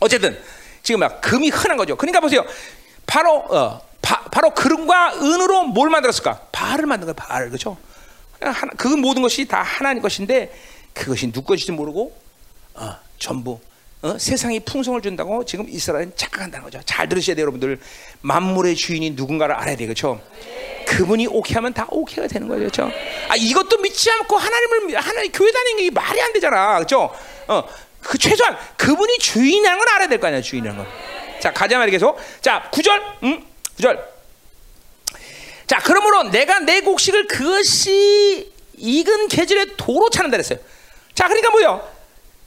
어쨌든 0.00 0.38
지금 0.82 1.00
막 1.00 1.20
금이 1.20 1.48
흔한 1.50 1.76
거죠. 1.76 1.96
그러니까 1.96 2.20
보세요. 2.20 2.44
바로 3.06 3.38
어, 3.38 3.80
바, 4.02 4.24
바로 4.24 4.50
그름과 4.50 5.14
은으로 5.16 5.64
뭘 5.64 5.88
만들었을까? 5.88 6.48
발을 6.52 6.86
만든 6.86 7.06
거야. 7.06 7.14
발 7.14 7.48
그렇죠? 7.48 7.76
그 8.76 8.88
모든 8.88 9.22
것이 9.22 9.46
다 9.46 9.62
하나님 9.62 10.02
것인데 10.02 10.52
그것이 10.92 11.32
누구 11.32 11.48
것인지 11.48 11.72
모르고 11.72 12.14
어, 12.74 12.96
전부 13.18 13.60
어? 14.04 14.18
세상이 14.18 14.60
풍성을 14.60 15.00
준다고 15.00 15.46
지금 15.46 15.66
이스라엘은 15.66 16.12
착각한다는 16.14 16.64
거죠. 16.64 16.78
잘 16.84 17.08
들으셔야 17.08 17.34
돼요, 17.36 17.44
여러분들. 17.44 17.80
만물의 18.20 18.76
주인이 18.76 19.12
누군가를 19.12 19.54
알아야 19.54 19.76
되겠죠. 19.76 20.20
그분이 20.86 21.26
오케이 21.28 21.54
하면 21.54 21.72
다 21.72 21.86
오케이가 21.90 22.26
되는 22.28 22.46
거죠. 22.46 22.58
그렇죠? 22.60 22.90
아, 23.30 23.34
이것도 23.36 23.78
믿지 23.78 24.10
않고 24.10 24.36
하나님을 24.36 24.96
하나님 24.96 25.32
교회 25.32 25.50
다니는 25.50 25.82
게 25.84 25.90
말이 25.90 26.20
안 26.20 26.34
되잖아. 26.34 26.74
그렇죠? 26.74 27.10
어. 27.48 27.64
그 28.02 28.18
최소한 28.18 28.58
그분이 28.76 29.18
주인이라는 29.18 29.78
걸 29.78 29.88
알아야 29.88 30.08
될 30.08 30.20
거 30.20 30.26
아니야, 30.26 30.42
주인이라는 30.42 30.84
걸. 30.84 30.92
자, 31.40 31.50
가자 31.54 31.78
말이 31.78 31.90
계속. 31.90 32.18
자, 32.42 32.68
9절. 32.74 33.00
음? 33.22 33.42
9절. 33.78 33.98
자, 35.66 35.78
그러므로 35.82 36.24
내가 36.24 36.58
내 36.58 36.82
곡식을 36.82 37.26
그것이 37.26 38.52
익은 38.76 39.28
계절에 39.28 39.64
도로 39.78 40.10
찾는다 40.10 40.36
그랬어요. 40.36 40.58
자, 41.14 41.26
그러니까 41.28 41.48
뭐요? 41.50 41.93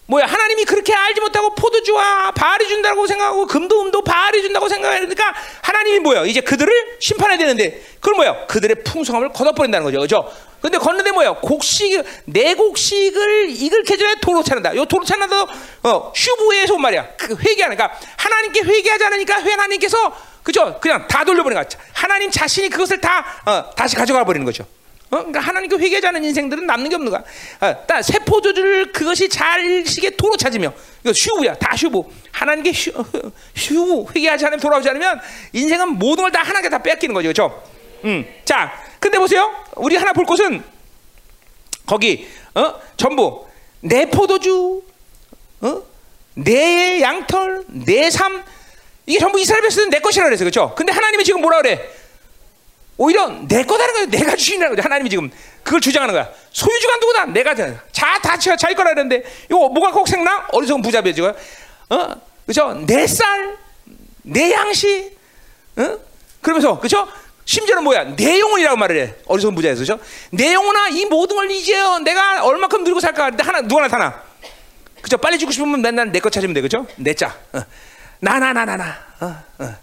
뭐야 0.08 0.26
하나님이 0.26 0.64
그렇게 0.66 0.94
알지 0.94 1.20
못하고 1.20 1.54
포도주와 1.54 2.32
바알이 2.32 2.68
준다고 2.68 3.06
생각하고 3.06 3.46
금도 3.46 3.82
음도 3.82 4.02
바알이 4.02 4.42
준다고 4.42 4.70
생각하니까 4.70 5.34
하나님이 5.62 6.00
뭐야 6.00 6.26
이제 6.26 6.40
그들을 6.42 6.98
심판해야 7.00 7.38
되는데 7.38 7.82
그걸 7.96 8.16
뭐야 8.16 8.46
그들의 8.48 8.84
풍성함을 8.84 9.30
걷어버린다는 9.30 9.84
거죠. 9.86 10.00
그죠? 10.00 10.32
근데 10.62 10.78
걷는데 10.78 11.12
뭐야 11.12 11.34
곡식 11.34 12.04
내 12.26 12.56
곡식을 12.56 13.50
익을 13.50 13.84
계절에 13.84 14.16
도로 14.22 14.42
찾는다. 14.42 14.76
요 14.76 14.86
도로 14.86 15.04
찾는다도 15.04 15.48
어 15.84 16.14
슈브에서 16.16 16.76
온 16.76 16.82
말이야. 16.82 17.16
그 17.18 17.36
회개하니까 17.36 17.92
하나님께 18.16 18.62
회개하지 18.62 19.04
않으니까 19.04 19.36
하나님께서 19.42 20.16
그죠? 20.42 20.80
그냥 20.80 21.06
다 21.10 21.26
돌려버리는 21.26 21.62
거야 21.62 21.82
하나님 21.92 22.32
자신이 22.32 22.70
그것을 22.70 23.02
다 23.02 23.26
어, 23.46 23.70
다시 23.76 23.98
가져가 23.98 24.24
버리는 24.24 24.46
거죠 24.46 24.66
어? 25.10 25.18
그러니까 25.18 25.40
하나님께 25.40 25.78
회개하지 25.78 26.08
않은 26.08 26.24
인생들은 26.24 26.66
남는 26.66 26.90
게 26.90 26.96
없는 26.96 27.12
거야. 27.12 27.24
어, 27.62 28.02
새 28.02 28.22
포도주를 28.22 28.92
그것이 28.92 29.30
잘 29.30 29.86
시게 29.86 30.12
도로 30.12 30.36
찾으며 30.36 30.74
이거 31.04 31.14
슈브야, 31.14 31.56
다 31.56 31.76
슈브. 31.78 32.02
하나님께 32.32 32.74
슈, 32.74 32.92
슈브 33.56 34.12
회개하지 34.16 34.46
않으면 34.46 34.60
돌아오지 34.60 34.90
않으면 34.90 35.20
인생은 35.54 35.98
모든 35.98 36.24
걸 36.24 36.32
다 36.32 36.42
하나님께 36.42 36.70
다 36.70 36.84
뺏기는 36.84 37.14
거죠, 37.14 37.28
그렇죠? 37.28 37.64
음, 38.04 38.26
자, 38.44 38.74
근데 39.00 39.18
보세요, 39.18 39.50
우리 39.76 39.96
하나 39.96 40.12
볼 40.14 40.26
것은 40.26 40.62
거기 41.86 42.28
어? 42.54 42.76
전부 42.98 43.48
내 43.80 44.10
포도주, 44.10 44.84
어? 45.62 45.82
내 46.36 47.00
양털, 47.02 47.64
내 47.68 48.10
삶. 48.12 48.44
이게 49.06 49.20
전부 49.20 49.40
이스라엘 49.40 49.62
백성은 49.62 49.90
내 49.90 50.00
것이라 50.00 50.26
그랬어요, 50.26 50.50
그렇죠? 50.50 50.76
근데 50.76 50.92
하나님이 50.92 51.24
지금 51.24 51.40
뭐라 51.42 51.62
그래? 51.62 51.90
오히려 52.98 53.28
내 53.48 53.64
거다는 53.64 53.94
거예요. 53.94 54.08
내가 54.10 54.36
주인이라는 54.36 54.76
거죠. 54.76 54.84
하나님이 54.86 55.10
지금 55.10 55.32
그걸 55.64 55.80
주장하는 55.82 56.14
거야. 56.14 56.30
소유주가 56.52 56.98
누구다? 56.98 57.26
내가 57.26 57.54
자다 57.92 58.38
자기 58.38 58.74
거라 58.74 58.92
그랬는데 58.94 59.24
이거 59.46 59.70
뭐가 59.70 59.92
꼭 59.92 60.08
생나? 60.08 60.48
어리석은 60.52 60.82
부자배 60.82 61.14
지금. 61.14 61.32
어? 61.90 62.10
그죠? 62.46 62.74
내 62.88 63.06
쌀, 63.06 63.58
내 64.24 64.52
양식, 64.52 65.18
어? 65.78 65.98
그러면서 66.42 66.80
그죠? 66.80 67.08
심지어는 67.46 67.84
뭐야? 67.84 68.16
내 68.16 68.40
영혼이라고 68.40 68.78
말을 68.78 68.98
해. 69.00 69.14
어리석은 69.26 69.56
부자에서 69.56 69.80
그죠? 69.80 70.00
내 70.32 70.54
영혼아 70.54 70.90
이 70.90 71.06
모든 71.06 71.36
걸 71.36 71.52
이제요. 71.52 72.00
내가 72.00 72.44
얼마큼 72.46 72.84
누리고 72.84 73.00
살까? 73.00 73.30
근데 73.30 73.44
하나 73.44 73.62
누가 73.62 73.82
나타나? 73.84 74.22
그죠? 75.02 75.18
빨리 75.18 75.38
죽고 75.38 75.52
싶으면 75.52 75.82
맨날 75.82 76.12
내 76.12 76.20
거 76.20 76.30
찾으면 76.30 76.54
돼. 76.54 76.62
그죠? 76.62 76.86
내 76.96 77.14
자. 77.14 77.38
어. 77.54 77.62
나 78.20 78.40
나 78.40 78.52
나 78.52 78.66
나 78.66 78.76
나. 78.76 78.98
어, 79.20 79.44
어. 79.60 79.76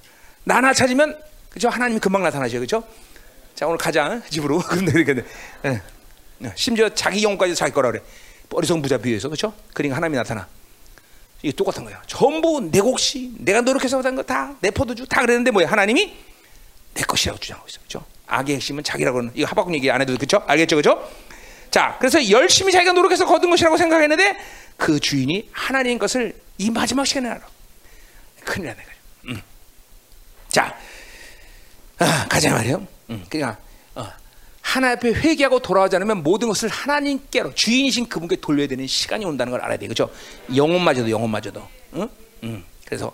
나나 0.42 0.72
찾으면 0.72 1.16
그죠? 1.54 1.68
하나님이 1.68 2.00
금방 2.00 2.22
나타나죠. 2.24 2.58
그죠? 2.58 2.82
자 3.54 3.66
오늘 3.66 3.78
가자 3.78 4.20
집으로. 4.28 4.58
근데 4.68 4.92
이렇게 5.00 5.24
예. 5.64 5.80
심지어 6.56 6.88
자기 6.88 7.22
영까지 7.22 7.54
자기 7.54 7.72
거라 7.72 7.92
그래. 7.92 8.02
어리석은 8.52 8.82
부자 8.82 8.98
비유해서 8.98 9.28
그렇죠? 9.28 9.54
그러니까 9.72 9.96
하나님이 9.96 10.16
나타나. 10.18 10.46
이게 11.42 11.52
똑같은 11.54 11.84
거야. 11.84 12.02
전부 12.06 12.60
내 12.70 12.80
곡식, 12.80 13.34
내가 13.42 13.60
노력해서 13.60 13.98
얻은 13.98 14.14
거 14.16 14.22
다 14.22 14.56
내 14.60 14.70
포도주 14.70 15.06
다 15.06 15.20
그랬는데 15.20 15.50
뭐야? 15.52 15.68
하나님이 15.70 16.12
내 16.94 17.02
것이라고 17.02 17.38
주장하고 17.38 17.68
있어. 17.68 17.78
그렇죠? 17.80 18.04
악의 18.26 18.56
핵심은 18.56 18.82
자기라고 18.82 19.18
하는 19.18 19.30
이거 19.34 19.46
하박국 19.48 19.74
얘기 19.74 19.90
안 19.90 20.00
해도 20.00 20.14
그렇죠? 20.16 20.42
알겠죠? 20.46 20.76
그렇죠? 20.76 21.08
자, 21.70 21.96
그래서 22.00 22.28
열심히 22.30 22.72
자기가 22.72 22.92
노력해서 22.92 23.26
거둔 23.26 23.50
것이라고 23.50 23.76
생각했는데 23.76 24.36
그 24.76 24.98
주인이 24.98 25.48
하나님 25.52 25.98
것을 25.98 26.34
이 26.58 26.70
마지막 26.70 27.04
시간에 27.06 27.28
알아. 27.30 27.40
큰일 28.44 28.68
나네. 28.68 28.82
음. 29.28 29.42
자, 30.48 30.76
아, 31.98 32.26
가자 32.28 32.52
말이에요. 32.52 32.86
음, 33.10 33.24
그러니까 33.28 33.58
어, 33.94 34.06
하나님 34.60 34.96
앞에 34.96 35.12
회개하고 35.12 35.60
돌아오지 35.60 35.96
않으면 35.96 36.22
모든 36.22 36.48
것을 36.48 36.68
하나님께로 36.68 37.54
주인이신 37.54 38.08
그분께 38.08 38.36
돌려야 38.36 38.66
되는 38.66 38.86
시간이 38.86 39.24
온다는 39.24 39.50
걸 39.50 39.60
알아야 39.60 39.76
돼, 39.76 39.86
그렇죠? 39.86 40.10
영혼마저도 40.54 41.10
영혼마저도. 41.10 41.68
응? 41.94 42.08
응. 42.44 42.64
그래서 42.84 43.12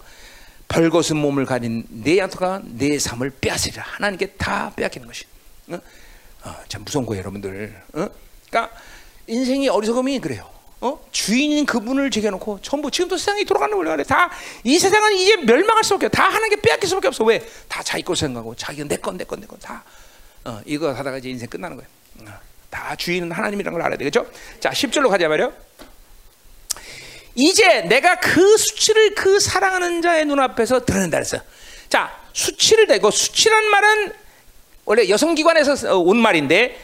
벌거스 0.68 1.14
몸을 1.14 1.44
가진 1.46 1.84
내 1.88 2.18
양토가 2.18 2.62
내 2.64 2.98
삶을 2.98 3.30
빼앗으리라. 3.40 3.82
하나님께 3.84 4.26
다 4.32 4.72
빼앗기는 4.76 5.06
것이. 5.06 5.24
응? 5.70 5.80
어, 6.44 6.56
참 6.68 6.84
무서운 6.84 7.04
거예요, 7.04 7.20
여러분들. 7.20 7.82
응? 7.96 8.08
그러니까 8.48 8.76
인생이 9.26 9.68
어리석음이 9.68 10.20
그래요. 10.20 10.48
어? 10.82 10.98
주인인 11.12 11.66
그분을 11.66 12.10
제겨놓고 12.10 12.60
전부 12.62 12.90
지금도 12.90 13.18
세상이 13.18 13.44
돌아가는 13.44 13.76
거예요. 13.76 13.92
그래. 13.96 14.04
다 14.04 14.30
이 14.64 14.78
세상은 14.78 15.12
이제 15.14 15.36
멸망할 15.36 15.84
수밖에 15.84 16.06
없다 16.06 16.24
하나님께 16.24 16.60
빼앗길 16.62 16.88
수밖에 16.88 17.08
없어. 17.08 17.24
왜? 17.24 17.44
다 17.68 17.82
자기 17.82 18.02
걸 18.02 18.16
생각하고 18.16 18.54
자기가 18.54 18.88
내 18.88 18.96
건, 18.96 19.16
내 19.18 19.24
건, 19.24 19.40
내건 19.40 19.58
다. 19.58 19.84
어, 20.44 20.60
이거 20.64 20.92
하다가 20.92 21.18
이제 21.18 21.28
인생 21.28 21.48
끝나는 21.48 21.76
거예요. 21.76 21.88
어, 22.30 22.40
다 22.70 22.96
주인은 22.96 23.30
하나님이라는 23.32 23.72
걸 23.78 23.82
알아야 23.86 23.98
되겠죠? 23.98 24.26
자, 24.58 24.70
10절로 24.70 25.10
가자 25.10 25.28
말이요. 25.28 25.52
이제 27.34 27.82
내가 27.82 28.16
그 28.16 28.56
수치를 28.56 29.14
그 29.14 29.38
사랑하는 29.38 30.02
자의 30.02 30.24
눈앞에서 30.24 30.84
드러낸다 30.84 31.18
그랬어요. 31.18 31.40
자, 31.88 32.10
수치를 32.32 32.86
대고 32.86 33.10
수치란 33.10 33.64
말은 33.70 34.12
원래 34.84 35.08
여성기관에서 35.08 35.98
온 35.98 36.18
말인데 36.18 36.78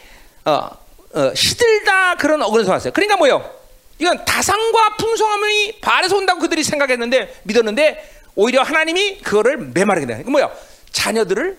어, 0.45 0.69
어, 1.15 1.35
시들다 1.35 2.17
그런 2.17 2.43
어근에서 2.43 2.71
왔어요. 2.73 2.93
그러니까 2.93 3.17
뭐요? 3.17 3.51
이건 3.99 4.25
다상과 4.25 4.97
풍성함이 4.97 5.81
발에서 5.81 6.17
온다고 6.17 6.41
그들이 6.41 6.63
생각했는데 6.63 7.41
믿었는데 7.45 8.17
오히려 8.35 8.63
하나님이 8.63 9.19
그거를 9.19 9.57
메마르게 9.59 10.07
돼. 10.07 10.23
뭐야? 10.25 10.51
자녀들을 10.93 11.59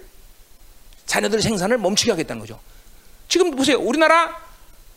자녀들 1.06 1.42
생산을 1.42 1.78
멈추게 1.78 2.12
하겠다는 2.12 2.40
거죠. 2.40 2.60
지금 3.28 3.52
보세요. 3.52 3.78
우리나라 3.80 4.40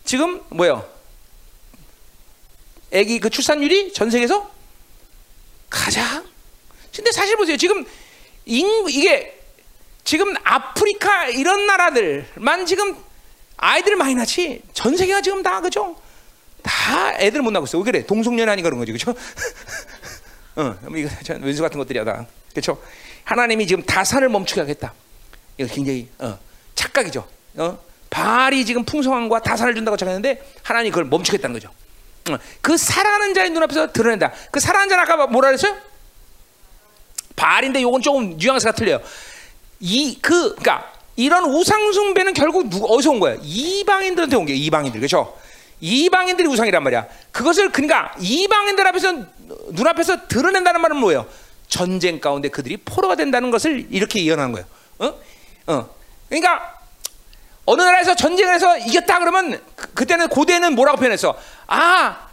지금 0.05 0.43
뭐요? 0.51 0.87
아기 2.93 3.21
그 3.21 3.31
출산율이 3.31 3.93
전 3.93 4.11
세계에서 4.11 4.51
가장. 5.71 6.29
근데 6.95 7.13
사실 7.13 7.37
보세요. 7.37 7.57
지금 7.57 7.87
인, 8.45 8.89
이게 8.89 9.41
지금 10.05 10.35
아프리카 10.43 11.29
이런 11.29 11.67
나라들만 11.67 12.67
지금 12.67 12.97
아이들 13.57 13.97
많이 13.97 14.15
낳지 14.15 14.63
전 14.73 14.97
세계가 14.97 15.23
지금 15.23 15.43
다 15.43 15.61
그죠? 15.61 15.97
다 16.63 17.15
애들 17.19 17.43
못 17.43 17.51
낳고 17.51 17.67
있어. 17.67 17.79
왜 17.79 17.85
그래? 17.85 18.07
동성연애하니까 18.07 18.69
그런 18.69 18.79
거지, 18.79 18.93
그렇죠? 18.93 19.13
어, 20.57 20.77
이거 20.97 21.09
왼수 21.41 21.63
같은 21.63 21.79
것들이야 21.79 22.05
다, 22.05 22.27
그렇죠? 22.51 22.83
하나님이 23.25 23.67
지금 23.67 23.83
다산을 23.85 24.29
멈추게 24.29 24.61
하겠다. 24.61 24.93
이거 25.59 25.73
굉장히 25.73 26.09
어, 26.19 26.39
착각이죠. 26.75 27.27
어? 27.57 27.79
발이 28.11 28.65
지금 28.67 28.85
풍성함과 28.85 29.41
다산을 29.43 29.75
준다고 29.75 29.97
생각했는데 29.97 30.43
하나님 30.63 30.91
그걸 30.91 31.05
멈추겠다는 31.07 31.55
거죠. 31.55 31.69
어, 32.31 32.37
그 32.61 32.77
사랑하는 32.77 33.35
자의 33.35 33.51
눈앞에서 33.51 33.93
드러낸다. 33.93 34.33
그 34.51 34.59
사랑하는 34.61 34.89
자는 34.91 35.05
아까 35.05 35.27
뭐라 35.27 35.49
그랬어요? 35.49 35.77
발인데 37.37 37.81
요건 37.83 38.03
조금 38.03 38.37
뉘앙스가 38.37 38.73
틀려요. 38.73 39.01
이 39.81 40.19
그 40.21 40.55
그러니까 40.57 40.93
이런 41.17 41.45
우상 41.45 41.93
숭배는 41.93 42.35
결국 42.35 42.69
누구 42.69 42.87
어디서 42.95 43.11
온 43.11 43.21
거야? 43.21 43.37
이방인들한테 43.43 44.37
온 44.37 44.45
게 44.47 44.55
이방인들 44.55 45.01
그렇죠? 45.01 45.39
이방인들이 45.81 46.49
우상이란 46.49 46.83
말이야. 46.83 47.07
그것을 47.33 47.73
그러니까 47.73 48.15
이방인들 48.21 48.87
앞에서 48.87 49.15
눈앞에서 49.71 50.29
드러낸다는 50.29 50.81
말은 50.81 50.97
뭐예요? 50.97 51.27
전쟁 51.69 52.21
가운데 52.21 52.49
그들이 52.49 52.77
포로가 52.79 53.15
된다는 53.15 53.51
것을 53.51 53.87
이렇게 53.91 54.25
예언하는 54.25 54.53
거예요. 54.53 54.67
어? 54.99 55.15
어. 55.67 55.91
그러니까 56.29 56.81
어느 57.65 57.83
나라에서 57.83 58.15
전쟁을 58.15 58.55
해서 58.55 58.77
이겼다 58.79 59.21
그러면 59.21 59.61
그, 59.95 60.07
때는 60.07 60.29
고대는 60.29 60.75
뭐라고 60.75 60.99
표현했어? 60.99 61.37
아, 61.69 62.29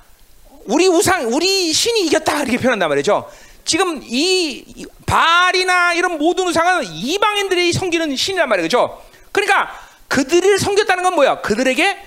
우리 0.66 0.88
우상, 0.88 1.34
우리 1.34 1.72
신이 1.72 2.08
이겼다 2.08 2.42
이렇게 2.42 2.58
표현한단 2.58 2.90
말이죠. 2.90 3.30
지금 3.64 4.02
이 4.04 4.86
발이나 5.06 5.94
이런 5.94 6.18
모든 6.18 6.48
우상은 6.48 6.86
이방인들이 6.86 7.74
섬기는 7.74 8.16
신이란 8.16 8.50
말이죠. 8.50 9.02
그러니까 9.32 9.70
그들을 10.08 10.58
섬겼다는 10.58 11.04
건 11.04 11.16
뭐야? 11.16 11.42
그들에게 11.42 11.98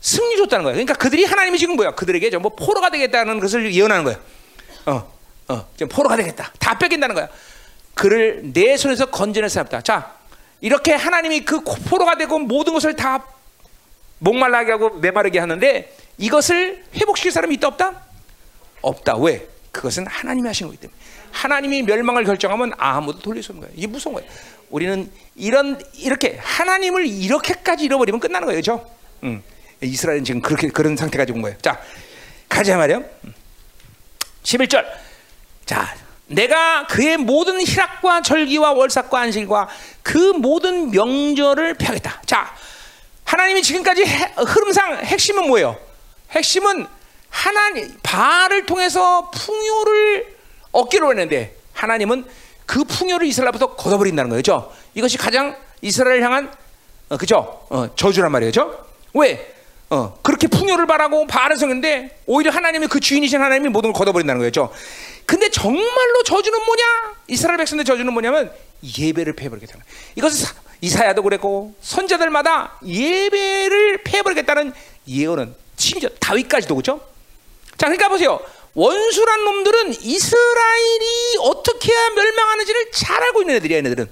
승리 0.00 0.36
줬다는 0.36 0.64
거예요. 0.64 0.74
그러니까 0.74 0.94
그들이 0.94 1.24
하나님이 1.24 1.58
지금 1.58 1.76
뭐야? 1.76 1.92
그들에게 1.92 2.30
전부 2.30 2.50
포로가 2.50 2.90
되겠다는 2.90 3.40
것을 3.40 3.74
예언하는 3.74 4.04
거예요. 4.04 4.18
어, 4.86 5.12
어, 5.48 5.68
지금 5.76 5.88
포로가 5.88 6.16
되겠다. 6.16 6.52
다 6.58 6.78
뺏긴다는 6.78 7.14
거야. 7.14 7.28
그를 7.94 8.52
내 8.52 8.76
손에서 8.76 9.06
건져낼 9.06 9.50
수 9.50 9.60
없다. 9.60 9.80
자, 9.82 10.14
이렇게 10.60 10.92
하나님이 10.94 11.40
그 11.40 11.62
포로가 11.62 12.16
되고 12.16 12.38
모든 12.38 12.72
것을 12.74 12.94
다 12.94 13.24
목말라게 14.20 14.72
하고 14.72 14.90
메마르게 14.90 15.38
하는데 15.38 15.94
이것을 16.18 16.84
회복시킬 16.94 17.32
사람이 17.32 17.54
있다 17.56 17.68
없다? 17.68 18.02
없다. 18.82 19.16
왜? 19.16 19.48
그것은 19.72 20.06
하나님이 20.06 20.46
하신 20.48 20.66
거기 20.68 20.78
때문에 20.78 20.96
하나님이 21.30 21.82
멸망을 21.82 22.24
결정하면 22.24 22.72
아무도 22.78 23.20
돌릴 23.20 23.42
수 23.42 23.52
없는 23.52 23.62
거예요. 23.66 23.74
이게 23.76 23.86
무서운 23.86 24.14
거예요. 24.14 24.28
우리는 24.70 25.10
이런 25.36 25.80
이렇게 25.94 26.38
하나님을 26.40 27.06
이렇게까지 27.06 27.84
잃어버리면 27.84 28.20
끝나는 28.20 28.46
거예요, 28.46 28.60
그렇죠? 28.60 28.90
음. 29.22 29.42
이스라엘은 29.80 30.24
지금 30.24 30.40
그렇게 30.40 30.68
그런 30.68 30.96
상태 30.96 31.18
가 31.18 31.24
지고 31.24 31.36
온 31.36 31.42
거예요. 31.42 31.56
자, 31.58 31.80
가자 32.48 32.76
말이요. 32.76 33.04
11절. 34.42 34.84
자, 35.66 35.94
내가 36.26 36.86
그의 36.86 37.16
모든 37.16 37.60
희락과 37.60 38.22
절기와 38.22 38.72
월삭과 38.72 39.20
안식과 39.20 39.68
그 40.02 40.16
모든 40.18 40.90
명절을 40.90 41.74
펴겠다. 41.74 42.22
자, 42.26 42.54
하나님이 43.24 43.62
지금까지 43.62 44.04
해, 44.04 44.32
흐름상 44.36 45.04
핵심은 45.04 45.46
뭐예요? 45.48 45.78
핵심은 46.30 46.86
하나님 47.28 47.94
바알을 48.02 48.66
통해서 48.66 49.30
풍요를 49.30 50.36
얻기로 50.72 51.10
했는데 51.10 51.56
하나님은 51.72 52.24
그 52.66 52.84
풍요를 52.84 53.26
이스라엘부터 53.26 53.76
걷어버린다는 53.76 54.30
거죠. 54.30 54.68
그렇죠? 54.68 54.76
이것이 54.94 55.18
가장 55.18 55.56
이스라엘 55.80 56.22
향한 56.22 56.52
어, 57.08 57.16
그죠? 57.16 57.66
어, 57.70 57.88
저주란 57.94 58.32
말이죠. 58.32 58.86
왜? 59.14 59.57
어, 59.90 60.18
그렇게 60.22 60.46
풍요를 60.46 60.86
바라고 60.86 61.26
바알을 61.26 61.56
섬겼는데 61.56 62.22
오히려 62.26 62.50
하나님이 62.50 62.88
그 62.88 63.00
주인이신 63.00 63.40
하나님이 63.40 63.70
모든 63.70 63.92
걸 63.92 63.98
걷어버린다는 63.98 64.42
거죠. 64.42 64.70
근데 65.24 65.48
정말로 65.50 66.22
저주는 66.24 66.58
뭐냐? 66.64 66.84
이스라엘 67.28 67.58
백성들 67.58 67.84
저주는 67.84 68.12
뭐냐면 68.12 68.52
예배를 68.98 69.34
패버리겠다는. 69.34 69.84
이것은 70.16 70.48
이사야도 70.80 71.22
그랬고 71.22 71.74
선자들마다 71.80 72.78
예배를 72.84 74.02
패버리겠다는 74.04 74.72
예언은 75.08 75.54
심지어 75.76 76.10
다윗까지도 76.20 76.74
그죠? 76.76 77.00
자, 77.76 77.86
그러니까 77.86 78.08
보세요. 78.08 78.40
원수란 78.74 79.44
놈들은 79.44 79.94
이스라엘이 80.02 81.36
어떻게 81.40 81.92
해야 81.92 82.10
멸망하는지를 82.10 82.90
잘 82.92 83.22
알고 83.22 83.42
있는 83.42 83.56
애들이야, 83.56 83.78
얘네들은. 83.78 84.08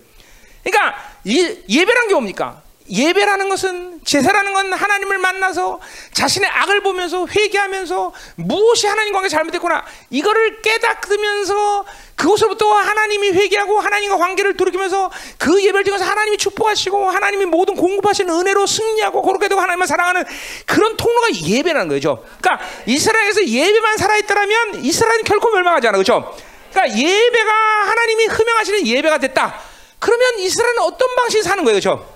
그러니까 0.65 0.97
이, 1.25 1.59
예배란 1.69 2.09
게 2.09 2.15
뭡니까? 2.15 2.63
예배라는 2.91 3.49
것은 3.49 4.01
제사라는 4.05 4.53
건 4.53 4.73
하나님을 4.73 5.19
만나서 5.19 5.81
자신의 6.13 6.49
악을 6.49 6.83
보면서 6.83 7.27
회개하면서 7.27 8.13
무엇이 8.37 8.87
하나님 8.87 9.13
관계 9.13 9.29
잘못됐구나 9.29 9.85
이거를 10.11 10.63
깨닫으면서 10.63 11.85
그곳으로부터 12.15 12.73
하나님이 12.73 13.31
회개하고 13.31 13.79
하나님과 13.79 14.17
관계를 14.17 14.57
돌이키면서 14.57 15.11
그 15.39 15.63
예배를 15.63 15.85
통해서 15.85 16.05
하나님이 16.05 16.39
축복하시고 16.39 17.11
하나님이 17.11 17.45
모든 17.45 17.75
공급하시는 17.75 18.33
은혜로 18.33 18.67
승리하고 18.67 19.23
그렇게 19.23 19.49
되고 19.49 19.61
하나님을 19.61 19.87
사랑하는 19.87 20.25
그런 20.65 20.97
통로가 20.97 21.29
예배라는 21.45 21.89
거죠. 21.89 22.25
그러니까 22.41 22.67
이스라엘에서 22.87 23.47
예배만 23.47 23.97
살아있다면 23.99 24.85
이스라엘은 24.85 25.25
결코 25.25 25.51
멸망하지 25.51 25.89
않아, 25.89 25.99
그렇죠? 25.99 26.35
그러니까 26.71 26.99
예배가 26.99 27.53
하나님이 27.87 28.27
흠명하시는 28.27 28.87
예배가 28.87 29.19
됐다. 29.19 29.61
그러면 29.99 30.39
이스라엘은 30.39 30.79
어떤 30.79 31.15
방식이 31.17 31.43
사는 31.43 31.65
거예요, 31.65 31.81
그렇죠? 31.81 32.16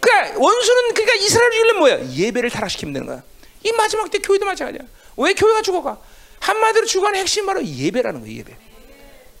그러니까 0.00 0.38
원수는 0.38 0.94
그러니까 0.94 1.14
이스라엘 1.14 1.50
주일은 1.50 1.78
뭐야? 1.78 2.10
예배를 2.12 2.50
타락시키면 2.50 2.92
되는 2.92 3.06
거야. 3.06 3.22
이 3.64 3.72
마지막 3.72 4.10
때 4.10 4.18
교회도 4.18 4.44
마찬가지야. 4.44 4.86
왜 5.16 5.34
교회가 5.34 5.62
죽어가? 5.62 5.98
한마디로 6.40 6.86
죽어가는 6.86 7.18
핵심 7.18 7.46
바로 7.46 7.64
예배라는 7.64 8.20
거야. 8.20 8.30
예배. 8.30 8.56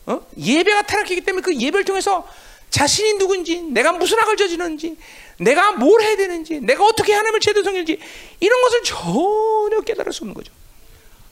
어? 0.06 0.20
예배가 0.36 0.82
타락했기 0.82 1.20
때문에 1.20 1.42
그 1.42 1.54
예배를 1.54 1.84
통해서 1.84 2.26
자신이 2.70 3.18
누군지, 3.18 3.60
내가 3.62 3.92
무슨 3.92 4.18
악을 4.18 4.36
저지르는지, 4.36 4.96
내가 5.38 5.72
뭘 5.72 6.02
해야 6.02 6.16
되는지, 6.16 6.60
내가 6.60 6.84
어떻게 6.84 7.12
하나님을 7.14 7.40
제대로 7.40 7.64
섬기는지 7.64 7.98
이런 8.40 8.62
것을 8.62 8.82
전혀 8.82 9.80
깨달을 9.80 10.12
수 10.12 10.24
없는 10.24 10.34
거죠. 10.34 10.52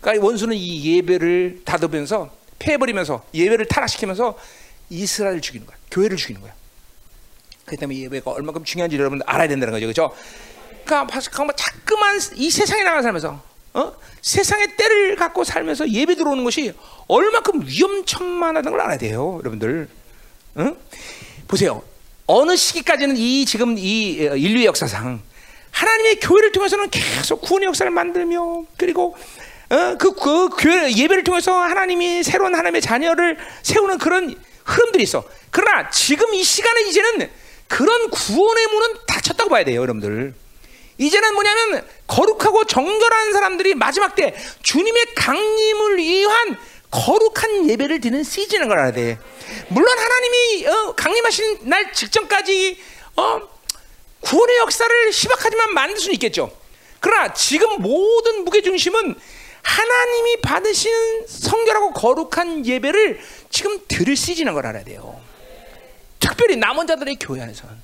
그러니까 0.00 0.24
원수는 0.24 0.56
이 0.56 0.96
예배를 0.96 1.62
다듬으면서 1.64 2.30
패버리면서 2.58 3.24
예배를 3.34 3.66
타락시키면서 3.66 4.38
이스라엘을 4.88 5.40
죽이는 5.40 5.66
거야. 5.66 5.76
교회를 5.90 6.16
죽이는 6.16 6.40
거야. 6.40 6.54
그 7.66 7.76
때문에 7.76 7.98
예배가 7.98 8.30
얼마큼 8.30 8.64
중요한지 8.64 8.96
여러분 8.96 9.20
알아야 9.26 9.48
된다는 9.48 9.72
거죠, 9.72 9.86
그렇죠? 9.86 10.16
그러니까 10.84 11.52
자꾸만 11.56 12.18
이 12.36 12.50
세상에 12.50 12.84
나가 12.84 13.02
살면서 13.02 13.42
어? 13.74 13.92
세상의 14.22 14.76
때를 14.76 15.16
갖고 15.16 15.44
살면서 15.44 15.90
예배 15.90 16.14
들어오는 16.14 16.44
것이 16.44 16.72
얼마큼 17.08 17.66
위험천만하다는 17.66 18.70
걸 18.70 18.80
알아야 18.80 18.98
돼요, 18.98 19.36
여러분들. 19.40 19.88
응? 20.58 20.76
보세요. 21.46 21.82
어느 22.26 22.56
시기까지는 22.56 23.16
이 23.16 23.44
지금 23.44 23.76
이 23.76 24.26
어, 24.28 24.36
인류의 24.36 24.66
역사상 24.66 25.20
하나님의 25.70 26.20
교회를 26.20 26.52
통해서는 26.52 26.88
계속 26.90 27.40
구원의 27.42 27.66
역사를 27.66 27.90
만들며 27.90 28.64
그리고 28.78 29.16
어, 29.68 29.96
그, 29.98 30.14
그 30.14 30.48
교회 30.56 30.90
예배를 30.92 31.24
통해서 31.24 31.52
하나님이 31.52 32.22
새로운 32.22 32.54
하나님의 32.54 32.80
자녀를 32.80 33.36
세우는 33.62 33.98
그런 33.98 34.34
흐름들이 34.64 35.04
있어. 35.04 35.24
그러나 35.50 35.90
지금 35.90 36.32
이 36.34 36.42
시간에 36.42 36.82
이제는 36.88 37.30
그런 37.68 38.10
구원의 38.10 38.66
문은 38.66 38.94
닫혔다고 39.06 39.50
봐야 39.50 39.64
돼요, 39.64 39.80
여러분들. 39.80 40.34
이제는 40.98 41.34
뭐냐면 41.34 41.86
거룩하고 42.06 42.64
정결한 42.64 43.32
사람들이 43.32 43.74
마지막 43.74 44.14
때 44.14 44.34
주님의 44.62 45.14
강림을 45.14 45.98
위한 45.98 46.58
거룩한 46.90 47.68
예배를 47.68 48.00
드리는 48.00 48.22
시즌인 48.22 48.68
걸 48.68 48.78
알아야 48.78 48.92
돼. 48.92 49.18
물론 49.68 49.98
하나님이 49.98 50.66
어, 50.66 50.94
강림하신 50.94 51.58
날 51.68 51.92
직전까지 51.92 52.78
어, 53.16 53.40
구원의 54.20 54.56
역사를 54.58 55.10
희박하지만 55.12 55.74
만들 55.74 55.98
수는 55.98 56.14
있겠죠. 56.14 56.50
그러나 57.00 57.32
지금 57.34 57.82
모든 57.82 58.44
무게 58.44 58.62
중심은 58.62 59.14
하나님이 59.62 60.40
받으신 60.40 61.26
성결하고 61.26 61.92
거룩한 61.92 62.64
예배를 62.64 63.20
지금 63.50 63.80
들을 63.88 64.16
시즌인 64.16 64.54
걸 64.54 64.64
알아야 64.66 64.84
돼요. 64.84 65.20
특별히 66.26 66.56
남은 66.56 66.86
자들의 66.86 67.16
교회 67.20 67.40
안에서는 67.42 67.74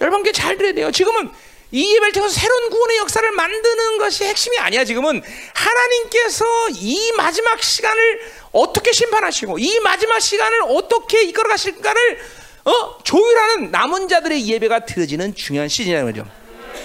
여러분 0.00 0.24
잘 0.32 0.56
들어야 0.56 0.72
돼요. 0.72 0.90
지금은 0.90 1.30
이 1.70 1.94
예배를 1.94 2.12
통해서 2.12 2.34
새로운 2.38 2.70
구원의 2.70 2.98
역사를 2.98 3.30
만드는 3.30 3.98
것이 3.98 4.24
핵심이 4.24 4.58
아니야. 4.58 4.84
지금은 4.84 5.22
하나님께서 5.54 6.44
이 6.74 7.12
마지막 7.16 7.62
시간을 7.62 8.20
어떻게 8.52 8.92
심판하시고 8.92 9.58
이 9.58 9.80
마지막 9.80 10.20
시간을 10.20 10.62
어떻게 10.68 11.22
이끌어 11.22 11.48
가실까를 11.48 12.18
어? 12.64 12.98
조율하는 13.02 13.70
남은 13.70 14.08
자들의 14.08 14.46
예배가 14.46 14.84
드려지는 14.84 15.34
중요한 15.34 15.68
시즌이라는 15.68 16.12
거죠. 16.12 16.28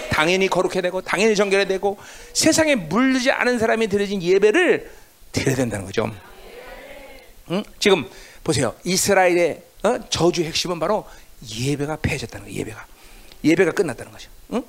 당연히 0.10 0.48
거룩해야 0.48 0.82
되고 0.82 1.02
당연히 1.02 1.36
정결해야 1.36 1.68
되고 1.68 1.98
세상에 2.34 2.76
물르지 2.76 3.30
않은 3.30 3.60
사람이 3.60 3.88
드려진 3.88 4.24
예배를 4.24 4.90
드려야 5.32 5.56
된다는 5.56 5.86
거죠. 5.86 6.10
응? 7.52 7.64
지금 7.78 8.10
보세요. 8.44 8.74
이스라엘의 8.84 9.67
어? 9.88 10.00
저주 10.10 10.44
핵심은 10.44 10.80
바로 10.80 11.06
예배가 11.50 11.98
폐해졌다는 11.98 12.46
거예요. 12.48 12.60
예배가 12.60 12.86
예배가 13.44 13.72
끝났다는 13.72 14.12
거죠. 14.12 14.30
응? 14.54 14.64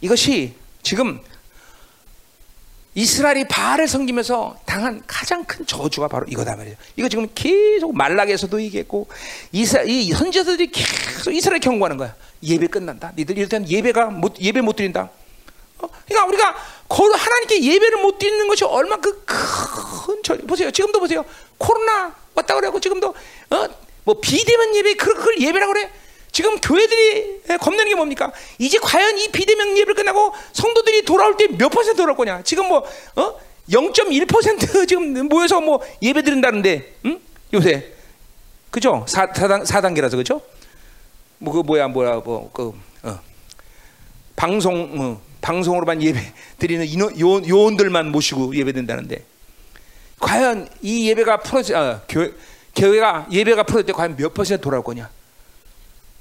이것이 0.00 0.54
지금 0.82 1.20
이스라엘이 2.94 3.46
바알을 3.46 3.86
섬기면서 3.86 4.56
당한 4.64 5.02
가장 5.06 5.44
큰 5.44 5.66
저주가 5.66 6.08
바로 6.08 6.24
이거다 6.26 6.56
말이에요. 6.56 6.76
이거 6.96 7.08
지금 7.08 7.28
계속 7.34 7.94
말락에서도 7.94 8.60
얘기했고 8.62 9.06
이스라 9.52 9.82
이 9.82 10.10
선지자들이 10.10 10.70
계속 10.70 11.32
이스라엘 11.32 11.60
경고하는 11.60 11.98
거야. 11.98 12.14
예배 12.42 12.68
끝난다. 12.68 13.12
니들 13.16 13.36
이럴 13.36 13.68
예배가 13.68 14.06
못 14.06 14.40
예배 14.40 14.62
못 14.62 14.76
드린다. 14.76 15.10
어? 15.78 15.88
그러니까 16.06 16.26
우리가 16.26 16.56
거로 16.88 17.14
하나님께 17.14 17.62
예배를 17.62 18.00
못 18.00 18.18
드리는 18.18 18.48
것이 18.48 18.64
얼마 18.64 18.96
그큰 18.96 20.22
절. 20.22 20.38
보세요. 20.38 20.70
지금도 20.70 20.98
보세요. 20.98 21.22
코로나 21.58 22.14
왔다 22.34 22.54
그래고 22.54 22.80
지금도 22.80 23.14
어? 23.50 23.85
뭐 24.06 24.20
비대면 24.20 24.74
예배 24.76 24.94
그걸 24.94 25.38
예배라고 25.40 25.72
그래. 25.72 25.90
지금 26.30 26.56
교회들이 26.60 27.42
겁내는 27.60 27.88
게 27.88 27.94
뭡니까? 27.96 28.30
이제 28.58 28.78
과연 28.78 29.18
이 29.18 29.28
비대면 29.28 29.76
예배를 29.78 29.94
끝나고 29.94 30.32
성도들이 30.52 31.04
돌아올 31.04 31.36
때 31.36 31.48
몇 31.48 31.68
퍼센트 31.70 31.96
돌아올 31.96 32.16
거냐? 32.16 32.42
지금 32.42 32.68
뭐 32.68 32.84
어? 33.16 33.34
0.1% 33.70 34.86
지금 34.88 35.28
모여서 35.28 35.60
뭐 35.60 35.80
예배 36.00 36.22
드린다는데, 36.22 36.94
응? 37.06 37.20
요새 37.52 37.92
그죠? 38.70 39.04
4, 39.08 39.32
4단, 39.32 39.66
4단계라서 39.66 40.16
그죠? 40.16 40.40
뭐 41.38 41.52
그 41.54 41.60
뭐야 41.60 41.88
뭐야 41.88 42.16
뭐그 42.16 42.72
어. 43.02 43.20
방송 44.36 45.00
어, 45.00 45.20
방송으로만 45.40 46.00
예배 46.02 46.20
드리는 46.60 46.86
인원, 46.86 47.18
요원, 47.18 47.48
요원들만 47.48 48.12
모시고 48.12 48.54
예배 48.54 48.72
드린다는데 48.72 49.24
과연 50.20 50.68
이 50.82 51.08
예배가 51.08 51.38
풀어지 51.38 51.74
아, 51.74 52.02
교회 52.08 52.32
교회가 52.76 53.28
예배가 53.30 53.62
풀어질 53.64 53.86
때 53.86 53.92
과연 53.92 54.16
몇 54.16 54.34
퍼센트 54.34 54.62
돌아올 54.62 54.84
거냐? 54.84 55.10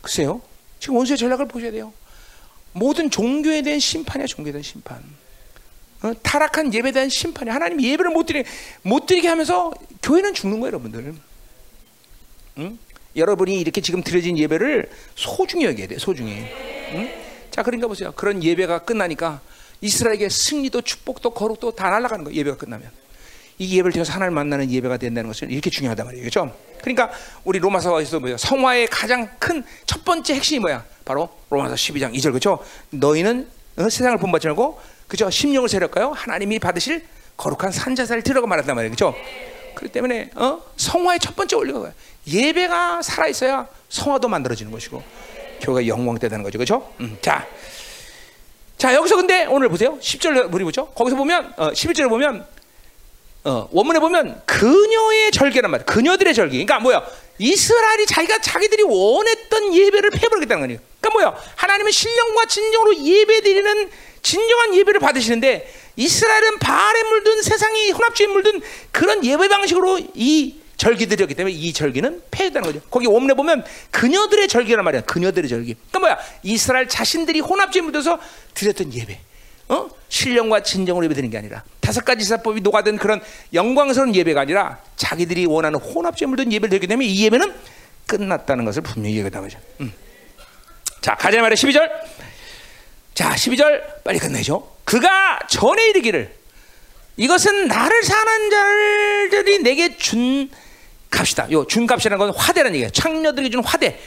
글쎄요. 0.02 0.42
지금 0.80 0.96
원수의 0.96 1.18
전략을 1.18 1.48
보셔야 1.48 1.72
돼요. 1.72 1.94
모든 2.72 3.10
종교에 3.10 3.62
대한 3.62 3.80
심판이야, 3.80 4.28
종교에 4.28 4.52
대한 4.52 4.64
심판. 4.64 5.04
어? 6.04 6.12
타락한 6.22 6.74
예배에 6.74 6.92
대한 6.92 7.10
심판이 7.10 7.50
하나님 7.50 7.82
예배를 7.82 8.12
못 8.12 8.26
드리 8.26 8.44
못 8.82 9.06
드리게 9.06 9.28
하면서 9.28 9.74
교회는 10.04 10.34
죽는 10.34 10.60
거예요, 10.60 10.68
여러분들. 10.74 11.16
응? 12.58 12.80
여러분이 13.16 13.60
이렇게 13.60 13.82
지금 13.82 14.04
드려진 14.04 14.38
예배를 14.38 14.90
소중히 15.16 15.66
여겨야 15.66 15.88
돼, 15.88 15.98
소중히. 15.98 16.46
응? 16.94 17.12
자, 17.50 17.64
그러니까 17.64 17.88
보세요. 17.88 18.12
그런 18.14 18.44
예배가 18.44 18.80
끝나니까 18.80 19.42
이스라엘에게 19.82 20.30
승리도 20.30 20.82
축복도 20.82 21.32
거룩도 21.32 21.76
다 21.76 21.90
날아가는 21.90 22.26
거예요. 22.26 22.38
예배가 22.40 22.58
끝나면. 22.58 22.92
이 23.58 23.78
예배를 23.78 23.94
통해서 23.94 24.12
하나님을 24.14 24.36
만나는 24.36 24.70
예배가 24.70 24.98
된다는 24.98 25.30
것은 25.30 25.50
이렇게 25.50 25.70
중요하단 25.70 26.06
말이에요. 26.06 26.24
그렇죠? 26.24 26.54
그러니까 26.82 27.10
우리 27.44 27.60
로마서에서 27.60 28.20
뭐야? 28.20 28.38
성화의 28.38 28.88
가장 28.88 29.30
큰 29.40 29.64
첫 29.86 30.04
번째 30.04 30.36
핵심이 30.36 30.60
뭐야? 30.60 30.84
바로 31.06 31.30
로마서 31.50 31.76
12장 31.76 32.14
2절 32.16 32.30
그렇죠? 32.30 32.60
너희는 32.92 33.48
어? 33.78 33.90
세상을 33.90 34.18
본받지 34.18 34.48
말고 34.48 34.80
그죠? 35.08 35.30
심령을 35.30 35.70
세력가요 35.70 36.12
하나님이 36.12 36.60
받으실 36.60 37.06
거룩한 37.38 37.72
산자사를 37.72 38.22
들어가 38.24 38.46
말한단 38.48 38.76
말이에요. 38.76 38.94
그렇죠? 38.96 39.16
그렇기 39.76 39.92
때문에 39.94 40.30
어? 40.36 40.62
성화의 40.78 41.20
첫 41.20 41.36
번째 41.36 41.56
원리가? 41.56 41.92
예배가 42.28 43.02
살아 43.02 43.28
있어야 43.28 43.68
성화도 43.90 44.28
만들어지는 44.28 44.72
것이고 44.72 45.02
교회가 45.62 45.88
영광되다는 45.88 46.44
거죠. 46.44 46.58
그렇죠? 46.58 46.94
음, 47.00 47.18
자. 47.22 47.46
자, 48.78 48.94
여기서 48.94 49.16
근데 49.16 49.46
오늘 49.46 49.70
보세요. 49.70 49.98
10절 50.00 50.54
우리 50.54 50.64
보죠. 50.64 50.88
거기서 50.88 51.16
보면 51.16 51.54
어, 51.58 51.70
11절에 51.72 52.10
보면 52.10 52.46
어, 53.46 53.70
원문에 53.72 54.00
보면 54.00 54.42
그녀의 54.46 55.32
절개란 55.32 55.70
말이야. 55.70 55.86
그녀들의 55.86 56.34
절개. 56.34 56.52
그러니까 56.54 56.80
뭐야? 56.80 57.06
이스라엘이 57.38 58.08
자기가 58.08 58.40
자기들이 58.40 58.84
원했던 58.84 59.74
예배를 59.74 60.10
패버리겠다는 60.10 60.68
거예요. 60.68 60.80
그러니까 61.00 61.10
뭐야? 61.12 61.44
하나님은 61.56 61.92
신령과 61.92 62.46
진정으로 62.46 62.98
예배드리는 62.98 63.90
진정한 64.24 64.74
예배를 64.76 65.00
받으시는데 65.00 65.72
이스라엘은 65.96 66.58
바알에 66.58 67.04
물든 67.04 67.44
세상이 67.44 67.92
혼합주의에 67.92 68.34
물든 68.34 68.62
그런 68.92 69.24
예배 69.24 69.48
방식으로 69.48 70.00
이 70.16 70.56
절기들이었기 70.78 71.36
때문에 71.36 71.54
이 71.56 71.72
절기는 71.72 72.24
폐했다는 72.32 72.68
거죠. 72.68 72.86
거기 72.90 73.06
원문에 73.06 73.36
보면 73.36 73.64
그녀들의 73.92 74.48
절기란 74.48 74.84
말이야. 74.84 75.02
그녀들의 75.02 75.48
절기. 75.48 75.76
그러니까 75.76 76.00
뭐야? 76.00 76.20
이스라엘 76.42 76.88
자신들이 76.88 77.42
혼합주의에 77.42 77.84
물들어서 77.84 78.20
드렸던 78.56 78.92
예배. 78.92 79.20
어? 79.70 79.90
신령과 80.10 80.64
진정으로 80.64 81.06
예배드리는 81.06 81.32
게 81.32 81.38
아니라 81.38 81.64
다섯 81.82 82.06
가지 82.06 82.24
사법이 82.24 82.62
녹아든 82.62 82.98
그런 82.98 83.22
영광스러운 83.54 84.16
예배가 84.16 84.42
아니라 84.42 84.80
자기들이 84.96 85.46
원하는 85.46 85.80
혼합주의에 85.80 86.28
물든 86.28 86.52
예배를 86.52 86.70
드리기 86.70 86.88
때문에 86.88 87.08
이 87.08 87.26
예배는 87.26 87.54
끝났다는 88.08 88.66
것을 88.66 88.82
분명히 88.84 89.16
얘기하다 89.18 89.42
거죠. 89.42 89.60
음. 89.82 89.92
자, 91.02 91.16
가자 91.16 91.42
말에 91.42 91.56
12절. 91.56 91.90
자, 93.14 93.34
12절 93.34 94.04
빨리 94.04 94.20
끝내죠. 94.20 94.72
그가 94.84 95.40
전에 95.50 95.88
이르기를 95.90 96.34
이것은 97.18 97.68
나를 97.68 98.04
사는 98.04 98.50
자들이 99.32 99.60
내게 99.60 99.98
준 99.98 100.50
값이다. 101.10 101.50
요 101.52 101.66
준 101.66 101.88
값이라는 101.88 102.18
건 102.18 102.36
화대라는 102.36 102.76
얘기예요. 102.76 102.90
창녀들에게 102.92 103.50
준 103.50 103.64
화대. 103.64 104.00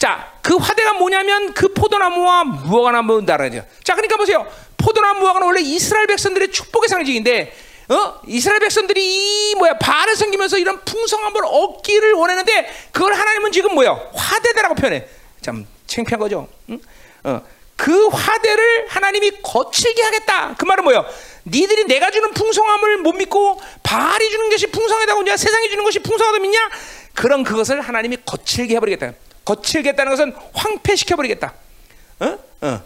자, 0.00 0.32
그 0.40 0.56
화대가 0.56 0.94
뭐냐면 0.94 1.52
그 1.52 1.74
포도나무와 1.74 2.44
무화과 2.44 2.90
나무 2.92 3.20
나라죠. 3.20 3.62
자, 3.84 3.94
그러니까 3.94 4.16
보세요. 4.16 4.50
포도나무 4.78 5.20
무화과는 5.20 5.46
원래 5.46 5.60
이스라엘 5.60 6.06
백성들의 6.06 6.50
축복의 6.52 6.88
상징인데, 6.88 7.54
어? 7.90 8.14
이스라엘 8.26 8.60
백성들이 8.60 8.98
이 8.98 9.54
뭐야 9.56 9.76
바알을 9.76 10.16
섬기면서 10.16 10.56
이런 10.56 10.82
풍성함을 10.86 11.42
얻기를 11.44 12.14
원했는데 12.14 12.72
그걸 12.92 13.12
하나님은 13.12 13.52
지금 13.52 13.74
뭐야 13.74 13.90
화대다라고 14.14 14.74
표현해. 14.74 15.06
참 15.42 15.66
창피한 15.86 16.18
거죠. 16.18 16.48
응? 16.70 16.80
어. 17.24 17.42
그 17.76 18.06
화대를 18.08 18.86
하나님이 18.88 19.42
거칠게 19.42 20.02
하겠다. 20.02 20.54
그 20.56 20.64
말은 20.64 20.82
뭐예요? 20.84 21.04
니들이 21.44 21.84
내가 21.84 22.10
주는 22.10 22.30
풍성함을 22.30 22.98
못 22.98 23.12
믿고 23.12 23.60
바알이 23.82 24.30
주는 24.30 24.48
것이 24.48 24.66
풍성하다고 24.68 25.22
이제 25.22 25.36
세상이 25.36 25.68
주는 25.68 25.84
것이 25.84 25.98
풍성하다고 25.98 26.42
믿냐? 26.42 26.70
그런 27.14 27.44
그것을 27.44 27.82
하나님이 27.82 28.18
거칠게 28.24 28.76
해버리겠다. 28.76 29.12
거칠게 29.50 29.90
했다는 29.90 30.10
것은 30.10 30.34
황폐시켜 30.52 31.16
버리겠다. 31.16 31.52
어? 32.20 32.38
어. 32.60 32.82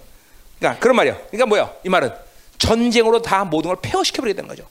그러니까 0.59 0.81
그런 0.81 0.97
말이야. 0.97 1.19
그러니까 1.31 1.47
뭐야? 1.47 1.73
이 1.85 1.89
말은 1.91 2.11
전쟁으로 2.59 3.21
다 3.21 3.45
모든 3.45 3.69
걸 3.69 3.77
폐허시켜 3.83 4.23
버리겠다는 4.23 4.49
거죠. 4.49 4.67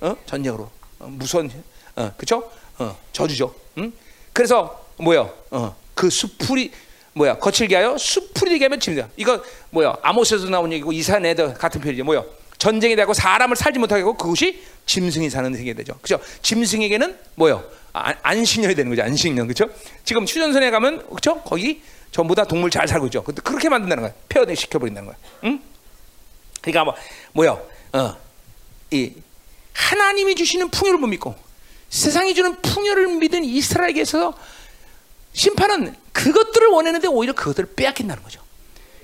어? 0.00 0.14
전쟁으로 0.26 0.70
어, 0.98 1.06
무선 1.06 1.50
어, 1.96 2.12
그죠? 2.18 2.50
어, 2.78 2.96
저주죠. 3.12 3.54
응? 3.78 3.90
그래서 4.34 4.84
뭐야? 4.98 5.30
어, 5.50 5.74
그 5.94 6.10
수풀이 6.10 6.72
뭐야? 7.14 7.38
거칠게 7.38 7.74
하여 7.74 7.96
수풀이 7.96 8.50
되게 8.50 8.66
하면 8.66 8.78
짐이다. 8.78 9.08
이거 9.16 9.42
뭐야? 9.70 9.96
아모스에서 10.02 10.46
나온 10.50 10.70
얘기고 10.72 10.92
이사네도 10.92 11.54
같은 11.54 11.80
표현이죠. 11.80 12.04
뭐야? 12.04 12.22
전쟁이 12.58 12.94
되고 12.94 13.14
사람을 13.14 13.56
살지 13.56 13.78
못하게 13.78 14.02
하고 14.02 14.14
그것이 14.14 14.62
짐승이 14.84 15.30
사는 15.30 15.54
세계 15.54 15.72
되죠. 15.72 15.94
그죠? 16.02 16.20
짐승에게는 16.42 17.18
뭐요? 17.36 17.64
아, 17.92 18.14
안식년이 18.22 18.74
되는 18.74 18.90
거죠. 18.90 19.02
안식년. 19.02 19.48
그죠? 19.48 19.68
지금 20.04 20.22
휴전선에 20.22 20.70
가면 20.70 21.08
그죠? 21.10 21.40
거기 21.42 21.82
전부 22.12 22.34
다 22.34 22.44
동물 22.44 22.70
잘 22.70 22.86
살고 22.88 23.06
있죠. 23.06 23.22
근데 23.22 23.40
그렇게 23.42 23.68
만든다는 23.68 24.02
거야. 24.02 24.12
폐허 24.28 24.54
시켜 24.54 24.78
버린다는 24.78 25.06
거야. 25.08 25.16
응? 25.44 25.60
그러니까 26.60 26.84
뭐 26.84 26.94
뭐요? 27.32 27.66
어. 27.92 28.16
이 28.90 29.12
하나님이 29.72 30.34
주시는 30.34 30.70
풍요를 30.70 30.98
못 30.98 31.06
믿고 31.06 31.34
세상이 31.88 32.34
주는 32.34 32.60
풍요를 32.60 33.06
믿은 33.18 33.44
이스라엘에게서 33.44 34.34
심판은 35.32 35.94
그것들을 36.12 36.68
원했는데 36.68 37.08
오히려 37.08 37.32
그것들을 37.32 37.74
빼앗긴다는 37.76 38.22
거죠. 38.22 38.40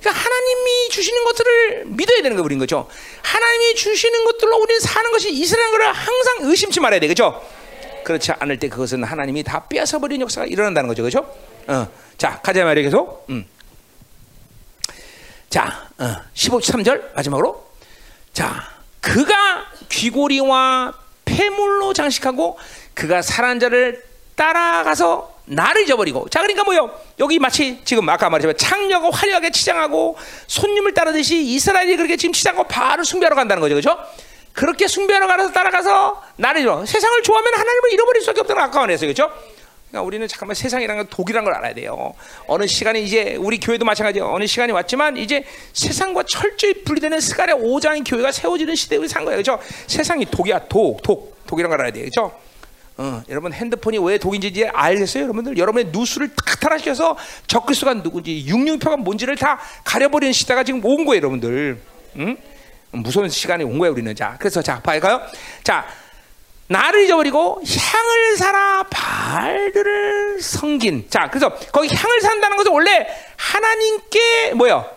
그러니까 0.00 0.22
하나님이 0.22 0.88
주시는 0.90 1.24
것들을 1.24 1.84
믿어야 1.86 2.22
되는 2.22 2.36
거 2.36 2.42
우린 2.42 2.58
거죠. 2.58 2.88
하나님이 3.22 3.74
주시는 3.74 4.24
것들로 4.24 4.56
우리는 4.58 4.80
사는 4.80 5.10
것이 5.10 5.32
이스라엘 5.32 5.70
걸 5.70 5.82
항상 5.82 6.36
의심치 6.40 6.80
말아야 6.80 7.00
돼, 7.00 7.08
그죠? 7.08 7.42
그렇지 8.06 8.30
않을 8.38 8.60
때 8.60 8.68
그것은 8.68 9.02
하나님이 9.02 9.42
다 9.42 9.66
빼앗아 9.66 9.98
버리는 9.98 10.22
역사가 10.22 10.46
일어난다는 10.46 10.86
거죠, 10.86 11.02
그죠? 11.02 11.28
어, 11.66 11.88
자 12.16 12.40
가자 12.40 12.64
말이야 12.64 12.84
계속. 12.84 13.26
음. 13.30 13.44
자, 15.50 15.88
어, 15.98 16.14
15, 16.32 16.60
3절 16.60 17.14
마지막으로. 17.14 17.66
자, 18.32 18.62
그가 19.00 19.66
귀고리와 19.88 20.94
폐물로 21.24 21.92
장식하고 21.94 22.56
그가 22.94 23.22
살한 23.22 23.58
자를 23.58 24.04
따라가서 24.36 25.34
나를 25.46 25.82
잊어버리고 25.82 26.28
자 26.28 26.40
그러니까 26.40 26.64
뭐요 26.64 26.90
여기 27.20 27.38
마치 27.38 27.80
지금 27.84 28.08
아까 28.08 28.28
말했지만 28.28 28.56
창녀가 28.56 29.10
화려하게 29.10 29.50
치장하고 29.50 30.16
손님을 30.48 30.92
따르듯이 30.92 31.40
이스라엘이 31.40 31.96
그렇게 31.96 32.16
지금 32.16 32.32
치장하고 32.32 32.66
바로 32.66 33.04
숭배하러 33.04 33.36
간다는 33.36 33.60
거죠 33.60 33.76
그렇죠 33.76 33.96
그렇게 34.56 34.88
숭배하러 34.88 35.26
가서 35.26 35.52
따라가서 35.52 36.22
나를 36.36 36.62
잃어. 36.62 36.84
세상을 36.86 37.22
좋아하면 37.22 37.52
하나님을 37.54 37.92
잃어버릴 37.92 38.22
수밖에 38.22 38.40
없다는 38.40 38.62
아까 38.62 38.80
말했어요 38.80 39.12
그렇죠? 39.12 39.30
그러니까 39.90 40.06
우리는 40.06 40.26
잠깐만 40.26 40.54
세상이라는 40.54 41.04
건 41.04 41.06
독이라는 41.10 41.44
걸 41.44 41.54
알아야 41.54 41.74
돼요. 41.74 42.14
어느 42.46 42.66
시간에 42.66 43.00
이제 43.00 43.36
우리 43.38 43.60
교회도 43.60 43.84
마찬가지예요. 43.84 44.26
어느 44.32 44.46
시간이 44.46 44.72
왔지만 44.72 45.18
이제 45.18 45.44
세상과 45.74 46.22
철저히 46.22 46.72
분리되는 46.84 47.20
스가랴 47.20 47.56
5장의 47.56 48.02
교회가 48.08 48.32
세워지는 48.32 48.74
시대에 48.74 48.98
우리 48.98 49.08
산 49.08 49.26
거예요. 49.26 49.42
그렇죠? 49.42 49.62
세상이 49.86 50.24
독이야. 50.24 50.60
독 50.70 51.02
독. 51.02 51.36
독이라는 51.46 51.70
걸 51.70 51.80
알아야 51.80 51.92
돼요. 51.92 52.04
그렇죠? 52.10 52.32
어, 52.96 53.22
여러분 53.28 53.52
핸드폰이 53.52 53.98
왜 53.98 54.16
독인지 54.16 54.48
이제 54.48 54.66
알겠어요, 54.72 55.24
여러분들? 55.24 55.58
여러분의 55.58 55.88
누수를 55.92 56.30
탁 56.34 56.58
탈환시켜서 56.60 57.16
적글수가 57.46 58.02
누군지, 58.02 58.46
육육표가 58.46 58.96
뭔지를 58.96 59.36
다 59.36 59.60
가려버리는 59.84 60.32
시대가 60.32 60.64
지금 60.64 60.82
온 60.82 61.04
거예요, 61.04 61.18
여러분들. 61.18 61.78
응? 62.16 62.36
무서운 63.02 63.28
시간이 63.28 63.64
온 63.64 63.78
거예요, 63.78 63.92
우리는. 63.92 64.14
자, 64.14 64.36
그래서 64.38 64.62
자, 64.62 64.80
봐요. 64.80 65.00
자, 65.62 65.86
나를 66.68 67.04
잊어버리고 67.04 67.62
향을 67.64 68.36
사라 68.36 68.82
발들을 68.90 70.42
성긴. 70.42 71.08
자, 71.08 71.28
그래서 71.30 71.54
거기 71.72 71.94
향을 71.94 72.20
산다는 72.20 72.56
것은 72.56 72.72
원래 72.72 73.06
하나님께 73.36 74.54
뭐요? 74.54 74.95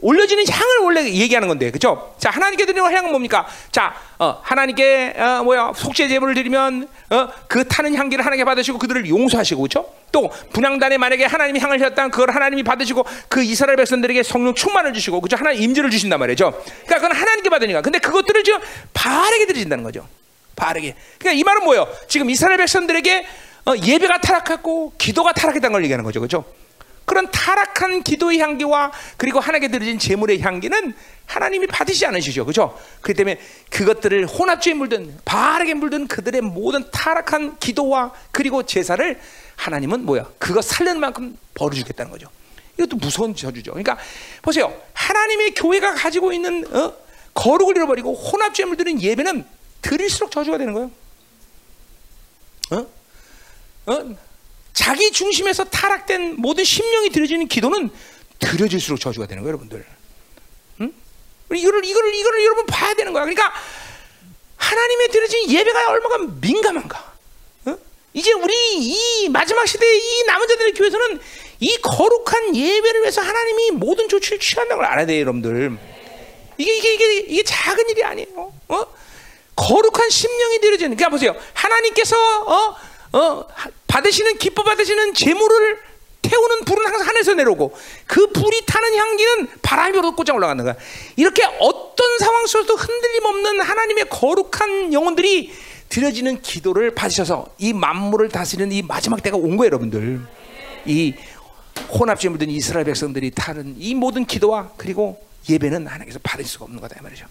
올려지는 0.00 0.44
향을 0.48 0.78
원래 0.82 1.04
얘기하는 1.04 1.48
건데, 1.48 1.70
그렇죠? 1.70 2.14
자, 2.18 2.30
하나님께 2.30 2.66
드리는 2.66 2.84
향은 2.84 3.10
뭡니까? 3.10 3.46
자, 3.70 3.94
어, 4.18 4.40
하나님께 4.42 5.14
어, 5.16 5.42
뭐야 5.44 5.72
속죄 5.74 6.08
제물을 6.08 6.34
드리면 6.34 6.88
어, 7.10 7.28
그 7.46 7.66
타는 7.66 7.94
향기를 7.94 8.24
하나님께 8.24 8.44
받으시고 8.44 8.78
그들을 8.78 9.08
용서하시고, 9.08 9.62
그렇죠? 9.62 9.92
또 10.12 10.30
분향단에 10.52 10.98
만약에 10.98 11.24
하나님이 11.24 11.60
향을 11.60 11.78
셨다면 11.78 12.10
그걸 12.10 12.30
하나님이 12.30 12.62
받으시고 12.62 13.04
그 13.28 13.42
이스라엘 13.42 13.76
백성들에게 13.76 14.22
성령 14.22 14.54
충만을 14.54 14.92
주시고, 14.92 15.20
그렇죠? 15.20 15.36
하나님 15.36 15.62
임재를 15.62 15.90
주신단 15.90 16.18
말이죠. 16.18 16.50
그러니까 16.84 16.94
그건 16.96 17.12
하나님께 17.12 17.50
받으니까. 17.50 17.80
근데 17.82 17.98
그것들을 17.98 18.44
지금 18.44 18.60
바르게 18.92 19.46
드리신다는 19.46 19.84
거죠. 19.84 20.06
바르게. 20.56 20.94
그러니까 21.18 21.38
이 21.38 21.42
말은 21.42 21.64
뭐예요? 21.64 21.88
지금 22.08 22.30
이스라엘 22.30 22.58
백성들에게 22.58 23.26
어, 23.66 23.72
예배가 23.76 24.18
타락하고 24.18 24.92
기도가 24.98 25.32
타락했다는 25.32 25.72
걸 25.72 25.82
얘기하는 25.84 26.04
거죠, 26.04 26.20
그렇죠? 26.20 26.44
그런 27.04 27.30
타락한 27.30 28.02
기도의 28.02 28.38
향기와 28.38 28.92
그리고 29.16 29.40
하나님께 29.40 29.68
드려진 29.68 29.98
제물의 29.98 30.40
향기는 30.40 30.94
하나님이 31.26 31.66
받으시지 31.66 32.06
않으시죠. 32.06 32.44
그죠? 32.44 32.78
그렇기 33.00 33.16
때문에 33.16 33.40
그것들을 33.70 34.26
혼합주에 34.26 34.74
물든 34.74 35.18
바르게 35.24 35.74
물든 35.74 36.06
그들의 36.06 36.40
모든 36.42 36.90
타락한 36.90 37.58
기도와 37.58 38.12
그리고 38.30 38.62
제사를 38.62 39.20
하나님은 39.56 40.04
뭐야? 40.04 40.28
그거 40.38 40.60
살리는 40.60 41.00
만큼 41.00 41.36
벌어 41.54 41.70
주겠다는 41.70 42.10
거죠. 42.10 42.28
이것도 42.78 42.96
무서운 42.96 43.34
저주죠. 43.34 43.72
그러니까 43.72 43.98
보세요. 44.42 44.74
하나님의 44.92 45.54
교회가 45.54 45.94
가지고 45.94 46.32
있는 46.32 46.66
어? 46.74 46.92
거룩을 47.34 47.76
잃어버리고 47.76 48.14
혼합주에 48.14 48.64
물드는 48.64 49.00
예배는 49.00 49.44
드릴수록 49.82 50.30
저주가 50.30 50.58
되는 50.58 50.72
거예요. 50.72 50.90
어? 52.72 52.86
어? 53.86 54.16
자기 54.74 55.12
중심에서 55.12 55.64
타락된 55.64 56.34
모든 56.36 56.64
심령이 56.64 57.10
드려지는 57.10 57.46
기도는 57.46 57.90
드려질수록 58.40 59.00
저주가 59.00 59.26
되는 59.26 59.42
거예요, 59.42 59.50
여러분들. 59.52 59.86
응? 60.80 60.92
이거를 61.54 61.84
이거를 61.84 62.14
이거를 62.14 62.44
여러분 62.44 62.66
봐야 62.66 62.92
되는 62.94 63.12
거야. 63.12 63.22
그러니까 63.22 63.54
하나님의 64.56 65.08
드려진 65.08 65.48
예배가 65.48 65.90
얼마나 65.90 66.28
민감한가. 66.40 67.14
어? 67.66 67.78
이제 68.12 68.32
우리 68.32 68.52
이 68.78 69.28
마지막 69.28 69.66
시대의 69.66 69.96
이 69.98 70.24
남은 70.26 70.48
자들의 70.48 70.74
교회에서는 70.74 71.20
이 71.60 71.76
거룩한 71.80 72.56
예배를 72.56 73.02
위해서 73.02 73.20
하나님이 73.22 73.70
모든 73.72 74.08
조치를 74.08 74.40
취한다는 74.40 74.82
걸 74.82 74.90
알아야 74.90 75.06
돼요, 75.06 75.20
여러분들. 75.20 75.78
이게 76.58 76.76
이게 76.76 76.94
이게 76.94 77.18
이게 77.20 77.42
작은 77.44 77.88
일이 77.90 78.02
아니에요. 78.02 78.52
어? 78.68 78.86
거룩한 79.54 80.10
심령이 80.10 80.60
드려지는. 80.60 80.96
그러니까 80.96 81.10
보세요. 81.10 81.34
하나님께서 81.52 82.16
어? 82.42 82.76
어? 83.14 83.46
받으시는 83.86 84.38
기뻐 84.38 84.64
받으시는 84.64 85.14
제물을 85.14 85.78
태우는 86.20 86.64
불은 86.64 86.86
항상 86.86 87.06
하늘에서 87.06 87.34
내려오고 87.34 87.76
그 88.06 88.26
불이 88.32 88.66
타는 88.66 88.96
향기는 88.96 89.48
불어 89.62 90.14
꽂아 90.16 90.34
올라가는 90.34 90.64
거야. 90.64 90.74
이렇게 91.16 91.44
어떤 91.60 92.18
상황 92.18 92.46
속에서도 92.46 92.74
흔들림 92.74 93.24
없는 93.24 93.60
하나님의 93.60 94.06
거룩한 94.08 94.92
영혼들이 94.92 95.52
드려지는 95.88 96.42
기도를 96.42 96.94
받으셔서 96.94 97.54
이 97.58 97.72
만물을 97.72 98.30
다스리는 98.30 98.72
이 98.72 98.82
마지막 98.82 99.22
때가 99.22 99.36
온 99.36 99.56
거예요, 99.56 99.66
여러분들. 99.66 100.20
이 100.86 101.14
혼합주의 101.90 102.32
묻은 102.32 102.50
이스라엘 102.50 102.84
백성들이 102.86 103.30
타는 103.30 103.76
이 103.78 103.94
모든 103.94 104.24
기도와 104.24 104.70
그리고 104.76 105.24
예배는 105.48 105.86
하나님께서 105.86 106.18
받을 106.22 106.44
수가 106.44 106.64
없는 106.64 106.80
거다 106.80 106.96
이 106.98 107.02
말이죠. 107.02 107.26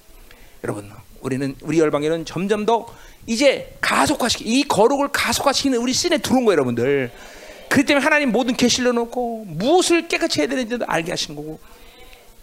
여러분, 0.63 0.89
우리는 1.21 1.55
우리 1.61 1.79
열방에는 1.79 2.25
점점 2.25 2.65
더 2.65 2.85
이제 3.25 3.75
가속화시키 3.81 4.43
이 4.45 4.63
거룩을 4.63 5.09
가속화시키는 5.09 5.77
우리 5.79 5.93
씬에 5.93 6.17
들어온 6.17 6.45
거예요, 6.45 6.53
여러분들. 6.53 7.11
그 7.69 7.85
때문에 7.85 8.03
하나님 8.03 8.31
모든 8.31 8.55
계시를 8.55 8.93
놓고 8.93 9.45
무엇을 9.45 10.07
깨끗이 10.07 10.41
해야 10.41 10.47
되는지도 10.47 10.85
알게 10.87 11.11
하시는 11.11 11.35
거고. 11.35 11.59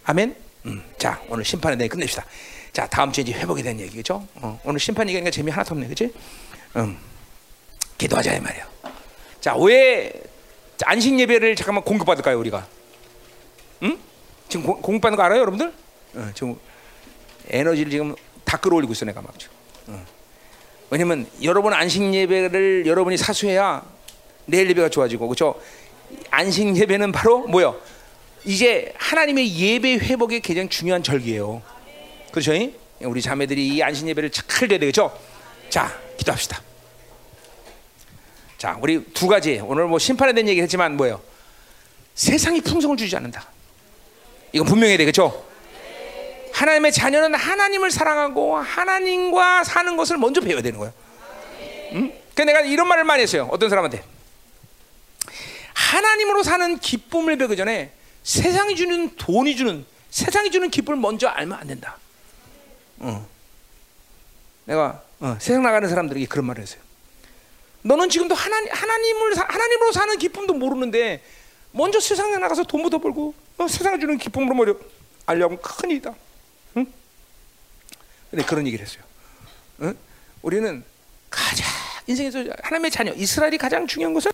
아멘. 0.03 0.35
음, 0.65 0.83
자, 0.97 1.21
오늘 1.29 1.45
심판에 1.45 1.77
대해 1.77 1.87
끝냅시다. 1.87 2.25
자, 2.73 2.87
다음 2.87 3.11
주에 3.11 3.23
이제 3.23 3.33
회복에 3.33 3.61
대한 3.63 3.79
얘기죠. 3.79 4.27
어, 4.35 4.59
오늘 4.63 4.79
심판 4.79 5.07
얘기하니까 5.07 5.31
재미 5.31 5.51
하나도 5.51 5.73
없네, 5.75 5.87
그렇지? 5.87 6.13
음, 6.77 6.97
기도하자 7.97 8.35
이 8.35 8.39
말이야. 8.39 8.67
자, 9.39 9.55
왜 9.57 10.11
안식 10.83 11.19
예배를 11.19 11.55
잠깐만 11.55 11.83
공급받을까요, 11.83 12.39
우리가? 12.39 12.67
음? 13.83 13.97
지금 14.49 14.65
공, 14.65 14.81
공급받는 14.81 15.17
거 15.17 15.23
알아요, 15.23 15.41
여러분들? 15.41 15.73
어, 16.15 16.31
지금 16.33 16.57
에너지를 17.49 17.91
지금 17.91 18.15
다 18.43 18.57
끌어올리고 18.57 18.93
있어, 18.93 19.05
내가 19.05 19.21
막 19.21 19.37
지금. 19.37 19.53
어. 19.87 20.05
왜냐면 20.91 21.25
여러분 21.41 21.71
안식 21.71 22.13
예배를 22.13 22.83
여러분이 22.85 23.15
사수해야 23.15 23.81
내일 24.45 24.69
예배가 24.69 24.89
좋아지고 24.89 25.29
그렇죠? 25.29 25.59
안식 26.29 26.75
예배는 26.75 27.13
바로 27.13 27.47
뭐요? 27.47 27.79
이제 28.43 28.93
하나님의 28.97 29.57
예배 29.57 29.93
회복의 29.99 30.41
가장 30.41 30.67
중요한 30.67 31.01
절기예요. 31.01 31.61
그렇죠? 32.31 32.51
우리 32.99 33.21
자매들이 33.21 33.69
이 33.69 33.81
안식 33.81 34.05
예배를 34.09 34.31
잘 34.31 34.67
돼야 34.67 34.77
되겠죠? 34.79 35.17
자, 35.69 35.97
기도합시다. 36.17 36.61
자, 38.57 38.77
우리 38.81 39.01
두 39.13 39.27
가지 39.27 39.61
오늘 39.63 39.87
뭐 39.87 39.97
심판에 39.97 40.33
대한 40.33 40.49
얘기 40.49 40.61
했지만 40.61 40.97
뭐예요? 40.97 41.21
세상이 42.15 42.59
풍성을 42.59 42.97
주지 42.97 43.15
않는다. 43.15 43.47
이건 44.51 44.67
분명해야 44.67 44.97
되겠죠? 44.97 45.50
하나님의 46.53 46.91
자녀는 46.91 47.35
하나님을 47.35 47.91
사랑하고 47.91 48.57
하나님과 48.57 49.63
사는 49.63 49.95
것을 49.95 50.17
먼저 50.17 50.41
배워야 50.41 50.61
되는 50.61 50.79
거예요. 50.79 50.93
음? 51.93 52.13
그 52.35 52.41
내가 52.41 52.61
이런 52.61 52.87
말을 52.87 53.03
많이 53.03 53.23
했어요. 53.23 53.47
어떤 53.51 53.69
사람한테 53.69 54.03
하나님으로 55.73 56.43
사는 56.43 56.77
기쁨을 56.77 57.37
배우기 57.37 57.57
전에 57.57 57.91
세상이 58.23 58.75
주는 58.75 59.15
돈이 59.15 59.55
주는 59.55 59.85
세상이 60.09 60.51
주는 60.51 60.69
기쁨을 60.69 60.99
먼저 60.99 61.27
알면 61.27 61.57
안 61.57 61.67
된다. 61.67 61.97
어. 62.99 63.27
내가 64.65 65.01
어, 65.19 65.37
세상 65.39 65.63
나가는 65.63 65.87
사람들에게 65.87 66.25
그런 66.27 66.45
말을 66.45 66.61
했어요. 66.61 66.81
너는 67.83 68.09
지금도 68.09 68.35
하나님 68.35 68.71
하나님을 68.71 69.37
하나님으로 69.37 69.91
사는 69.91 70.17
기쁨도 70.17 70.53
모르는데 70.53 71.23
먼저 71.71 71.99
세상에 71.99 72.37
나가서 72.37 72.63
돈부터 72.63 72.99
벌고 72.99 73.33
어, 73.57 73.67
세상에 73.67 73.99
주는 73.99 74.17
기쁨으로 74.17 74.53
먼저 74.53 74.75
알려면 75.25 75.59
큰일이다. 75.61 76.13
응? 78.33 78.37
근데 78.37 78.45
그런 78.45 78.65
얘기를 78.67 78.85
했어요. 78.85 79.03
응? 79.81 79.97
우리는 80.41 80.83
가장 81.29 81.67
인생에서 82.07 82.43
하나님의 82.63 82.91
자녀 82.91 83.13
이스라엘이 83.13 83.57
가장 83.57 83.87
중요한 83.87 84.13
것은 84.13 84.31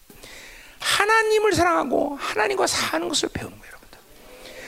하나님을 0.80 1.54
사랑하고 1.54 2.16
하나님과 2.20 2.68
사는 2.68 3.08
것을 3.10 3.30
배우는 3.34 3.58
거예요, 3.58 3.68
여러분들. 3.72 4.00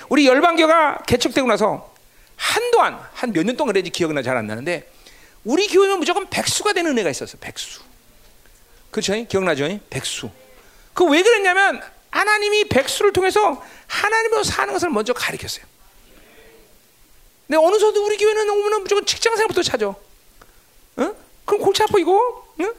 우리 0.10 0.28
열방교가 0.28 1.04
개척되고 1.06 1.48
나서 1.48 1.94
한동안 2.36 3.00
한 3.14 3.32
몇 3.32 3.44
년 3.46 3.56
동안 3.58 3.74
그랬지 3.74 3.92
기억은 3.92 4.22
잘 4.24 4.38
안 4.38 4.48
나는데 4.48 4.92
우리 5.44 5.68
교회는 5.68 6.00
무조건 6.00 6.30
백수가 6.30 6.74
되는 6.74 6.92
은혜가 6.92 7.10
있었어, 7.10 7.38
백수. 7.38 7.82
그렇죠? 8.92 9.14
기억나죠? 9.28 9.80
백수. 9.90 10.30
그 10.94 11.06
왜 11.06 11.22
그랬냐면 11.22 11.82
하나님이 12.12 12.68
백수를 12.70 13.14
통해서 13.14 13.64
하나님으로 13.88 14.44
사는 14.44 14.74
것을 14.74 14.90
먼저 14.90 15.14
가르쳤어요. 15.14 15.66
근데 17.50 17.66
어느 17.66 17.80
정도 17.80 18.06
우리 18.06 18.16
교회는 18.16 18.48
오면 18.48 18.84
무조건 18.84 19.04
직장생부터 19.08 19.64
찾아. 19.64 19.88
응? 21.00 21.16
그럼 21.46 21.62
골치 21.64 21.82
아파 21.82 21.98
이거? 21.98 22.48
응? 22.60 22.72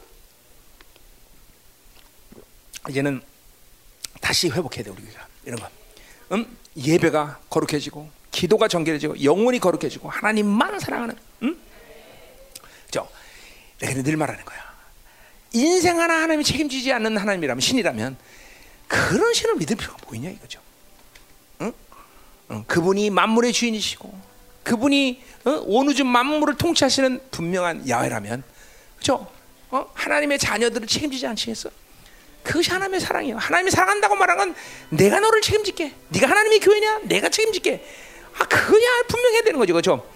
이제는 2.87 3.21
다시 4.21 4.49
회복해야 4.49 4.85
돼 4.85 4.89
우리가 4.91 5.27
이런 5.43 5.59
거. 5.59 5.67
음? 6.31 6.57
예배가 6.77 7.41
거룩해지고 7.49 8.09
기도가 8.31 8.69
정결해지고 8.69 9.21
영혼이 9.21 9.59
거룩해지고 9.59 10.09
하나님만 10.09 10.79
사랑하는. 10.79 11.17
음? 11.43 11.61
저 12.91 13.09
내가 13.79 14.01
늘 14.01 14.15
말하는 14.15 14.45
거야. 14.45 14.71
인생 15.51 15.99
하나 15.99 16.13
하나님이 16.13 16.45
책임지지 16.45 16.93
않는 16.93 17.17
하나님이라면 17.17 17.59
신이라면 17.59 18.17
그런 18.87 19.33
신을 19.33 19.55
믿을 19.55 19.75
필요가 19.75 19.97
뭐 20.05 20.15
있냐 20.15 20.29
이거죠. 20.29 20.61
응? 21.59 21.73
응. 22.51 22.63
그분이 22.67 23.09
만물의 23.09 23.51
주인이시고 23.51 24.30
그분이 24.63 25.23
어? 25.45 25.63
온 25.65 25.87
우주 25.87 26.03
만물을 26.03 26.55
통치하시는 26.55 27.21
분명한 27.31 27.89
야훼라면 27.89 28.43
그죠? 28.97 29.27
어? 29.69 29.89
하나님의 29.93 30.37
자녀들을 30.37 30.87
책임지지 30.87 31.25
않겠어? 31.27 31.69
그것이 32.43 32.71
하나님의 32.71 32.99
사랑이에요. 32.99 33.37
하나님이 33.37 33.71
사랑한다고 33.71 34.15
말한 34.15 34.37
건 34.37 34.55
내가 34.89 35.19
너를 35.19 35.41
책임질게. 35.41 35.93
네가 36.09 36.29
하나님의 36.29 36.59
교회냐? 36.59 37.01
내가 37.03 37.29
책임질게. 37.29 37.85
아 38.37 38.45
그거야 38.45 39.03
분명해야 39.07 39.41
되는 39.43 39.59
거죠, 39.59 39.73
그렇죠? 39.73 40.07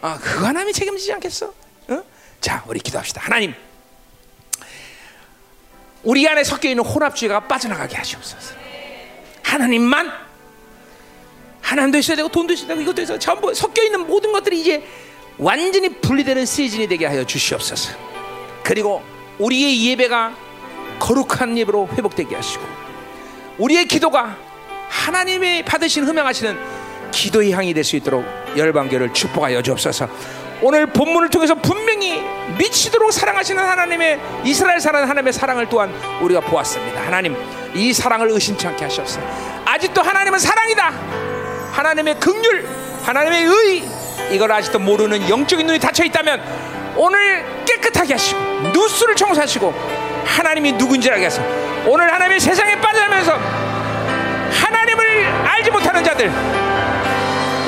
아 0.00 0.18
그거 0.18 0.46
하나님이 0.46 0.72
책임지지 0.72 1.12
않겠어? 1.14 1.54
어? 1.88 2.04
자, 2.40 2.64
우리 2.66 2.80
기도합시다. 2.80 3.20
하나님, 3.22 3.54
우리 6.02 6.28
안에 6.28 6.44
섞여 6.44 6.68
있는 6.68 6.84
혼합주의가 6.84 7.40
빠져나가게 7.46 7.96
하시옵소서. 7.96 8.54
하나님만 9.42 10.12
하나님도 11.64 11.98
있어야 11.98 12.16
되고 12.16 12.28
돈도 12.28 12.52
있어야 12.52 12.68
되고 12.68 12.80
이것도 12.82 13.02
있어 13.02 13.18
전부 13.18 13.52
섞여 13.54 13.82
있는 13.82 14.06
모든 14.06 14.32
것들이 14.32 14.60
이제 14.60 14.86
완전히 15.38 15.88
분리되는 15.88 16.44
시즌이 16.46 16.86
되게 16.86 17.06
하여 17.06 17.24
주시옵소서. 17.24 17.92
그리고 18.62 19.02
우리의 19.38 19.84
예배가 19.88 20.34
거룩한 21.00 21.58
예배로 21.58 21.88
회복되게 21.94 22.36
하시고 22.36 22.62
우리의 23.58 23.86
기도가 23.86 24.36
하나님의 24.88 25.64
받으신 25.64 26.04
흠양하시는 26.04 26.56
기도의 27.10 27.52
향이 27.52 27.72
될 27.74 27.82
수 27.82 27.96
있도록 27.96 28.24
열방교를 28.56 29.12
축복하여 29.12 29.62
주옵소서. 29.62 30.08
오늘 30.62 30.86
본문을 30.86 31.30
통해서 31.30 31.54
분명히 31.54 32.22
미치도록 32.58 33.12
사랑하시는 33.12 33.62
하나님의 33.62 34.20
이스라엘 34.44 34.80
사는 34.80 35.02
하나님의 35.04 35.32
사랑을 35.32 35.68
또한 35.68 35.92
우리가 36.22 36.40
보았습니다. 36.40 37.04
하나님 37.04 37.36
이 37.74 37.92
사랑을 37.92 38.30
의심치 38.30 38.66
않게 38.68 38.84
하시옵소서. 38.84 39.20
아직도 39.64 40.00
하나님은 40.02 40.38
사랑이다. 40.38 41.43
하나님의 41.74 42.20
긍휼, 42.20 42.64
하나님의 43.04 43.44
의 43.44 43.84
이걸 44.30 44.52
아직도 44.52 44.78
모르는 44.78 45.28
영적인 45.28 45.66
눈이 45.66 45.80
닫혀 45.80 46.04
있다면 46.04 46.40
오늘 46.96 47.44
깨끗하게 47.66 48.14
하시고 48.14 48.40
누수를 48.72 49.16
청소하시고 49.16 49.74
하나님이 50.24 50.72
누군지 50.78 51.10
알게 51.10 51.24
하소. 51.24 51.42
오늘 51.86 52.12
하나님의 52.12 52.38
세상에 52.38 52.80
빠져나면서 52.80 53.32
하나님을 54.52 55.26
알지 55.26 55.70
못하는 55.72 56.04
자들, 56.04 56.30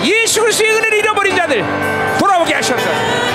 예수 0.04 0.40
그리스도의 0.40 0.70
은혜를 0.76 0.98
잃어버린 0.98 1.34
자들 1.34 1.64
돌아오게 2.18 2.54
하셔서. 2.54 3.25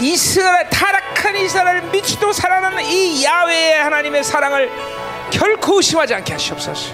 이스라엘 0.00 0.68
타락한 0.68 1.36
이스라엘을 1.36 1.82
미치도록 1.90 2.34
살아나는 2.34 2.84
이 2.84 3.24
야외의 3.24 3.82
하나님의 3.82 4.24
사랑을 4.24 4.70
결코 5.30 5.76
의심하지 5.76 6.14
않게 6.14 6.32
하시옵소서. 6.32 6.92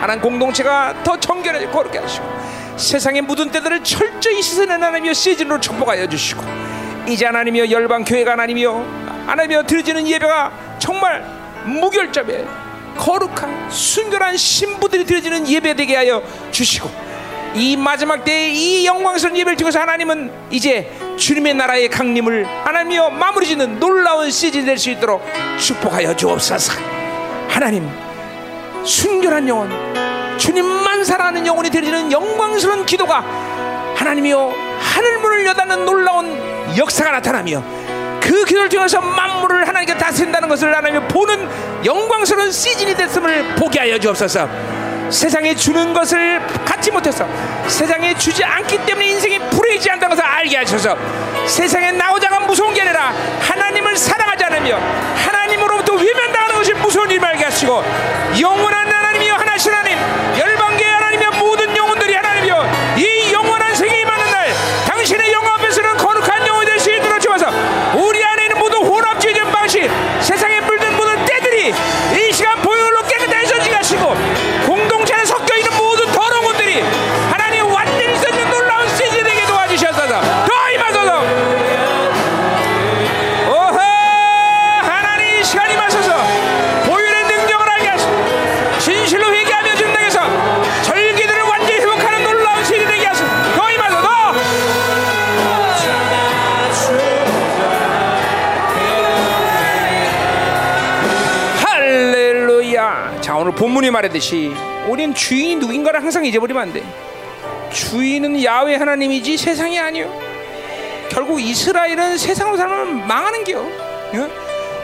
하나님 0.00 0.22
공동체가 0.22 0.94
더 1.02 1.18
정결하게 1.18 1.66
거룩게 1.68 1.98
하시고 1.98 2.26
세상의 2.76 3.22
묻은 3.22 3.50
때들을 3.50 3.82
철저히 3.82 4.42
씻어낸 4.42 4.82
하나님이여 4.82 5.14
시즌으로 5.14 5.60
축복하여 5.60 6.06
주시고 6.08 6.44
이제 7.08 7.24
하나님이여 7.24 7.70
열방 7.70 8.04
교회가 8.04 8.32
하나님이여 8.32 9.24
하나님이여 9.26 9.62
드려지는 9.62 10.06
예배가 10.06 10.76
정말 10.78 11.24
무결점에 11.64 12.44
거룩한 12.98 13.70
순결한 13.70 14.36
신부들이 14.36 15.04
드려지는 15.04 15.48
예배 15.48 15.74
되게 15.74 15.96
하여 15.96 16.22
주시고 16.50 16.90
이 17.56 17.76
마지막 17.76 18.22
때의 18.24 18.54
이 18.54 18.86
영광스러운 18.86 19.36
예배를 19.38 19.56
통해서 19.56 19.80
하나님은 19.80 20.30
이제 20.50 20.90
주님의 21.16 21.54
나라의 21.54 21.88
강림을 21.88 22.46
하나님이여 22.64 23.10
마무리 23.10 23.46
짓는 23.46 23.80
놀라운 23.80 24.30
시즌이 24.30 24.64
될 24.66 24.76
수 24.78 24.90
있도록 24.90 25.22
축복하여 25.58 26.14
주옵소서. 26.14 26.74
하나님 27.48 27.88
순결한 28.84 29.48
영혼 29.48 29.70
주님만 30.38 31.02
사랑하는 31.04 31.46
영혼이 31.46 31.70
드리는 31.70 32.12
영광스러운 32.12 32.84
기도가 32.84 33.24
하나님이여 33.96 34.52
하늘문을 34.78 35.46
여닫는 35.46 35.84
놀라운 35.86 36.76
역사가 36.76 37.10
나타나며 37.12 37.62
그 38.20 38.44
기도를 38.44 38.68
통해서 38.68 39.00
만물을 39.00 39.66
하나님께 39.66 39.96
다스린다는 39.96 40.48
것을 40.50 40.76
하나님이 40.76 41.08
보는 41.08 41.48
영광스러운 41.86 42.52
시즌이 42.52 42.94
됐음을 42.94 43.54
보게 43.54 43.78
하여 43.80 43.98
주옵소서 43.98 44.46
세상에 45.10 45.54
주는 45.54 45.92
것을 45.92 46.40
갖지 46.64 46.90
못해서 46.90 47.26
세상에 47.68 48.14
주지 48.14 48.44
않기 48.44 48.84
때문에 48.84 49.06
인생이 49.08 49.38
불행하지 49.38 49.90
않다는 49.90 50.16
것을 50.16 50.24
알게 50.24 50.56
하셔서 50.56 50.96
세상에 51.46 51.92
나오자가 51.92 52.40
무서운 52.40 52.74
게 52.74 52.82
아니라 52.82 53.12
하나님을 53.40 53.96
사랑하지 53.96 54.44
않으며 54.44 54.78
하나님으로부터 55.24 55.94
외면당하는 55.94 56.56
것이 56.56 56.74
무서운 56.74 57.10
일을 57.10 57.24
알게 57.24 57.44
하시고 57.44 57.82
영원한 58.40 58.90
하나님이여 58.90 59.34
하나신 59.34 59.72
하나님 59.72 59.98
본문이 103.76 103.90
말했듯이 103.90 104.54
우리는 104.88 105.14
주인이 105.14 105.56
누군가를 105.56 106.02
항상 106.02 106.24
잊어버리면 106.24 106.62
안 106.62 106.72
돼. 106.72 106.82
주인은 107.70 108.42
야훼 108.42 108.76
하나님이지 108.76 109.36
세상이 109.36 109.78
아니요. 109.78 110.10
결국 111.10 111.40
이스라엘은 111.40 112.16
세상으로 112.16 112.56
살면 112.56 113.06
망하는 113.06 113.44
겨. 113.44 113.60
어? 113.60 114.30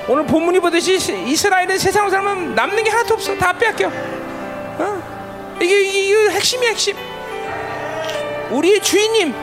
오늘 0.09 0.27
본문이 0.27 0.61
보듯이 0.61 0.97
이스라엘은 0.97 1.79
세상으로 1.79 2.11
살면 2.11 2.55
남는 2.55 2.85
게 2.85 2.91
하나도 2.91 3.15
없어. 3.15 3.35
다 3.37 3.55
빼앗겨. 3.55 3.89
어? 3.89 5.57
이게 5.63 5.81
이게 5.81 6.31
핵심이 6.31 6.67
핵심. 6.67 6.95
우리의 8.51 8.81
주인님, 8.81 9.35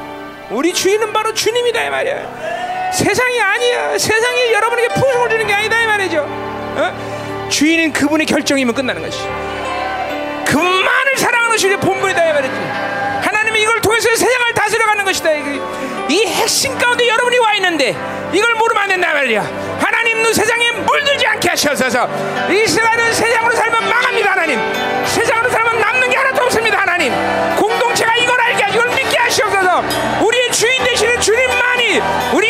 우리 0.51 0.71
주인은 0.71 1.11
바로 1.11 1.33
주님이다 1.33 1.85
이 1.85 1.89
말이야. 1.89 2.91
세상이 2.93 3.41
아니야. 3.41 3.97
세상이 3.97 4.53
여러분에게 4.53 4.89
풍성을 4.89 5.29
주는 5.29 5.47
게 5.47 5.53
아니다 5.53 5.81
이 5.81 5.87
말이죠. 5.87 6.19
어? 6.19 7.18
주인은 7.49 7.91
그분의 7.93 8.25
결정이면 8.25 8.73
끝나는 8.73 9.01
것이. 9.01 9.19
그만을 10.45 11.17
사랑하는 11.17 11.51
것이 11.51 11.69
본분이다 11.75 12.29
이 12.29 12.33
말이지. 12.33 12.55
하나님이 13.21 13.61
이걸 13.61 13.81
통해서 13.81 14.09
세상을 14.15 14.53
다스려가는 14.53 15.05
것이다. 15.05 15.31
이, 15.33 15.61
이 16.09 16.25
핵심 16.25 16.77
가운데 16.77 17.07
여러분이 17.07 17.37
와 17.39 17.53
있는데 17.55 17.95
이걸 18.33 18.53
모르면 18.55 18.83
안 18.83 18.89
된다 18.89 19.13
말이야. 19.13 19.41
하나님은 19.79 20.33
세상에 20.33 20.71
물들지 20.71 21.25
않게 21.27 21.49
하셔서 21.49 22.09
이스라엘은 22.51 23.13
세상으로 23.13 23.55
살면 23.55 23.89
망합니다 23.89 24.31
하나님. 24.31 24.59
세상으로 25.05 25.49
살면 25.49 25.79
남는 25.79 26.09
게 26.09 26.17
하나도 26.17 26.43
없습니다 26.43 26.79
하나님. 26.79 27.13
공동체가 27.55 28.15
이걸 28.15 28.39
알게 28.39 28.65
이걸 28.73 28.89
믿게 28.89 29.17
하시옵소서. 29.17 29.83
우리의 30.23 30.51
주인 30.51 30.83
되시는 30.83 31.19
주님만이 31.19 32.01
우리 32.33 32.48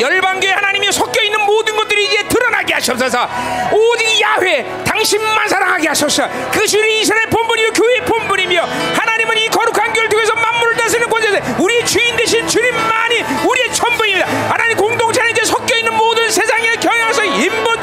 열방교회 0.00 0.52
하나님이 0.52 0.92
섞여 0.92 1.22
있는 1.22 1.40
모든 1.44 1.76
것들이 1.76 2.06
이제 2.06 2.22
드러나게 2.28 2.74
하시옵소서. 2.74 3.28
오직 3.72 4.20
야훼 4.20 4.84
당신만 4.84 5.48
사랑하게 5.48 5.88
하소서. 5.88 6.28
그것이 6.50 6.78
우리 6.78 7.00
이스라엘 7.00 7.26
본분이요 7.28 7.72
교회의 7.72 8.04
본분이며 8.04 8.62
하나님은 8.94 9.38
이 9.38 9.48
거룩한 9.48 9.92
교회를 9.92 10.08
통해서 10.08 10.34
만물을 10.34 10.76
다스리는 10.76 11.08
권세에 11.08 11.42
우리의 11.58 11.86
주인 11.86 12.16
되신 12.16 12.46
주님만이 12.46 13.24
우리의 13.46 13.72
전부입니다. 13.72 14.26
하나님 14.48 14.76
공동체는 14.76 15.30
이제 15.32 15.44
섞여 15.44 15.76
있는 15.76 15.94
모든 15.94 16.30
세상의 16.30 16.76
경향성 16.80 17.26
인본 17.26 17.73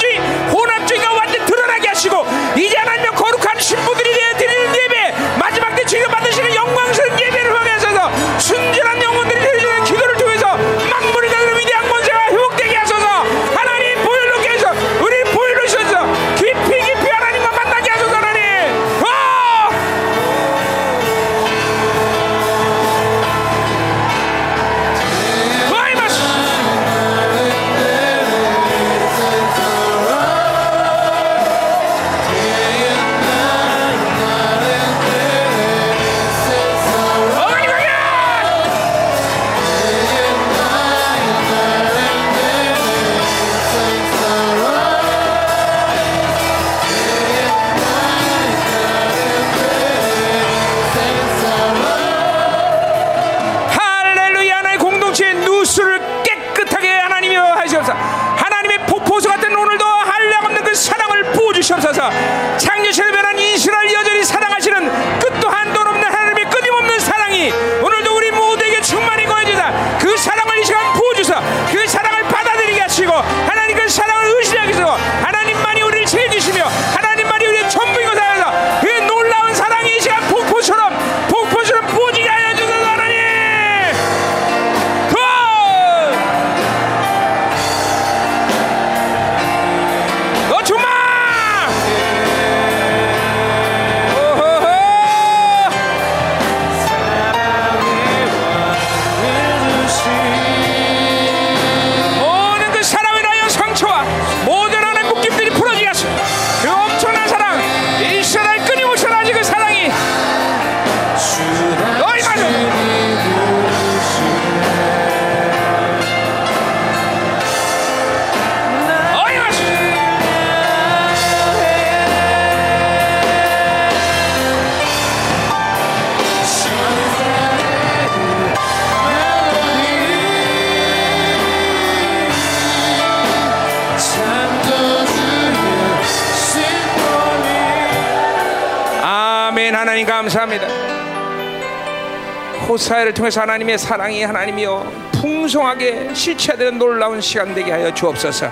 호사야를 142.71 143.13
통해서 143.13 143.41
하나님의 143.41 143.77
사랑이 143.77 144.23
하나님이여 144.23 145.09
풍성하게 145.19 146.13
실체되는 146.13 146.77
놀라운 146.77 147.19
시간 147.19 147.53
되게 147.53 147.69
하여 147.69 147.93
주옵소서. 147.93 148.49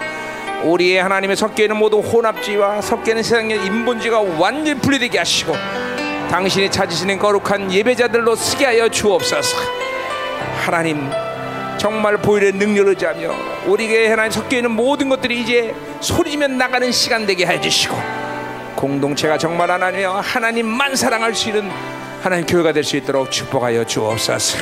우리의 0.63 1.01
하나님의 1.01 1.37
섞여 1.37 1.63
있는 1.63 1.77
모든 1.77 2.03
혼합지와 2.03 2.81
섞여 2.81 3.11
있는 3.11 3.23
세상의 3.23 3.65
인본지가 3.65 4.19
완전히 4.37 4.77
분리되게 4.77 5.19
하시고 5.19 5.55
당신이 6.29 6.69
찾으시는 6.69 7.17
거룩한 7.17 7.71
예배자들로 7.71 8.35
쓰게 8.35 8.65
하여 8.65 8.89
주옵소서. 8.89 9.57
하나님 10.65 11.09
정말 11.77 12.17
보일의 12.17 12.51
능력을 12.51 12.89
의지하며 12.89 13.33
우리에게 13.67 14.09
하나님 14.09 14.31
섞여 14.31 14.57
있는 14.57 14.71
모든 14.71 15.07
것들이 15.07 15.39
이제 15.39 15.73
소리지며 16.01 16.49
나가는 16.49 16.91
시간 16.91 17.25
되게 17.25 17.45
해 17.45 17.61
주시고 17.61 17.95
공동체가 18.75 19.37
정말 19.37 19.71
하나님여 19.71 20.19
하나님만 20.19 20.97
사랑할 20.97 21.33
수 21.33 21.47
있는 21.47 21.71
하나님 22.21 22.45
교회가 22.45 22.73
될 22.73 22.83
수 22.83 22.97
있도록 22.97 23.31
축복하여 23.31 23.85
주옵소서. 23.85 24.57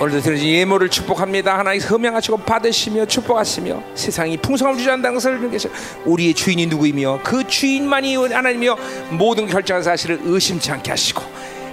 오늘도 0.00 0.20
드려진 0.20 0.46
예물을 0.50 0.88
축복합니다. 0.88 1.58
하나님 1.58 1.80
흠양하시고 1.80 2.38
받으시며 2.38 3.06
축복하시며 3.06 3.82
세상이 3.96 4.36
풍성함을 4.36 4.78
주장한다는 4.78 5.16
것을 5.16 5.48
위해서 5.48 5.68
우리의 6.04 6.34
주인이 6.34 6.66
누구이며 6.66 7.20
그 7.24 7.44
주인만이 7.44 8.14
하나님이여 8.16 8.78
모든 9.10 9.48
결정한 9.48 9.82
사실을 9.82 10.20
의심치 10.22 10.70
않게 10.70 10.92
하시고 10.92 11.22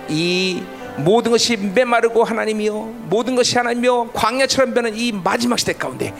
이 0.10 0.64
모든 0.98 1.32
것이 1.32 1.56
메마르고 1.56 2.24
하나님이여 2.24 2.74
모든 3.10 3.36
것이 3.36 3.56
하나님이여 3.58 4.10
광야처럼 4.14 4.74
변한 4.74 4.96
이 4.96 5.12
마지막 5.12 5.60
시대 5.60 5.74
가운데 5.74 6.12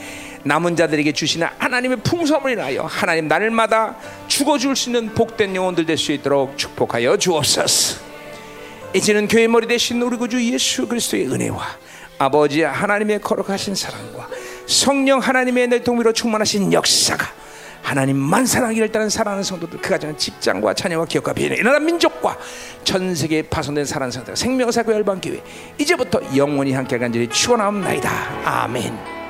남은 0.46 0.76
자들에게 0.76 1.12
주시는 1.12 1.48
하나님의 1.58 1.98
풍성함을 2.04 2.52
인하여 2.52 2.84
하나님 2.84 3.28
날마다 3.28 3.96
죽어줄 4.28 4.76
수 4.76 4.90
있는 4.90 5.14
복된 5.14 5.56
영혼들 5.56 5.86
될 5.88 5.98
수 5.98 6.12
있도록 6.12 6.56
축복하여 6.58 7.18
주옵소서. 7.18 8.00
이제는 8.94 9.28
교회 9.28 9.48
머리 9.48 9.66
대신 9.66 10.02
우리 10.02 10.18
구주 10.18 10.42
예수 10.54 10.88
그리스도의 10.88 11.28
은혜와 11.28 11.66
아버지 12.20 12.62
하나님의 12.62 13.22
거룩하신 13.22 13.76
사랑과 13.76 14.28
성령 14.68 15.20
하나님의 15.20 15.68
내 15.68 15.80
동미로 15.84 16.14
충만하신 16.14 16.72
역사가 16.72 17.26
하나님만 17.82 18.46
사랑하기를 18.46 18.92
따른 18.92 19.10
사랑하는 19.10 19.44
성도들 19.44 19.80
그 19.82 19.90
가정은 19.90 20.18
직장과 20.18 20.74
자녀와 20.76 21.06
기업과 21.06 21.34
비전이 21.34 21.62
나라 21.62 21.80
민족과 21.80 22.38
전 22.84 23.14
세계에 23.16 23.42
파손된 23.44 23.86
사랑하는 23.86 24.12
성도들 24.12 24.36
생명사고 24.38 24.94
열방교회 24.94 25.42
이제부터 25.80 26.20
영원히 26.36 26.74
함께 26.74 26.98
간절히 26.98 27.28
축원하옵나이다 27.30 28.42
아멘 28.46 29.25